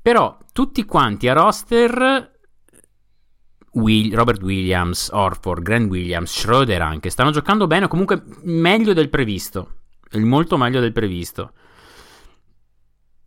Però 0.00 0.36
tutti 0.52 0.84
quanti 0.84 1.28
a 1.28 1.32
roster 1.32 2.33
Will- 3.74 4.14
Robert 4.14 4.42
Williams, 4.42 5.10
Orford, 5.12 5.62
Grant 5.62 5.90
Williams, 5.90 6.32
Schroeder 6.32 6.82
anche 6.82 7.10
stanno 7.10 7.30
giocando 7.30 7.66
bene, 7.66 7.86
o 7.86 7.88
comunque 7.88 8.22
meglio 8.42 8.92
del 8.92 9.08
previsto. 9.08 9.72
Molto 10.12 10.56
meglio 10.56 10.80
del 10.80 10.92
previsto. 10.92 11.52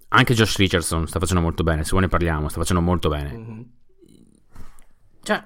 Anche 0.10 0.34
Josh 0.34 0.58
Richardson 0.58 1.06
sta 1.08 1.20
facendo 1.20 1.42
molto 1.42 1.64
bene, 1.64 1.84
se 1.84 1.90
vuoi 1.90 2.04
ne 2.04 2.08
parliamo, 2.08 2.48
sta 2.48 2.60
facendo 2.60 2.82
molto 2.82 3.10
bene. 3.10 3.32
Mhm. 3.34 3.66
Cioè, 5.22 5.44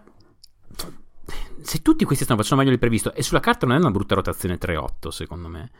se 1.63 1.81
tutti 1.81 2.05
questi 2.05 2.23
stanno 2.23 2.39
facendo 2.39 2.61
meglio 2.63 2.77
del 2.77 2.79
previsto, 2.87 3.13
e 3.13 3.23
sulla 3.23 3.39
carta 3.39 3.65
non 3.65 3.75
è 3.77 3.79
una 3.79 3.89
brutta 3.91 4.13
rotazione 4.13 4.57
3-8, 4.59 5.09
secondo 5.09 5.47
me. 5.47 5.71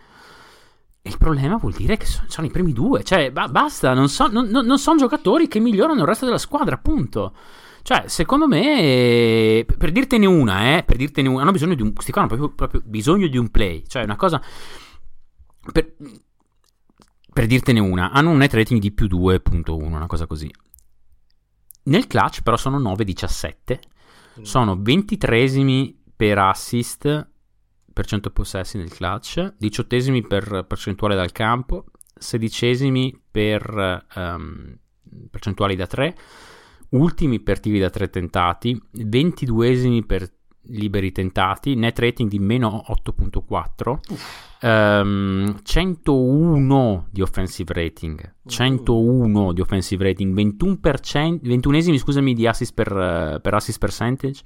E 1.04 1.10
il 1.10 1.18
problema 1.20 1.58
vuol 1.58 1.74
dire 1.74 1.98
che 1.98 2.06
so- 2.06 2.24
sono 2.28 2.48
i 2.48 2.52
primi 2.52 2.74
due. 2.74 3.04
Cioè, 3.04 3.32
ba- 3.32 3.48
basta, 3.48 3.94
non, 3.94 4.10
so- 4.10 4.28
non- 4.28 4.48
non- 4.48 4.66
non 4.66 4.80
sono 4.80 4.98
giocatori 5.00 5.48
che 5.48 5.60
migliorano 5.60 6.00
il 6.02 6.08
resto 6.08 6.26
della 6.26 6.38
squadra, 6.40 6.74
appunto. 6.76 7.36
Cioè, 7.84 8.08
secondo 8.08 8.48
me, 8.48 9.64
per 9.66 9.78
per 9.78 9.92
dirtene 9.92 10.26
una, 10.26 10.78
eh, 10.78 10.84
per 10.84 10.98
dirtene 10.98 11.28
una, 11.28 11.42
hanno 11.42 11.52
bisogno 11.52 11.76
di 11.76 11.82
un. 11.82 11.94
Questi 11.94 12.12
qua 12.12 12.22
hanno 12.22 12.36
proprio, 12.36 12.54
proprio 12.54 12.82
bisogno 12.86 13.28
di 13.28 13.38
un 13.38 13.50
play. 13.50 13.84
Cioè, 13.88 14.04
una 14.04 14.16
cosa. 14.16 14.42
Per, 15.72 15.96
per 17.34 17.46
dirtene 17.46 17.80
una, 17.80 18.12
hanno 18.12 18.32
un 18.32 18.38
net 18.38 18.54
rating 18.54 18.80
di 18.80 18.92
più 18.92 19.08
2.1, 19.08 19.84
una 19.84 20.08
cosa 20.08 20.26
così. 20.28 20.52
Nel 21.84 22.08
clutch, 22.08 22.42
però, 22.42 22.58
sono 22.58 22.80
9-17. 22.80 23.80
Sono 24.44 24.76
23esimi 24.76 25.94
per 26.16 26.38
assist 26.38 27.30
per 27.92 28.06
100 28.06 28.32
possessi 28.32 28.78
nel 28.78 28.90
clutch, 28.90 29.54
18esimi 29.60 30.26
per 30.26 30.66
percentuale 30.68 31.16
dal 31.16 31.32
campo, 31.32 31.86
16esimi 32.20 33.14
per 33.30 34.06
ehm, 34.16 34.78
percentuali 35.30 35.76
da 35.76 35.88
3, 35.88 36.16
ultimi 36.92 37.40
per 37.40 37.60
tiri 37.60 37.80
da 37.80 37.90
3 37.90 38.10
tentati, 38.10 38.80
22esimi 38.94 40.06
per 40.06 40.30
liberi 40.66 41.12
tentati, 41.12 41.76
net 41.76 41.98
rating 42.00 42.30
di 42.30 42.40
meno 42.40 42.84
8.4, 42.88 44.00
ehm, 44.62 45.60
101 45.64 47.08
di 47.10 47.22
offensive 47.22 47.74
rating, 47.74 48.36
101 48.46 49.54
di 49.54 49.62
offensive 49.62 50.04
rating, 50.04 50.34
21%, 50.34 51.40
21esimi 51.42 51.98
scusami 51.98 52.34
di 52.34 52.48
assist 52.48 52.74
per, 52.74 52.92
eh, 52.92 53.40
per 53.42 53.54
assist 53.54 53.80
percentage, 53.80 54.42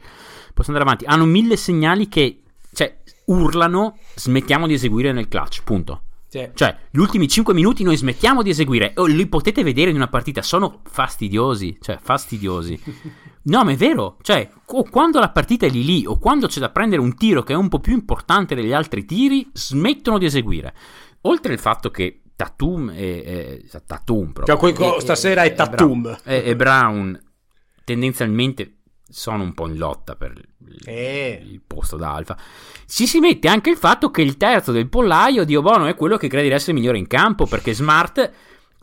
posso 0.53 0.71
andare 0.71 0.89
avanti, 0.89 1.05
hanno 1.05 1.25
mille 1.25 1.57
segnali 1.57 2.07
che 2.07 2.41
cioè, 2.73 2.97
urlano 3.25 3.97
smettiamo 4.15 4.67
di 4.67 4.73
eseguire 4.73 5.11
nel 5.11 5.27
clutch, 5.27 5.63
punto. 5.63 6.01
Sì. 6.35 6.49
Cioè, 6.53 6.77
gli 6.91 6.99
ultimi 6.99 7.27
5 7.27 7.53
minuti 7.53 7.83
noi 7.83 7.95
smettiamo 7.95 8.43
di 8.43 8.49
eseguire. 8.49 8.91
Oh, 8.95 9.05
li 9.05 9.25
potete 9.27 9.63
vedere 9.63 9.89
in 9.89 9.95
una 9.95 10.09
partita, 10.09 10.41
sono 10.41 10.81
fastidiosi. 10.83 11.77
Cioè, 11.79 11.97
fastidiosi. 12.01 12.79
No, 13.45 13.63
ma 13.63 13.71
è 13.71 13.75
vero. 13.75 14.17
Cioè, 14.23 14.49
o 14.65 14.89
quando 14.89 15.19
la 15.19 15.29
partita 15.29 15.67
è 15.67 15.69
lì 15.69 15.85
lì, 15.85 16.03
o 16.03 16.17
quando 16.17 16.47
c'è 16.47 16.59
da 16.59 16.71
prendere 16.71 16.99
un 16.99 17.15
tiro 17.15 17.43
che 17.43 17.53
è 17.53 17.55
un 17.55 17.69
po' 17.69 17.79
più 17.79 17.93
importante 17.93 18.55
degli 18.55 18.73
altri 18.73 19.05
tiri, 19.05 19.47
smettono 19.53 20.17
di 20.17 20.25
eseguire. 20.25 20.73
Oltre 21.21 21.53
il 21.53 21.59
fatto 21.59 21.91
che 21.91 22.23
Tatum 22.35 22.89
e... 22.89 23.61
e 23.71 23.81
Tatum 23.85 24.31
proprio. 24.31 24.57
Cioè, 24.57 24.73
quel- 24.73 24.95
e- 24.95 24.99
stasera 24.99 25.43
è 25.43 25.53
Tatum. 25.53 26.17
E, 26.23 26.41
e 26.43 26.55
Brown 26.55 27.21
tendenzialmente 27.83 28.74
sono 29.17 29.43
un 29.43 29.53
po' 29.53 29.67
in 29.67 29.77
lotta 29.77 30.15
per 30.15 30.33
il, 30.33 30.77
Eh. 30.85 31.41
il 31.41 31.61
posto 31.65 31.95
da 31.95 32.13
alfa. 32.13 32.37
Ci 32.85 33.07
si 33.07 33.19
mette 33.19 33.47
anche 33.47 33.69
il 33.69 33.77
fatto 33.77 34.11
che 34.11 34.21
il 34.21 34.35
terzo 34.37 34.71
del 34.73 34.89
pollaio 34.89 35.45
di 35.45 35.55
Obono 35.55 35.85
è 35.85 35.95
quello 35.95 36.17
che 36.17 36.27
crede 36.27 36.49
di 36.49 36.53
essere 36.53 36.73
migliore 36.73 36.97
in 36.97 37.07
campo 37.07 37.45
perché 37.45 37.73
Smart 37.73 38.31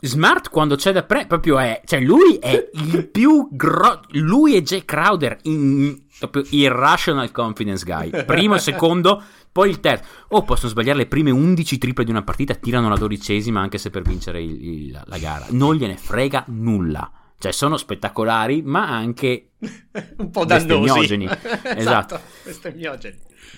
Smart 0.05 0.49
quando 0.49 0.75
c'è 0.75 0.91
da 0.91 1.03
pre 1.03 1.27
proprio 1.27 1.59
è 1.59 1.81
cioè 1.85 2.01
lui 2.01 2.35
è 2.41 2.69
il 2.73 3.07
più 3.07 3.47
gro- 3.51 4.01
lui 4.09 4.53
e 4.55 4.61
Jay 4.61 4.83
Crowder 4.83 5.37
in 5.43 5.97
proprio 6.19 6.43
irrational 6.49 7.31
confidence 7.31 7.85
guy 7.85 8.25
primo 8.25 8.55
e 8.55 8.59
secondo 8.59 9.21
poi 9.49 9.69
il 9.69 9.79
terzo 9.79 10.03
o 10.29 10.41
possono 10.43 10.71
sbagliare 10.71 10.97
le 10.97 11.05
prime 11.05 11.31
11 11.31 11.77
triple 11.77 12.03
di 12.03 12.11
una 12.11 12.21
partita 12.23 12.53
tirano 12.55 12.89
la 12.89 12.97
dodicesima 12.97 13.61
anche 13.61 13.77
se 13.77 13.91
per 13.91 14.01
vincere 14.01 14.41
il- 14.41 14.65
il- 14.87 15.01
la 15.05 15.17
gara 15.19 15.45
non 15.51 15.75
gliene 15.75 15.95
frega 15.95 16.43
nulla 16.47 17.09
cioè 17.43 17.51
sono 17.51 17.75
spettacolari 17.75 18.61
ma 18.61 18.87
anche 18.87 19.51
un 20.17 20.29
po' 20.31 20.45
dannosi. 20.45 20.83
Esatto. 21.75 21.75
Esatto. 21.75 22.21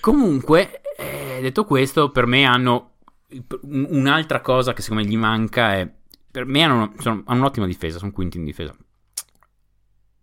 Comunque, 0.00 0.80
eh, 0.96 1.38
detto 1.40 1.64
questo, 1.64 2.10
per 2.10 2.26
me 2.26 2.44
hanno 2.44 2.96
un- 3.62 3.86
un'altra 3.90 4.40
cosa 4.40 4.72
che 4.72 4.82
secondo 4.82 5.04
me 5.04 5.08
gli 5.08 5.16
manca 5.16 5.74
è 5.74 5.88
per 6.30 6.44
me 6.46 6.62
hanno, 6.64 6.92
sono- 6.98 7.22
hanno 7.26 7.40
un'ottima 7.40 7.66
difesa, 7.66 7.98
sono 7.98 8.10
quinti 8.10 8.36
in 8.38 8.44
difesa. 8.44 8.74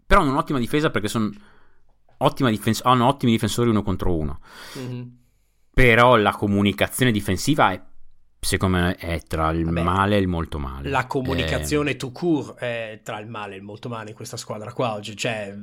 Però 0.05 0.21
hanno 0.21 0.31
un'ottima 0.31 0.59
difesa 0.59 0.89
perché 0.91 1.07
sono 1.07 1.29
ottima 2.17 2.49
difens- 2.49 2.81
hanno 2.83 3.07
ottimi 3.07 3.31
difensori 3.31 3.69
uno 3.69 3.81
contro 3.81 4.13
uno. 4.15 4.39
Mhm. 4.75 5.17
Però 5.73 6.17
la 6.17 6.31
comunicazione 6.33 7.11
difensiva 7.11 7.71
è 7.71 7.81
secondo 8.43 8.77
me 8.77 8.95
è 8.95 9.19
tra 9.21 9.49
il 9.51 9.65
Vabbè, 9.65 9.81
male 9.83 10.15
e 10.15 10.19
il 10.19 10.27
molto 10.27 10.59
male. 10.59 10.89
La 10.89 11.03
Eh, 11.03 11.07
comunicazione 11.07 11.95
tout 11.95 12.13
court 12.13 12.57
è 12.59 13.01
tra 13.03 13.19
il 13.19 13.27
male 13.27 13.55
e 13.55 13.57
il 13.57 13.63
molto 13.63 13.89
male 13.89 14.09
in 14.09 14.15
questa 14.15 14.37
squadra 14.37 14.71
qua 14.73 14.93
oggi. 14.93 15.15
Cioè, 15.15 15.55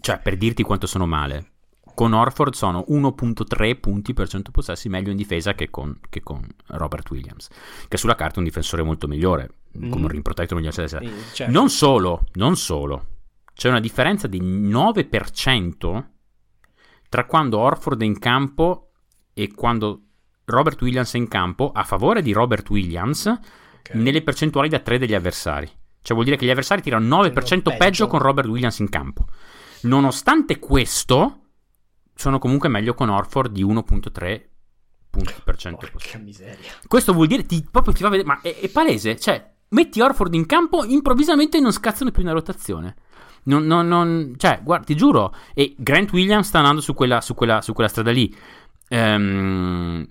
Cioè, 0.00 0.18
per 0.18 0.36
dirti 0.36 0.62
quanto 0.62 0.86
sono 0.86 1.06
male, 1.06 1.50
con 1.94 2.12
Orford 2.12 2.54
sono 2.54 2.84
1.3 2.88 3.78
punti 3.78 4.14
per 4.14 4.26
100 4.28 4.50
possessi 4.50 4.88
meglio 4.88 5.10
in 5.10 5.16
difesa 5.16 5.54
che 5.54 5.70
con, 5.70 5.98
che 6.08 6.22
con 6.22 6.44
Robert 6.68 7.08
Williams, 7.10 7.48
che 7.86 7.96
sulla 7.96 8.14
carta 8.16 8.36
è 8.36 8.38
un 8.38 8.44
difensore 8.44 8.82
molto 8.82 9.06
migliore, 9.06 9.50
Mm. 9.78 9.88
come 9.90 10.02
un 10.02 10.08
rim 10.08 10.20
protector 10.22 10.58
migliore, 10.58 10.86
sì, 10.86 10.98
certo. 11.32 11.50
Non 11.52 11.70
solo, 11.70 12.24
non 12.34 12.56
solo, 12.56 13.06
c'è 13.54 13.70
una 13.70 13.80
differenza 13.80 14.26
di 14.26 14.38
9% 14.40 16.04
tra 17.08 17.24
quando 17.24 17.58
Orford 17.58 18.02
è 18.02 18.04
in 18.04 18.18
campo 18.18 18.90
e 19.32 19.52
quando 19.54 20.00
Robert 20.52 20.80
Williams 20.82 21.14
è 21.14 21.16
in 21.16 21.28
campo 21.28 21.72
a 21.72 21.82
favore 21.84 22.22
di 22.22 22.32
Robert 22.32 22.68
Williams 22.70 23.26
Ok. 23.26 23.94
nelle 23.94 24.22
percentuali 24.22 24.68
da 24.68 24.78
3 24.78 24.98
degli 24.98 25.14
avversari. 25.14 25.66
Cioè 25.66 26.14
vuol 26.14 26.24
dire 26.24 26.36
che 26.36 26.46
gli 26.46 26.50
avversari 26.50 26.82
tirano 26.82 27.22
9% 27.22 27.32
Peggio. 27.32 27.76
peggio 27.78 28.06
con 28.06 28.18
Robert 28.20 28.48
Williams 28.48 28.78
in 28.80 28.88
campo. 28.88 29.26
Nonostante 29.82 30.58
questo, 30.58 31.38
sono 32.14 32.38
comunque 32.38 32.68
meglio 32.68 32.94
con 32.94 33.08
Orford 33.08 33.52
di 33.52 33.64
1.3 33.64 34.42
punti 35.10 35.34
per 35.44 35.56
cento. 35.56 35.88
Porca 35.90 36.18
miseria. 36.18 36.70
Questo 36.86 37.12
vuol 37.12 37.26
dire, 37.26 37.44
ti, 37.44 37.66
proprio 37.70 37.92
ti 37.92 38.02
fa 38.02 38.08
vedere, 38.08 38.28
ma 38.28 38.40
è, 38.40 38.58
è 38.60 38.68
palese, 38.68 39.18
cioè, 39.18 39.50
metti 39.70 40.00
Orford 40.00 40.34
in 40.34 40.46
campo, 40.46 40.84
improvvisamente 40.84 41.58
non 41.60 41.72
scazzano 41.72 42.10
più 42.10 42.22
una 42.22 42.32
rotazione. 42.32 42.96
Non, 43.44 43.64
non- 43.66 43.88
non- 43.88 44.34
cioè, 44.36 44.60
guarda, 44.62 44.84
ti 44.86 44.94
giuro, 44.96 45.34
e 45.54 45.74
Grant 45.76 46.12
Williams 46.12 46.46
sta 46.46 46.58
andando 46.58 46.80
su 46.80 46.94
quella, 46.94 47.20
su 47.20 47.34
quella, 47.34 47.60
su 47.60 47.72
quella 47.72 47.88
strada 47.88 48.10
lì. 48.12 48.32
Ehm, 48.88 50.06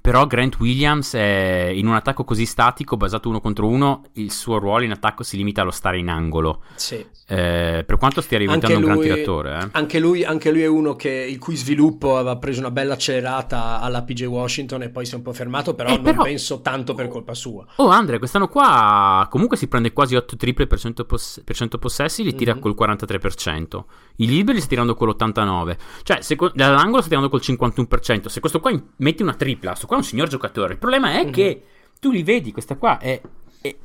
però 0.00 0.26
Grant 0.26 0.58
Williams 0.58 1.14
è 1.14 1.70
in 1.74 1.86
un 1.86 1.94
attacco 1.94 2.24
così 2.24 2.46
statico, 2.46 2.96
basato 2.96 3.28
uno 3.28 3.40
contro 3.40 3.66
uno, 3.68 4.02
il 4.14 4.30
suo 4.32 4.58
ruolo 4.58 4.84
in 4.84 4.90
attacco 4.92 5.22
si 5.22 5.36
limita 5.36 5.62
allo 5.62 5.70
stare 5.70 5.98
in 5.98 6.08
angolo. 6.08 6.62
Sì. 6.74 7.04
Eh, 7.26 7.84
per 7.86 7.96
quanto 7.96 8.20
stia 8.20 8.38
diventando 8.38 8.76
Anche 8.76 8.86
un 8.88 8.94
lui- 8.94 9.06
gran 9.06 9.14
tiratore, 9.16 9.58
eh. 9.62 9.68
Anche 9.72 9.98
lui, 9.98 10.24
anche 10.24 10.50
lui 10.50 10.62
è 10.62 10.66
uno 10.66 10.96
che, 10.96 11.08
il 11.10 11.38
cui 11.38 11.56
sviluppo 11.56 12.16
aveva 12.16 12.36
preso 12.36 12.60
una 12.60 12.70
bella 12.70 12.94
accelerata 12.94 13.80
alla 13.80 14.02
PJ 14.02 14.24
Washington 14.24 14.82
e 14.82 14.88
poi 14.90 15.06
si 15.06 15.14
è 15.14 15.16
un 15.16 15.22
po' 15.22 15.32
fermato, 15.32 15.74
però 15.74 15.90
Eh, 15.90 15.94
non 15.94 16.02
però- 16.02 16.22
penso 16.24 16.60
tanto 16.60 16.94
per 16.94 17.08
colpa 17.08 17.34
sua. 17.34 17.64
Oh, 17.76 17.88
Andre, 17.88 18.18
quest'anno 18.18 18.48
qua 18.48 19.26
comunque 19.30 19.56
si 19.56 19.66
prende 19.68 19.92
quasi 19.92 20.14
8 20.14 20.36
triple 20.36 20.66
per 20.66 20.78
100, 20.78 21.04
poss- 21.04 21.40
per 21.44 21.54
100 21.56 21.78
possessi, 21.78 22.22
li 22.22 22.34
tira 22.34 22.54
Mhm. 22.54 22.60
col 22.60 22.74
43%. 22.74 23.86
I 24.16 24.26
liberi 24.26 24.54
li 24.54 24.60
sta 24.60 24.68
tirando 24.70 24.94
con 24.94 25.08
l'89%. 25.08 25.76
Cioè, 26.02 26.20
se 26.20 26.36
dall'angolo 26.54 26.98
sta 27.00 27.08
tirando 27.08 27.28
col 27.30 27.40
51%. 27.40 28.28
Se 28.28 28.40
questo 28.40 28.60
qua 28.60 28.70
in- 28.70 28.82
metti 28.96 29.22
una 29.22 29.34
tripla, 29.34 29.74
questo 29.82 29.86
qua 29.86 29.96
è 29.96 29.98
un 30.00 30.04
signor 30.04 30.28
giocatore. 30.28 30.72
Il 30.74 30.78
problema 30.78 31.12
è 31.18 31.24
Mhm. 31.24 31.30
che 31.32 31.62
tu 32.00 32.10
li 32.10 32.22
vedi, 32.22 32.52
questa 32.52 32.76
qua 32.76 32.98
è, 32.98 33.20
è- 33.60 33.76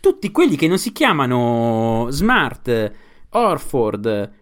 Tutti 0.00 0.30
quelli 0.30 0.56
che 0.56 0.66
non 0.66 0.78
si 0.78 0.92
chiamano 0.92 2.06
Smart, 2.10 2.92
Orford, 3.30 4.32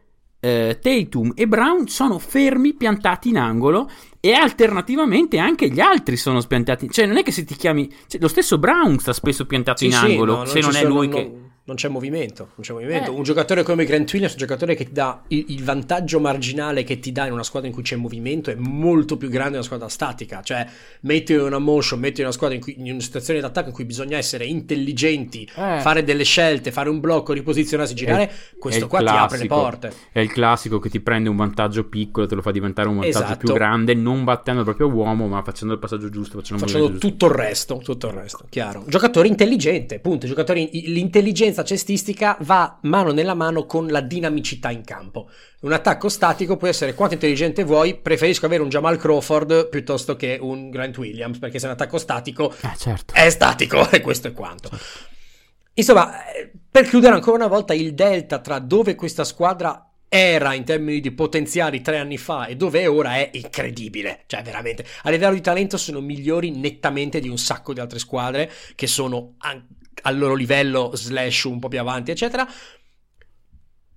eh, 0.41 0.79
Tatum 0.81 1.33
e 1.35 1.49
Brown 1.49 1.89
sono 1.89 2.19
fermi, 2.21 2.75
piantati 2.75 3.31
in 3.31 3.39
angolo 3.39 3.91
e 4.21 4.33
alternativamente 4.35 5.39
anche 5.39 5.69
gli 5.69 5.81
altri 5.81 6.17
sono 6.17 6.41
spiantati. 6.41 6.89
Cioè, 6.89 7.07
non 7.07 7.17
è 7.17 7.23
che 7.25 7.33
se 7.33 7.45
ti 7.45 7.57
chiami. 7.57 7.91
cioè, 8.07 8.21
lo 8.21 8.29
stesso 8.29 8.59
Brown 8.59 8.99
sta 9.01 9.13
spesso 9.13 9.47
piantato 9.47 9.79
Sì, 9.79 9.87
in 9.87 9.93
sì, 9.93 10.05
angolo. 10.05 10.37
no, 10.37 10.45
se 10.45 10.61
ci 10.61 10.67
non 10.67 10.77
è 10.77 10.81
sono- 10.83 10.95
lui 10.95 11.09
non- 11.09 11.17
che. 11.19 11.41
Non 11.69 11.77
c'è 11.77 11.89
movimento, 11.89 12.45
non 12.55 12.63
c'è 12.63 12.73
movimento. 12.73 13.11
Eh. 13.13 13.15
Un 13.15 13.23
giocatore 13.25 13.63
come 13.63 13.85
Grant 13.85 14.11
Williams, 14.11 14.33
un 14.33 14.39
giocatore 14.39 14.75
che 14.75 14.85
ti 14.87 14.93
dà 14.93 15.21
il, 15.29 15.45
il 15.49 15.63
vantaggio 15.65 16.19
marginale 16.19 16.83
che 16.83 16.99
ti 16.99 17.13
dà 17.13 17.27
in 17.27 17.33
una 17.35 17.43
squadra 17.43 17.69
in 17.69 17.75
cui 17.75 17.83
c'è 17.83 17.95
movimento 17.97 18.51
è 18.51 18.55
molto 18.55 19.19
più 19.19 19.29
grande 19.29 19.51
di 19.51 19.57
una 19.57 19.65
squadra 19.65 19.89
statica. 19.91 20.41
Cioè, 20.43 20.67
metti 21.03 21.35
in 21.35 21.41
una 21.41 21.59
motion, 21.59 22.01
metti 22.01 22.21
in 22.21 22.25
una 22.27 22.33
squadra 22.35 22.57
in, 22.57 22.63
cui, 22.63 22.77
in 22.79 22.91
una 22.93 23.01
situazione 23.03 23.41
d'attacco 23.41 23.69
in 23.69 23.75
cui 23.75 23.85
bisogna 23.85 24.17
essere 24.17 24.47
intelligenti, 24.47 25.43
Eh. 25.57 25.81
fare 25.81 26.03
delle 26.05 26.25
scelte, 26.25 26.73
fare 26.73 26.89
un 26.89 27.01
blocco, 27.01 27.35
riposizionarsi, 27.35 27.95
girare. 27.95 28.29
È 28.29 28.33
questo 28.59 28.85
il 28.85 28.91
qua 28.91 29.01
ti 29.01 29.05
apre 29.07 29.37
le 29.39 29.47
classico. 29.47 29.55
porte. 29.55 29.93
È 30.11 30.21
il 30.21 30.33
classico 30.33 30.79
che 30.79 30.89
ti 30.89 31.01
prende 31.01 31.29
un 31.29 31.37
vantaggio 31.37 31.85
piccolo, 31.85 32.27
te 32.27 32.35
lo 32.35 32.41
fa 32.41 32.51
diventare 32.51 32.89
un 32.89 32.95
vantaggio 32.97 33.25
Esatto. 33.25 33.39
più 33.45 33.53
grande, 33.53 33.93
non 33.93 34.25
battendo 34.25 34.61
il 34.61 34.67
proprio 34.67 34.89
uomo, 34.89 35.29
ma 35.29 35.43
facendo 35.43 35.75
il 35.75 35.81
passaggio 35.81 36.09
giusto, 36.09 36.39
facendo 36.39 36.63
Facendo 36.65 36.87
movimento 36.87 37.09
giusto. 37.09 37.27
tutto 37.27 37.27
il 37.27 37.47
resto, 37.47 37.77
tutto 37.85 38.07
il 38.07 38.13
resto, 38.15 38.47
chiaro. 38.49 38.85
Giocatore 38.87 39.29
intelligente, 39.29 39.99
punto. 39.99 40.27
Giocatore, 40.27 40.67
l'intelligenza 40.73 41.58
cestistica 41.63 42.37
va 42.41 42.79
mano 42.83 43.13
nella 43.13 43.35
mano 43.35 43.67
con 43.67 43.87
la 43.87 44.01
dinamicità 44.01 44.71
in 44.71 44.85
campo. 44.85 45.29
Un 45.61 45.73
attacco 45.73 46.09
statico 46.09 46.57
può 46.57 46.69
essere 46.69 46.95
quanto 46.95 47.15
intelligente 47.15 47.65
vuoi, 47.65 47.97
preferisco 47.97 48.47
avere 48.47 48.63
un 48.63 48.69
Jamal 48.69 48.97
Crawford 48.97 49.69
piuttosto 49.69 50.17
che 50.17 50.39
un 50.41 50.71
Grant 50.71 50.97
Williams, 50.99 51.39
perché 51.39 51.59
se 51.59 51.67
è 51.67 51.69
un 51.69 51.75
attacco 51.75 51.99
statico 51.99 52.53
Eh, 52.53 52.77
certo. 52.77 53.15
è 53.15 53.29
statico 53.31 53.89
e 53.91 54.01
questo 54.01 54.29
è 54.29 54.33
quanto. 54.33 54.71
Insomma, 55.75 56.33
eh, 56.33 56.51
per 56.71 56.89
chiudere 56.89 57.15
ancora 57.15 57.37
una 57.37 57.47
volta 57.47 57.75
il 57.75 57.95
delta 57.95 58.41
tra 58.41 58.59
dove 58.59 58.95
questa 58.95 59.25
squadra 59.25 59.83
era 60.09 60.55
in 60.55 60.65
termini 60.65 61.01
di 61.01 61.11
potenziali 61.13 61.83
tre 61.83 61.99
anni 61.99 62.17
fa 62.17 62.47
e 62.47 62.57
dove 62.57 62.81
è 62.81 62.91
ora 62.91 63.17
è 63.17 63.31
incredibile. 63.35 64.25
Cioè, 64.27 64.43
veramente, 64.43 64.85
a 65.03 65.11
livello 65.11 65.35
di 65.35 65.41
talento 65.41 65.77
sono 65.77 66.01
migliori 66.01 66.51
nettamente 66.51 67.21
di 67.21 67.29
un 67.29 67.39
sacco 67.39 67.73
di 67.73 67.81
altre 67.81 67.99
squadre 67.99 68.51
che 68.75 68.87
sono 68.87 69.35
an- 69.39 69.67
al 70.03 70.19
loro 70.19 70.35
livello, 70.35 70.91
slash 70.95 71.45
un 71.45 71.59
po' 71.59 71.69
più 71.69 71.81
avanti, 71.81 72.11
eccetera. 72.11 72.47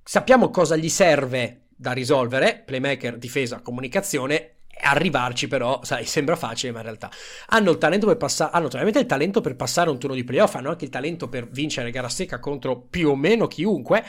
Sappiamo 0.04 0.50
cosa 0.50 0.76
gli 0.76 0.90
serve 0.90 1.68
da 1.76 1.94
risolvere, 1.94 2.62
playmaker, 2.66 3.18
difesa, 3.18 3.62
comunicazione. 3.62 4.58
Arrivarci 4.84 5.48
però, 5.48 5.80
sai, 5.84 6.06
sembra 6.08 6.36
facile, 6.36 6.72
ma 6.72 6.80
in 6.80 6.86
realtà 6.86 7.10
hanno 7.48 7.72
il 7.72 7.78
talento 7.78 8.06
per 8.08 8.18
passare, 8.18 8.52
hanno 8.54 8.68
veramente 8.68 9.00
il 9.00 9.06
talento 9.06 9.42
per 9.42 9.56
passare 9.56 9.90
un 9.90 10.00
turno 10.00 10.16
di 10.16 10.24
playoff, 10.24 10.56
hanno 10.56 10.70
anche 10.70 10.86
il 10.86 10.92
talento 10.92 11.28
per 11.28 11.48
vincere 11.50 11.92
gara 11.92 12.10
secca 12.10 12.40
contro 12.40 12.80
più 12.80 13.10
o 13.10 13.16
meno 13.16 13.48
chiunque, 13.48 14.04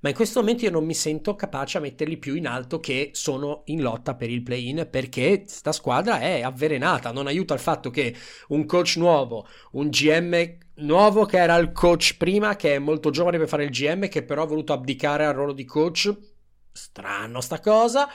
ma 0.00 0.08
in 0.08 0.14
questo 0.14 0.40
momento 0.40 0.64
io 0.64 0.70
non 0.70 0.84
mi 0.84 0.94
sento 0.94 1.34
capace 1.34 1.78
a 1.78 1.80
metterli 1.80 2.16
più 2.16 2.34
in 2.34 2.46
alto 2.46 2.78
che 2.80 3.10
sono 3.12 3.62
in 3.66 3.80
lotta 3.80 4.14
per 4.14 4.30
il 4.30 4.42
play-in 4.42 4.88
perché 4.90 5.44
sta 5.46 5.72
squadra 5.72 6.20
è 6.20 6.42
avvelenata, 6.42 7.12
non 7.12 7.26
aiuta 7.26 7.54
il 7.54 7.60
fatto 7.60 7.90
che 7.90 8.14
un 8.48 8.66
coach 8.66 8.96
nuovo, 8.96 9.46
un 9.72 9.88
GM 9.88 10.58
nuovo 10.76 11.24
che 11.24 11.38
era 11.38 11.56
il 11.56 11.72
coach 11.72 12.16
prima, 12.16 12.56
che 12.56 12.74
è 12.74 12.78
molto 12.78 13.10
giovane 13.10 13.38
per 13.38 13.48
fare 13.48 13.64
il 13.64 13.70
GM, 13.70 14.08
che 14.08 14.22
però 14.22 14.42
ha 14.42 14.46
voluto 14.46 14.72
abdicare 14.72 15.24
al 15.24 15.34
ruolo 15.34 15.52
di 15.52 15.64
coach, 15.64 16.14
strano 16.72 17.40
sta 17.40 17.60
cosa. 17.60 18.08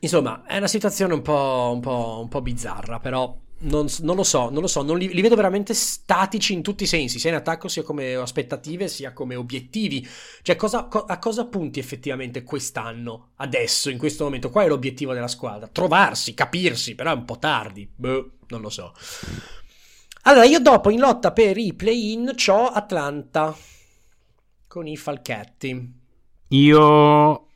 Insomma, 0.00 0.44
è 0.46 0.56
una 0.56 0.66
situazione 0.66 1.14
un 1.14 1.22
po', 1.22 1.70
un 1.72 1.80
po', 1.80 2.18
un 2.22 2.28
po' 2.28 2.40
bizzarra, 2.42 2.98
però 2.98 3.38
non, 3.62 3.86
non 4.00 4.16
lo 4.16 4.22
so, 4.22 4.48
non 4.50 4.62
lo 4.62 4.66
so, 4.66 4.82
non 4.82 4.96
li, 4.96 5.12
li 5.12 5.20
vedo 5.20 5.34
veramente 5.34 5.74
statici 5.74 6.52
in 6.52 6.62
tutti 6.62 6.84
i 6.84 6.86
sensi, 6.86 7.18
sia 7.18 7.30
in 7.30 7.36
attacco 7.36 7.68
sia 7.68 7.82
come 7.82 8.14
aspettative, 8.14 8.88
sia 8.88 9.12
come 9.12 9.34
obiettivi. 9.34 10.06
Cioè, 10.42 10.56
cosa- 10.56 10.84
co- 10.84 11.04
a 11.04 11.18
cosa 11.18 11.46
punti 11.46 11.78
effettivamente 11.78 12.42
quest'anno, 12.42 13.30
adesso, 13.36 13.90
in 13.90 13.98
questo 13.98 14.24
momento? 14.24 14.50
Qual 14.50 14.64
è 14.64 14.68
l'obiettivo 14.68 15.12
della 15.12 15.28
squadra? 15.28 15.68
Trovarsi, 15.68 16.34
capirsi, 16.34 16.94
però 16.94 17.12
è 17.12 17.14
un 17.14 17.24
po' 17.24 17.38
tardi. 17.38 17.88
Boh, 17.94 18.32
non 18.48 18.60
lo 18.60 18.70
so. 18.70 18.94
Allora, 20.22 20.44
io 20.44 20.60
dopo 20.60 20.90
in 20.90 21.00
lotta 21.00 21.32
per 21.32 21.56
i 21.58 21.74
play-in 21.74 22.32
c'ho 22.34 22.66
Atlanta 22.66 23.56
con 24.66 24.86
i 24.86 24.96
Falchetti. 24.96 25.98
Io 26.48 27.49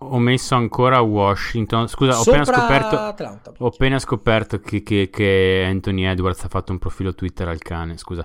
ho 0.00 0.18
messo 0.18 0.54
ancora 0.54 1.00
Washington. 1.00 1.88
Scusa, 1.88 2.18
ho 2.18 2.22
appena 2.22 2.44
scoperto. 2.44 2.96
Atlanta. 2.98 3.52
Ho 3.58 3.66
appena 3.66 3.98
scoperto 3.98 4.60
che, 4.60 4.82
che- 4.82 5.08
che 5.10 5.64
Anthony 5.68 6.04
Edwards 6.04 6.44
ha 6.44 6.48
fatto 6.48 6.72
un 6.72 6.78
profilo 6.78 7.14
Twitter 7.14 7.48
al 7.48 7.58
cane, 7.58 7.96
scusa. 7.96 8.24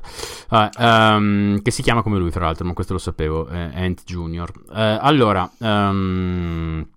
Ah, 0.49 0.69
ehm, 0.77 1.61
che 1.61 1.71
si 1.71 1.81
chiama 1.81 2.01
come 2.01 2.17
lui, 2.19 2.31
fra 2.31 2.45
l'altro, 2.45 2.65
ma 2.65 2.73
questo 2.73 2.93
lo 2.93 2.99
sapevo, 2.99 3.47
è 3.47 3.71
Ant 3.73 4.03
Junior. 4.05 4.51
Eh, 4.75 4.97
allora, 5.01 5.49
ehm, 5.59 6.87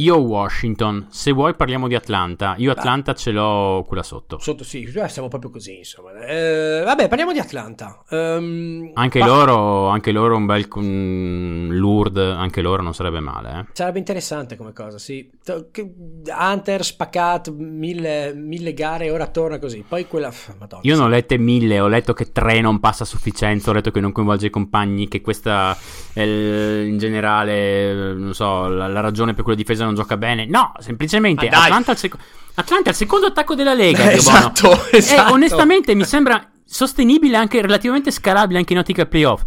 io 0.00 0.16
Washington, 0.16 1.08
se 1.10 1.30
vuoi 1.30 1.54
parliamo 1.54 1.86
di 1.86 1.94
Atlanta. 1.94 2.54
Io 2.56 2.70
Atlanta 2.70 3.14
ce 3.14 3.30
l'ho 3.30 3.84
quella 3.86 4.02
sotto. 4.02 4.38
Sotto, 4.38 4.64
sì, 4.64 4.90
siamo 5.08 5.28
proprio 5.28 5.50
così, 5.50 5.78
insomma. 5.78 6.18
Eh, 6.24 6.82
vabbè, 6.84 7.06
parliamo 7.08 7.32
di 7.32 7.38
Atlanta. 7.38 8.02
Ehm, 8.08 8.92
Anche 8.94 9.18
loro, 9.18 9.88
anche 9.88 10.10
loro 10.10 10.36
un 10.36 10.46
bel 10.46 10.66
mm, 10.78 11.70
Lourdes, 11.72 12.34
anche 12.34 12.62
loro 12.62 12.82
non 12.82 12.94
sarebbe 12.94 13.20
male, 13.20 13.50
eh. 13.50 13.64
Sarebbe 13.72 13.98
interessante 13.98 14.56
come 14.56 14.72
cosa, 14.72 14.98
sì. 14.98 15.30
Hunter 15.46 16.82
spaccato, 16.82 17.52
mille, 17.52 18.32
mille 18.34 18.72
gare 18.72 19.10
ora 19.10 19.26
torna 19.26 19.58
così. 19.58 19.84
Poi 19.86 20.06
quella... 20.06 20.32
Madonna. 20.58 20.82
Io 20.84 20.96
non 20.96 21.06
ho 21.06 21.08
lette 21.08 21.36
mille, 21.36 21.78
ho 21.78 21.88
letto 21.88 22.14
che 22.14 22.32
tre 22.32 22.60
non 22.60 22.80
passa 22.80 23.02
a 23.02 23.06
sufficienza, 23.06 23.70
ho 23.70 23.74
letto 23.74 23.90
che 23.90 24.00
non 24.00 24.12
coinvolge 24.12 24.46
i 24.46 24.50
compagni, 24.50 25.08
che 25.08 25.20
questa 25.20 25.76
è 26.12 26.22
in 26.22 26.96
generale, 26.98 28.14
non 28.14 28.32
so, 28.32 28.66
la, 28.68 28.88
la 28.88 29.00
ragione 29.00 29.34
per 29.34 29.42
cui 29.42 29.52
la 29.52 29.58
difesa 29.58 29.84
non 29.84 29.89
gioca 29.94 30.16
bene. 30.16 30.46
No, 30.46 30.72
semplicemente. 30.78 31.48
Atlanta, 31.48 31.92
al 31.92 31.96
seco- 31.98 32.18
Atlanta 32.54 32.86
è 32.88 32.90
il 32.90 32.96
secondo 32.96 33.26
attacco 33.26 33.54
della 33.54 33.74
Lega, 33.74 34.10
Eh, 34.10 34.14
esatto, 34.14 34.88
esatto. 34.90 35.30
E 35.30 35.32
onestamente 35.32 35.94
mi 35.94 36.04
sembra 36.04 36.50
sostenibile, 36.64 37.36
anche 37.36 37.60
relativamente 37.60 38.10
scalabile 38.10 38.58
anche 38.58 38.72
in 38.72 38.78
ottica 38.78 39.06
playoff. 39.06 39.42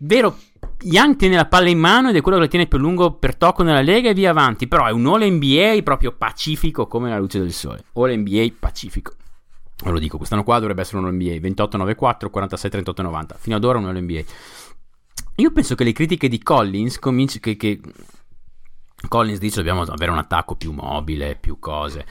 Vero, 0.00 0.38
Young 0.82 1.16
tiene 1.16 1.34
la 1.36 1.46
palla 1.46 1.68
in 1.68 1.78
mano 1.78 2.10
ed 2.10 2.16
è 2.16 2.20
quello 2.20 2.36
che 2.38 2.44
la 2.44 2.50
tiene 2.50 2.66
più 2.66 2.78
lungo 2.78 3.14
per 3.14 3.34
tocco 3.36 3.62
nella 3.64 3.80
Lega 3.80 4.10
e 4.10 4.14
via 4.14 4.30
avanti, 4.30 4.68
però 4.68 4.86
è 4.86 4.92
un 4.92 5.06
All 5.06 5.24
NBA 5.24 5.80
proprio 5.82 6.12
pacifico 6.12 6.86
come 6.86 7.08
la 7.10 7.18
luce 7.18 7.38
del 7.40 7.52
sole. 7.52 7.84
All 7.94 8.12
NBA 8.14 8.46
pacifico. 8.58 9.12
Ve 9.84 9.90
lo 9.90 9.98
dico, 9.98 10.16
quest'anno 10.16 10.42
qua 10.44 10.58
dovrebbe 10.58 10.82
essere 10.82 10.98
un 10.98 11.08
NBA 11.08 11.36
28-9-4, 11.48 12.30
46-38-90. 12.32 13.26
Fino 13.38 13.56
ad 13.56 13.64
ora 13.64 13.78
un 13.78 13.88
NBA. 13.90 14.20
Io 15.36 15.52
penso 15.52 15.74
che 15.76 15.84
le 15.84 15.92
critiche 15.92 16.28
di 16.28 16.42
Collins 16.42 16.98
cominci- 16.98 17.38
che, 17.40 17.56
che 17.56 17.80
Collins 19.06 19.38
dice 19.38 19.56
dobbiamo 19.56 19.82
avere 19.82 20.10
un 20.10 20.18
attacco 20.18 20.56
più 20.56 20.72
mobile, 20.72 21.36
più 21.36 21.58
cose. 21.58 22.06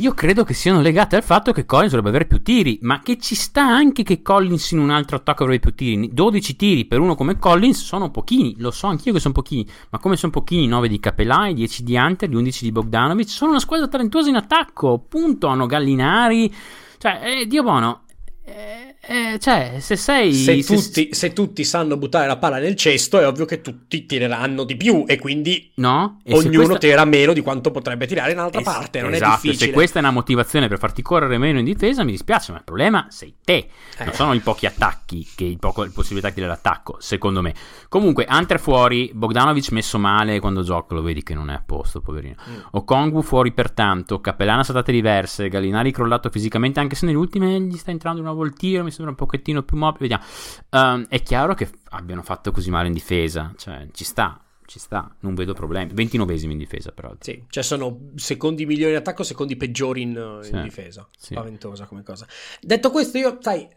Io 0.00 0.14
credo 0.14 0.44
che 0.44 0.54
siano 0.54 0.80
legate 0.80 1.16
al 1.16 1.22
fatto 1.22 1.52
che 1.52 1.66
Collins 1.66 1.90
dovrebbe 1.90 2.08
avere 2.08 2.26
più 2.26 2.42
tiri, 2.42 2.78
ma 2.82 3.00
che 3.00 3.18
ci 3.18 3.34
sta 3.34 3.66
anche 3.66 4.02
che 4.02 4.22
Collins 4.22 4.70
in 4.70 4.78
un 4.78 4.88
altro 4.88 5.16
attacco 5.16 5.42
avrebbe 5.42 5.60
più 5.60 5.74
tiri. 5.74 6.08
12 6.10 6.56
tiri 6.56 6.84
per 6.86 7.00
uno 7.00 7.14
come 7.14 7.38
Collins 7.38 7.84
sono 7.84 8.10
pochini, 8.10 8.54
lo 8.58 8.70
so 8.70 8.86
anch'io 8.86 9.12
che 9.12 9.20
sono 9.20 9.34
pochini, 9.34 9.68
ma 9.90 9.98
come 9.98 10.16
sono 10.16 10.32
pochini 10.32 10.66
9 10.66 10.88
di 10.88 10.98
Capelai, 10.98 11.52
10 11.52 11.82
di 11.84 11.96
Hunter, 11.96 12.30
gli 12.30 12.34
11 12.34 12.64
di 12.64 12.72
Bogdanovic, 12.72 13.28
sono 13.28 13.50
una 13.50 13.60
squadra 13.60 13.88
talentuosa 13.88 14.30
in 14.30 14.36
attacco, 14.36 15.04
punto, 15.06 15.48
hanno 15.48 15.66
Gallinari, 15.66 16.54
cioè, 16.96 17.20
eh, 17.22 17.46
Dio 17.46 17.62
buono, 17.62 18.04
eh, 18.42 18.89
eh, 19.02 19.38
cioè, 19.38 19.76
se 19.80 19.96
sei... 19.96 20.32
Se 20.34 20.62
se- 20.62 20.74
tutti, 20.74 21.08
se 21.12 21.32
tutti 21.32 21.64
sanno 21.64 21.96
buttare 21.96 22.26
la 22.26 22.36
palla 22.36 22.58
nel 22.58 22.76
cesto, 22.76 23.18
è 23.18 23.26
ovvio 23.26 23.44
che 23.44 23.60
tutti 23.60 24.06
tireranno 24.06 24.64
di 24.64 24.76
più 24.76 25.04
e 25.06 25.18
quindi 25.18 25.70
No? 25.76 26.20
E 26.22 26.34
ognuno 26.34 26.56
questa- 26.56 26.78
tirerà 26.78 27.04
meno 27.04 27.32
di 27.32 27.40
quanto 27.40 27.70
potrebbe 27.70 28.06
tirare 28.06 28.32
in 28.32 28.38
un'altra 28.38 28.60
Es- 28.60 28.66
parte. 28.66 29.00
Non 29.00 29.14
esatto, 29.14 29.32
è 29.32 29.34
difficile. 29.40 29.66
Se 29.66 29.72
questa 29.72 29.98
è 29.98 30.02
una 30.02 30.10
motivazione 30.10 30.68
per 30.68 30.78
farti 30.78 31.02
correre 31.02 31.38
meno 31.38 31.58
in 31.58 31.64
difesa, 31.64 32.04
mi 32.04 32.10
dispiace, 32.12 32.52
ma 32.52 32.58
il 32.58 32.64
problema 32.64 33.06
sei 33.08 33.34
te. 33.42 33.68
Eh. 33.98 34.04
Non 34.04 34.14
sono 34.14 34.32
i 34.34 34.40
pochi 34.40 34.66
attacchi, 34.66 35.26
che 35.34 35.44
il 35.44 35.58
poco, 35.58 35.82
le 35.82 35.90
possibilità 35.90 36.32
che 36.32 36.40
dell'attacco, 36.40 36.96
secondo 37.00 37.40
me. 37.42 37.54
Comunque, 37.88 38.26
Hunter 38.28 38.60
fuori, 38.60 39.10
Bogdanovic 39.14 39.70
messo 39.72 39.98
male 39.98 40.38
quando 40.40 40.62
gioca, 40.62 40.94
lo 40.94 41.02
vedi 41.02 41.22
che 41.22 41.34
non 41.34 41.50
è 41.50 41.54
a 41.54 41.62
posto, 41.64 42.00
poverino. 42.00 42.34
Mm. 42.48 42.54
Okongwu 42.72 43.22
fuori 43.22 43.52
pertanto, 43.52 44.20
Cappellana 44.20 44.62
saltate 44.62 44.92
diverse, 44.92 45.48
Gallinari 45.48 45.90
crollato 45.90 46.28
fisicamente, 46.30 46.80
anche 46.80 46.94
se 46.94 47.06
nelle 47.06 47.18
ultime 47.18 47.60
gli 47.60 47.76
sta 47.76 47.90
entrando 47.90 48.20
una 48.20 48.32
voltino, 48.32 48.84
mi 48.90 48.96
sembra 48.96 49.10
un 49.10 49.16
pochettino 49.16 49.62
più 49.62 49.76
mobile, 49.76 49.98
vediamo. 50.08 50.24
Ehm, 50.70 51.06
è 51.08 51.22
chiaro 51.22 51.54
che 51.54 51.70
abbiano 51.90 52.22
fatto 52.22 52.50
così 52.50 52.70
male 52.70 52.88
in 52.88 52.92
difesa, 52.92 53.52
cioè 53.56 53.86
ci 53.92 54.04
sta, 54.04 54.40
ci 54.66 54.78
sta, 54.78 55.14
non 55.20 55.34
vedo 55.34 55.52
problemi. 55.54 55.92
29esimi 55.92 56.50
in 56.50 56.58
difesa, 56.58 56.92
peraltro. 56.92 57.18
Sì, 57.22 57.44
cioè 57.48 57.62
sono 57.62 58.10
secondi 58.16 58.66
migliori 58.66 58.92
in 58.92 58.98
attacco, 58.98 59.22
secondi 59.22 59.56
peggiori 59.56 60.02
in, 60.02 60.10
in 60.10 60.40
Sì, 60.42 60.60
difesa. 60.60 61.08
sì. 61.16 61.32
Spaventosa 61.34 61.86
come 61.86 62.02
cosa. 62.02 62.26
Detto 62.60 62.90
questo, 62.90 63.18
io, 63.18 63.38
sai, 63.40 63.68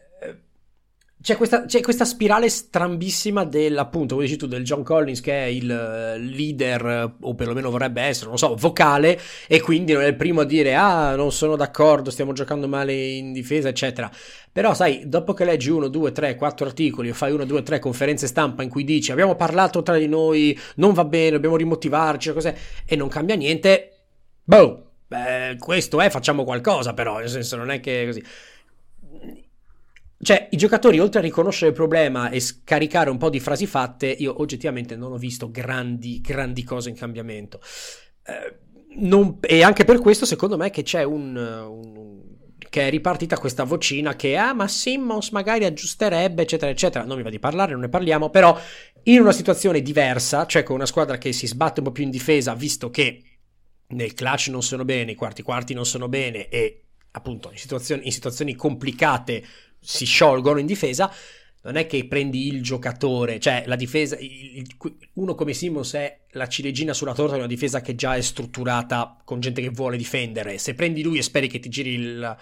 c'è 1.23 1.37
questa, 1.37 1.63
c'è 1.63 1.79
questa 1.79 2.03
spirale 2.03 2.49
strambissima 2.49 3.45
del, 3.45 3.77
appunto, 3.77 4.15
come 4.15 4.27
dici 4.27 4.37
tu, 4.37 4.45
del 4.45 4.65
John 4.65 4.83
Collins 4.83 5.21
che 5.21 5.31
è 5.31 5.45
il 5.45 5.71
eh, 5.71 6.17
leader, 6.17 7.13
o 7.21 7.33
perlomeno 7.33 7.71
vorrebbe 7.71 8.01
essere, 8.01 8.27
non 8.27 8.37
so, 8.37 8.55
vocale, 8.55 9.17
e 9.47 9.61
quindi 9.61 9.93
non 9.93 10.01
è 10.01 10.07
il 10.07 10.17
primo 10.17 10.41
a 10.41 10.43
dire, 10.43 10.75
ah, 10.75 11.15
non 11.15 11.31
sono 11.31 11.55
d'accordo, 11.55 12.11
stiamo 12.11 12.33
giocando 12.33 12.67
male 12.67 12.93
in 12.93 13.31
difesa, 13.31 13.69
eccetera. 13.69 14.11
Però, 14.51 14.73
sai, 14.73 15.03
dopo 15.07 15.31
che 15.33 15.45
leggi 15.45 15.69
uno, 15.69 15.87
due, 15.87 16.11
tre, 16.11 16.35
quattro 16.35 16.65
articoli 16.65 17.11
o 17.11 17.13
fai 17.13 17.31
uno, 17.31 17.45
due, 17.45 17.63
tre 17.63 17.79
conferenze 17.79 18.27
stampa 18.27 18.61
in 18.61 18.67
cui 18.67 18.83
dici 18.83 19.13
abbiamo 19.13 19.35
parlato 19.35 19.81
tra 19.81 19.97
di 19.97 20.09
noi, 20.09 20.59
non 20.75 20.91
va 20.91 21.05
bene, 21.05 21.31
dobbiamo 21.31 21.55
rimotivarci, 21.55 22.33
cos'è, 22.33 22.53
e 22.85 22.97
non 22.97 23.07
cambia 23.07 23.35
niente, 23.35 23.91
boh, 24.43 24.89
beh, 25.07 25.55
questo 25.57 26.01
è, 26.01 26.09
facciamo 26.09 26.43
qualcosa 26.43 26.93
però, 26.93 27.19
nel 27.19 27.29
senso 27.29 27.55
non 27.55 27.71
è 27.71 27.79
che 27.79 28.03
così. 28.07 28.23
Cioè, 30.23 30.47
i 30.51 30.57
giocatori, 30.57 30.99
oltre 30.99 31.19
a 31.19 31.23
riconoscere 31.23 31.71
il 31.71 31.75
problema 31.75 32.29
e 32.29 32.39
scaricare 32.39 33.09
un 33.09 33.17
po' 33.17 33.29
di 33.29 33.39
frasi 33.39 33.67
fatte, 33.67 34.07
io 34.07 34.39
oggettivamente 34.41 34.95
non 34.95 35.11
ho 35.11 35.17
visto 35.17 35.51
grandi, 35.51 36.21
grandi 36.21 36.63
cose 36.63 36.89
in 36.89 36.95
cambiamento. 36.95 37.59
Eh, 38.25 38.57
non, 38.95 39.37
e 39.41 39.63
anche 39.63 39.85
per 39.85 39.99
questo, 39.99 40.25
secondo 40.25 40.55
me, 40.55 40.69
che 40.69 40.83
c'è 40.83 41.03
un, 41.03 41.35
un 41.35 42.21
che 42.69 42.87
è 42.87 42.89
ripartita 42.89 43.37
questa 43.37 43.65
vocina 43.65 44.15
che 44.15 44.35
ah 44.35 44.53
ma 44.53 44.67
Simmons 44.67 45.29
magari 45.29 45.63
aggiusterebbe 45.63 46.41
eccetera 46.41 46.71
eccetera 46.71 47.05
non 47.05 47.17
mi 47.17 47.21
va 47.21 47.29
di 47.29 47.37
parlare 47.37 47.73
non 47.73 47.81
ne 47.81 47.89
parliamo 47.89 48.31
però 48.31 48.59
in 49.03 49.19
una 49.19 49.31
situazione 49.31 49.83
diversa 49.83 50.47
cioè 50.47 50.63
con 50.63 50.77
una 50.77 50.87
squadra 50.87 51.19
che 51.19 51.33
si 51.33 51.45
sbatte 51.45 51.81
un 51.81 51.85
po' 51.85 51.91
più 51.91 52.03
in 52.03 52.09
difesa 52.09 52.55
visto 52.55 52.89
che 52.89 53.21
nel 53.89 54.15
clutch 54.15 54.47
non 54.47 54.63
sono 54.63 54.85
bene 54.85 55.11
i 55.11 55.15
quarti 55.15 55.43
quarti 55.43 55.75
non 55.75 55.85
sono 55.85 56.09
bene 56.09 56.47
e 56.47 56.85
appunto 57.11 57.51
in 57.51 57.57
situazioni, 57.57 58.05
in 58.05 58.11
situazioni 58.11 58.55
complicate 58.55 59.43
si 59.83 60.05
sciolgono 60.05 60.59
in 60.59 60.65
difesa 60.65 61.13
non 61.63 61.77
è 61.77 61.87
che 61.87 62.05
prendi 62.07 62.47
il 62.47 62.61
giocatore, 62.61 63.39
cioè 63.39 63.63
la 63.67 63.77
difesa, 63.77 64.17
il, 64.19 64.67
uno 65.13 65.33
come 65.33 65.53
Simmons 65.53 65.93
è 65.93 66.19
la 66.31 66.47
ciliegina 66.47 66.93
sulla 66.93 67.13
torta 67.13 67.33
di 67.33 67.39
una 67.39 67.47
difesa 67.47 67.79
che 67.79 67.95
già 67.95 68.15
è 68.15 68.21
strutturata 68.21 69.21
con 69.23 69.39
gente 69.39 69.61
che 69.61 69.69
vuole 69.69 69.95
difendere. 69.95 70.57
Se 70.57 70.73
prendi 70.73 71.01
lui 71.01 71.19
e 71.19 71.21
speri 71.21 71.47
che 71.47 71.59
ti 71.59 71.69
giri 71.69 71.93
il... 71.93 72.37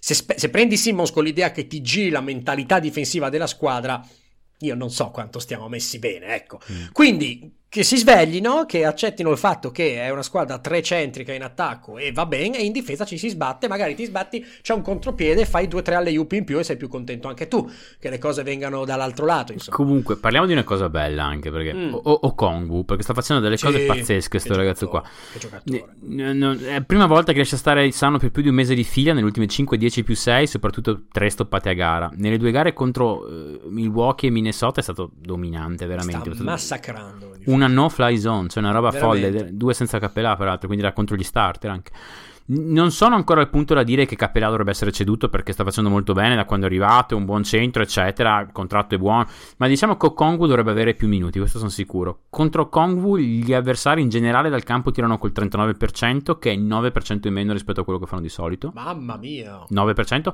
Se, 0.00 0.14
spe, 0.14 0.38
se 0.38 0.50
prendi 0.50 0.76
Simmons 0.76 1.12
con 1.12 1.22
l'idea 1.22 1.52
che 1.52 1.66
ti 1.68 1.80
giri 1.82 2.10
la 2.10 2.20
mentalità 2.20 2.80
difensiva 2.80 3.30
della 3.30 3.46
squadra, 3.46 4.04
io 4.58 4.74
non 4.74 4.90
so 4.90 5.10
quanto 5.10 5.38
stiamo 5.38 5.68
messi 5.68 6.00
bene, 6.00 6.34
ecco. 6.34 6.60
Mm. 6.70 6.86
Quindi 6.92 7.58
che 7.74 7.82
si 7.82 7.96
sveglino, 7.96 8.66
che 8.66 8.84
accettino 8.84 9.32
il 9.32 9.36
fatto 9.36 9.72
che 9.72 10.00
è 10.00 10.08
una 10.10 10.22
squadra 10.22 10.58
trecentrica 10.58 11.32
in 11.32 11.42
attacco 11.42 11.98
e 11.98 12.12
va 12.12 12.24
bene, 12.24 12.58
e 12.58 12.64
in 12.64 12.70
difesa 12.70 13.04
ci 13.04 13.18
si 13.18 13.28
sbatte, 13.28 13.66
magari 13.66 13.96
ti 13.96 14.04
sbatti, 14.04 14.46
c'è 14.62 14.72
un 14.74 14.82
contropiede, 14.82 15.44
fai 15.44 15.66
due 15.66 15.80
o 15.80 15.82
tre 15.82 15.96
alle 15.96 16.16
up 16.16 16.30
in 16.30 16.44
più 16.44 16.56
e 16.56 16.62
sei 16.62 16.76
più 16.76 16.86
contento 16.86 17.26
anche 17.26 17.48
tu, 17.48 17.68
che 17.98 18.10
le 18.10 18.18
cose 18.18 18.44
vengano 18.44 18.84
dall'altro 18.84 19.26
lato, 19.26 19.50
insomma. 19.50 19.76
Comunque, 19.76 20.14
parliamo 20.14 20.46
di 20.46 20.52
una 20.52 20.62
cosa 20.62 20.88
bella 20.88 21.24
anche, 21.24 21.50
perché 21.50 21.74
mm. 21.74 21.94
o, 21.94 21.98
o 22.00 22.34
Kongu, 22.36 22.84
perché 22.84 23.02
sta 23.02 23.12
facendo 23.12 23.42
delle 23.42 23.56
sì, 23.56 23.64
cose 23.64 23.80
pazzesche 23.80 24.28
questo 24.28 24.54
ragazzo 24.54 24.86
qua. 24.86 25.02
Che 25.32 25.38
giocatore. 25.40 25.96
È 26.16 26.32
la 26.74 26.80
prima 26.82 27.06
volta 27.06 27.32
che 27.32 27.38
riesce 27.38 27.56
a 27.56 27.58
stare 27.58 27.90
sano 27.90 28.18
per 28.18 28.30
più 28.30 28.42
di 28.42 28.50
un 28.50 28.54
mese 28.54 28.76
di 28.76 28.84
fila, 28.84 29.12
nelle 29.12 29.26
ultime 29.26 29.48
5, 29.48 29.76
10 29.76 30.04
più 30.04 30.14
6, 30.14 30.46
soprattutto 30.46 31.06
tre 31.10 31.28
stoppate 31.28 31.70
a 31.70 31.72
gara. 31.72 32.08
Nelle 32.14 32.38
due 32.38 32.52
gare 32.52 32.72
contro 32.72 33.26
uh, 33.26 33.60
Milwaukee 33.68 34.28
e 34.28 34.32
Minnesota 34.32 34.78
è 34.78 34.82
stato 34.84 35.10
dominante, 35.12 35.86
veramente. 35.86 36.32
Sta 36.34 36.44
massacrando. 36.44 37.32
Una 37.46 37.63
una 37.64 37.74
no-fly 37.74 38.18
zone, 38.18 38.48
cioè 38.48 38.62
una 38.62 38.72
roba 38.72 38.90
Veramente. 38.90 39.30
folle, 39.38 39.56
due 39.56 39.74
senza 39.74 39.98
Capelà 39.98 40.36
peraltro, 40.36 40.66
quindi 40.66 40.84
era 40.84 40.94
contro 40.94 41.16
gli 41.16 41.22
starter 41.22 41.70
anche. 41.70 41.92
Non 42.46 42.90
sono 42.90 43.14
ancora 43.14 43.40
al 43.40 43.48
punto 43.48 43.72
da 43.72 43.82
dire 43.82 44.04
che 44.04 44.16
Capelà 44.16 44.48
dovrebbe 44.48 44.70
essere 44.70 44.92
ceduto 44.92 45.30
perché 45.30 45.52
sta 45.52 45.64
facendo 45.64 45.88
molto 45.88 46.12
bene 46.12 46.36
da 46.36 46.44
quando 46.44 46.66
è 46.66 46.68
arrivato, 46.68 47.14
è 47.14 47.16
un 47.16 47.24
buon 47.24 47.42
centro, 47.42 47.82
eccetera, 47.82 48.38
il 48.40 48.52
contratto 48.52 48.94
è 48.94 48.98
buono, 48.98 49.26
ma 49.56 49.66
diciamo 49.66 49.96
che 49.96 50.12
Kongwu 50.12 50.46
dovrebbe 50.46 50.70
avere 50.70 50.92
più 50.92 51.08
minuti, 51.08 51.38
questo 51.38 51.56
sono 51.56 51.70
sicuro. 51.70 52.24
Contro 52.28 52.68
Kongwu 52.68 53.16
gli 53.16 53.54
avversari 53.54 54.02
in 54.02 54.10
generale 54.10 54.50
dal 54.50 54.62
campo 54.62 54.90
tirano 54.90 55.16
col 55.16 55.32
39%, 55.34 56.38
che 56.38 56.50
è 56.50 56.52
il 56.52 56.64
9% 56.66 57.26
in 57.26 57.32
meno 57.32 57.52
rispetto 57.54 57.80
a 57.80 57.84
quello 57.84 57.98
che 57.98 58.06
fanno 58.06 58.20
di 58.20 58.28
solito. 58.28 58.72
Mamma 58.74 59.16
mia! 59.16 59.64
9%. 59.72 60.32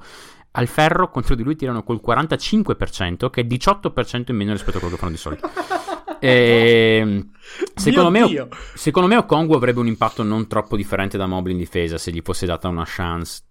Al 0.52 0.66
ferro 0.66 1.10
contro 1.10 1.36
di 1.36 1.44
lui 1.44 1.54
tirano 1.54 1.84
col 1.84 2.00
45%, 2.04 3.30
che 3.30 3.40
è 3.40 3.44
il 3.48 3.56
18% 3.56 4.24
in 4.30 4.36
meno 4.36 4.50
rispetto 4.50 4.78
a 4.78 4.80
quello 4.80 4.96
che 4.96 5.00
fanno 5.00 5.12
di 5.12 5.18
solito. 5.18 5.48
E, 6.20 6.98
ehm, 7.00 7.30
secondo, 7.74 8.10
me, 8.10 8.48
secondo 8.74 9.08
me 9.08 9.16
Okongu 9.16 9.54
avrebbe 9.54 9.80
un 9.80 9.86
impatto 9.86 10.22
non 10.22 10.46
troppo 10.46 10.76
differente 10.76 11.16
da 11.16 11.26
Mobley 11.26 11.54
in 11.54 11.58
difesa 11.58 11.98
se 11.98 12.12
gli 12.12 12.20
fosse 12.22 12.46
data 12.46 12.68
una 12.68 12.84
chance 12.86 13.42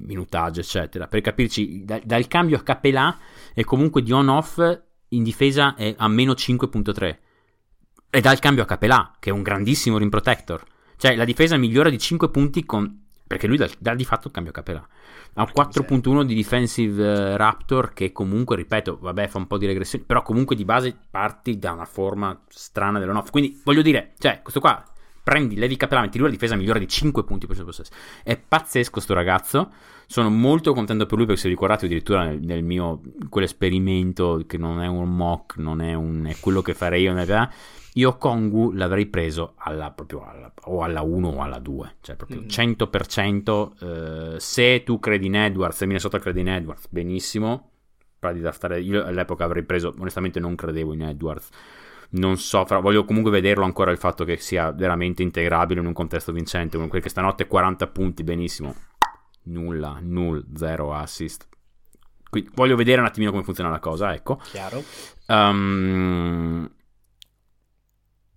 minutaggio 0.00 0.60
eccetera. 0.60 1.06
Per 1.06 1.20
capirci 1.20 1.84
da, 1.84 2.00
dal 2.02 2.26
cambio 2.26 2.56
a 2.56 2.62
Capelà 2.62 3.16
e 3.54 3.64
comunque 3.64 4.02
di 4.02 4.12
on 4.12 4.28
off 4.28 4.58
in 5.08 5.22
difesa 5.22 5.74
è 5.74 5.94
a 5.96 6.08
meno 6.08 6.32
5.3 6.32 7.16
e 8.10 8.20
dal 8.20 8.38
cambio 8.38 8.62
a 8.62 8.66
Capelà 8.66 9.16
che 9.18 9.30
è 9.30 9.32
un 9.32 9.42
grandissimo 9.42 9.98
rim 9.98 10.08
protector. 10.08 10.64
Cioè 10.96 11.14
la 11.14 11.24
difesa 11.24 11.56
migliora 11.56 11.90
di 11.90 11.98
5 11.98 12.30
punti 12.30 12.64
con 12.64 13.06
perché 13.26 13.46
lui 13.46 13.58
dà, 13.58 13.68
dà 13.78 13.94
di 13.94 14.04
fatto 14.04 14.28
il 14.28 14.32
cambio 14.32 14.52
a 14.52 14.54
Capelà 14.54 14.88
ha 15.38 15.42
un 15.42 15.50
4.1 15.54 16.22
di 16.22 16.34
defensive 16.34 17.32
uh, 17.32 17.36
Raptor 17.36 17.92
che 17.92 18.10
comunque, 18.10 18.56
ripeto, 18.56 18.98
vabbè 19.00 19.28
fa 19.28 19.38
un 19.38 19.46
po' 19.46 19.56
di 19.56 19.66
regressione, 19.66 20.04
però 20.04 20.22
comunque 20.22 20.56
di 20.56 20.64
base 20.64 20.96
parti 21.10 21.58
da 21.58 21.72
una 21.72 21.84
forma 21.84 22.38
strana 22.48 22.98
dell'on-off. 22.98 23.30
Quindi 23.30 23.60
voglio 23.64 23.82
dire, 23.82 24.14
cioè, 24.18 24.40
questo 24.42 24.60
qua 24.60 24.84
prendi, 25.22 25.56
levi 25.56 25.76
Capelà, 25.76 26.00
metti 26.00 26.16
lui 26.16 26.28
la 26.28 26.32
difesa 26.32 26.56
migliore 26.56 26.78
di 26.78 26.88
5 26.88 27.22
punti 27.22 27.46
per 27.46 27.62
possesso. 27.62 27.92
È 28.24 28.36
pazzesco 28.36 28.98
sto 28.98 29.14
ragazzo. 29.14 29.70
Sono 30.06 30.30
molto 30.30 30.72
contento 30.72 31.04
per 31.04 31.18
lui 31.18 31.26
perché 31.26 31.42
se 31.42 31.48
ricordate 31.48 31.84
addirittura 31.84 32.24
nel, 32.24 32.40
nel 32.40 32.64
mio 32.64 33.02
quell'esperimento 33.28 34.42
che 34.46 34.56
non 34.56 34.80
è 34.80 34.86
un 34.86 35.14
mock, 35.14 35.58
non 35.58 35.82
è, 35.82 35.92
un, 35.92 36.24
è 36.24 36.36
quello 36.40 36.62
che 36.62 36.72
farei 36.72 37.02
io 37.02 37.12
nella 37.12 37.50
io 37.94 38.16
Kongu 38.16 38.72
l'avrei 38.72 39.06
preso 39.06 39.54
alla, 39.56 39.90
proprio 39.90 40.24
alla, 40.24 40.52
o 40.64 40.82
alla 40.82 41.02
1 41.02 41.28
o 41.28 41.42
alla 41.42 41.58
2, 41.58 41.96
cioè 42.00 42.16
proprio 42.16 42.42
mm. 42.42 42.46
100%. 42.46 44.34
Eh, 44.34 44.40
se 44.40 44.82
tu 44.84 44.98
credi 44.98 45.26
in 45.26 45.36
Edwards, 45.36 45.78
se 45.78 45.86
Minnesota 45.86 46.18
credi 46.18 46.40
in 46.40 46.48
Edwards, 46.48 46.88
benissimo. 46.88 47.70
Stare, 48.50 48.80
io 48.80 49.04
all'epoca 49.04 49.44
avrei 49.44 49.62
preso, 49.62 49.94
onestamente 49.98 50.40
non 50.40 50.54
credevo 50.54 50.92
in 50.92 51.02
Edwards. 51.02 51.48
Non 52.10 52.36
so, 52.36 52.64
fra, 52.64 52.80
voglio 52.80 53.04
comunque 53.04 53.30
vederlo 53.30 53.64
ancora 53.64 53.90
il 53.90 53.98
fatto 53.98 54.24
che 54.24 54.38
sia 54.38 54.72
veramente 54.72 55.22
integrabile 55.22 55.80
in 55.80 55.86
un 55.86 55.92
contesto 55.92 56.32
vincente. 56.32 56.76
Uno 56.76 56.88
che 56.88 57.08
stanotte 57.08 57.46
40 57.46 57.86
punti, 57.88 58.24
benissimo. 58.24 58.74
Nulla, 59.44 59.98
null, 60.00 60.44
zero 60.54 60.94
assist. 60.94 61.46
Quindi 62.28 62.50
voglio 62.54 62.76
vedere 62.76 63.00
un 63.00 63.06
attimino 63.06 63.30
come 63.30 63.44
funziona 63.44 63.70
la 63.70 63.78
cosa, 63.78 64.12
ecco. 64.14 64.40
Chiaro. 64.50 64.82
Um, 65.26 66.68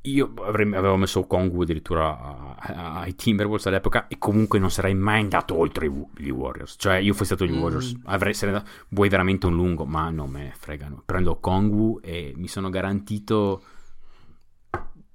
io 0.04 0.34
avrei, 0.42 0.74
avevo 0.74 0.96
messo 0.96 1.26
Kongu 1.28 1.62
addirittura 1.62 2.58
ai 2.58 3.14
Timberwolves 3.14 3.68
all'epoca 3.68 4.08
e 4.08 4.18
comunque 4.18 4.58
non 4.58 4.72
sarei 4.72 4.96
mai 4.96 5.22
andato 5.22 5.56
oltre 5.56 5.92
gli 6.16 6.30
Warriors. 6.30 6.76
Cioè, 6.78 6.96
io 6.96 7.14
fossi 7.14 7.36
stato 7.36 7.46
gli 7.46 7.56
mm. 7.56 7.62
Warriors, 7.62 7.96
avrei, 8.06 8.34
sarei 8.34 8.62
vuoi 8.90 9.10
veramente 9.10 9.46
un 9.46 9.54
lungo, 9.54 9.86
ma 9.86 10.10
non 10.10 10.30
me 10.30 10.44
ne 10.44 10.54
fregano. 10.58 11.04
Prendo 11.06 11.40
Kongu 11.40 12.00
e 12.02 12.34
mi 12.36 12.48
sono 12.48 12.70
garantito 12.70 13.64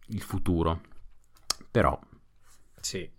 il 0.08 0.20
futuro. 0.20 0.80
Però... 1.70 1.98
Sì. 2.80 3.10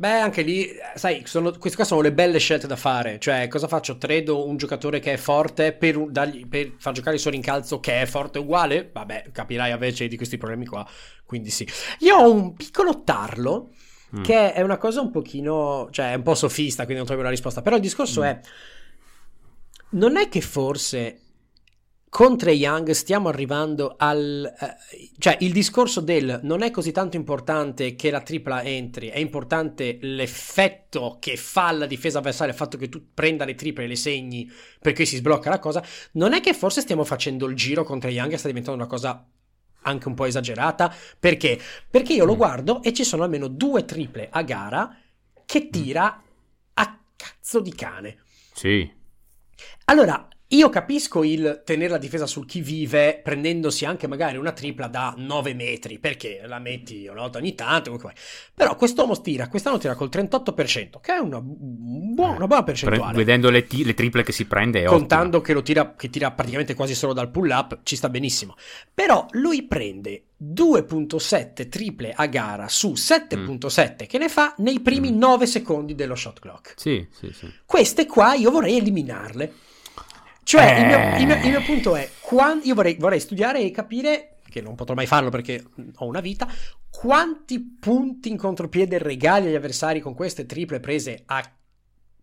Beh, 0.00 0.18
anche 0.18 0.40
lì, 0.40 0.66
sai, 0.94 1.24
sono, 1.26 1.50
queste 1.58 1.76
qua 1.76 1.84
sono 1.84 2.00
le 2.00 2.14
belle 2.14 2.38
scelte 2.38 2.66
da 2.66 2.76
fare. 2.76 3.18
Cioè, 3.18 3.48
cosa 3.48 3.68
faccio? 3.68 3.98
Tredo 3.98 4.46
un 4.46 4.56
giocatore 4.56 4.98
che 4.98 5.12
è 5.12 5.16
forte 5.18 5.74
per, 5.74 5.98
dargli, 6.08 6.46
per 6.46 6.72
far 6.78 6.94
giocare 6.94 7.16
il 7.16 7.20
suo 7.20 7.30
rincalzo 7.30 7.80
che 7.80 8.00
è 8.00 8.06
forte 8.06 8.38
uguale? 8.38 8.88
Vabbè, 8.90 9.26
capirai 9.30 9.72
invece 9.72 10.08
di 10.08 10.16
questi 10.16 10.38
problemi 10.38 10.64
qua. 10.64 10.88
Quindi 11.26 11.50
sì. 11.50 11.68
Io 11.98 12.16
ho 12.16 12.32
un 12.32 12.54
piccolo 12.54 13.02
tarlo, 13.02 13.74
mm. 14.16 14.22
che 14.22 14.54
è 14.54 14.62
una 14.62 14.78
cosa 14.78 15.02
un 15.02 15.10
pochino... 15.10 15.88
Cioè, 15.90 16.12
è 16.12 16.14
un 16.14 16.22
po' 16.22 16.34
sofista, 16.34 16.84
quindi 16.84 16.96
non 16.96 17.04
trovo 17.04 17.20
una 17.20 17.28
risposta. 17.28 17.60
Però 17.60 17.76
il 17.76 17.82
discorso 17.82 18.22
mm. 18.22 18.24
è... 18.24 18.40
Non 19.90 20.16
è 20.16 20.30
che 20.30 20.40
forse 20.40 21.29
con 22.10 22.36
Trey 22.36 22.58
Young 22.58 22.90
stiamo 22.90 23.28
arrivando 23.28 23.94
al... 23.96 24.52
Eh, 24.58 25.10
cioè 25.18 25.36
il 25.40 25.52
discorso 25.52 26.00
del 26.00 26.40
non 26.42 26.62
è 26.62 26.72
così 26.72 26.90
tanto 26.90 27.16
importante 27.16 27.94
che 27.94 28.10
la 28.10 28.20
tripla 28.20 28.64
entri, 28.64 29.08
è 29.08 29.18
importante 29.18 29.96
l'effetto 30.02 31.18
che 31.20 31.36
fa 31.36 31.70
la 31.70 31.86
difesa 31.86 32.18
avversaria, 32.18 32.52
il 32.52 32.58
fatto 32.58 32.76
che 32.76 32.88
tu 32.88 33.14
prenda 33.14 33.44
le 33.44 33.54
triple 33.54 33.84
e 33.84 33.86
le 33.86 33.96
segni 33.96 34.50
perché 34.80 35.04
si 35.04 35.16
sblocca 35.16 35.50
la 35.50 35.60
cosa, 35.60 35.82
non 36.12 36.32
è 36.32 36.40
che 36.40 36.52
forse 36.52 36.80
stiamo 36.80 37.04
facendo 37.04 37.46
il 37.46 37.54
giro 37.54 37.84
con 37.84 38.00
Trey 38.00 38.14
Young 38.14 38.32
e 38.32 38.38
sta 38.38 38.48
diventando 38.48 38.80
una 38.80 38.90
cosa 38.90 39.24
anche 39.82 40.08
un 40.08 40.14
po' 40.14 40.24
esagerata, 40.24 40.92
perché? 41.18 41.58
Perché 41.88 42.12
io 42.12 42.24
lo 42.24 42.34
mm. 42.34 42.36
guardo 42.36 42.82
e 42.82 42.92
ci 42.92 43.04
sono 43.04 43.22
almeno 43.22 43.46
due 43.46 43.84
triple 43.84 44.28
a 44.30 44.42
gara 44.42 44.98
che 45.46 45.70
tira 45.70 46.22
a 46.74 46.98
cazzo 47.16 47.60
di 47.60 47.72
cane. 47.72 48.18
Sì. 48.52 48.92
Allora, 49.84 50.28
io 50.52 50.68
capisco 50.68 51.22
il 51.22 51.62
tenere 51.64 51.90
la 51.90 51.98
difesa 51.98 52.26
sul 52.26 52.44
chi 52.44 52.60
vive 52.60 53.20
prendendosi 53.22 53.84
anche 53.84 54.08
magari 54.08 54.36
una 54.36 54.50
tripla 54.50 54.88
da 54.88 55.14
9 55.16 55.54
metri, 55.54 56.00
perché 56.00 56.40
la 56.44 56.58
metti 56.58 57.06
una 57.06 57.20
volta 57.20 57.38
ogni 57.38 57.54
tanto, 57.54 57.96
però 58.52 58.74
quest'uomo 58.74 59.20
tira, 59.20 59.48
quest'anno 59.48 59.78
tira 59.78 59.94
col 59.94 60.08
38%, 60.10 61.00
che 61.00 61.14
è 61.14 61.18
una, 61.18 61.40
buona, 61.40 62.34
una 62.34 62.46
buona 62.48 62.64
percentuale. 62.64 63.16
Vedendo 63.16 63.48
le, 63.48 63.66
t- 63.66 63.84
le, 63.84 63.94
triple 63.94 64.24
che 64.24 64.32
si 64.32 64.46
prende 64.46 64.82
è 64.82 64.86
Contando 64.86 65.38
ottima. 65.38 65.42
che 65.42 65.52
lo 65.52 65.62
tira, 65.62 65.94
che 65.94 66.10
tira 66.10 66.32
praticamente 66.32 66.74
quasi 66.74 66.96
solo 66.96 67.12
dal 67.12 67.30
pull 67.30 67.50
up, 67.50 67.80
ci 67.84 67.94
sta 67.94 68.08
benissimo. 68.08 68.56
Però 68.92 69.26
lui 69.32 69.62
prende 69.62 70.24
2.7 70.42 71.68
triple 71.68 72.12
a 72.12 72.26
gara 72.26 72.66
su 72.66 72.92
7.7 72.96 73.92
mm. 73.92 74.06
che 74.08 74.18
ne 74.18 74.28
fa 74.28 74.54
nei 74.58 74.80
primi 74.80 75.12
mm. 75.12 75.18
9 75.18 75.46
secondi 75.46 75.94
dello 75.94 76.16
shot 76.16 76.40
clock. 76.40 76.74
Sì, 76.76 77.06
sì, 77.12 77.30
sì. 77.32 77.48
Queste 77.64 78.06
qua 78.06 78.34
io 78.34 78.50
vorrei 78.50 78.78
eliminarle 78.78 79.68
cioè, 80.42 80.74
eh... 80.76 80.80
il, 80.80 80.86
mio, 80.86 81.18
il, 81.18 81.26
mio, 81.26 81.44
il, 81.44 81.50
mio, 81.50 81.62
punto 81.62 81.96
è, 81.96 82.08
quando, 82.20 82.64
io 82.64 82.74
vorrei, 82.74 82.96
vorrei, 82.98 83.20
studiare 83.20 83.60
e 83.60 83.70
capire 83.70 84.36
che 84.50 84.60
non 84.60 84.74
potrò 84.74 84.94
mai 84.94 85.06
farlo 85.06 85.30
perché 85.30 85.64
ho 85.96 86.06
una 86.06 86.20
vita, 86.20 86.48
quanti 86.90 87.76
punti 87.78 88.28
in 88.28 88.36
contropiede 88.36 88.98
regali 88.98 89.46
agli 89.46 89.54
avversari 89.54 90.00
con 90.00 90.14
queste 90.14 90.44
triple 90.44 90.80
prese 90.80 91.22
a 91.26 91.42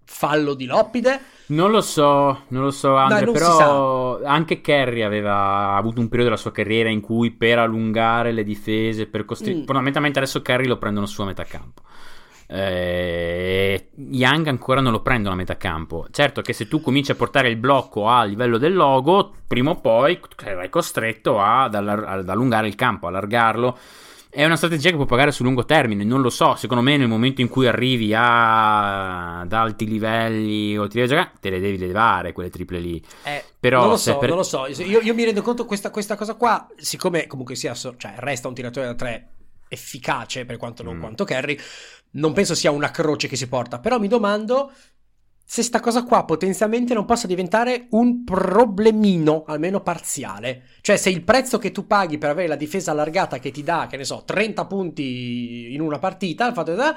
fallo 0.08 0.54
di 0.54 0.66
Loppide? 0.66 1.20
Non 1.48 1.72
lo 1.72 1.82
so, 1.82 2.44
non 2.48 2.64
lo 2.64 2.72
so, 2.72 2.96
Andre, 2.96 3.26
si 3.26 3.32
però 3.32 4.22
anche 4.24 4.62
Kerry 4.62 5.02
aveva 5.02 5.76
avuto 5.76 6.00
un 6.00 6.08
periodo 6.08 6.30
della 6.30 6.42
sua 6.42 6.52
carriera 6.52 6.90
in 6.90 7.02
cui 7.02 7.32
per 7.32 7.60
allungare 7.60 8.32
le 8.32 8.44
difese, 8.44 9.08
per 9.08 9.26
costringere... 9.26 9.64
Mm. 9.64 9.66
Fondamentalmente 9.66 10.20
adesso 10.20 10.42
Kerry 10.42 10.66
lo 10.66 10.78
prendono 10.78 11.06
su 11.06 11.22
a 11.22 11.26
metà 11.26 11.44
campo. 11.44 11.84
Eh, 12.50 13.90
Young 13.96 14.48
ancora 14.48 14.80
non 14.80 14.94
lo 14.94 15.02
prendono 15.02 15.34
a 15.36 15.38
metà 15.38 15.58
campo. 15.58 16.08
Certo 16.12 16.42
che 16.42 16.54
se 16.54 16.68
tu 16.68 16.82
cominci 16.82 17.12
a 17.12 17.16
portare 17.16 17.50
il 17.50 17.58
blocco 17.58 18.08
a 18.08 18.24
livello 18.24 18.58
del 18.58 18.74
logo, 18.74 19.34
prima 19.46 19.72
o 19.72 19.76
poi 19.80 20.20
sarai 20.36 20.70
costretto 20.70 21.42
ad, 21.42 21.76
allar- 21.76 22.06
ad 22.08 22.30
allungare 22.30 22.68
il 22.68 22.76
campo, 22.76 23.08
allargarlo. 23.08 23.78
È 24.30 24.46
una 24.46 24.56
strategia 24.56 24.92
che 24.92 24.98
può 24.98 25.06
pagare 25.06 25.32
sul 25.32 25.46
lungo 25.46 25.66
termine, 25.66 26.04
non 26.04 26.22
lo 26.22 26.30
so. 26.30 26.56
Secondo 26.56 26.84
me, 26.84 26.96
nel 26.96 27.08
momento 27.08 27.42
in 27.42 27.48
cui 27.48 27.66
arrivi 27.66 28.14
a... 28.14 29.40
ad 29.40 29.52
alti 29.52 29.88
livelli 29.88 30.78
o 30.78 30.88
ti 30.88 30.98
devi 30.98 31.08
giocare, 31.08 31.32
te 31.40 31.50
le 31.50 31.60
devi 31.60 31.78
levare 31.78 32.34
quelle 32.34 32.50
triple 32.50 32.80
lì. 32.80 33.04
Eh, 33.24 33.44
Però 33.60 33.82
non 33.82 33.90
lo 33.90 33.98
so, 33.98 34.18
per- 34.18 34.30
non 34.30 34.38
lo 34.38 34.44
so. 34.44 34.68
Io, 34.68 35.00
io 35.00 35.14
mi 35.16 35.24
rendo 35.24 35.42
conto 35.42 35.66
questa, 35.66 35.90
questa 35.90 36.16
cosa 36.16 36.36
qua, 36.36 36.68
siccome 36.76 37.26
comunque 37.26 37.56
sia, 37.56 37.74
so- 37.74 37.96
cioè 37.98 38.14
resta 38.18 38.48
un 38.48 38.54
tiratore 38.54 38.86
da 38.86 38.94
tre 38.94 39.28
efficace 39.70 40.46
per 40.46 40.58
quanto 40.58 40.84
non 40.84 40.96
Mm. 40.96 41.00
quanto 41.00 41.24
Kerry, 41.24 41.58
non 42.12 42.34
penso 42.34 42.56
sia 42.56 42.72
una 42.72 42.92
croce 42.92 43.28
che 43.28 43.36
si 43.36 43.48
porta, 43.48 43.80
però 43.80 44.00
mi 44.00 44.08
domando 44.08 44.72
se 45.50 45.64
sta 45.64 45.80
cosa 45.80 46.04
qua 46.04 46.26
potenzialmente 46.26 46.94
non 46.94 47.06
possa 47.06 47.26
diventare 47.26 47.88
un 47.92 48.26
problemino, 48.26 49.46
almeno 49.48 49.82
parziale. 49.82 50.64
Cioè 50.82 50.98
se 50.98 51.10
il 51.10 51.24
prezzo 51.24 51.58
che 51.58 51.72
tu 51.72 51.88
paghi 51.88 52.18
per 52.18 52.32
avere 52.32 52.50
la 52.50 52.58
difesa 52.58 52.92
allargata 52.92 53.40
che 53.40 53.52
ti 53.52 53.64
dà, 53.64 53.88
che 53.90 53.96
ne 53.96 54.04
so, 54.04 54.24
30 54.26 54.66
punti 54.66 55.74
in 55.74 55.80
una 55.80 56.00
partita, 56.00 56.46
il 56.48 56.54
fatto 56.54 56.76
che 56.76 56.94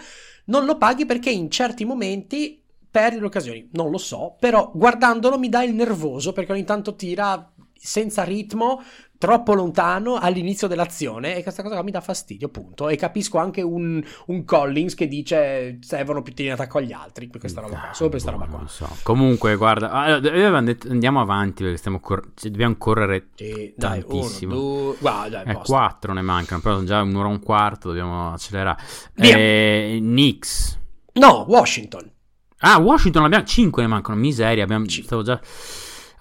non 0.46 0.64
lo 0.64 0.76
paghi 0.78 1.06
perché 1.06 1.30
in 1.30 1.48
certi 1.48 1.84
momenti 1.84 2.60
perdi 2.90 3.20
le 3.20 3.26
occasioni. 3.26 3.68
Non 3.72 3.88
lo 3.90 3.98
so, 3.98 4.34
però 4.40 4.72
guardandolo 4.74 5.38
mi 5.38 5.48
dà 5.48 5.62
il 5.62 5.74
nervoso 5.74 6.32
perché 6.32 6.50
ogni 6.50 6.64
tanto 6.64 6.96
tira 6.96 7.52
senza 7.82 8.22
ritmo, 8.24 8.82
troppo 9.16 9.54
lontano 9.54 10.16
all'inizio 10.16 10.66
dell'azione 10.68 11.36
e 11.36 11.42
questa 11.42 11.62
cosa 11.62 11.74
qua 11.74 11.84
mi 11.84 11.90
dà 11.90 12.00
fastidio, 12.00 12.48
punto. 12.48 12.88
E 12.88 12.96
capisco 12.96 13.38
anche 13.38 13.62
un, 13.62 14.02
un 14.26 14.44
Collins 14.44 14.94
che 14.94 15.08
dice 15.08 15.78
servono 15.80 16.22
più 16.22 16.32
tiri 16.34 16.48
in 16.48 16.54
attacco 16.54 16.78
agli 16.78 16.92
altri 16.92 17.28
per 17.28 17.40
questa 17.40 17.60
roba 17.60 17.78
qua, 17.78 17.92
solo 17.92 18.10
per 18.10 18.20
questa 18.20 18.32
Boh, 18.36 18.44
roba 18.44 18.58
qua. 18.58 18.68
so. 18.68 18.88
Comunque, 19.02 19.56
guarda, 19.56 19.90
ah, 19.90 20.14
avevamo 20.14 20.66
detto- 20.66 20.88
andiamo 20.90 21.20
avanti 21.20 21.62
perché 21.62 21.78
stiamo 21.78 22.00
cor- 22.00 22.28
dobbiamo 22.42 22.76
correre 22.76 23.28
Sì, 23.34 23.74
dai, 23.76 24.00
tantissimo. 24.04 24.52
uno, 24.54 24.62
due, 24.82 24.96
guarda, 25.00 25.42
dai, 25.44 25.54
Eh, 25.54 25.58
quattro 25.64 26.12
ne 26.12 26.22
mancano, 26.22 26.60
però 26.60 26.74
sono 26.74 26.86
già 26.86 27.02
un'ora 27.02 27.28
e 27.28 27.32
un 27.32 27.40
quarto, 27.42 27.88
dobbiamo 27.88 28.32
accelerare. 28.32 28.82
Via. 29.14 29.36
Eh, 29.36 29.98
Knicks. 30.00 30.78
No, 31.14 31.44
Washington. 31.48 32.10
Ah, 32.62 32.78
Washington 32.78 33.24
abbiamo 33.24 33.44
5 33.44 33.82
ne 33.82 33.88
mancano, 33.88 34.18
miseria, 34.18 34.64
abbiamo 34.64 34.84
Cinque. 34.86 35.04
stavo 35.06 35.22
già 35.22 35.40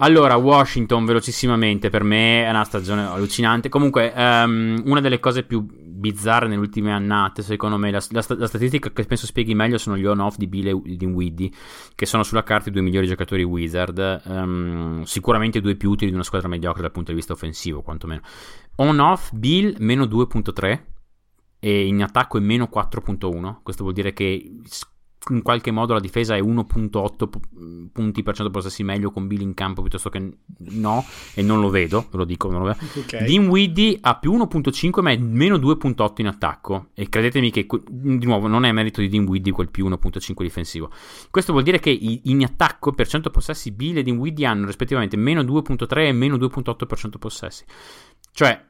Allora, 0.02 0.38
Washington 0.38 1.04
velocissimamente 1.04 1.90
per 1.90 2.04
me 2.04 2.46
è 2.46 2.50
una 2.50 2.64
stagione 2.64 3.06
allucinante. 3.06 3.68
Comunque, 3.68 4.14
ehm, 4.14 4.84
una 4.86 5.02
delle 5.02 5.20
cose 5.20 5.44
più 5.44 5.66
bizzarre 5.70 6.48
nelle 6.48 6.62
ultime 6.62 6.94
annate, 6.94 7.42
secondo 7.42 7.78
me, 7.78 7.92
la, 7.92 8.02
la 8.12 8.24
la 8.38 8.48
statistica 8.48 8.92
che 8.92 9.04
penso 9.04 9.26
spieghi 9.26 9.54
meglio 9.54 9.78
sono 9.78 9.98
gli 9.98 10.06
on-off 10.06 10.38
di 10.38 10.48
Bill 10.48 10.68
e 10.68 10.96
di 10.96 11.06
Widdy, 11.06 11.52
che 11.96 12.06
sono 12.06 12.24
sulla 12.24 12.44
carta 12.44 12.70
i 12.70 12.72
due 12.72 12.82
migliori 12.82 13.08
giocatori 13.08 13.44
Wizard. 13.44 14.22
ehm, 14.26 15.04
sicuramente 15.04 15.58
i 15.58 15.62
due 15.62 15.76
più 15.76 15.90
utili 15.90 16.10
di 16.10 16.16
una 16.16 16.24
squadra 16.24 16.48
mediocre 16.48 16.82
dal 16.82 16.92
punto 16.92 17.12
di 17.12 17.18
vista 17.18 17.34
offensivo, 17.34 17.82
quantomeno. 17.82 18.22
On-off 18.76 19.32
Bill 19.34 19.76
meno 19.80 20.06
2.3 20.06 20.82
e 21.60 21.86
in 21.86 22.02
attacco 22.02 22.38
è 22.38 22.42
meno 22.42 22.70
4.1. 22.74 23.58
Questo 23.64 23.84
vuol 23.84 23.96
dire 23.96 24.14
che 24.14 24.50
in 25.30 25.42
qualche 25.42 25.72
modo 25.72 25.94
la 25.94 26.00
difesa 26.00 26.36
è 26.36 26.42
1.8 26.42 27.28
pu- 27.28 27.40
punti 27.92 28.24
per 28.24 28.36
cento 28.36 28.52
possessi 28.52 28.84
meglio 28.84 29.12
con 29.12 29.28
Bill 29.28 29.42
in 29.42 29.54
campo 29.54 29.82
piuttosto 29.82 30.10
che 30.10 30.38
no, 30.58 31.06
e 31.34 31.42
non 31.42 31.60
lo 31.60 31.70
vedo, 31.70 32.08
ve 32.10 32.18
lo 32.18 32.26
dico, 32.26 32.50
non 32.50 32.62
lo 32.62 32.68
vedo. 32.68 32.80
Ok. 33.00 33.24
Dinwiddie 33.24 33.98
ha 34.02 34.18
più 34.18 34.34
1.5 34.34 35.02
ma 35.02 35.12
è 35.12 35.18
meno 35.18 35.58
2.8 35.58 36.14
in 36.18 36.28
attacco 36.28 36.88
e 36.94 37.10
credetemi 37.10 37.52
che 37.52 37.68
di 37.90 38.26
nuovo 38.26 38.48
non 38.48 38.64
è 38.64 38.72
merito 38.72 39.02
di 39.02 39.10
Dinwiddie 39.10 39.52
quel 39.52 39.70
più 39.70 39.88
1.5 39.88 40.42
difensivo 40.42 40.90
questo 41.30 41.52
vuol 41.52 41.64
dire 41.64 41.80
che 41.80 41.90
in 41.90 42.44
attacco 42.44 42.92
per 42.94 43.08
100 43.08 43.30
possessi 43.30 43.72
Bill 43.72 43.98
e 43.98 44.04
Dinwiddie 44.04 44.46
hanno 44.46 44.66
rispettivamente 44.66 45.18
meno 45.18 45.42
2.3 45.42 46.08
e 46.08 46.12
meno 46.12 46.38
2.8% 46.38 47.18
possessi 47.20 47.66
cioè 48.32 48.69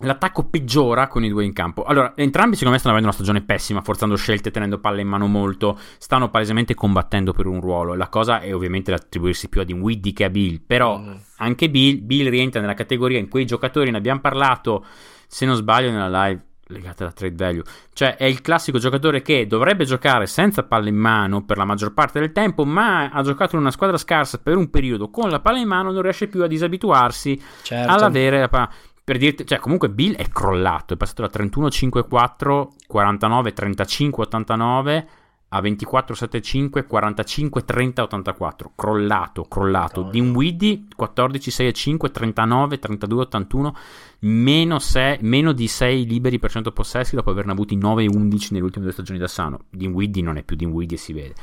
L'attacco 0.00 0.48
peggiora 0.48 1.06
con 1.06 1.22
i 1.22 1.28
due 1.28 1.44
in 1.44 1.52
campo. 1.52 1.84
Allora, 1.84 2.14
entrambi 2.16 2.54
secondo 2.54 2.72
me 2.72 2.78
stanno 2.78 2.94
avendo 2.96 3.10
una 3.10 3.16
stagione 3.22 3.42
pessima, 3.44 3.82
forzando 3.82 4.16
scelte, 4.16 4.50
tenendo 4.50 4.80
palle 4.80 5.00
in 5.02 5.06
mano 5.06 5.26
molto. 5.28 5.78
Stanno 5.98 6.28
palesemente 6.28 6.74
combattendo 6.74 7.32
per 7.32 7.46
un 7.46 7.60
ruolo. 7.60 7.94
La 7.94 8.08
cosa 8.08 8.40
è 8.40 8.52
ovviamente 8.52 8.90
da 8.90 8.96
attribuirsi 8.96 9.48
più 9.48 9.60
a 9.60 9.64
Dinwiddie 9.64 10.12
che 10.12 10.24
a 10.24 10.30
Bill. 10.30 10.60
Però 10.66 10.98
Mm. 10.98 11.12
anche 11.36 11.70
Bill, 11.70 12.04
Bill 12.04 12.28
rientra 12.30 12.60
nella 12.60 12.74
categoria 12.74 13.18
in 13.20 13.28
quei 13.28 13.44
giocatori, 13.44 13.90
ne 13.92 13.98
abbiamo 13.98 14.20
parlato, 14.20 14.84
se 15.28 15.46
non 15.46 15.54
sbaglio, 15.54 15.90
nella 15.92 16.26
live 16.26 16.46
legata 16.68 17.04
alla 17.04 17.12
trade 17.12 17.34
value. 17.36 17.62
Cioè, 17.92 18.16
è 18.16 18.24
il 18.24 18.40
classico 18.40 18.78
giocatore 18.78 19.20
che 19.20 19.46
dovrebbe 19.46 19.84
giocare 19.84 20.26
senza 20.26 20.62
palle 20.64 20.88
in 20.88 20.96
mano 20.96 21.44
per 21.44 21.58
la 21.58 21.66
maggior 21.66 21.92
parte 21.92 22.18
del 22.18 22.32
tempo, 22.32 22.64
ma 22.64 23.10
ha 23.10 23.22
giocato 23.22 23.54
in 23.56 23.60
una 23.60 23.70
squadra 23.70 23.98
scarsa 23.98 24.38
per 24.38 24.56
un 24.56 24.70
periodo 24.70 25.10
con 25.10 25.28
la 25.28 25.38
palla 25.40 25.58
in 25.58 25.68
mano, 25.68 25.92
non 25.92 26.00
riesce 26.02 26.28
più 26.28 26.42
a 26.42 26.46
disabituarsi 26.46 27.40
Certo. 27.62 27.92
all'avere 27.92 28.40
la 28.40 28.48
palla. 28.48 28.70
Per 29.04 29.18
dirti, 29.18 29.44
cioè, 29.44 29.58
comunque 29.58 29.90
Bill 29.90 30.14
è 30.14 30.28
crollato, 30.28 30.94
è 30.94 30.96
passato 30.96 31.22
da 31.22 31.30
31-5-4, 31.32 32.68
49-35-89 32.92 35.06
a 35.48 35.60
24-7-5, 35.60 36.86
45-30-84. 36.88 38.70
Crollato, 38.76 39.42
crollato. 39.42 40.02
Madonna. 40.02 40.10
Dinwiddie 40.10 40.84
14-6-5, 40.96 42.12
39, 42.12 42.78
32-81, 42.78 43.72
meno, 44.20 44.78
sei- 44.78 45.18
meno 45.20 45.50
di 45.52 45.66
6 45.66 46.06
liberi 46.06 46.38
per 46.38 46.52
cento 46.52 46.70
possessi 46.70 47.16
dopo 47.16 47.30
averne 47.30 47.50
avuti 47.50 47.76
9-11 47.76 48.48
nelle 48.50 48.64
ultime 48.64 48.84
due 48.84 48.92
stagioni 48.92 49.18
da 49.18 49.26
sano. 49.26 49.64
Dinwiddie 49.68 50.22
non 50.22 50.36
è 50.36 50.44
più 50.44 50.54
Dinwiddie, 50.54 50.96
si 50.96 51.12
vede. 51.12 51.34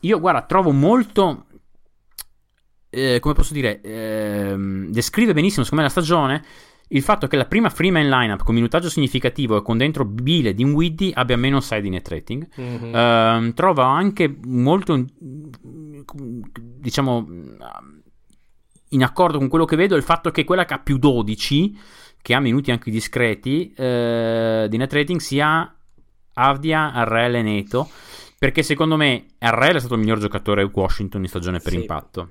Io, 0.00 0.18
guarda, 0.18 0.42
trovo 0.42 0.72
molto 0.72 1.44
eh, 2.90 3.20
come 3.20 3.34
posso 3.34 3.52
dire, 3.52 3.80
ehm, 3.80 4.90
descrive 4.90 5.34
benissimo 5.34 5.64
secondo 5.64 5.84
me 5.84 5.90
la 5.90 6.00
stagione 6.00 6.44
il 6.88 7.02
fatto 7.02 7.26
che 7.26 7.36
la 7.36 7.46
prima 7.46 7.68
Freeman 7.68 8.08
lineup 8.08 8.42
con 8.44 8.54
minutaggio 8.54 8.88
significativo 8.88 9.56
e 9.56 9.62
con 9.62 9.76
dentro 9.76 10.04
Bile 10.04 10.54
di 10.54 10.62
Dinwiddie 10.62 11.12
abbia 11.14 11.36
meno 11.36 11.60
6 11.60 11.80
di 11.82 11.88
net 11.88 12.08
rating. 12.08 12.46
Mhm. 12.54 12.94
Ehm, 12.94 13.54
trovo 13.54 13.82
anche 13.82 14.34
molto, 14.44 15.04
diciamo, 16.78 17.26
in 18.90 19.02
accordo 19.02 19.38
con 19.38 19.48
quello 19.48 19.64
che 19.64 19.76
vedo 19.76 19.96
il 19.96 20.02
fatto 20.02 20.30
che 20.30 20.44
quella 20.44 20.64
che 20.64 20.74
ha 20.74 20.78
più 20.78 20.98
12, 20.98 21.76
che 22.22 22.34
ha 22.34 22.40
minuti 22.40 22.70
anche 22.70 22.90
discreti 22.90 23.72
eh, 23.72 24.66
di 24.68 24.76
net 24.76 24.92
rating, 24.92 25.18
sia 25.20 25.74
Avdia, 26.34 26.92
Arrel 26.92 27.36
e 27.36 27.42
Neto. 27.42 27.88
Perché 28.38 28.62
secondo 28.62 28.96
me 28.96 29.24
Arrel 29.38 29.76
è 29.76 29.78
stato 29.78 29.94
il 29.94 30.00
miglior 30.00 30.18
giocatore 30.18 30.62
Washington 30.62 31.22
in 31.22 31.28
stagione 31.28 31.58
per 31.58 31.72
Sì. 31.72 31.78
impatto. 31.80 32.30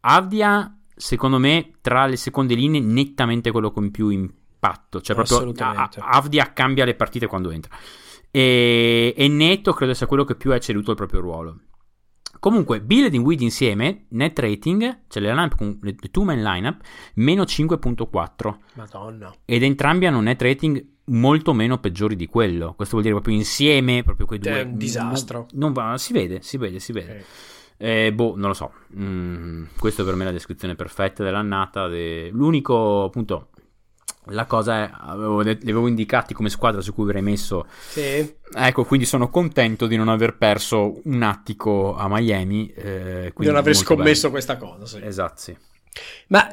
Avdia, 0.00 0.76
secondo 1.00 1.38
me, 1.38 1.72
tra 1.80 2.06
le 2.06 2.16
seconde 2.16 2.54
linee, 2.54 2.80
nettamente 2.80 3.50
quello 3.50 3.72
con 3.72 3.90
più 3.90 4.10
impatto. 4.10 5.00
Cioè, 5.00 5.16
proprio 5.16 5.52
Avdia 6.00 6.52
cambia 6.52 6.84
le 6.84 6.94
partite 6.94 7.26
quando 7.26 7.50
entra. 7.50 7.74
E, 8.30 9.14
e 9.16 9.28
Neto 9.28 9.72
credo 9.72 9.94
sia 9.94 10.06
quello 10.06 10.24
che 10.24 10.36
più 10.36 10.52
ha 10.52 10.58
ceduto 10.58 10.90
il 10.90 10.96
proprio 10.96 11.20
ruolo. 11.20 11.58
Comunque, 12.38 12.80
Bill 12.80 13.04
e 13.04 13.10
Dinwiddie 13.10 13.44
insieme, 13.44 14.06
net 14.10 14.38
rating, 14.38 15.00
cioè 15.08 15.22
le, 15.22 15.48
con- 15.56 15.78
le 15.82 15.94
two 16.10 16.24
man 16.24 16.42
lineup, 16.42 16.80
meno 17.14 17.42
5.4 17.42 18.56
Madonna. 18.74 19.34
ed 19.44 19.62
entrambi 19.62 20.06
hanno 20.06 20.20
net 20.20 20.40
rating 20.40 20.86
molto 21.06 21.52
meno 21.52 21.78
peggiori 21.78 22.16
di 22.16 22.26
quello. 22.26 22.74
Questo 22.74 22.94
vuol 22.94 23.02
dire 23.02 23.14
proprio 23.16 23.36
insieme, 23.36 24.02
proprio 24.02 24.26
quei 24.26 24.38
due. 24.38 24.60
È 24.60 24.62
un 24.62 24.76
disastro. 24.76 25.48
Non, 25.52 25.72
non 25.72 25.72
va, 25.72 25.98
si 25.98 26.12
vede, 26.12 26.40
si 26.40 26.56
vede, 26.56 26.78
si 26.78 26.92
vede. 26.92 27.24
Eh, 27.82 28.12
boh, 28.12 28.34
non 28.36 28.48
lo 28.48 28.54
so. 28.54 28.72
Mm, 28.94 29.64
questa 29.78 30.04
per 30.04 30.14
me 30.14 30.22
è 30.22 30.26
la 30.26 30.32
descrizione 30.32 30.74
perfetta 30.74 31.24
dell'annata. 31.24 31.88
de- 31.88 32.28
L'unico, 32.30 33.04
appunto, 33.04 33.48
la 34.26 34.44
cosa 34.44 34.82
è, 34.84 34.90
avevo 34.92 35.40
li 35.40 35.50
avevo 35.62 35.86
indicati 35.86 36.34
come 36.34 36.50
squadra 36.50 36.82
su 36.82 36.92
cui 36.92 37.04
avrei 37.04 37.22
messo. 37.22 37.66
Sì. 37.88 38.36
Ecco, 38.54 38.84
quindi 38.84 39.06
sono 39.06 39.30
contento 39.30 39.86
di 39.86 39.96
non 39.96 40.08
aver 40.08 40.36
perso 40.36 41.00
un 41.04 41.22
attico 41.22 41.96
a 41.96 42.06
Miami. 42.06 42.68
eh, 42.68 43.32
Di 43.34 43.46
non 43.46 43.56
aver 43.56 43.74
scommesso 43.74 44.28
questa 44.28 44.58
cosa, 44.58 44.84
sì. 44.84 45.00
Esatto, 45.02 45.40
sì. 45.40 45.56
Ma 46.28 46.46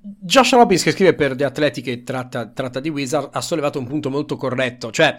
Josh 0.00 0.52
Robbins 0.52 0.82
che 0.82 0.92
scrive 0.92 1.14
per 1.14 1.36
The 1.36 1.44
Athletic 1.44 1.86
e 1.88 2.02
tratta, 2.04 2.48
tratta 2.48 2.80
di 2.80 2.88
Wizard 2.88 3.28
ha 3.32 3.40
sollevato 3.42 3.78
un 3.78 3.86
punto 3.86 4.08
molto 4.08 4.36
corretto, 4.36 4.90
cioè 4.90 5.14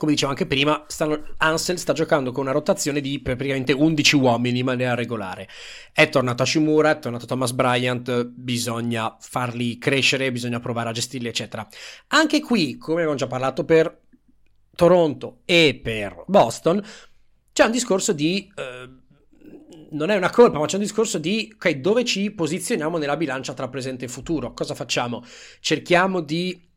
come 0.00 0.12
dicevo 0.12 0.30
anche 0.30 0.46
prima, 0.46 0.82
stanno, 0.86 1.34
Ansel 1.36 1.78
sta 1.78 1.92
giocando 1.92 2.32
con 2.32 2.44
una 2.44 2.52
rotazione 2.52 3.02
di 3.02 3.20
praticamente 3.20 3.74
11 3.74 4.16
uomini 4.16 4.60
in 4.60 4.64
maniera 4.64 4.94
regolare. 4.94 5.46
È 5.92 6.08
tornato 6.08 6.42
Hashimura, 6.42 6.92
è 6.92 6.98
tornato 6.98 7.26
Thomas 7.26 7.52
Bryant, 7.52 8.24
bisogna 8.24 9.14
farli 9.20 9.76
crescere, 9.76 10.32
bisogna 10.32 10.58
provare 10.58 10.88
a 10.88 10.92
gestirli, 10.92 11.28
eccetera. 11.28 11.68
Anche 12.08 12.40
qui, 12.40 12.78
come 12.78 13.00
abbiamo 13.00 13.18
già 13.18 13.26
parlato 13.26 13.66
per 13.66 14.00
Toronto 14.74 15.42
e 15.44 15.78
per 15.82 16.24
Boston, 16.26 16.82
c'è 17.52 17.64
un 17.66 17.70
discorso 17.70 18.14
di... 18.14 18.50
Eh, 18.56 18.88
non 19.90 20.08
è 20.08 20.16
una 20.16 20.30
colpa, 20.30 20.58
ma 20.58 20.64
c'è 20.64 20.76
un 20.76 20.82
discorso 20.82 21.18
di 21.18 21.52
ok, 21.52 21.72
dove 21.72 22.06
ci 22.06 22.30
posizioniamo 22.30 22.96
nella 22.96 23.18
bilancia 23.18 23.52
tra 23.52 23.68
presente 23.68 24.06
e 24.06 24.08
futuro? 24.08 24.54
Cosa 24.54 24.74
facciamo? 24.74 25.22
Cerchiamo 25.60 26.22
di 26.22 26.69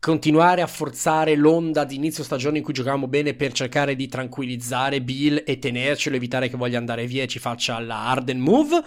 continuare 0.00 0.62
a 0.62 0.66
forzare 0.66 1.34
l'onda 1.34 1.84
di 1.84 1.96
inizio 1.96 2.22
stagione 2.22 2.58
in 2.58 2.64
cui 2.64 2.72
giocavamo 2.72 3.08
bene 3.08 3.34
per 3.34 3.52
cercare 3.52 3.96
di 3.96 4.08
tranquillizzare 4.08 5.02
Bill 5.02 5.42
e 5.44 5.58
tenercelo, 5.58 6.16
evitare 6.16 6.48
che 6.48 6.56
voglia 6.56 6.78
andare 6.78 7.06
via 7.06 7.24
e 7.24 7.28
ci 7.28 7.38
faccia 7.38 7.78
la 7.80 8.08
Arden 8.08 8.38
move, 8.38 8.82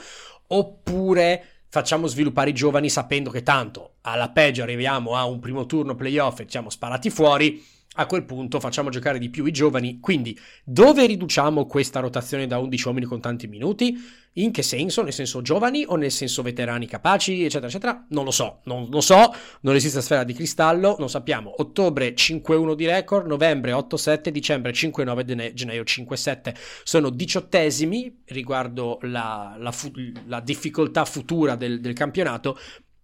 oppure 0.47 1.45
facciamo 1.67 2.07
sviluppare 2.07 2.49
i 2.49 2.53
giovani 2.53 2.89
sapendo 2.89 3.29
che 3.29 3.43
tanto 3.43 3.95
alla 4.01 4.29
peggio 4.29 4.63
arriviamo 4.63 5.15
a 5.15 5.25
un 5.25 5.39
primo 5.39 5.65
turno 5.65 5.95
playoff 5.95 6.39
e 6.39 6.45
siamo 6.47 6.69
sparati 6.69 7.09
fuori 7.09 7.63
a 7.95 8.05
quel 8.05 8.23
punto 8.23 8.61
facciamo 8.61 8.89
giocare 8.89 9.19
di 9.19 9.29
più 9.29 9.45
i 9.45 9.51
giovani. 9.51 9.99
Quindi, 9.99 10.37
dove 10.63 11.05
riduciamo 11.05 11.65
questa 11.65 11.99
rotazione 11.99 12.47
da 12.47 12.57
11 12.57 12.87
uomini 12.87 13.05
con 13.05 13.19
tanti 13.19 13.47
minuti? 13.47 13.97
In 14.35 14.51
che 14.51 14.61
senso? 14.61 15.03
Nel 15.03 15.11
senso 15.11 15.41
giovani 15.41 15.83
o 15.85 15.97
nel 15.97 16.11
senso 16.11 16.41
veterani 16.41 16.87
capaci, 16.87 17.43
eccetera, 17.43 17.67
eccetera? 17.67 18.05
Non 18.09 18.23
lo 18.23 18.31
so, 18.31 18.61
non 18.63 18.87
lo 18.89 19.01
so, 19.01 19.33
non 19.61 19.75
esiste 19.75 20.01
sfera 20.01 20.23
di 20.23 20.33
cristallo, 20.33 20.95
non 20.99 21.09
sappiamo. 21.09 21.53
Ottobre 21.57 22.13
5-1 22.13 22.73
di 22.75 22.85
record, 22.85 23.27
novembre 23.27 23.73
8-7, 23.73 24.29
dicembre 24.29 24.71
5-9, 24.71 25.53
gennaio 25.53 25.83
5-7. 25.83 26.55
Sono 26.83 27.09
diciottesimi 27.09 28.21
riguardo 28.27 28.99
la, 29.01 29.57
la, 29.59 29.71
fu- 29.73 29.91
la 30.27 30.39
difficoltà 30.39 31.03
futura 31.03 31.55
del, 31.55 31.81
del 31.81 31.93
campionato, 31.93 32.57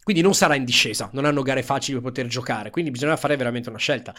quindi 0.07 0.23
non 0.23 0.35
sarà 0.35 0.55
in 0.55 0.63
discesa, 0.63 1.09
non 1.11 1.25
hanno 1.25 1.41
gare 1.41 1.61
facili 1.61 1.99
per 1.99 2.07
poter 2.07 2.27
giocare, 2.27 2.69
quindi 2.69 2.91
bisogna 2.91 3.17
fare 3.17 3.35
veramente 3.35 3.67
una 3.67 3.77
scelta. 3.77 4.15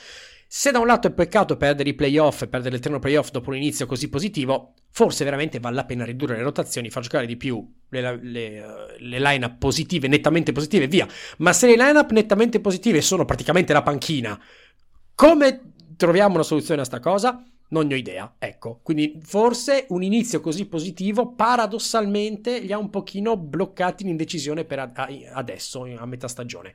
Se 0.46 0.70
da 0.70 0.80
un 0.80 0.86
lato 0.86 1.08
è 1.08 1.12
peccato 1.12 1.56
perdere 1.56 1.88
i 1.88 1.94
playoff 1.94 2.42
e 2.42 2.46
perdere 2.46 2.74
l'eterno 2.74 2.98
playoff 2.98 3.30
dopo 3.30 3.48
un 3.48 3.56
inizio 3.56 3.86
così 3.86 4.10
positivo, 4.10 4.74
forse 4.90 5.24
veramente 5.24 5.60
vale 5.60 5.76
la 5.76 5.86
pena 5.86 6.04
ridurre 6.04 6.36
le 6.36 6.42
rotazioni, 6.42 6.90
far 6.90 7.04
giocare 7.04 7.24
di 7.24 7.38
più 7.38 7.66
le, 7.88 8.18
le, 8.22 8.96
le 8.98 9.18
line-up 9.18 9.56
positive, 9.56 10.08
nettamente 10.08 10.52
positive, 10.52 10.88
via. 10.88 11.08
Ma 11.38 11.54
se 11.54 11.66
le 11.68 11.76
line-up 11.76 12.10
nettamente 12.10 12.60
positive 12.60 13.00
sono 13.00 13.24
praticamente 13.24 13.72
la 13.72 13.82
panchina, 13.82 14.38
come 15.14 15.72
troviamo 15.96 16.34
una 16.34 16.42
soluzione 16.42 16.82
a 16.82 16.84
sta 16.84 17.00
cosa? 17.00 17.42
Non 17.70 17.86
ne 17.86 17.94
ho 17.94 17.96
idea, 17.96 18.36
ecco. 18.38 18.80
Quindi 18.82 19.18
forse 19.22 19.86
un 19.90 20.02
inizio 20.02 20.40
così 20.40 20.66
positivo 20.66 21.34
paradossalmente 21.34 22.60
li 22.60 22.72
ha 22.72 22.78
un 22.78 22.88
pochino 22.88 23.36
bloccati 23.36 24.04
in 24.04 24.08
indecisione 24.08 24.64
per 24.64 24.92
adesso, 25.32 25.84
a 25.84 26.06
metà 26.06 26.28
stagione. 26.28 26.72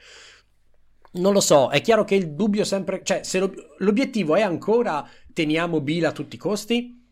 Non 1.14 1.34
lo 1.34 1.42
so, 1.42 1.70
è 1.70 1.82
chiaro 1.82 2.04
che 2.04 2.16
il 2.16 2.34
dubbio 2.34 2.64
sempre... 2.64 3.02
Cioè, 3.04 3.24
se 3.24 3.40
l'obiettivo 3.78 4.36
è 4.36 4.42
ancora 4.42 5.08
teniamo 5.32 5.82
Bill 5.82 6.06
a 6.06 6.12
tutti 6.12 6.36
i 6.36 6.40
costi? 6.40 7.04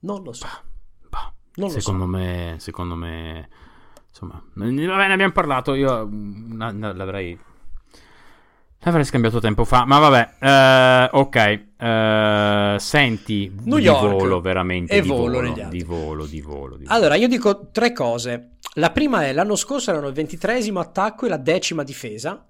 Non 0.00 0.22
lo 0.22 0.32
so. 0.32 0.46
Bah, 1.08 1.32
non 1.56 1.68
lo 1.68 1.80
secondo 1.80 2.04
so. 2.04 2.10
me, 2.10 2.56
secondo 2.58 2.94
me... 2.96 3.48
Insomma, 4.08 4.42
vabbè, 4.54 5.06
ne 5.06 5.12
abbiamo 5.12 5.32
parlato, 5.32 5.74
io 5.74 6.08
l'avrei... 6.58 7.38
L'avrei 8.84 9.04
scambiato 9.04 9.38
tempo 9.38 9.64
fa, 9.64 9.84
ma 9.84 9.98
vabbè, 10.00 11.10
uh, 11.12 11.18
ok. 11.18 11.66
Uh, 11.82 12.78
senti, 12.78 13.52
New 13.64 13.78
di 13.78 13.84
York 13.84 14.12
volo 14.12 14.40
veramente. 14.40 14.94
E 14.94 15.00
di 15.00 15.08
volo, 15.08 15.40
volo, 15.40 15.52
di 15.68 15.82
volo, 15.82 16.26
di 16.26 16.40
volo, 16.40 16.76
di 16.76 16.84
volo. 16.84 16.94
Allora, 16.94 17.16
io 17.16 17.26
dico 17.26 17.70
tre 17.72 17.92
cose. 17.92 18.56
La 18.74 18.90
prima 18.90 19.26
è, 19.26 19.32
l'anno 19.32 19.56
scorso 19.56 19.90
erano 19.90 20.06
il 20.06 20.14
ventitresimo 20.14 20.78
attacco 20.78 21.26
e 21.26 21.28
la 21.28 21.36
decima 21.36 21.82
difesa 21.82 22.46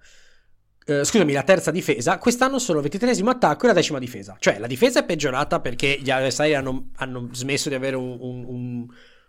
eh, 0.85 1.05
scusami, 1.05 1.33
la 1.33 1.43
terza 1.43 1.71
difesa, 1.71 2.19
quest'anno 2.19 2.59
sono 2.59 2.79
il 2.79 2.83
ventitresimo 2.83 3.31
attacco 3.31 3.65
e 3.65 3.69
la 3.69 3.75
decima 3.75 3.99
difesa. 3.99 4.37
Cioè, 4.39 4.59
la 4.59 4.67
difesa 4.67 5.01
è 5.01 5.05
peggiorata 5.05 5.61
perché 5.61 5.99
gli 6.01 6.11
avversari 6.11 6.55
hanno, 6.55 6.91
hanno 6.97 7.29
smesso 7.33 7.69
di 7.69 7.77
avere 7.77 7.97
un, 7.97 8.17
un, 8.19 8.87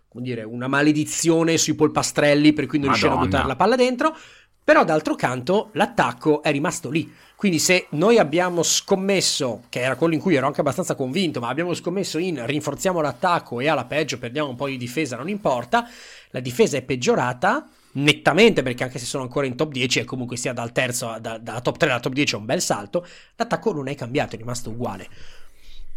un, 0.08 0.22
dire, 0.22 0.42
una 0.42 0.66
maledizione 0.66 1.56
sui 1.56 1.74
polpastrelli 1.74 2.52
per 2.52 2.66
cui 2.66 2.78
non 2.78 2.88
riuscivano 2.88 3.20
a 3.20 3.24
buttare 3.24 3.46
la 3.46 3.56
palla 3.56 3.76
dentro. 3.76 4.16
Però 4.64 4.82
d'altro 4.82 5.14
canto 5.14 5.68
l'attacco 5.72 6.42
è 6.42 6.50
rimasto 6.50 6.88
lì. 6.88 7.12
Quindi 7.36 7.58
se 7.58 7.88
noi 7.90 8.18
abbiamo 8.18 8.62
scommesso, 8.62 9.64
che 9.68 9.80
era 9.82 9.96
quello 9.96 10.14
in 10.14 10.20
cui 10.20 10.34
ero 10.34 10.46
anche 10.46 10.62
abbastanza 10.62 10.94
convinto, 10.94 11.38
ma 11.38 11.48
abbiamo 11.48 11.74
scommesso 11.74 12.16
in 12.16 12.44
rinforziamo 12.46 13.02
l'attacco 13.02 13.60
e 13.60 13.68
alla 13.68 13.84
peggio 13.84 14.18
perdiamo 14.18 14.48
un 14.48 14.56
po' 14.56 14.68
di 14.68 14.78
difesa, 14.78 15.16
non 15.16 15.28
importa, 15.28 15.86
la 16.30 16.40
difesa 16.40 16.78
è 16.78 16.82
peggiorata 16.82 17.68
nettamente 17.96 18.62
perché 18.62 18.84
anche 18.84 18.98
se 18.98 19.04
sono 19.04 19.22
ancora 19.22 19.46
in 19.46 19.54
top 19.54 19.70
10 19.70 20.00
e 20.00 20.04
comunque 20.04 20.36
sia 20.36 20.52
dal 20.52 20.72
terzo 20.72 21.16
da, 21.20 21.38
da 21.38 21.60
top 21.60 21.76
3 21.76 21.90
alla 21.90 22.00
top 22.00 22.12
10 22.12 22.34
è 22.34 22.38
un 22.38 22.44
bel 22.44 22.60
salto 22.60 23.06
l'attacco 23.36 23.72
non 23.72 23.86
è 23.86 23.94
cambiato 23.94 24.34
è 24.34 24.38
rimasto 24.38 24.70
uguale 24.70 25.08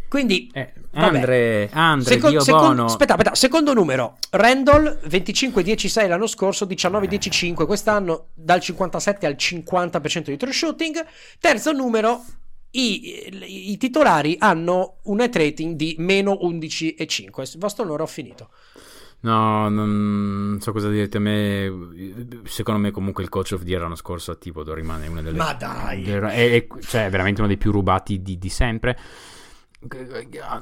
quindi 0.08 0.50
eh, 0.52 0.72
Andre, 0.92 1.68
Andre 1.72 2.14
Seco- 2.14 2.30
Dio 2.30 2.40
secondo, 2.40 2.66
buono. 2.66 2.84
aspetta, 2.86 3.14
aspetta, 3.14 3.34
secondo 3.34 3.74
numero 3.74 4.16
Randall 4.30 5.00
25-10-6 5.06 6.08
l'anno 6.08 6.26
scorso 6.26 6.64
19-10-5 6.64 7.66
quest'anno 7.66 8.28
dal 8.34 8.60
57 8.60 9.26
al 9.26 9.36
50% 9.38 10.22
di 10.24 10.36
true 10.36 10.52
shooting 10.52 11.04
terzo 11.38 11.72
numero 11.72 12.24
i, 12.70 13.70
i, 13.70 13.76
titolari 13.76 14.36
hanno 14.38 14.98
un 15.04 15.16
net 15.16 15.34
rating 15.36 15.74
di 15.74 15.94
meno 15.98 16.38
11,5 16.42 17.40
il 17.40 17.58
vostro 17.58 17.84
onore 17.84 18.02
ho 18.02 18.06
finito 18.06 18.50
No, 19.20 19.68
non 19.68 20.58
so 20.60 20.70
cosa 20.70 20.88
dirti. 20.88 21.16
A 21.16 21.20
me, 21.20 21.72
secondo 22.44 22.80
me, 22.80 22.92
comunque 22.92 23.24
il 23.24 23.28
coach 23.28 23.52
of 23.52 23.64
the 23.64 23.68
year 23.68 23.80
l'anno 23.80 23.96
scorso 23.96 24.30
a 24.30 24.38
rimane 24.74 25.08
una 25.08 25.22
delle. 25.22 25.36
Ma 25.36 25.54
dai! 25.54 26.04
È, 26.04 26.20
è, 26.20 26.66
cioè, 26.82 27.06
è 27.06 27.10
veramente 27.10 27.40
uno 27.40 27.48
dei 27.48 27.56
più 27.56 27.72
rubati 27.72 28.22
di, 28.22 28.38
di 28.38 28.48
sempre. 28.48 28.96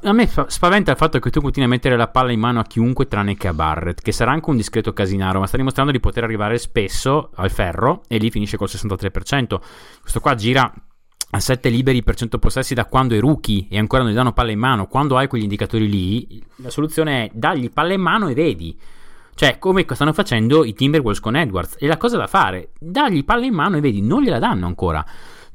A 0.02 0.12
me 0.12 0.28
spaventa 0.48 0.90
il 0.90 0.96
fatto 0.98 1.18
che 1.18 1.30
tu 1.30 1.40
continui 1.40 1.66
a 1.66 1.70
mettere 1.72 1.96
la 1.96 2.08
palla 2.08 2.32
in 2.32 2.40
mano 2.40 2.60
a 2.60 2.64
chiunque 2.64 3.08
tranne 3.08 3.34
che 3.34 3.48
a 3.48 3.54
Barrett, 3.54 4.02
che 4.02 4.12
sarà 4.12 4.30
anche 4.30 4.50
un 4.50 4.56
discreto 4.56 4.92
casinaro, 4.92 5.40
ma 5.40 5.46
sta 5.46 5.56
dimostrando 5.56 5.90
di 5.90 6.00
poter 6.00 6.24
arrivare 6.24 6.58
spesso 6.58 7.30
al 7.34 7.50
ferro 7.50 8.02
e 8.08 8.18
lì 8.18 8.30
finisce 8.30 8.58
col 8.58 8.68
63%. 8.70 9.58
Questo 10.02 10.20
qua 10.20 10.34
gira 10.34 10.70
a 11.30 11.40
7 11.40 11.68
liberi 11.70 12.02
per 12.02 12.14
100 12.14 12.38
possessi 12.38 12.74
da 12.74 12.84
quando 12.84 13.14
è 13.14 13.20
rookie 13.20 13.66
e 13.70 13.78
ancora 13.78 14.02
non 14.02 14.12
gli 14.12 14.14
danno 14.14 14.32
palla 14.32 14.50
in 14.52 14.58
mano, 14.58 14.86
quando 14.86 15.16
hai 15.16 15.28
quegli 15.28 15.44
indicatori 15.44 15.88
lì, 15.88 16.44
la 16.56 16.70
soluzione 16.70 17.24
è 17.24 17.30
dagli 17.32 17.70
palla 17.70 17.94
in 17.94 18.02
mano 18.02 18.28
e 18.28 18.34
vedi. 18.34 18.78
Cioè, 19.34 19.58
come 19.58 19.86
stanno 19.88 20.12
facendo 20.12 20.64
i 20.64 20.74
Timberwolves 20.74 21.20
con 21.20 21.36
Edwards. 21.36 21.76
E 21.78 21.86
la 21.86 21.96
cosa 21.96 22.16
da 22.16 22.26
fare, 22.26 22.70
dagli 22.78 23.24
palla 23.24 23.44
in 23.44 23.54
mano 23.54 23.76
e 23.76 23.80
vedi, 23.80 24.00
non 24.02 24.22
gliela 24.22 24.38
danno 24.38 24.66
ancora. 24.66 25.04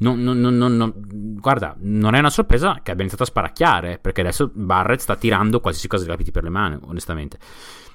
Non, 0.01 0.19
non, 0.19 0.39
non, 0.39 0.93
guarda, 1.39 1.75
non 1.79 2.15
è 2.15 2.19
una 2.19 2.29
sorpresa 2.29 2.79
che 2.81 2.91
abbia 2.91 3.01
iniziato 3.01 3.23
a 3.23 3.27
sparacchiare, 3.27 3.99
perché 3.99 4.21
adesso 4.21 4.51
Barrett 4.53 4.99
sta 4.99 5.15
tirando 5.15 5.59
qualsiasi 5.59 5.87
cosa 5.87 6.05
gli 6.05 6.07
capiti 6.07 6.31
per 6.31 6.43
le 6.43 6.49
mani, 6.49 6.77
onestamente. 6.83 7.37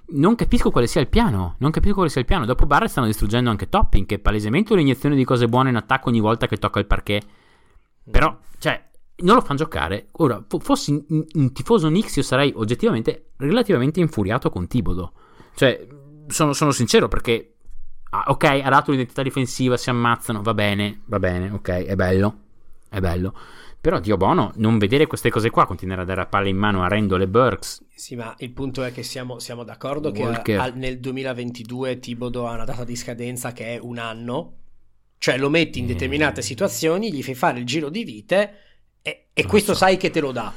Non 0.08 0.36
capisco 0.36 0.70
quale 0.70 0.86
sia 0.86 1.00
il 1.00 1.08
piano, 1.08 1.56
non 1.58 1.72
capisco 1.72 1.94
quale 1.94 2.10
sia 2.10 2.20
il 2.20 2.26
piano. 2.26 2.44
Dopo 2.44 2.66
Barrett 2.66 2.90
stanno 2.90 3.06
distruggendo 3.06 3.50
anche 3.50 3.68
Topping, 3.68 4.06
che 4.06 4.16
è 4.16 4.18
palesemente 4.18 4.72
un'iniezione 4.72 5.16
di 5.16 5.24
cose 5.24 5.48
buone 5.48 5.70
in 5.70 5.76
attacco 5.76 6.08
ogni 6.08 6.20
volta 6.20 6.46
che 6.46 6.56
tocca 6.56 6.78
il 6.78 6.86
parquet 6.86 7.26
però, 8.08 8.38
cioè, 8.58 8.88
non 9.16 9.34
lo 9.34 9.40
fanno 9.40 9.58
giocare. 9.58 10.08
Ora, 10.12 10.44
fossi 10.60 11.04
un 11.08 11.52
tifoso 11.52 11.88
Knicks, 11.88 12.16
io 12.16 12.22
sarei 12.22 12.52
oggettivamente 12.54 13.30
relativamente 13.38 14.00
infuriato 14.00 14.50
con 14.50 14.66
Tibodo. 14.68 15.12
Cioè, 15.54 15.86
sono, 16.28 16.52
sono 16.52 16.70
sincero 16.70 17.08
perché, 17.08 17.55
ah, 18.10 18.24
ok, 18.28 18.44
ha 18.44 18.68
dato 18.68 18.90
l'identità 18.90 19.22
difensiva, 19.22 19.76
si 19.76 19.90
ammazzano, 19.90 20.42
va 20.42 20.54
bene, 20.54 21.02
va 21.06 21.18
bene, 21.18 21.50
ok, 21.50 21.68
è 21.68 21.94
bello, 21.94 22.38
è 22.88 23.00
bello. 23.00 23.34
Però, 23.80 24.00
Dio 24.00 24.16
buono, 24.16 24.52
non 24.56 24.78
vedere 24.78 25.06
queste 25.06 25.30
cose 25.30 25.50
qua, 25.50 25.66
continuare 25.66 26.02
a 26.02 26.04
dare 26.04 26.20
la 26.20 26.26
palla 26.26 26.48
in 26.48 26.56
mano 26.56 26.82
a 26.82 26.88
Randall 26.88 27.20
e 27.20 27.28
Burks. 27.28 27.84
Sì, 27.94 28.16
ma 28.16 28.34
il 28.38 28.50
punto 28.50 28.82
è 28.82 28.92
che 28.92 29.04
siamo, 29.04 29.38
siamo 29.38 29.62
d'accordo 29.62 30.10
Walker. 30.10 30.42
che 30.42 30.56
a, 30.56 30.72
nel 30.74 30.98
2022 30.98 32.00
Tibodo 32.00 32.48
ha 32.48 32.54
una 32.54 32.64
data 32.64 32.82
di 32.82 32.96
scadenza 32.96 33.52
che 33.52 33.76
è 33.76 33.78
un 33.80 33.98
anno 33.98 34.54
cioè 35.18 35.38
lo 35.38 35.50
metti 35.50 35.78
in 35.78 35.86
determinate 35.86 36.42
situazioni, 36.42 37.12
gli 37.12 37.22
fai 37.22 37.34
fare 37.34 37.58
il 37.58 37.64
giro 37.64 37.88
di 37.88 38.04
vite 38.04 38.54
e, 39.02 39.28
e 39.32 39.46
questo 39.46 39.72
so. 39.72 39.78
sai 39.78 39.96
che 39.96 40.10
te 40.10 40.20
lo 40.20 40.32
dà. 40.32 40.52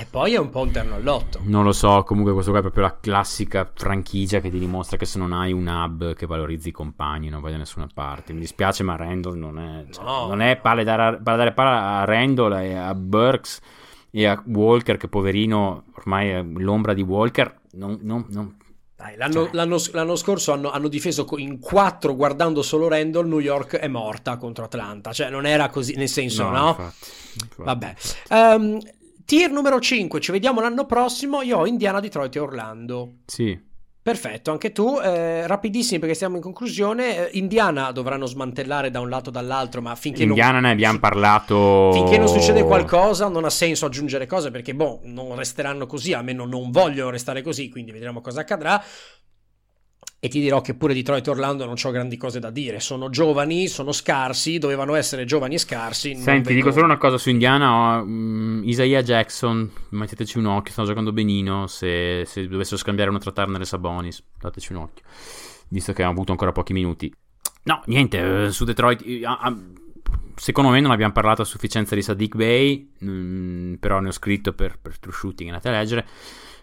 E 0.00 0.06
poi 0.08 0.32
è 0.32 0.38
un 0.38 0.48
po' 0.48 0.60
un 0.60 0.70
terno 0.70 0.94
all'otto. 0.94 1.40
Non 1.42 1.62
lo 1.62 1.72
so, 1.72 2.02
comunque 2.04 2.32
questo 2.32 2.52
qua 2.52 2.60
è 2.60 2.62
proprio 2.62 2.84
la 2.84 2.96
classica 2.98 3.70
franchigia 3.70 4.40
che 4.40 4.48
ti 4.48 4.58
dimostra 4.58 4.96
che 4.96 5.04
se 5.04 5.18
non 5.18 5.34
hai 5.34 5.52
un 5.52 5.66
hub 5.66 6.14
che 6.14 6.24
valorizzi 6.24 6.68
i 6.68 6.72
compagni 6.72 7.28
non 7.28 7.42
vai 7.42 7.52
da 7.52 7.58
nessuna 7.58 7.86
parte. 7.92 8.32
Mi 8.32 8.40
dispiace 8.40 8.82
ma 8.82 8.96
Randall 8.96 9.36
non 9.36 9.58
è... 9.58 9.84
Cioè, 9.92 10.02
no, 10.02 10.26
non 10.26 10.40
è 10.40 10.56
palle 10.56 10.84
dare, 10.84 11.18
dare 11.20 11.52
palla 11.52 11.98
a 11.98 12.04
Randall 12.06 12.52
e 12.62 12.74
a 12.74 12.94
Burks 12.94 13.60
e 14.10 14.24
a 14.24 14.42
Walker 14.46 14.96
che 14.96 15.08
poverino 15.08 15.84
ormai 15.96 16.30
è 16.30 16.42
l'ombra 16.42 16.94
di 16.94 17.02
Walker. 17.02 17.60
Non, 17.72 17.98
non, 18.00 18.24
non, 18.30 18.56
Dai, 18.96 19.16
l'anno, 19.18 19.32
Cioè. 19.32 19.48
l'anno- 19.52 19.78
l'anno 19.92 20.16
scorso 20.16 20.52
hanno, 20.52 20.70
hanno 20.70 20.88
difeso 20.88 21.26
in 21.36 21.58
quattro 21.58 22.16
guardando 22.16 22.62
solo 22.62 22.88
Randall, 22.88 23.28
New 23.28 23.38
York 23.38 23.76
è 23.76 23.86
morta 23.86 24.38
contro 24.38 24.64
Atlanta, 24.64 25.12
cioè 25.12 25.28
non 25.28 25.44
era 25.44 25.68
così, 25.68 25.94
nel 25.96 26.08
senso, 26.08 26.48
no? 26.48 26.68
infatti, 26.68 27.10
infatti. 27.34 27.62
Vabbè. 27.62 27.94
Ehm, 28.30 28.78
tier 29.30 29.48
numero 29.52 29.78
5, 29.78 30.18
ci 30.20 30.32
vediamo 30.32 30.60
l'anno 30.60 30.86
prossimo, 30.86 31.40
io 31.42 31.58
ho 31.58 31.64
Indiana, 31.64 32.00
Detroit 32.00 32.34
e 32.34 32.40
Orlando. 32.40 33.12
Sì, 33.26 33.56
Perfetto, 34.02 34.50
anche 34.50 34.72
tu, 34.72 34.98
eh, 34.98 35.46
rapidissimi 35.46 36.00
perché 36.00 36.14
stiamo 36.14 36.36
in 36.36 36.42
conclusione, 36.42 37.28
Eh, 37.28 37.38
Indiana 37.38 37.92
dovranno 37.92 38.24
smantellare 38.24 38.90
da 38.90 38.98
un 38.98 39.10
lato 39.10 39.28
o 39.28 39.32
dall'altro, 39.32 39.82
ma 39.82 39.94
finché 39.94 40.20
non... 40.20 40.30
Indiana 40.30 40.58
ne 40.58 40.70
abbiamo 40.70 40.98
parlato. 40.98 41.90
Finché 41.92 42.16
non 42.16 42.26
succede 42.26 42.64
qualcosa 42.64 43.28
non 43.28 43.44
ha 43.44 43.50
senso 43.50 43.84
aggiungere 43.84 44.26
cose 44.26 44.50
perché 44.50 44.74
boh, 44.74 45.00
non 45.04 45.36
resteranno 45.36 45.86
così, 45.86 46.14
almeno 46.14 46.46
non 46.46 46.70
vogliono 46.70 47.10
restare 47.10 47.42
così, 47.42 47.68
quindi 47.68 47.92
vedremo 47.92 48.22
cosa 48.22 48.40
accadrà. 48.40 48.82
E 50.22 50.28
ti 50.28 50.38
dirò 50.38 50.60
che 50.60 50.74
pure 50.74 50.92
Detroit 50.92 51.26
e 51.26 51.30
Orlando 51.30 51.64
non 51.64 51.76
ho 51.82 51.90
grandi 51.90 52.18
cose 52.18 52.40
da 52.40 52.50
dire, 52.50 52.78
sono 52.78 53.08
giovani, 53.08 53.68
sono 53.68 53.90
scarsi, 53.90 54.58
dovevano 54.58 54.94
essere 54.94 55.24
giovani 55.24 55.54
e 55.54 55.58
scarsi. 55.58 56.14
Senti, 56.14 56.48
vedo- 56.48 56.54
dico 56.60 56.72
solo 56.72 56.84
una 56.84 56.98
cosa 56.98 57.16
su 57.16 57.30
Indiana. 57.30 58.02
mm, 58.02 58.68
Isaiah 58.68 59.02
Jackson, 59.02 59.70
metteteci 59.90 60.36
un 60.36 60.44
occhio, 60.44 60.72
stanno 60.72 60.88
giocando 60.88 61.12
benino. 61.12 61.66
Se, 61.68 62.24
se 62.26 62.46
dovessero 62.46 62.76
scambiare 62.76 63.08
uno 63.08 63.18
tra 63.18 63.32
Turner 63.32 63.62
e 63.62 63.64
Sabonis, 63.64 64.22
dateci 64.38 64.72
un 64.72 64.80
occhio. 64.80 65.04
Visto 65.68 65.94
che 65.94 66.02
hanno 66.02 66.12
avuto 66.12 66.32
ancora 66.32 66.52
pochi 66.52 66.74
minuti. 66.74 67.10
No, 67.62 67.80
niente, 67.86 68.44
eh, 68.44 68.50
su 68.50 68.64
Detroit. 68.66 69.02
secondo 70.34 70.70
me 70.70 70.80
non 70.80 70.90
abbiamo 70.90 71.12
parlato 71.14 71.40
a 71.40 71.46
sufficienza 71.46 71.94
di 71.94 72.02
Sadiq 72.02 72.36
Bey. 72.36 72.92
mm, 73.02 73.74
però 73.76 74.00
ne 74.00 74.08
ho 74.08 74.12
scritto 74.12 74.52
per, 74.52 74.78
per 74.78 74.98
True 74.98 75.14
Shooting, 75.14 75.48
andate 75.48 75.68
a 75.68 75.72
leggere. 75.72 76.06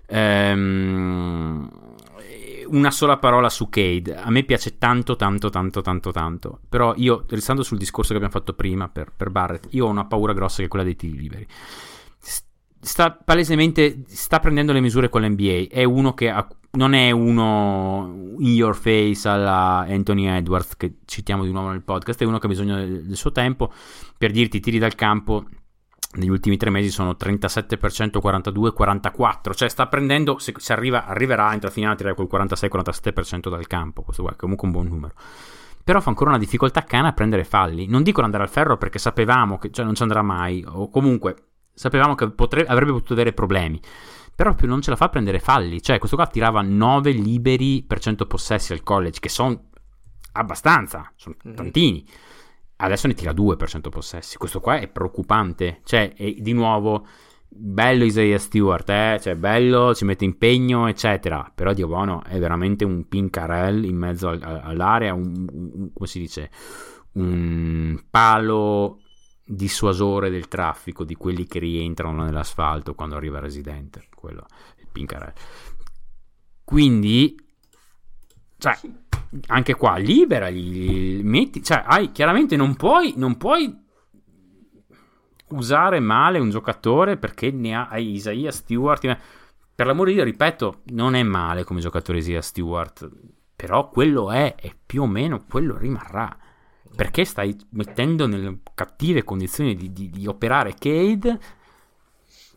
Ehm, 0.10 1.70
una 2.70 2.92
sola 2.92 3.18
parola 3.18 3.50
su 3.50 3.70
Cade. 3.70 4.16
A 4.16 4.30
me 4.30 4.44
piace 4.44 4.78
tanto, 4.78 5.16
tanto, 5.16 5.50
tanto, 5.50 5.82
tanto, 5.82 6.12
tanto. 6.12 6.60
Però 6.70 6.94
io, 6.96 7.26
restando 7.28 7.64
sul 7.64 7.78
discorso 7.78 8.10
che 8.10 8.16
abbiamo 8.16 8.34
fatto 8.34 8.54
prima 8.54 8.90
per, 8.90 9.12
per 9.16 9.30
Barrett, 9.30 9.68
io 9.72 9.86
ho 9.86 9.90
una 9.90 10.06
paura 10.06 10.34
grossa 10.34 10.58
che 10.58 10.66
è 10.66 10.68
quella 10.68 10.86
dei 10.86 10.96
tiri 10.96 11.18
liberi. 11.18 11.48
Sta 12.80 13.12
palesemente 13.12 14.04
sta 14.06 14.40
prendendo 14.40 14.72
le 14.72 14.82
misure 14.82 15.10
con 15.10 15.22
l'NBA. 15.22 15.68
È 15.70 15.84
uno 15.84 16.14
che 16.14 16.30
ha- 16.30 16.48
non 16.72 16.94
è 16.94 17.12
uno 17.12 18.36
in 18.40 18.54
your 18.54 18.76
face 18.76 19.28
alla 19.28 19.86
Anthony 19.88 20.28
Edwards, 20.28 20.76
che 20.78 20.98
citiamo 21.06 21.44
di 21.44 21.52
nuovo 21.52 21.70
nel 21.70 21.84
podcast. 21.84 22.22
È 22.22 22.26
uno 22.26 22.38
che 22.38 22.46
ha 22.46 22.50
bisogno 22.50 22.76
del, 22.76 23.06
del 23.06 23.16
suo 23.16 23.32
tempo 23.32 23.72
per 24.18 24.32
dirti 24.32 24.60
tiri 24.60 24.78
dal 24.78 24.96
campo 24.96 25.46
negli 26.14 26.30
ultimi 26.30 26.58
tre 26.58 26.70
mesi 26.70 26.90
sono 26.90 27.12
37%, 27.20 28.20
42, 28.20 28.72
44. 28.74 29.54
Cioè 29.54 29.70
sta 29.70 29.88
prendendo, 29.88 30.40
se, 30.40 30.54
se 30.58 30.74
arriva, 30.74 31.06
arriverà 31.06 31.52
entro 31.54 31.68
la 31.68 31.74
finale 31.74 31.94
a 31.94 31.98
tirare 31.98 32.16
col 32.16 32.28
46-47% 32.32 33.50
dal 33.50 33.68
campo. 33.68 34.02
Questo 34.04 34.24
qua 34.24 34.32
è 34.32 34.36
comunque 34.36 34.68
un 34.68 34.74
buon 34.74 34.88
numero. 34.88 35.14
Però 35.84 36.02
fa 36.02 36.10
ancora 36.10 36.32
una 36.32 36.40
difficoltà 36.40 36.84
cana 36.84 37.10
a 37.10 37.14
prendere 37.14 37.44
falli. 37.44 37.88
Non 37.88 38.04
dico 38.04 38.22
andare 38.22 38.44
al 38.44 38.50
ferro 38.50 38.78
perché 38.78 39.00
sapevamo 39.00 39.58
che 39.58 39.72
cioè, 39.72 39.86
non 39.86 39.96
ci 39.96 40.02
andrà 40.02 40.22
mai, 40.22 40.64
o 40.68 40.90
comunque 40.90 41.36
sapevamo 41.74 42.16
che 42.16 42.30
potre- 42.32 42.66
avrebbe 42.66 42.92
potuto 42.92 43.14
avere 43.14 43.32
problemi. 43.34 43.80
Però 44.36 44.54
più 44.54 44.68
non 44.68 44.82
ce 44.82 44.90
la 44.90 44.96
fa 44.96 45.06
a 45.06 45.10
prendere 45.10 45.40
falli. 45.40 45.82
Cioè, 45.82 45.98
questo 45.98 46.16
qua 46.16 46.28
tirava 46.28 46.62
9 46.62 47.12
liberi 47.12 47.84
per 47.84 48.00
100 48.00 48.26
possessi 48.28 48.74
al 48.74 48.84
college, 48.84 49.20
che 49.20 49.30
sono 49.30 49.70
abbastanza, 50.34 51.12
sono 51.16 51.36
Mhm. 51.44 51.56
tantini. 51.56 52.06
Adesso 52.78 53.08
ne 53.08 53.14
tira 53.14 53.34
2 53.34 53.56
per 53.56 53.70
100 53.70 53.90
possessi. 53.90 54.38
Questo 54.38 54.60
qua 54.60 54.80
è 54.80 54.88
preoccupante. 54.88 55.82
Cioè, 55.84 56.14
è 56.14 56.32
di 56.34 56.54
nuovo 56.54 57.06
bello 57.50 58.04
Isaiah 58.04 58.38
Stewart, 58.38 58.88
eh? 58.90 59.20
cioè 59.22 59.36
bello, 59.36 59.96
ci 59.96 60.06
mette 60.06 60.26
impegno, 60.26 60.88
eccetera. 60.88 61.52
Però 61.54 61.74
Dio 61.74 61.88
buono 61.88 62.24
è 62.24 62.38
veramente 62.40 62.86
un 62.86 63.08
pincarel 63.08 63.84
in 63.86 63.96
mezzo 63.98 64.28
al- 64.30 64.42
al- 64.44 64.62
all'area, 64.64 65.14
un, 65.14 65.48
un- 65.52 65.92
come 65.94 66.08
si 66.08 66.20
dice, 66.20 66.52
un 67.14 68.00
palo 68.10 69.00
dissuasore 69.44 70.30
del 70.30 70.48
traffico 70.50 71.04
di 71.06 71.16
quelli 71.16 71.46
che 71.48 71.60
rientrano 71.60 72.24
nell'asfalto 72.24 72.94
quando 72.94 73.16
arriva 73.16 73.38
il 73.38 73.44
residente. 73.44 74.08
Quello 74.14 74.46
il 74.80 74.88
pincarel. 74.92 75.34
Quindi, 76.64 77.36
cioè, 78.58 78.78
anche 79.48 79.76
qua 79.76 79.98
liberali, 79.98 81.22
metti, 81.24 81.64
cioè, 81.64 81.84
hai, 81.86 82.12
chiaramente 82.12 82.56
non 82.56 82.76
puoi, 82.76 83.14
non 83.18 83.38
puoi 83.38 83.86
usare 85.50 86.00
male 86.00 86.40
un 86.40 86.50
giocatore 86.50 87.18
perché 87.18 87.52
ne 87.52 87.76
ha, 87.76 87.88
hai 87.88 88.14
Isaiah 88.14 88.52
Stewart. 88.52 89.18
Per 89.76 89.86
l'amore 89.86 90.10
di 90.10 90.16
Dio, 90.16 90.26
ripeto, 90.26 90.82
non 90.86 91.14
è 91.14 91.24
male 91.24 91.64
come 91.64 91.80
giocatore 91.82 92.18
Isaiah 92.18 92.42
Stewart, 92.42 93.10
però 93.56 93.90
quello 93.90 94.32
è 94.32 94.56
e 94.60 94.76
più 94.86 95.04
o 95.04 95.08
meno 95.08 95.44
quello 95.48 95.78
rimarrà. 95.78 96.36
Perché 96.96 97.26
stai 97.26 97.56
mettendo 97.72 98.26
nelle 98.26 98.60
cattive 98.74 99.24
condizioni 99.24 99.76
di, 99.76 99.94
di- 99.94 100.10
di 100.10 100.26
operare 100.26 100.74
Cade? 100.74 101.40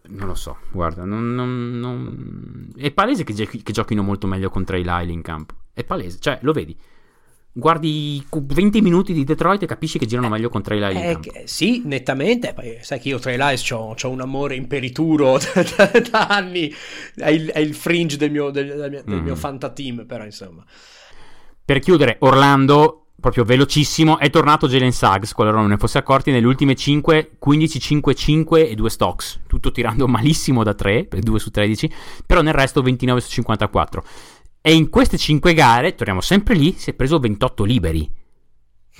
Non 0.09 0.29
lo 0.29 0.35
so, 0.35 0.57
guarda, 0.73 1.05
non, 1.05 1.35
non- 1.35 1.79
non- 1.79 2.73
è 2.75 2.91
palese 2.91 3.23
che, 3.23 3.35
che 3.35 3.73
giochino 3.73 4.03
molto 4.03 4.27
meglio 4.27 4.49
con 4.49 4.65
Trey 4.65 4.83
Lyle 4.83 5.13
in 5.13 5.21
campo. 5.21 5.55
È 5.73 5.85
palese, 5.85 6.19
cioè 6.21 6.39
lo 6.43 6.53
vedi. 6.53 6.77
Guardi 7.53 8.15
i 8.15 8.25
20 8.31 8.81
minuti 8.81 9.13
di 9.13 9.25
Detroit 9.25 9.63
e 9.63 9.67
capisci 9.67 9.99
che 9.99 10.07
girano 10.07 10.29
meglio 10.29 10.49
con 10.49 10.63
Trey 10.63 10.79
Lyle 10.79 10.93
in 10.93 11.21
Eh, 11.33 11.43
sì, 11.47 11.83
nettamente. 11.85 12.55
Sai 12.81 13.01
che 13.01 13.09
io 13.09 13.19
tra 13.19 13.33
i 13.33 13.37
Lies 13.37 13.69
ho 13.71 13.97
un 14.05 14.21
amore 14.21 14.55
imperituro 14.55 15.37
da, 15.55 15.63
da- 15.63 16.01
da 16.01 16.27
anni. 16.29 16.73
È 17.17 17.29
il, 17.29 17.51
è 17.51 17.59
il 17.59 17.75
fringe 17.75 18.17
del 18.17 18.31
mio, 18.31 18.51
del, 18.51 18.69
del 18.69 18.91
mio, 18.91 19.03
del 19.05 19.23
mio 19.23 19.35
fantateam, 19.35 20.07
però 20.07 20.25
insomma. 20.25 20.65
Per 21.65 21.79
chiudere, 21.81 22.17
Orlando, 22.21 23.07
proprio 23.21 23.45
velocissimo, 23.45 24.19
è 24.19 24.31
tornato 24.31 24.69
Jalen 24.69 24.93
Suggs, 24.93 25.33
qualora 25.33 25.59
non 25.59 25.69
ne 25.69 25.77
fosse 25.77 25.99
accorti, 25.99 26.31
nelle 26.31 26.47
ultime 26.47 26.75
5, 26.75 27.33
15, 27.39 27.81
5, 27.81 28.15
5 28.15 28.69
e 28.69 28.75
2 28.77 28.91
stocks. 28.91 29.41
Tutto 29.49 29.73
tirando 29.73 30.07
malissimo 30.09 30.63
da 30.63 30.75
3, 30.75 31.05
per 31.05 31.19
2 31.19 31.39
su 31.41 31.51
13, 31.51 31.93
però 32.27 32.43
nel 32.43 32.55
resto 32.55 32.81
29 32.81 33.21
su 33.21 33.31
54. 33.31 34.05
E 34.63 34.75
in 34.75 34.91
queste 34.91 35.17
5 35.17 35.55
gare, 35.55 35.95
torniamo 35.95 36.21
sempre 36.21 36.55
lì, 36.55 36.75
si 36.77 36.91
è 36.91 36.95
preso 36.95 37.19
28 37.19 37.65
liberi. 37.65 38.19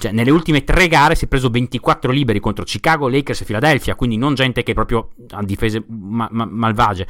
Cioè, 0.01 0.13
nelle 0.13 0.31
ultime 0.31 0.65
3 0.65 0.89
gare 0.89 1.15
si 1.15 1.27
è 1.27 1.29
preso 1.29 1.51
24 1.51 2.11
liberi 2.11 2.41
contro 2.41 2.65
Chicago, 2.65 3.07
Lakers 3.09 3.43
e 3.43 3.45
Philadelphia, 3.45 3.95
quindi 3.95 4.17
non 4.17 4.35
gente 4.35 4.63
che 4.63 4.73
proprio 4.73 5.11
ha 5.29 5.43
difese 5.43 5.85
ma- 5.87 6.29
ma- 6.31 6.47
malvagie. 6.47 7.07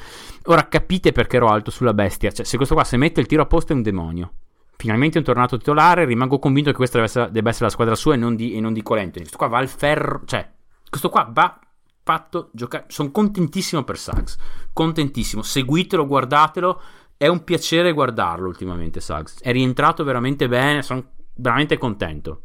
Ora 0.47 0.66
capite 0.66 1.12
perché 1.12 1.36
ero 1.36 1.47
alto 1.47 1.70
sulla 1.70 1.94
bestia. 1.94 2.32
Cioè, 2.32 2.44
se 2.44 2.56
questo 2.56 2.74
qua 2.74 2.82
se 2.82 2.97
mette 2.97 3.20
il 3.20 3.27
tiro 3.27 3.43
a 3.43 3.47
posto 3.47 3.72
è 3.72 3.77
un 3.77 3.82
demonio. 3.82 4.32
Finalmente 4.77 5.16
è 5.16 5.18
un 5.18 5.24
tornato 5.24 5.56
titolare. 5.56 6.05
Rimango 6.05 6.40
convinto 6.40 6.70
che 6.70 6.77
questa 6.77 6.97
deve 6.97 7.09
essere, 7.09 7.31
debba 7.31 7.51
essere 7.51 7.66
la 7.66 7.70
squadra 7.70 7.94
sua 7.94 8.14
e 8.14 8.16
non 8.16 8.35
di, 8.35 8.55
e 8.55 8.72
di 8.72 8.82
Cole 8.82 9.02
Anthony. 9.02 9.20
Questo 9.20 9.36
qua 9.36 9.47
va 9.47 9.59
al 9.59 9.68
ferro. 9.68 10.22
Cioè, 10.24 10.51
questo 10.89 11.10
qua 11.10 11.31
va 11.32 11.60
fatto 12.02 12.51
giocare. 12.52 12.86
Sono 12.89 13.12
contentissimo 13.12 13.85
per 13.85 13.98
Suggs. 13.98 14.36
Contentissimo. 14.72 15.43
Seguitelo, 15.43 16.06
guardatelo. 16.09 16.81
È 17.23 17.27
un 17.27 17.45
piacere 17.45 17.93
guardarlo 17.93 18.49
ultimamente. 18.49 18.99
Suggs 18.99 19.43
è 19.43 19.53
rientrato 19.53 20.05
veramente 20.05 20.49
bene. 20.49 20.81
Sono 20.81 21.05
veramente 21.35 21.77
contento. 21.77 22.45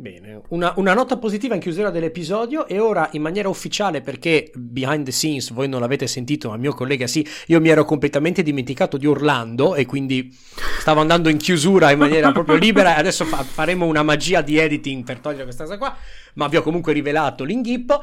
Bene, 0.00 0.40
una, 0.48 0.72
una 0.76 0.94
nota 0.94 1.18
positiva 1.18 1.54
in 1.54 1.60
chiusura 1.60 1.90
dell'episodio 1.90 2.66
e 2.66 2.78
ora 2.78 3.10
in 3.12 3.20
maniera 3.20 3.50
ufficiale 3.50 4.00
perché 4.00 4.50
behind 4.54 5.04
the 5.04 5.10
scenes 5.10 5.52
voi 5.52 5.68
non 5.68 5.78
l'avete 5.78 6.06
sentito 6.06 6.48
ma 6.48 6.56
mio 6.56 6.72
collega 6.72 7.06
sì, 7.06 7.26
io 7.48 7.60
mi 7.60 7.68
ero 7.68 7.84
completamente 7.84 8.42
dimenticato 8.42 8.96
di 8.96 9.06
Orlando 9.06 9.74
e 9.74 9.84
quindi 9.84 10.34
stavo 10.78 11.02
andando 11.02 11.28
in 11.28 11.36
chiusura 11.36 11.90
in 11.90 11.98
maniera 11.98 12.32
proprio 12.32 12.56
libera 12.56 12.96
e 12.96 12.98
adesso 12.98 13.26
fa- 13.26 13.42
faremo 13.42 13.84
una 13.84 14.02
magia 14.02 14.40
di 14.40 14.56
editing 14.56 15.04
per 15.04 15.18
togliere 15.18 15.42
questa 15.44 15.64
cosa 15.64 15.76
qua 15.76 15.94
ma 16.36 16.48
vi 16.48 16.56
ho 16.56 16.62
comunque 16.62 16.94
rivelato 16.94 17.44
l'inghippo 17.44 18.02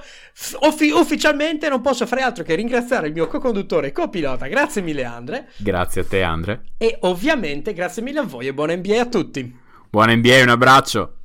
uffi- 0.62 0.92
ufficialmente 0.92 1.68
non 1.68 1.82
posso 1.82 2.06
fare 2.06 2.22
altro 2.22 2.44
che 2.44 2.54
ringraziare 2.54 3.08
il 3.08 3.14
mio 3.14 3.26
co-conduttore 3.26 3.88
e 3.88 3.92
copilota 3.92 4.46
grazie 4.46 4.84
mille 4.84 5.04
Andre 5.04 5.48
Grazie 5.58 6.02
a 6.02 6.06
te, 6.06 6.22
Andre. 6.22 6.62
e 6.78 6.96
ovviamente 7.02 7.74
grazie 7.74 8.04
mille 8.04 8.20
a 8.20 8.24
voi 8.24 8.46
e 8.46 8.54
buona 8.54 8.76
NBA 8.76 9.02
a 9.02 9.06
tutti 9.08 9.66
Buona 9.90 10.14
NBA, 10.14 10.42
un 10.42 10.50
abbraccio. 10.50 11.17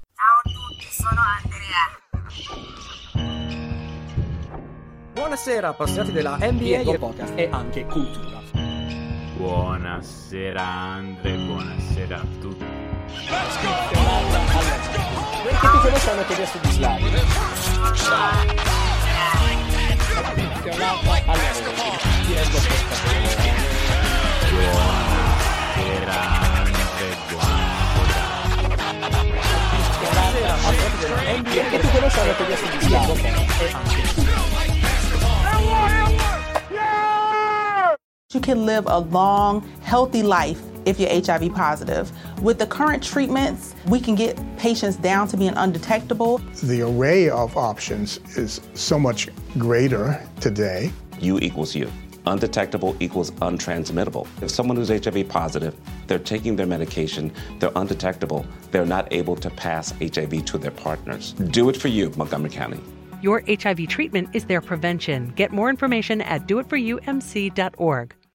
Tutti, 1.13 1.19
sono 1.19 1.21
Andrea. 1.43 1.85
Buonasera 5.13 5.69
appassionati 5.69 6.13
della 6.13 6.37
NBA 6.39 6.91
e 6.91 6.99
podcast. 6.99 7.33
e 7.37 7.49
anche 7.51 7.85
cultura 7.85 8.41
Buonasera, 9.37 10.63
Andre. 10.63 11.37
Buonasera 11.37 12.17
a 12.17 12.25
tutti. 12.41 12.65
Che 15.43 15.59
ti 15.59 15.79
conoscono 15.83 16.25
che 16.25 16.33
adesso 16.33 16.59
di 16.63 16.71
Slavi? 16.71 17.05
Allora, 21.25 21.53
ti 22.25 22.33
rendo 22.33 22.59
pescatore. 22.59 23.51
Buonasera, 25.75 26.21
Buonasera. 31.13 31.69
Che 31.71 31.79
ti 31.79 31.89
conoscono 31.89 32.35
che 32.35 32.43
adesso 32.43 32.65
di 32.71 32.81
Slavi? 32.81 33.21
You 38.33 38.41
can 38.41 38.65
live 38.65 38.87
a 38.87 38.99
long, 38.99 39.63
healthy 39.83 40.23
life 40.23 40.59
if 40.87 40.99
you're 40.99 41.11
HIV 41.11 41.53
positive. 41.55 42.11
With 42.41 42.59
the 42.59 42.67
current 42.67 43.03
treatments, 43.03 43.75
we 43.89 44.01
can 44.01 44.15
get 44.15 44.39
patients 44.57 44.97
down 44.97 45.29
to 45.29 45.37
being 45.37 45.53
undetectable. 45.55 46.41
The 46.63 46.81
array 46.81 47.29
of 47.29 47.57
options 47.59 48.19
is 48.37 48.63
so 48.73 48.99
much 48.99 49.29
greater 49.59 50.19
today. 50.41 50.91
U 51.21 51.39
equals 51.41 51.75
U. 51.75 51.91
Undetectable 52.27 52.97
equals 53.01 53.31
untransmittable. 53.33 54.27
If 54.43 54.51
someone 54.51 54.77
who's 54.77 54.89
HIV 54.89 55.29
positive, 55.29 55.75
they're 56.07 56.19
taking 56.19 56.57
their 56.57 56.67
medication, 56.67 57.33
they're 57.59 57.73
undetectable, 57.75 58.47
they're 58.71 58.87
not 58.87 59.13
able 59.13 59.37
to 59.37 59.51
pass 59.51 59.93
HIV 60.01 60.45
to 60.47 60.59
their 60.59 60.71
partners. 60.71 61.33
Do 61.33 61.69
it 61.69 61.77
for 61.77 61.89
you, 61.89 62.13
Montgomery 62.17 62.51
County. 62.51 62.81
Your 63.23 63.43
HIV 63.49 63.89
treatment 63.89 64.31
is 64.33 64.47
their 64.47 64.61
prevention. 64.61 65.33
Get 65.37 65.53
more 65.53 65.71
information 65.71 66.21
at 66.23 66.49
doitforumc.org. 66.49 68.15